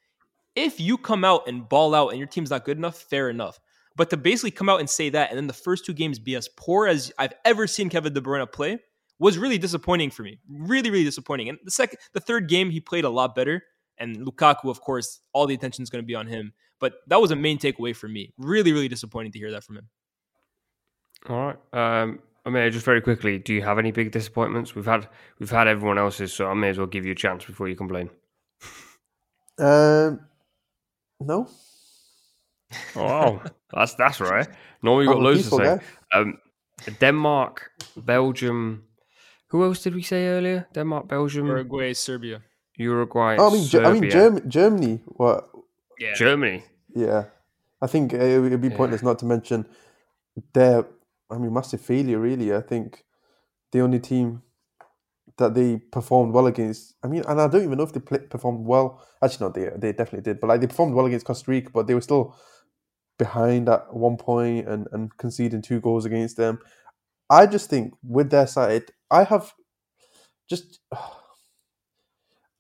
If 0.57 0.81
you 0.81 0.99
come 0.99 1.25
out 1.25 1.49
and 1.49 1.69
ball 1.69 1.95
out 1.95 2.09
and 2.09 2.19
your 2.19 2.27
team's 2.27 2.51
not 2.51 2.65
good 2.65 2.77
enough, 2.77 2.97
fair 2.97 3.31
enough. 3.31 3.59
But 3.97 4.11
to 4.11 4.17
basically 4.17 4.51
come 4.51 4.69
out 4.69 4.81
and 4.81 4.89
say 4.89 5.11
that 5.11 5.31
and 5.31 5.37
then 5.37 5.47
the 5.47 5.53
first 5.53 5.85
two 5.85 5.93
games 5.93 6.19
be 6.19 6.35
as 6.35 6.49
poor 6.49 6.87
as 6.87 7.13
I've 7.19 7.35
ever 7.45 7.67
seen 7.67 7.89
Kevin 7.89 8.13
De 8.13 8.21
Bruyne 8.21 8.51
play 8.51 8.79
was 9.19 9.37
really 9.37 9.59
disappointing 9.59 10.11
for 10.11 10.23
me. 10.23 10.39
Really, 10.49 10.91
really 10.91 11.05
disappointing. 11.05 11.49
And 11.49 11.59
the 11.65 11.71
second, 11.71 11.99
the 12.15 12.21
third 12.21 12.49
game, 12.49 12.71
he 12.71 12.81
played 12.81 13.05
a 13.05 13.11
lot 13.11 13.35
better. 13.35 13.63
And 13.99 14.17
Lukaku, 14.27 14.71
of 14.71 14.81
course, 14.81 15.21
all 15.35 15.47
the 15.47 15.55
attention 15.55 15.83
is 15.83 15.91
going 15.91 16.03
to 16.03 16.07
be 16.07 16.15
on 16.15 16.27
him. 16.27 16.55
But 16.79 16.95
that 17.09 17.21
was 17.21 17.31
a 17.31 17.37
main 17.37 17.59
takeaway 17.59 17.95
for 17.95 18.09
me. 18.09 18.33
Really, 18.39 18.73
really 18.73 18.89
disappointing 18.89 19.33
to 19.33 19.39
hear 19.39 19.51
that 19.51 19.63
from 19.63 19.77
him. 19.77 19.89
All 21.29 21.37
right. 21.37 21.57
Um, 21.75 22.21
I 22.47 22.51
mean, 22.51 22.73
just 22.73 22.87
very 22.87 23.03
quickly, 23.03 23.39
do 23.39 23.53
you 23.53 23.63
have 23.63 23.79
any 23.79 23.93
big 23.93 24.13
disappointments? 24.13 24.75
We've 24.75 24.87
had 24.87 25.07
we've 25.39 25.51
had 25.51 25.69
everyone 25.69 25.99
else's, 25.99 26.33
so 26.33 26.47
I 26.47 26.55
may 26.55 26.71
as 26.71 26.79
well 26.79 26.87
give 26.87 27.05
you 27.05 27.13
a 27.13 27.15
chance 27.17 27.45
before 27.45 27.69
you 27.69 27.77
complain. 27.77 28.09
Um, 29.59 30.21
no. 31.21 31.49
Oh, 32.97 33.03
wow. 33.05 33.43
that's 33.73 33.95
that's 33.95 34.21
right. 34.21 34.47
Normally 34.83 35.05
you've 35.07 35.15
got 35.15 35.19
I'm 35.19 35.25
loads 35.25 35.39
to 35.39 35.43
peaceful 35.43 35.59
say. 35.59 35.65
guy. 36.13 36.19
Um, 36.19 36.39
Denmark, 37.01 37.71
Belgium. 37.97 38.85
Who 39.49 39.65
else 39.65 39.83
did 39.83 39.95
we 39.95 40.03
say 40.03 40.27
earlier? 40.29 40.67
Denmark, 40.73 41.09
Belgium, 41.09 41.47
Uruguay, 41.47 41.93
Serbia. 41.95 42.43
Uruguay. 42.79 43.37
Oh, 43.39 43.51
I 43.51 43.53
mean, 43.53 43.65
Ge- 43.67 43.75
I 43.75 43.93
mean, 43.93 44.11
Germ- 44.11 44.49
Germany. 44.49 45.01
What? 45.07 45.51
Yeah. 45.99 46.15
Germany. 46.15 46.63
Yeah, 46.95 47.25
I 47.83 47.87
think 47.89 48.13
it 48.13 48.41
would 48.41 48.61
be 48.61 48.69
Yeah. 48.69 48.77
pointless 48.77 49.03
not 49.03 49.19
to 49.19 49.27
mention 49.27 49.67
their. 50.55 50.85
I 51.31 51.39
mean, 51.39 51.53
massive 51.53 51.81
failure. 51.81 52.19
Really, 52.19 52.55
I 52.55 52.61
think 52.61 53.05
the 53.73 53.81
only 53.83 53.99
team 54.01 54.43
that 55.41 55.55
they 55.55 55.79
performed 55.79 56.33
well 56.33 56.47
against. 56.47 56.95
I 57.03 57.09
mean, 57.09 57.23
and 57.29 57.41
I 57.41 57.49
don't 57.49 57.65
even 57.65 57.77
know 57.79 57.85
if 57.85 57.93
they 57.93 58.01
play, 58.01 58.19
performed 58.21 58.65
well. 58.65 59.05
Actually, 59.23 59.47
no, 59.49 59.53
they 59.53 59.71
they 59.77 59.93
definitely 59.93 60.23
did. 60.23 60.41
But 60.41 60.47
like 60.47 60.61
they 60.61 60.67
performed 60.69 60.95
well 60.95 61.07
against 61.07 61.27
Costa 61.27 61.51
Rica, 61.51 61.71
but 61.75 61.87
they 61.87 61.95
were 61.95 62.01
still 62.01 62.37
behind 63.19 63.69
at 63.69 63.93
one 63.95 64.17
point 64.17 64.69
and 64.69 64.87
and 64.93 65.15
conceding 65.19 65.61
two 65.63 65.81
goals 65.81 66.05
against 66.05 66.37
them. 66.37 66.61
I 67.29 67.47
just 67.47 67.69
think 67.69 67.95
with 68.03 68.31
their 68.31 68.47
side, 68.47 68.85
I 69.11 69.25
have 69.25 69.53
just. 70.49 70.81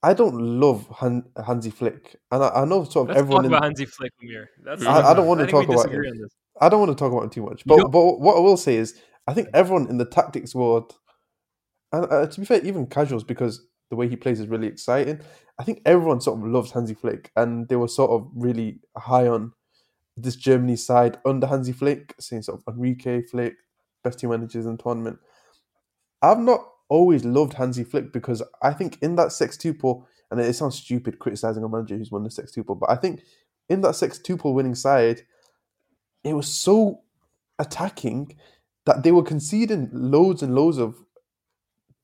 I 0.03 0.15
don't 0.15 0.35
love 0.61 0.87
Han- 0.89 1.29
Hansi 1.47 1.69
Flick, 1.71 2.17
and 2.31 2.43
I, 2.43 2.49
I 2.63 2.65
know 2.65 2.85
sort 2.85 3.05
of 3.05 3.09
Let's 3.09 3.19
everyone. 3.21 3.43
talk 3.43 3.51
in- 3.51 3.53
about 3.53 3.65
Hansi 3.65 3.85
Flick, 3.85 4.13
Umir. 4.25 4.47
That's 4.65 4.83
I- 4.87 5.11
I 5.11 5.15
don't 5.15 5.27
want 5.27 5.41
to 5.41 5.47
talk 5.47 5.69
about 5.69 5.91
him. 5.91 6.03
I 6.59 6.69
don't 6.71 6.81
want 6.81 6.91
to 6.91 6.95
talk 6.97 7.13
about 7.13 7.25
him 7.25 7.31
too 7.31 7.43
much, 7.43 7.65
but 7.67 7.91
but 7.91 8.19
what 8.19 8.37
I 8.37 8.41
will 8.41 8.57
say 8.57 8.77
is, 8.77 8.99
I 9.27 9.35
think 9.35 9.49
everyone 9.53 9.89
in 9.91 9.99
the 9.99 10.07
tactics 10.07 10.55
world, 10.55 10.95
and 11.93 12.07
uh, 12.11 12.27
to 12.27 12.41
be 12.41 12.47
fair, 12.47 12.65
even 12.65 12.87
casuals, 12.87 13.25
because 13.25 13.67
the 13.91 13.97
way 13.97 14.09
he 14.09 14.17
plays 14.17 14.41
is 14.41 14.47
really 14.47 14.69
exciting. 14.69 15.21
I 15.59 15.65
think 15.65 15.83
everyone 15.85 16.21
sort 16.21 16.39
of 16.39 16.47
loves 16.47 16.71
Hansi 16.71 16.95
Flick, 16.95 17.31
and 17.37 17.69
they 17.69 17.77
were 17.77 17.89
sort 17.89 18.11
of 18.11 18.29
really 18.35 18.81
high 18.97 19.27
on 19.27 19.53
this 20.17 20.37
Germany 20.37 20.77
side 20.77 21.19
under 21.25 21.47
Hansi 21.47 21.73
Flick, 21.73 22.15
saying 22.19 22.43
sort 22.43 22.61
of 22.61 22.75
Enrique 22.75 23.23
Flick, 23.23 23.55
best 24.03 24.21
team 24.21 24.31
managers 24.31 24.67
in 24.67 24.77
the 24.77 24.83
tournament. 24.83 25.19
I've 26.23 26.39
not 26.39 26.61
always 26.89 27.25
loved 27.25 27.55
Hansi 27.55 27.85
Flick 27.85 28.13
because 28.13 28.43
I 28.63 28.73
think 28.73 28.99
in 29.03 29.17
that 29.17 29.29
sextuple, 29.29 30.05
and 30.31 30.41
it 30.41 30.55
sounds 30.55 30.77
stupid 30.77 31.19
criticizing 31.19 31.65
a 31.65 31.69
manager 31.69 31.97
who's 31.97 32.11
won 32.11 32.23
the 32.23 32.31
sextuple, 32.31 32.79
but 32.79 32.91
I 32.91 32.97
think 32.97 33.23
in 33.69 33.81
that 33.83 33.93
sextuple 33.93 34.55
winning 34.55 34.75
side, 34.75 35.23
it 36.25 36.35
was 36.35 36.49
so 36.49 37.01
attacking 37.59 38.37
that 38.87 39.03
they 39.03 39.13
were 39.13 39.23
conceding 39.23 39.89
loads 39.93 40.43
and 40.43 40.55
loads 40.55 40.79
of 40.79 40.97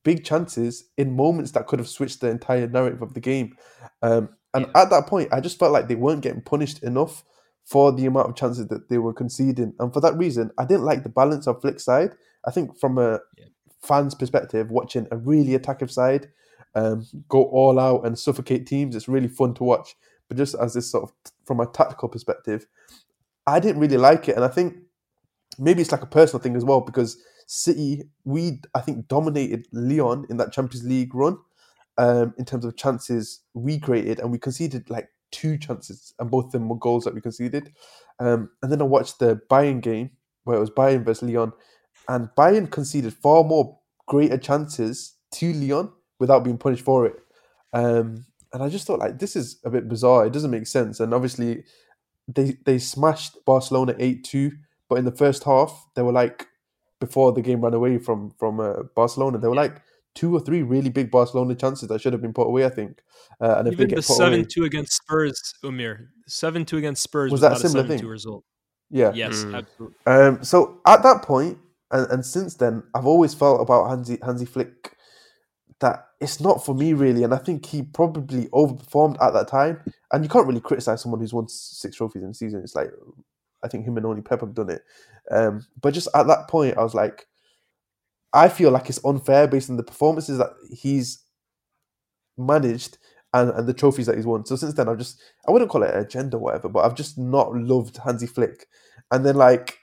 big 0.07 0.23
chances 0.25 0.85
in 0.97 1.17
moments 1.17 1.51
that 1.51 1.67
could 1.67 1.81
have 1.81 1.89
switched 1.89 2.21
the 2.21 2.31
entire 2.31 2.69
narrative 2.69 3.03
of 3.03 3.13
the 3.13 3.21
game. 3.21 3.57
Um, 4.03 4.29
and 4.55 4.67
at 4.77 4.89
that 4.91 5.09
point, 5.09 5.31
I 5.33 5.41
just 5.41 5.59
felt 5.59 5.73
like 5.73 5.89
they 5.89 5.97
weren't 5.97 6.23
getting 6.23 6.43
punished 6.43 6.81
enough 6.85 7.25
for 7.65 7.91
the 7.91 8.07
amount 8.07 8.29
of 8.29 8.37
chances 8.37 8.69
that 8.69 8.89
they 8.89 8.99
were 8.99 9.13
conceding. 9.13 9.75
And 9.81 9.93
for 9.93 10.01
that 10.03 10.17
reason, 10.17 10.53
I 10.59 10.65
didn't 10.65 10.85
like 10.85 11.03
the 11.03 11.09
balance 11.09 11.49
of 11.49 11.61
Flick's 11.61 11.85
side. 11.85 12.13
I 12.47 12.53
think 12.53 12.79
from 12.79 12.99
a 12.99 13.19
Yeah. 13.37 13.47
fan's 13.83 14.15
perspective, 14.15 14.71
watching 14.71 15.09
a 15.11 15.17
really 15.17 15.57
attacking 15.57 15.89
side 15.89 16.29
um, 16.77 17.05
go 17.29 17.43
all 17.43 17.81
out 17.81 18.07
and 18.07 18.17
suffocate 18.17 18.65
teams, 18.65 18.95
it's 18.95 19.09
really 19.09 19.29
fun 19.29 19.55
to 19.55 19.65
watch. 19.65 19.97
But 20.29 20.37
just 20.37 20.55
as 20.55 20.75
this 20.75 20.89
sort 20.89 21.03
of, 21.03 21.13
from 21.45 21.59
a 21.59 21.67
tactical 21.67 22.09
perspective, 22.09 22.65
I 23.45 23.59
didn't 23.59 23.81
really 23.81 23.97
like 23.97 24.29
it. 24.29 24.37
And 24.37 24.45
I 24.45 24.49
think 24.49 24.77
maybe 25.59 25.81
it's 25.83 25.91
like 25.91 26.03
a 26.03 26.07
personal 26.21 26.41
thing 26.41 26.55
as 26.55 26.65
well 26.65 26.81
because 26.81 27.17
City, 27.47 28.05
we 28.25 28.61
I 28.75 28.81
think 28.81 29.09
dominated 29.09 29.67
Lyon 29.73 30.27
in 30.29 30.37
that 30.39 30.53
Champions 30.53 30.85
League 30.85 31.15
run 31.15 31.39
um, 31.97 32.35
in 32.39 32.45
terms 32.45 32.65
of 32.65 32.77
chances 32.77 33.41
we 33.55 33.79
created, 33.79 34.19
and 34.19 34.31
we 34.31 34.39
conceded 34.39 34.91
like 34.91 35.09
two 35.31 35.57
chances, 35.57 36.15
and 36.19 36.31
both 36.31 36.47
of 36.47 36.53
them 36.53 36.69
were 36.69 36.77
goals 36.77 37.05
that 37.05 37.15
we 37.15 37.21
conceded. 37.21 37.73
Um, 38.19 38.51
and 38.63 38.73
then 38.73 38.81
I 38.81 38.85
watched 38.85 39.19
the 39.19 39.41
Bayern 39.51 39.81
game 39.81 40.11
where 40.45 40.57
it 40.57 40.61
was 40.61 40.71
Bayern 40.71 41.05
versus 41.05 41.29
Lyon, 41.29 41.53
and 42.09 42.29
Bayern 42.37 42.71
conceded 42.71 43.15
far 43.15 43.45
more 43.45 43.79
greater 44.07 44.39
chances 44.39 45.15
to 45.33 45.53
Lyon 45.53 45.93
without 46.19 46.45
being 46.45 46.59
punished 46.59 46.85
for 46.85 47.07
it. 47.07 47.17
Um, 47.73 48.25
and 48.53 48.63
I 48.63 48.69
just 48.69 48.87
thought 48.87 49.01
like 49.01 49.19
this 49.19 49.37
is 49.37 49.61
a 49.65 49.71
bit 49.71 49.89
bizarre. 49.89 50.27
It 50.27 50.33
doesn't 50.33 50.51
make 50.51 50.67
sense. 50.67 51.01
And 51.01 51.13
obviously, 51.13 51.65
they 52.27 52.57
they 52.65 52.79
smashed 52.79 53.45
Barcelona 53.45 53.95
eight 53.99 54.25
two, 54.25 54.53
but 54.89 54.99
in 54.99 55.05
the 55.05 55.13
first 55.13 55.45
half 55.45 55.87
they 55.95 56.03
were 56.03 56.13
like 56.13 56.47
before 57.01 57.33
the 57.33 57.43
game 57.43 57.61
ran 57.63 57.75
away 57.75 57.99
from 57.99 58.31
from 58.39 58.61
uh, 58.61 58.83
Barcelona, 58.95 59.39
there 59.39 59.51
were 59.51 59.57
like 59.57 59.81
two 60.15 60.35
or 60.35 60.41
three 60.41 60.63
really 60.63 60.89
big 60.89 61.11
Barcelona 61.11 61.55
chances 61.55 61.89
that 61.89 62.01
should 62.01 62.13
have 62.13 62.23
been 62.23 62.33
put 62.33 62.47
away. 62.47 62.65
I 62.65 62.71
think. 62.71 63.03
Uh, 63.41 63.57
and 63.59 63.69
if 63.69 63.73
Even 63.75 63.89
they 63.89 63.95
the 63.95 64.01
get 64.01 64.07
put 64.07 64.19
away, 64.19 64.31
seven 64.31 64.47
two 64.51 64.65
against 64.65 64.93
Spurs, 64.95 65.55
Umir. 65.65 66.07
Seven 66.27 66.65
two 66.65 66.79
against 66.79 67.03
Spurs 67.03 67.31
Was 67.31 67.41
was, 67.41 67.41
that 67.43 67.47
a 67.47 67.51
not 67.51 67.59
a 67.59 67.61
similar 67.69 67.83
seven 67.85 67.89
thing? 67.99 68.01
two 68.01 68.09
result. 68.09 68.45
yeah. 68.91 69.13
Yes, 69.15 69.45
Mm. 69.45 69.55
absolutely. 69.57 69.97
Um, 70.07 70.45
so 70.45 70.81
at 70.87 71.03
that 71.03 71.23
point, 71.23 71.59
and, 71.91 72.11
and 72.11 72.25
since 72.25 72.55
then, 72.55 72.83
I've 72.95 73.07
always 73.07 73.35
felt 73.35 73.61
about 73.61 73.89
Hansi 73.89 74.19
Hansi 74.23 74.45
Flick 74.47 74.93
that 75.81 76.07
it's 76.21 76.41
not 76.41 76.65
for 76.65 76.75
me 76.75 76.95
really, 76.95 77.23
and 77.23 77.35
I 77.35 77.37
think 77.39 77.67
he 77.67 77.83
probably 77.83 78.47
overperformed 78.47 79.21
at 79.23 79.35
that 79.35 79.49
time. 79.49 79.83
And 80.13 80.25
you 80.25 80.31
can't 80.31 80.47
really 80.47 80.61
criticize 80.61 81.03
someone 81.03 81.21
who's 81.21 81.35
won 81.35 81.49
six 81.49 81.97
trophies 81.97 82.23
in 82.23 82.31
a 82.31 82.35
season. 82.35 82.61
It's 82.63 82.75
like 82.75 82.91
I 83.67 83.69
think 83.69 83.85
him 83.85 83.97
and 83.97 84.07
only 84.07 84.23
Pep 84.23 84.41
have 84.41 84.55
done 84.55 84.71
it. 84.71 84.83
Um, 85.31 85.67
but 85.81 85.93
just 85.93 86.09
at 86.15 86.27
that 86.29 86.49
point, 86.49 86.79
I 86.79 86.83
was 86.83 86.95
like, 86.95 87.27
I 88.33 88.49
feel 88.49 88.71
like 88.71 88.89
it's 88.89 89.05
unfair 89.05 89.49
based 89.49 89.71
on 89.71 89.77
the 89.77 89.83
performances 89.83 90.39
that 90.39 90.51
he's 90.71 91.25
managed 92.37 92.99
and, 93.33 93.51
and 93.51 93.69
the 93.69 93.75
trophies 93.75 94.07
that 94.07 94.17
he's 94.17 94.27
won. 94.27 94.45
So 94.47 94.57
since 94.57 94.75
then, 94.75 94.89
I've 94.89 94.99
just 94.99 95.21
I 95.47 95.51
wouldn't 95.51 95.71
call 95.71 95.83
it 95.83 95.95
a 95.95 96.01
agenda 96.01 96.37
or 96.37 96.41
whatever, 96.41 96.69
but 96.69 96.85
I've 96.85 96.95
just 96.95 97.19
not 97.19 97.55
loved 97.55 97.97
Hansi 97.99 98.27
Flick. 98.27 98.67
And 99.11 99.25
then 99.25 99.37
like 99.37 99.79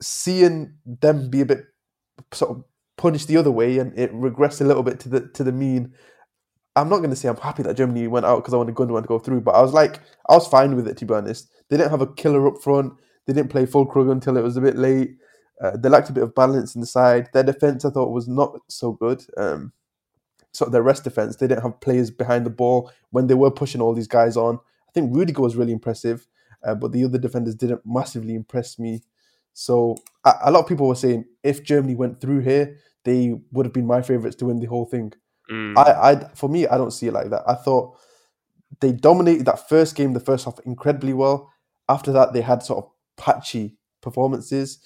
seeing 0.00 0.74
them 0.84 1.28
be 1.28 1.40
a 1.40 1.46
bit 1.46 1.64
sort 2.32 2.50
of 2.50 2.64
punished 2.96 3.28
the 3.28 3.36
other 3.36 3.50
way 3.50 3.78
and 3.78 3.96
it 3.98 4.12
regressed 4.12 4.60
a 4.60 4.64
little 4.64 4.82
bit 4.82 5.00
to 5.00 5.08
the 5.08 5.28
to 5.28 5.44
the 5.44 5.52
mean. 5.52 5.94
I'm 6.80 6.88
not 6.88 6.98
going 6.98 7.10
to 7.10 7.16
say 7.16 7.28
I'm 7.28 7.36
happy 7.36 7.62
that 7.64 7.76
Germany 7.76 8.06
went 8.06 8.26
out 8.26 8.36
because 8.36 8.54
I 8.54 8.56
wanted 8.56 8.74
Gundogan 8.74 9.02
to 9.02 9.08
go 9.08 9.18
through, 9.18 9.40
but 9.42 9.54
I 9.54 9.62
was 9.62 9.72
like, 9.72 10.00
I 10.28 10.34
was 10.34 10.46
fine 10.48 10.76
with 10.76 10.88
it 10.88 10.96
to 10.98 11.06
be 11.06 11.14
honest. 11.14 11.50
They 11.68 11.76
didn't 11.76 11.90
have 11.90 12.00
a 12.00 12.12
killer 12.14 12.46
up 12.46 12.62
front. 12.62 12.94
They 13.26 13.32
didn't 13.32 13.50
play 13.50 13.66
Füllkrug 13.66 14.10
until 14.10 14.36
it 14.36 14.42
was 14.42 14.56
a 14.56 14.60
bit 14.60 14.76
late. 14.76 15.16
Uh, 15.60 15.76
they 15.76 15.88
lacked 15.88 16.08
a 16.08 16.12
bit 16.12 16.22
of 16.22 16.34
balance 16.34 16.74
in 16.74 16.80
the 16.80 16.86
side. 16.86 17.28
Their 17.32 17.42
defense, 17.42 17.84
I 17.84 17.90
thought, 17.90 18.12
was 18.12 18.28
not 18.28 18.58
so 18.68 18.92
good. 18.92 19.22
Um, 19.36 19.72
sort 20.52 20.68
of 20.68 20.72
their 20.72 20.82
rest 20.82 21.04
defense, 21.04 21.36
they 21.36 21.46
didn't 21.46 21.62
have 21.62 21.80
players 21.80 22.10
behind 22.10 22.46
the 22.46 22.50
ball 22.50 22.90
when 23.10 23.26
they 23.26 23.34
were 23.34 23.50
pushing 23.50 23.80
all 23.80 23.92
these 23.92 24.08
guys 24.08 24.36
on. 24.36 24.58
I 24.88 24.92
think 24.92 25.14
Rudiger 25.14 25.42
was 25.42 25.56
really 25.56 25.72
impressive, 25.72 26.26
uh, 26.64 26.74
but 26.74 26.92
the 26.92 27.04
other 27.04 27.18
defenders 27.18 27.54
didn't 27.54 27.82
massively 27.84 28.34
impress 28.34 28.78
me. 28.78 29.02
So 29.52 29.96
a, 30.24 30.32
a 30.44 30.50
lot 30.50 30.60
of 30.60 30.68
people 30.68 30.88
were 30.88 30.94
saying 30.94 31.24
if 31.42 31.64
Germany 31.64 31.96
went 31.96 32.20
through 32.20 32.40
here, 32.40 32.78
they 33.04 33.34
would 33.52 33.66
have 33.66 33.72
been 33.72 33.86
my 33.86 34.02
favourites 34.02 34.36
to 34.36 34.46
win 34.46 34.60
the 34.60 34.66
whole 34.66 34.86
thing. 34.86 35.12
Mm. 35.50 35.76
I, 35.78 36.12
I, 36.12 36.28
for 36.34 36.48
me, 36.48 36.66
I 36.66 36.76
don't 36.76 36.90
see 36.92 37.06
it 37.08 37.12
like 37.12 37.30
that. 37.30 37.42
I 37.46 37.54
thought 37.54 37.96
they 38.80 38.92
dominated 38.92 39.46
that 39.46 39.68
first 39.68 39.94
game, 39.96 40.12
the 40.12 40.20
first 40.20 40.44
half, 40.44 40.58
incredibly 40.64 41.12
well. 41.12 41.50
After 41.88 42.12
that, 42.12 42.32
they 42.32 42.42
had 42.42 42.62
sort 42.62 42.84
of 42.84 42.90
patchy 43.16 43.76
performances 44.02 44.78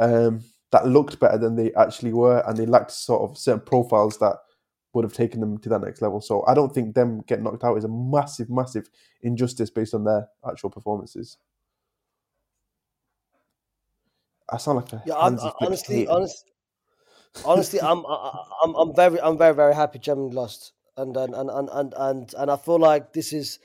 um, 0.00 0.42
that 0.72 0.86
looked 0.86 1.20
better 1.20 1.38
than 1.38 1.56
they 1.56 1.72
actually 1.74 2.12
were, 2.12 2.42
and 2.46 2.56
they 2.56 2.66
lacked 2.66 2.90
sort 2.90 3.30
of 3.30 3.38
certain 3.38 3.60
profiles 3.60 4.18
that 4.18 4.36
would 4.92 5.04
have 5.04 5.12
taken 5.12 5.40
them 5.40 5.58
to 5.58 5.68
that 5.68 5.82
next 5.82 6.02
level. 6.02 6.20
So 6.20 6.44
I 6.46 6.54
don't 6.54 6.74
think 6.74 6.94
them 6.94 7.22
getting 7.26 7.44
knocked 7.44 7.62
out 7.64 7.76
is 7.76 7.84
a 7.84 7.88
massive, 7.88 8.50
massive 8.50 8.88
injustice 9.22 9.70
based 9.70 9.94
on 9.94 10.04
their 10.04 10.28
actual 10.48 10.70
performances. 10.70 11.36
I 14.50 14.56
sound 14.56 14.76
like 14.76 14.92
a 14.94 15.02
Yeah, 15.06 15.14
I'm, 15.16 15.34
I- 15.34 15.38
Flick 15.38 15.54
honestly, 15.60 16.08
honest, 16.08 16.50
honestly, 17.44 17.80
I'm, 17.80 18.04
I, 18.06 18.44
I'm, 18.62 18.74
I'm 18.74 18.94
very, 18.94 19.20
I'm 19.20 19.38
very, 19.38 19.54
very 19.54 19.74
happy 19.74 19.98
Germany 19.98 20.32
lost, 20.32 20.72
and 20.96 21.16
and 21.16 21.34
and 21.34 21.50
and 21.50 21.94
and 21.96 22.34
and, 22.36 22.50
I 22.50 22.56
feel 22.56 22.78
like 22.78 23.12
this 23.12 23.32
is, 23.32 23.58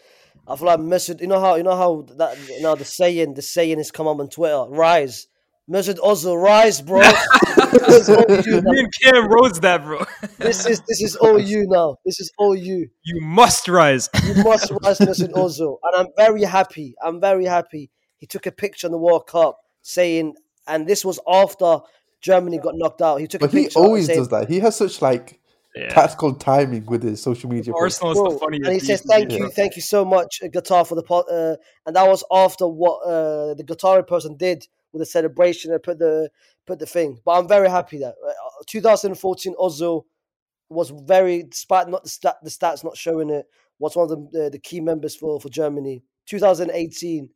I 0.47 0.55
feel 0.55 0.67
like 0.67 0.79
Mesut. 0.79 1.21
You 1.21 1.27
know 1.27 1.39
how, 1.39 1.55
you 1.55 1.63
know 1.63 1.75
how 1.75 2.05
that, 2.17 2.37
you 2.49 2.61
know 2.61 2.75
the 2.75 2.85
saying, 2.85 3.33
the 3.33 3.41
saying 3.41 3.77
has 3.77 3.91
come 3.91 4.07
up 4.07 4.19
on 4.19 4.29
Twitter. 4.29 4.65
Rise, 4.69 5.27
Mesut 5.69 5.97
Ozil, 5.99 6.41
rise, 6.41 6.81
bro. 6.81 6.99
this, 7.71 8.09
is 8.09 8.45
you 8.45 8.61
now. 8.61 8.71
Me 8.71 8.79
and 8.79 8.93
Cam 9.01 9.27
rose 9.29 9.59
that, 9.61 9.83
bro. 9.83 10.03
this 10.37 10.65
is 10.65 10.81
this 10.87 11.01
is 11.01 11.15
all 11.15 11.39
you 11.39 11.65
now. 11.67 11.95
This 12.05 12.19
is 12.19 12.31
all 12.37 12.55
you. 12.55 12.89
You 13.03 13.21
must 13.21 13.67
rise. 13.67 14.09
You 14.25 14.43
must 14.43 14.71
rise, 14.71 14.99
Mesut 14.99 15.31
Ozil, 15.31 15.77
and 15.83 15.95
I'm 15.95 16.13
very 16.17 16.43
happy. 16.43 16.95
I'm 17.01 17.21
very 17.21 17.45
happy. 17.45 17.89
He 18.17 18.27
took 18.27 18.45
a 18.45 18.51
picture 18.51 18.87
on 18.87 18.91
the 18.91 18.97
World 18.97 19.27
Cup 19.27 19.57
saying, 19.81 20.35
and 20.67 20.87
this 20.87 21.05
was 21.05 21.19
after 21.27 21.79
Germany 22.23 22.57
got 22.57 22.75
knocked 22.75 23.01
out. 23.01 23.17
He 23.19 23.27
took 23.27 23.41
a 23.41 23.45
chance. 23.45 23.53
But 23.53 23.57
a 23.57 23.61
he 23.61 23.85
always 23.87 24.05
saying, 24.07 24.19
does 24.19 24.29
that. 24.29 24.49
He 24.49 24.59
has 24.59 24.75
such 24.75 25.01
like 25.01 25.39
Yeah. 25.75 25.89
tactical 25.89 26.33
timing 26.35 26.85
with 26.85 27.03
his 27.03 27.21
social 27.21 27.49
media. 27.49 27.73
posts. 27.73 28.01
Arsenal 28.01 28.11
is 28.13 28.17
Bro, 28.19 28.31
the 28.33 28.39
funniest. 28.39 28.65
and 28.65 28.73
he 28.73 28.79
says, 28.79 29.01
"Thank 29.01 29.31
you, 29.33 29.39
world. 29.41 29.53
thank 29.53 29.75
you 29.75 29.81
so 29.81 30.05
much, 30.05 30.39
uh, 30.43 30.47
Qatar, 30.47 30.87
for 30.87 30.95
the 30.95 31.03
po- 31.03 31.21
uh, 31.29 31.55
and 31.85 31.95
that 31.95 32.07
was 32.07 32.23
after 32.31 32.67
what 32.67 32.99
uh, 33.05 33.53
the 33.55 33.63
Qatari 33.63 34.05
person 34.07 34.35
did 34.37 34.67
with 34.91 35.01
the 35.01 35.05
celebration 35.05 35.71
and 35.73 35.81
put 35.81 35.97
the 35.99 36.29
put 36.67 36.79
the 36.79 36.85
thing. 36.85 37.19
But 37.25 37.31
I'm 37.39 37.47
very 37.47 37.69
happy 37.69 37.97
that 37.99 38.15
uh, 38.25 38.31
2014 38.67 39.55
Ozil 39.59 40.05
was 40.69 40.91
very, 40.91 41.43
despite 41.43 41.89
not 41.89 42.03
the 42.03 42.09
stat, 42.09 42.37
the 42.43 42.49
stats 42.49 42.83
not 42.83 42.95
showing 42.95 43.29
it, 43.31 43.45
was 43.79 43.95
one 43.95 44.09
of 44.11 44.31
the 44.31 44.45
uh, 44.45 44.49
the 44.49 44.59
key 44.59 44.79
members 44.79 45.15
for 45.15 45.39
for 45.41 45.49
Germany. 45.49 46.03
2018, 46.25 47.29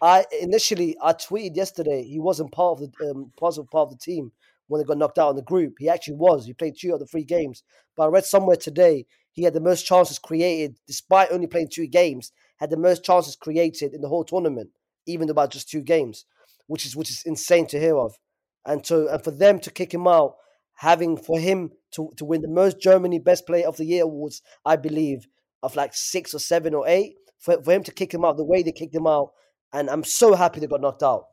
I 0.00 0.24
initially 0.40 0.96
I 1.02 1.12
tweeted 1.12 1.56
yesterday 1.56 2.02
he 2.02 2.18
wasn't 2.18 2.52
part 2.52 2.80
of 2.80 2.92
the 2.92 3.10
um, 3.10 3.32
positive 3.38 3.70
part 3.70 3.88
of 3.88 3.98
the 3.98 4.04
team 4.04 4.32
when 4.68 4.80
they 4.80 4.84
got 4.84 4.98
knocked 4.98 5.18
out 5.18 5.30
in 5.30 5.36
the 5.36 5.42
group. 5.42 5.74
He 5.78 5.88
actually 5.88 6.16
was. 6.16 6.46
He 6.46 6.52
played 6.52 6.76
two 6.78 6.92
of 6.92 7.00
the 7.00 7.06
three 7.06 7.24
games. 7.24 7.62
But 7.96 8.04
I 8.04 8.08
read 8.08 8.24
somewhere 8.24 8.56
today 8.56 9.06
he 9.36 9.42
had 9.42 9.52
the 9.52 9.60
most 9.60 9.86
chances 9.86 10.18
created, 10.18 10.78
despite 10.86 11.30
only 11.30 11.46
playing 11.46 11.68
two 11.70 11.86
games, 11.86 12.32
had 12.56 12.70
the 12.70 12.78
most 12.78 13.04
chances 13.04 13.36
created 13.36 13.92
in 13.92 14.00
the 14.00 14.08
whole 14.08 14.24
tournament, 14.24 14.70
even 15.06 15.28
about 15.28 15.50
just 15.50 15.68
two 15.68 15.82
games, 15.82 16.24
which 16.66 16.86
is 16.86 16.96
which 16.96 17.10
is 17.10 17.22
insane 17.26 17.66
to 17.66 17.78
hear 17.78 17.98
of. 17.98 18.16
And 18.64 18.82
to 18.84 19.08
and 19.08 19.22
for 19.22 19.30
them 19.30 19.60
to 19.60 19.70
kick 19.70 19.92
him 19.92 20.06
out, 20.06 20.36
having 20.76 21.18
for 21.18 21.38
him 21.38 21.70
to, 21.92 22.10
to 22.16 22.24
win 22.24 22.40
the 22.40 22.48
most 22.48 22.80
Germany 22.80 23.18
Best 23.18 23.46
Player 23.46 23.68
of 23.68 23.76
the 23.76 23.84
Year 23.84 24.04
awards, 24.04 24.40
I 24.64 24.76
believe, 24.76 25.26
of 25.62 25.76
like 25.76 25.92
six 25.94 26.34
or 26.34 26.38
seven 26.38 26.74
or 26.74 26.88
eight, 26.88 27.16
for, 27.38 27.62
for 27.62 27.72
him 27.72 27.82
to 27.84 27.92
kick 27.92 28.14
him 28.14 28.24
out 28.24 28.38
the 28.38 28.44
way 28.44 28.62
they 28.62 28.72
kicked 28.72 28.94
him 28.94 29.06
out, 29.06 29.32
and 29.72 29.90
I'm 29.90 30.04
so 30.04 30.34
happy 30.34 30.60
they 30.60 30.66
got 30.66 30.80
knocked 30.80 31.02
out. 31.02 31.26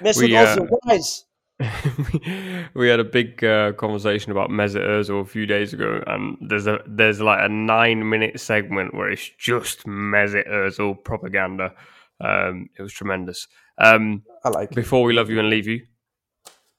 Mesut 0.00 0.28
We, 0.28 0.36
uh, 0.36 0.56
Ozil, 0.56 0.68
rise. 0.86 1.24
we 2.74 2.88
had 2.88 3.00
a 3.00 3.04
big 3.04 3.42
uh, 3.42 3.72
conversation 3.72 4.30
about 4.30 4.50
Mesut 4.50 4.82
Ozil 4.82 5.22
a 5.22 5.24
few 5.24 5.46
days 5.46 5.72
ago, 5.72 6.02
and 6.06 6.36
there's 6.40 6.66
a 6.66 6.80
there's 6.86 7.20
like 7.20 7.38
a 7.42 7.48
nine 7.48 8.08
minute 8.08 8.38
segment 8.40 8.94
where 8.94 9.10
it's 9.10 9.28
just 9.38 9.86
Mesut 9.86 10.46
Ozil 10.48 11.02
propaganda. 11.02 11.72
Um, 12.20 12.68
it 12.78 12.82
was 12.82 12.92
tremendous. 12.92 13.48
Um, 13.78 14.22
I 14.44 14.50
like. 14.50 14.72
It. 14.72 14.74
before 14.74 15.02
we 15.02 15.14
love 15.14 15.30
you 15.30 15.38
and 15.38 15.48
leave 15.48 15.66
you, 15.66 15.80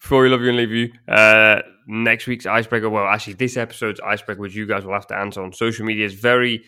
before 0.00 0.22
we 0.22 0.28
love 0.28 0.42
you 0.42 0.48
and 0.48 0.56
leave 0.56 0.72
you, 0.72 0.92
uh, 1.06 1.62
next 1.86 2.26
week's 2.26 2.46
icebreaker. 2.46 2.90
Well, 2.90 3.06
actually, 3.06 3.34
this 3.34 3.56
episode's 3.56 4.00
icebreaker, 4.00 4.40
which 4.40 4.56
you 4.56 4.66
guys 4.66 4.84
will 4.84 4.94
have 4.94 5.06
to 5.08 5.16
answer 5.16 5.42
on 5.42 5.52
social 5.52 5.86
media, 5.86 6.06
is 6.06 6.14
very 6.14 6.64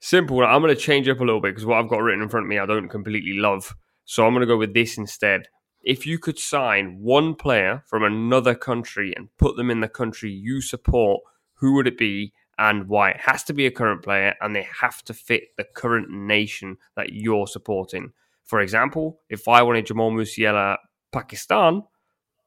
simple. 0.00 0.42
I'm 0.42 0.62
going 0.62 0.74
to 0.74 0.80
change 0.80 1.08
up 1.08 1.20
a 1.20 1.24
little 1.24 1.40
bit 1.40 1.50
because 1.50 1.66
what 1.66 1.78
I've 1.78 1.88
got 1.88 2.02
written 2.02 2.22
in 2.22 2.28
front 2.28 2.46
of 2.46 2.50
me, 2.50 2.58
I 2.58 2.66
don't 2.66 2.88
completely 2.88 3.34
love. 3.34 3.74
So 4.04 4.26
I'm 4.26 4.32
going 4.32 4.40
to 4.40 4.46
go 4.46 4.56
with 4.56 4.74
this 4.74 4.96
instead. 4.96 5.48
If 5.82 6.06
you 6.06 6.18
could 6.18 6.38
sign 6.38 6.98
one 7.00 7.34
player 7.34 7.84
from 7.86 8.02
another 8.02 8.54
country 8.54 9.14
and 9.16 9.28
put 9.38 9.56
them 9.56 9.70
in 9.70 9.80
the 9.80 9.88
country 9.88 10.30
you 10.30 10.60
support, 10.60 11.22
who 11.54 11.74
would 11.74 11.86
it 11.86 11.98
be 11.98 12.32
and 12.58 12.88
why? 12.88 13.10
It 13.10 13.20
has 13.20 13.44
to 13.44 13.52
be 13.52 13.66
a 13.66 13.70
current 13.70 14.02
player 14.02 14.34
and 14.40 14.54
they 14.54 14.66
have 14.80 15.02
to 15.04 15.14
fit 15.14 15.56
the 15.56 15.64
current 15.64 16.10
nation 16.10 16.78
that 16.96 17.12
you're 17.12 17.46
supporting. 17.46 18.12
For 18.44 18.60
example, 18.60 19.20
if 19.28 19.46
I 19.46 19.62
wanted 19.62 19.86
Jamal 19.86 20.10
Musiala 20.10 20.78
Pakistan, 21.12 21.82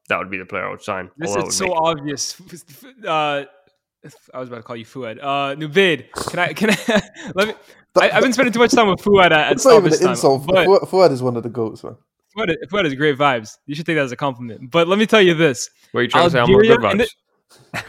that 0.08 0.18
would 0.18 0.30
be 0.30 0.38
the 0.38 0.44
player 0.44 0.66
I 0.66 0.70
would 0.70 0.82
sign. 0.82 1.10
This 1.16 1.34
is 1.36 1.56
so 1.56 1.72
obvious. 1.72 2.40
Uh, 3.06 3.44
I 4.34 4.38
was 4.40 4.48
about 4.48 4.58
to 4.58 4.62
call 4.62 4.76
you 4.76 4.84
Fuad. 4.84 5.18
Uh, 5.22 5.54
Nubaid, 5.54 6.12
can 6.30 6.38
I? 6.38 6.52
Can 6.52 6.70
I? 6.70 6.76
let 7.34 7.48
me. 7.48 7.54
I, 8.00 8.10
I've 8.10 8.22
been 8.22 8.32
spending 8.32 8.52
too 8.52 8.58
much 8.58 8.72
time 8.72 8.88
with 8.88 9.00
Fuad 9.00 9.26
at, 9.26 9.32
at 9.32 9.52
It's 9.52 9.64
not 9.64 9.78
even 9.78 9.92
an 9.92 9.98
time, 9.98 10.10
insult. 10.10 10.46
but 10.46 10.66
Fuad, 10.66 10.88
Fuad 10.88 11.12
is 11.12 11.22
one 11.22 11.36
of 11.36 11.42
the 11.42 11.48
goats, 11.50 11.84
man. 11.84 11.96
Fuad, 12.36 12.50
is- 12.50 12.56
Fuad 12.70 12.86
is 12.86 12.94
great 12.94 13.16
vibes. 13.18 13.58
You 13.66 13.74
should 13.74 13.86
take 13.86 13.96
that 13.96 14.02
as 14.04 14.12
a 14.12 14.16
compliment. 14.16 14.70
But 14.70 14.88
let 14.88 14.98
me 14.98 15.06
tell 15.06 15.22
you 15.22 15.34
this: 15.34 15.70
What 15.92 16.00
are 16.00 16.02
you 16.04 16.08
trying 16.08 16.24
to 16.24 16.30
say? 16.30 16.38
I'm 16.40 16.50
not 16.50 16.54
Algeria 16.56 16.76
good 16.78 16.98
vibes. 17.00 17.08
the- 17.72 17.84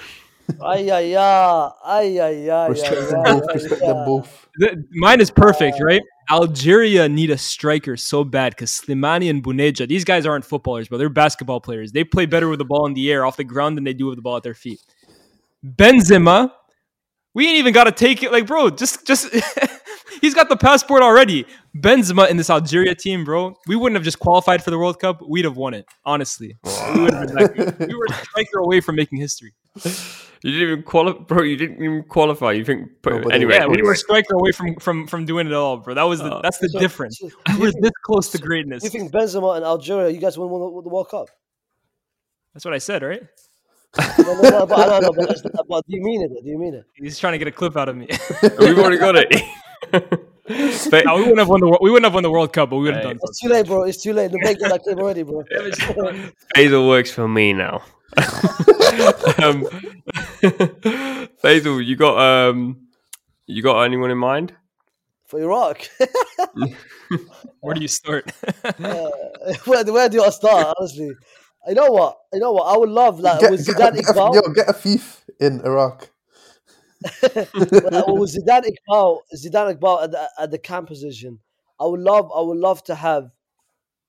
Ay, 0.61 0.91
ay, 0.91 1.15
ay, 1.15 1.71
ay, 1.85 2.19
ay, 2.19 2.49
ay, 2.51 2.67
Respect 2.67 3.09
them 3.09 3.23
both. 3.23 3.43
Respect 3.53 3.81
them 3.81 4.05
both. 4.05 4.49
mine 4.91 5.21
is 5.21 5.31
perfect, 5.31 5.77
right? 5.81 6.01
Algeria 6.29 7.07
need 7.07 7.29
a 7.29 7.37
striker 7.37 7.95
so 7.95 8.25
bad 8.25 8.51
because 8.53 8.71
Slimani 8.71 9.29
and 9.29 9.41
Bounedjah, 9.41 9.87
these 9.87 10.03
guys 10.03 10.25
aren't 10.25 10.43
footballers, 10.43 10.89
but 10.89 10.97
they're 10.97 11.07
basketball 11.09 11.61
players. 11.61 11.93
They 11.93 12.03
play 12.03 12.25
better 12.25 12.49
with 12.49 12.59
the 12.59 12.65
ball 12.65 12.85
in 12.87 12.93
the 12.93 13.09
air 13.09 13.25
off 13.25 13.37
the 13.37 13.45
ground 13.45 13.77
than 13.77 13.85
they 13.85 13.93
do 13.93 14.05
with 14.07 14.17
the 14.17 14.21
ball 14.21 14.35
at 14.35 14.43
their 14.43 14.53
feet. 14.53 14.81
Benzema, 15.65 16.51
we 17.33 17.47
ain't 17.47 17.57
even 17.57 17.73
got 17.73 17.85
to 17.85 17.91
take 17.91 18.23
it. 18.23 18.31
Like, 18.31 18.45
bro, 18.47 18.69
just 18.69 19.05
just 19.07 19.27
he's 20.21 20.33
got 20.33 20.49
the 20.49 20.57
passport 20.57 21.01
already. 21.01 21.45
Benzema 21.75 22.29
in 22.29 22.37
this 22.37 22.49
Algeria 22.49 22.93
team, 22.95 23.23
bro, 23.23 23.55
we 23.67 23.75
wouldn't 23.75 23.95
have 23.95 24.03
just 24.03 24.19
qualified 24.19 24.63
for 24.63 24.71
the 24.71 24.77
World 24.77 24.99
Cup. 24.99 25.21
We'd 25.27 25.45
have 25.45 25.57
won 25.57 25.73
it. 25.73 25.85
Honestly, 26.05 26.57
we, 26.63 27.01
would 27.01 27.13
have 27.13 27.27
been 27.27 27.35
like, 27.35 27.79
we 27.79 27.95
were 27.95 28.05
a 28.09 28.13
striker 28.13 28.59
away 28.59 28.81
from 28.81 28.95
making 28.95 29.19
history. 29.19 29.53
You 30.45 30.51
didn't 30.51 30.67
even 30.71 30.83
qualify, 30.83 31.23
bro. 31.23 31.43
You 31.43 31.55
didn't 31.55 31.77
even 31.81 32.03
qualify. 32.03 32.51
You 32.51 32.65
think? 32.65 32.89
No, 33.05 33.17
anyway, 33.29 33.55
Yeah, 33.55 33.65
we 33.67 33.81
were 33.81 33.93
a 33.93 33.97
striker 33.97 34.35
away 34.35 34.51
from 34.51 34.75
from 34.75 35.07
from 35.07 35.25
doing 35.25 35.47
it 35.47 35.53
all, 35.53 35.77
bro. 35.77 35.93
That 35.93 36.03
was 36.03 36.19
the, 36.19 36.35
Uh, 36.35 36.41
that's 36.41 36.57
the 36.57 36.67
So- 36.67 36.79
difference. 36.79 37.17
so 37.17 37.29
We 37.53 37.59
were 37.67 37.71
this 37.71 37.91
close 38.03 38.29
to 38.31 38.37
greatness. 38.37 38.83
You 38.83 38.89
think 38.89 39.11
Benzema 39.13 39.55
and 39.55 39.63
Algeria, 39.65 40.09
you 40.09 40.19
guys 40.19 40.37
won 40.37 40.49
the, 40.49 40.81
the 40.83 40.89
World 40.89 41.09
Cup? 41.09 41.29
That's 42.53 42.65
what 42.65 42.73
I 42.73 42.77
said, 42.79 43.01
right? 43.03 43.23
No, 43.97 44.33
no, 44.41 44.49
no, 44.49 44.65
but, 44.65 44.79
I 44.79 44.85
don't 44.87 45.01
know, 45.03 45.11
but, 45.13 45.27
that's- 45.27 45.41
but 45.69 45.85
do 45.87 45.95
you 45.95 46.01
mean 46.03 46.21
it? 46.23 46.29
Do 46.43 46.49
you 46.49 46.57
mean 46.57 46.73
it? 46.73 46.85
He's 46.95 47.19
trying 47.19 47.33
to 47.33 47.37
get 47.37 47.47
a 47.47 47.51
clip 47.51 47.77
out 47.77 47.89
of 47.89 47.95
me. 47.95 48.07
We've 48.59 48.77
already 48.79 48.97
got 48.97 49.15
it. 49.17 49.41
But- 50.45 51.05
no, 51.05 51.15
we 51.15 51.21
wouldn't 51.21 51.39
have 51.39 51.47
won 51.47 51.61
the 51.61 51.67
wor- 51.67 51.79
we 51.81 51.89
wouldn't 51.89 52.03
have 52.05 52.13
won 52.13 52.23
the 52.23 52.29
World 52.29 52.51
Cup, 52.51 52.69
but 52.71 52.75
we 52.77 52.83
would 52.83 52.95
have 52.95 53.03
Hey. 53.03 53.09
done 53.11 53.19
It's 53.23 53.39
too 53.39 53.47
late, 53.47 53.65
bro. 53.65 53.83
It's 53.83 54.03
too 54.03 54.11
late. 54.11 54.29
The 54.29 54.39
big 54.43 54.59
got 54.59 54.71
that 54.71 54.83
clip 54.83 54.97
already, 54.97 55.23
bro. 55.23 55.41
Faysal 56.55 56.85
works 56.89 57.11
for 57.11 57.29
me 57.29 57.53
now. 57.53 57.75
um, 59.41 59.63
Faysal, 61.41 61.85
you 61.85 61.95
got 61.95 62.17
um, 62.19 62.87
you 63.45 63.61
got 63.63 63.83
anyone 63.83 64.11
in 64.11 64.17
mind? 64.17 64.53
For 65.27 65.39
Iraq. 65.39 65.87
Where 67.61 67.73
do 67.75 67.81
you 67.81 67.87
start? 67.87 68.29
Uh, 68.65 69.09
where, 69.65 69.85
where 69.85 70.09
do 70.09 70.23
I 70.23 70.29
start, 70.29 70.75
honestly? 70.77 71.11
You 71.67 71.75
know 71.75 71.91
what? 71.91 72.17
You 72.33 72.39
know 72.39 72.51
what? 72.51 72.63
I 72.73 72.77
would 72.77 72.89
love, 72.89 73.19
like, 73.19 73.39
Get, 73.39 73.51
with 73.51 73.65
get, 73.65 73.75
Zidane 73.75 73.95
get, 73.95 74.05
a, 74.09 74.13
Iqbal. 74.13 74.33
yo, 74.35 74.41
get 74.53 74.69
a 74.69 74.73
thief 74.73 75.23
in 75.39 75.61
Iraq. 75.61 76.09
like, 77.23 77.33
with 77.53 78.35
Zidane 78.35 78.65
Iqbal, 78.89 79.19
Zidane 79.35 79.77
Iqbal 79.77 80.03
at 80.03 80.11
the, 80.11 80.29
at 80.39 80.51
the 80.51 80.57
cam 80.57 80.85
position, 80.85 81.39
I 81.79 81.85
would 81.85 81.99
love, 82.01 82.31
I 82.35 82.41
would 82.41 82.57
love 82.57 82.83
to 82.85 82.95
have, 82.95 83.31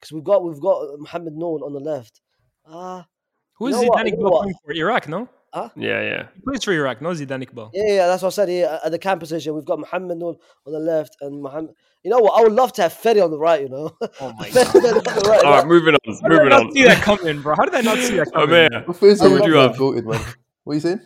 because 0.00 0.12
we've 0.12 0.24
got, 0.24 0.44
we've 0.44 0.60
got 0.60 0.98
Mohamed 0.98 1.34
Noor 1.34 1.64
on 1.64 1.72
the 1.72 1.80
left. 1.80 2.20
Ah, 2.66 3.06
Who 3.54 3.68
You 3.68 3.74
is 3.74 3.82
know 3.82 3.88
what? 3.88 3.98
Zidane 4.06 4.10
You 4.10 4.16
know 4.18 4.30
Iqbal 4.30 4.40
playing 4.42 4.54
for? 4.64 4.72
Iraq, 4.72 5.08
no? 5.08 5.28
Yeah, 5.76 6.02
yeah. 6.02 6.26
He 6.34 6.40
plays 6.40 6.64
for 6.64 6.72
Iraq, 6.72 7.00
no 7.02 7.10
Zidane 7.10 7.46
Iqbal. 7.48 7.70
yeah, 7.74 7.92
yeah, 7.92 8.06
that's 8.06 8.22
what 8.22 8.28
I 8.28 8.36
said 8.36 8.48
here 8.48 8.80
at 8.84 8.90
the 8.90 8.98
cam 8.98 9.18
position. 9.18 9.54
We've 9.54 9.64
got 9.64 9.78
Mohamed 9.78 10.18
Noor 10.18 10.36
on 10.66 10.72
the 10.72 10.78
left, 10.80 11.16
and 11.20 11.42
Mohamed. 11.42 11.70
You 12.02 12.10
know 12.10 12.18
what? 12.18 12.38
I 12.38 12.42
would 12.42 12.52
love 12.52 12.72
to 12.74 12.82
have 12.82 12.92
Ferry 12.92 13.20
on 13.20 13.30
the 13.30 13.38
right. 13.38 13.62
You 13.62 13.68
know, 13.68 13.90
Oh 14.20 14.32
my 14.38 14.50
Ferry 14.50 14.66
on 14.88 14.94
the 15.04 15.22
right. 15.28 15.44
All 15.44 15.52
right, 15.52 15.66
moving 15.66 15.94
on. 15.94 16.16
How 16.22 16.28
did 16.28 16.40
I 16.40 16.48
not 16.48 16.66
on. 16.66 16.72
see 16.72 16.84
that 16.84 17.02
coming, 17.02 17.40
bro? 17.40 17.54
How 17.56 17.64
did 17.64 17.74
I 17.74 17.80
not 17.80 17.98
see 17.98 18.16
that 18.16 18.30
coming? 18.34 18.48
Umir, 18.50 18.86
Well, 18.86 18.96
Faysal, 18.96 19.28
Who 19.28 19.30
would 19.34 19.38
you're 19.44 19.48
you 19.48 19.54
not 19.54 19.68
have? 19.70 19.78
Voted, 19.78 20.06
man. 20.06 20.20
What 20.64 20.72
are 20.72 20.74
you 20.74 20.80
saying? 20.80 21.00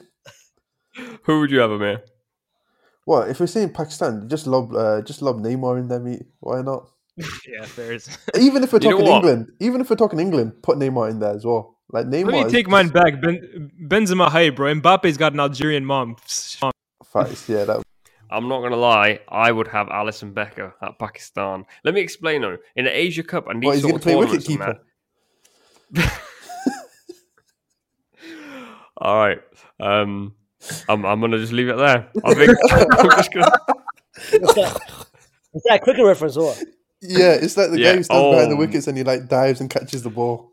who 1.24 1.40
would 1.40 1.50
you 1.50 1.60
have, 1.60 1.70
man? 1.78 1.98
What 3.04 3.30
if 3.30 3.40
we're 3.40 3.46
saying 3.46 3.72
Pakistan? 3.72 4.28
Just 4.28 4.46
lob, 4.46 4.74
uh, 4.74 5.02
just 5.02 5.22
lob 5.22 5.38
Neymar 5.40 5.78
in 5.78 5.88
there, 5.88 6.00
mate. 6.00 6.24
Why 6.40 6.62
not? 6.62 6.88
Yeah, 7.48 7.64
fair. 7.64 7.98
Even 8.38 8.62
if 8.62 8.72
we're 8.72 8.80
You 8.80 8.90
know 8.90 8.98
talking? 8.98 9.14
England, 9.14 9.46
even 9.60 9.80
if 9.80 9.90
we're 9.90 9.96
talking 9.96 10.20
England, 10.20 10.62
put 10.62 10.78
Neymar 10.78 11.10
in 11.10 11.18
there 11.20 11.34
as 11.34 11.44
well. 11.44 11.77
Like 11.90 12.06
Neymar. 12.06 12.32
Let 12.32 12.47
me 12.47 12.52
take 12.52 12.69
mine 12.69 12.89
back. 12.89 13.20
Ben, 13.20 13.70
Benzema, 13.82 14.31
hey, 14.31 14.51
bro. 14.51 14.74
Mbappe's 14.74 15.16
got 15.16 15.32
an 15.32 15.40
Algerian 15.40 15.85
mom. 15.85 16.16
Facts, 17.05 17.48
yeah, 17.48 17.65
that 17.65 17.82
I'm 18.31 18.48
not 18.48 18.60
gonna 18.60 18.77
lie. 18.77 19.20
I 19.28 19.51
would 19.51 19.69
have 19.69 19.86
Alisson 19.89 20.35
Becker 20.35 20.74
at 20.82 20.98
Pakistan. 20.98 21.65
Let 21.85 21.94
me 21.94 22.01
explain 22.01 22.43
though. 22.43 22.59
In 22.77 22.85
the 22.85 22.97
Asia 22.97 23.23
Cup 23.23 23.48
and 23.48 23.62
these 23.62 23.66
What, 23.66 23.74
he's 23.74 23.82
sort 23.82 24.02
gonna 24.02 24.19
of 24.19 24.28
play 24.28 24.39
tournaments 24.39 24.85
and 25.94 26.10
All 28.98 29.16
right. 29.16 29.40
Um, 29.81 30.35
I'm, 30.89 31.06
I'm 31.06 31.20
gonna 31.20 31.39
just 31.39 31.52
leave 31.52 31.69
it 31.69 31.77
there. 31.78 32.10
I 32.24 32.35
think 32.35 32.59
I'm 32.70 33.10
just 33.10 33.32
gonna. 33.32 33.51
Is 34.32 34.55
that, 34.55 35.06
is 35.55 35.62
that 35.65 35.77
a 35.77 35.78
cricket 35.78 36.05
reference 36.05 36.36
or 36.36 36.48
what? 36.48 36.62
Yeah, 37.01 37.32
it's 37.32 37.56
like 37.56 37.70
the 37.70 37.78
Yeah, 37.78 37.93
guy 37.93 37.97
who 37.98 38.02
stands 38.02 38.35
behind 38.35 38.51
the 38.51 38.56
oh. 38.56 38.59
wickets 38.59 38.89
and 38.89 38.98
he 38.98 39.05
like 39.05 39.28
dives 39.28 39.60
and 39.60 39.70
catches 39.70 40.02
the 40.02 40.10
ball. 40.10 40.52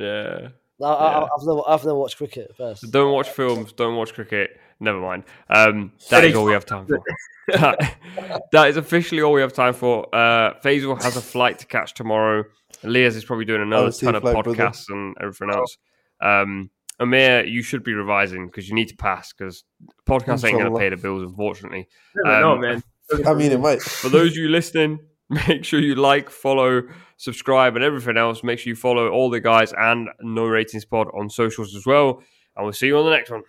Yeah. 0.00 0.48
No, 0.78 0.86
I, 0.86 1.10
Yeah. 1.10 1.18
I, 1.18 1.22
I've 1.24 1.46
never, 1.46 1.60
I've 1.68 1.84
never 1.84 1.94
watched 1.98 2.16
cricket 2.16 2.54
first. 2.56 2.90
Don't 2.90 3.12
watch 3.12 3.28
films. 3.28 3.72
Don't 3.72 3.96
watch 3.96 4.14
cricket. 4.14 4.58
never 4.80 4.98
mind. 5.00 5.24
Um, 5.50 5.92
that 6.08 6.24
is 6.24 6.34
all 6.34 6.44
we 6.46 6.52
have 6.52 6.64
time 6.64 6.86
for. 6.86 7.00
that, 7.48 7.96
that 8.52 8.68
is 8.70 8.76
officially 8.78 9.20
all 9.22 9.32
we 9.32 9.42
have 9.42 9.52
time 9.52 9.74
for. 9.74 10.06
Uh, 10.14 10.54
Faysal 10.60 11.02
has 11.02 11.16
a 11.16 11.20
flight 11.20 11.58
to 11.58 11.66
catch 11.66 11.92
tomorrow. 11.94 12.44
Lyes 12.82 13.14
is 13.16 13.24
probably 13.26 13.44
doing 13.44 13.60
another 13.60 13.86
I'll 13.86 13.92
ton 13.92 14.14
of 14.14 14.22
flight, 14.22 14.42
brother. 14.42 14.56
podcasts 14.56 14.86
and 14.88 15.14
everything 15.20 15.50
else. 15.50 15.76
Um, 16.22 16.70
Umir, 16.98 17.50
you 17.50 17.62
should 17.62 17.82
be 17.84 17.92
revising 17.92 18.46
because 18.46 18.68
you 18.68 18.74
need 18.74 18.88
to 18.88 18.96
pass 18.96 19.32
because 19.34 19.64
podcasts 20.06 20.44
ain't 20.48 20.58
going 20.58 20.72
to 20.72 20.78
pay 20.78 20.88
the 20.88 20.96
bills, 20.96 21.22
unfortunately. 21.22 21.88
Never 22.14 22.40
know, 22.40 22.52
Um, 22.52 22.60
man. 22.60 22.82
I 23.26 23.34
mean, 23.34 23.52
it 23.52 23.60
might. 23.60 23.82
For 23.82 24.08
those 24.08 24.30
of 24.32 24.36
you 24.36 24.48
listening, 24.48 25.00
make 25.48 25.64
sure 25.64 25.80
you 25.80 25.94
like, 25.94 26.28
follow, 26.28 26.82
subscribe, 27.16 27.76
and 27.76 27.84
everything 27.84 28.16
else. 28.16 28.42
Make 28.42 28.58
sure 28.58 28.70
you 28.70 28.76
follow 28.76 29.08
all 29.10 29.30
the 29.30 29.40
guys 29.40 29.72
and 29.76 30.08
No 30.20 30.46
Ratings 30.46 30.84
Pod 30.84 31.06
on 31.14 31.30
socials 31.30 31.74
as 31.76 31.86
well. 31.86 32.22
And 32.56 32.64
we'll 32.64 32.72
see 32.72 32.88
you 32.88 32.98
on 32.98 33.04
the 33.04 33.12
next 33.12 33.30
one. 33.30 33.42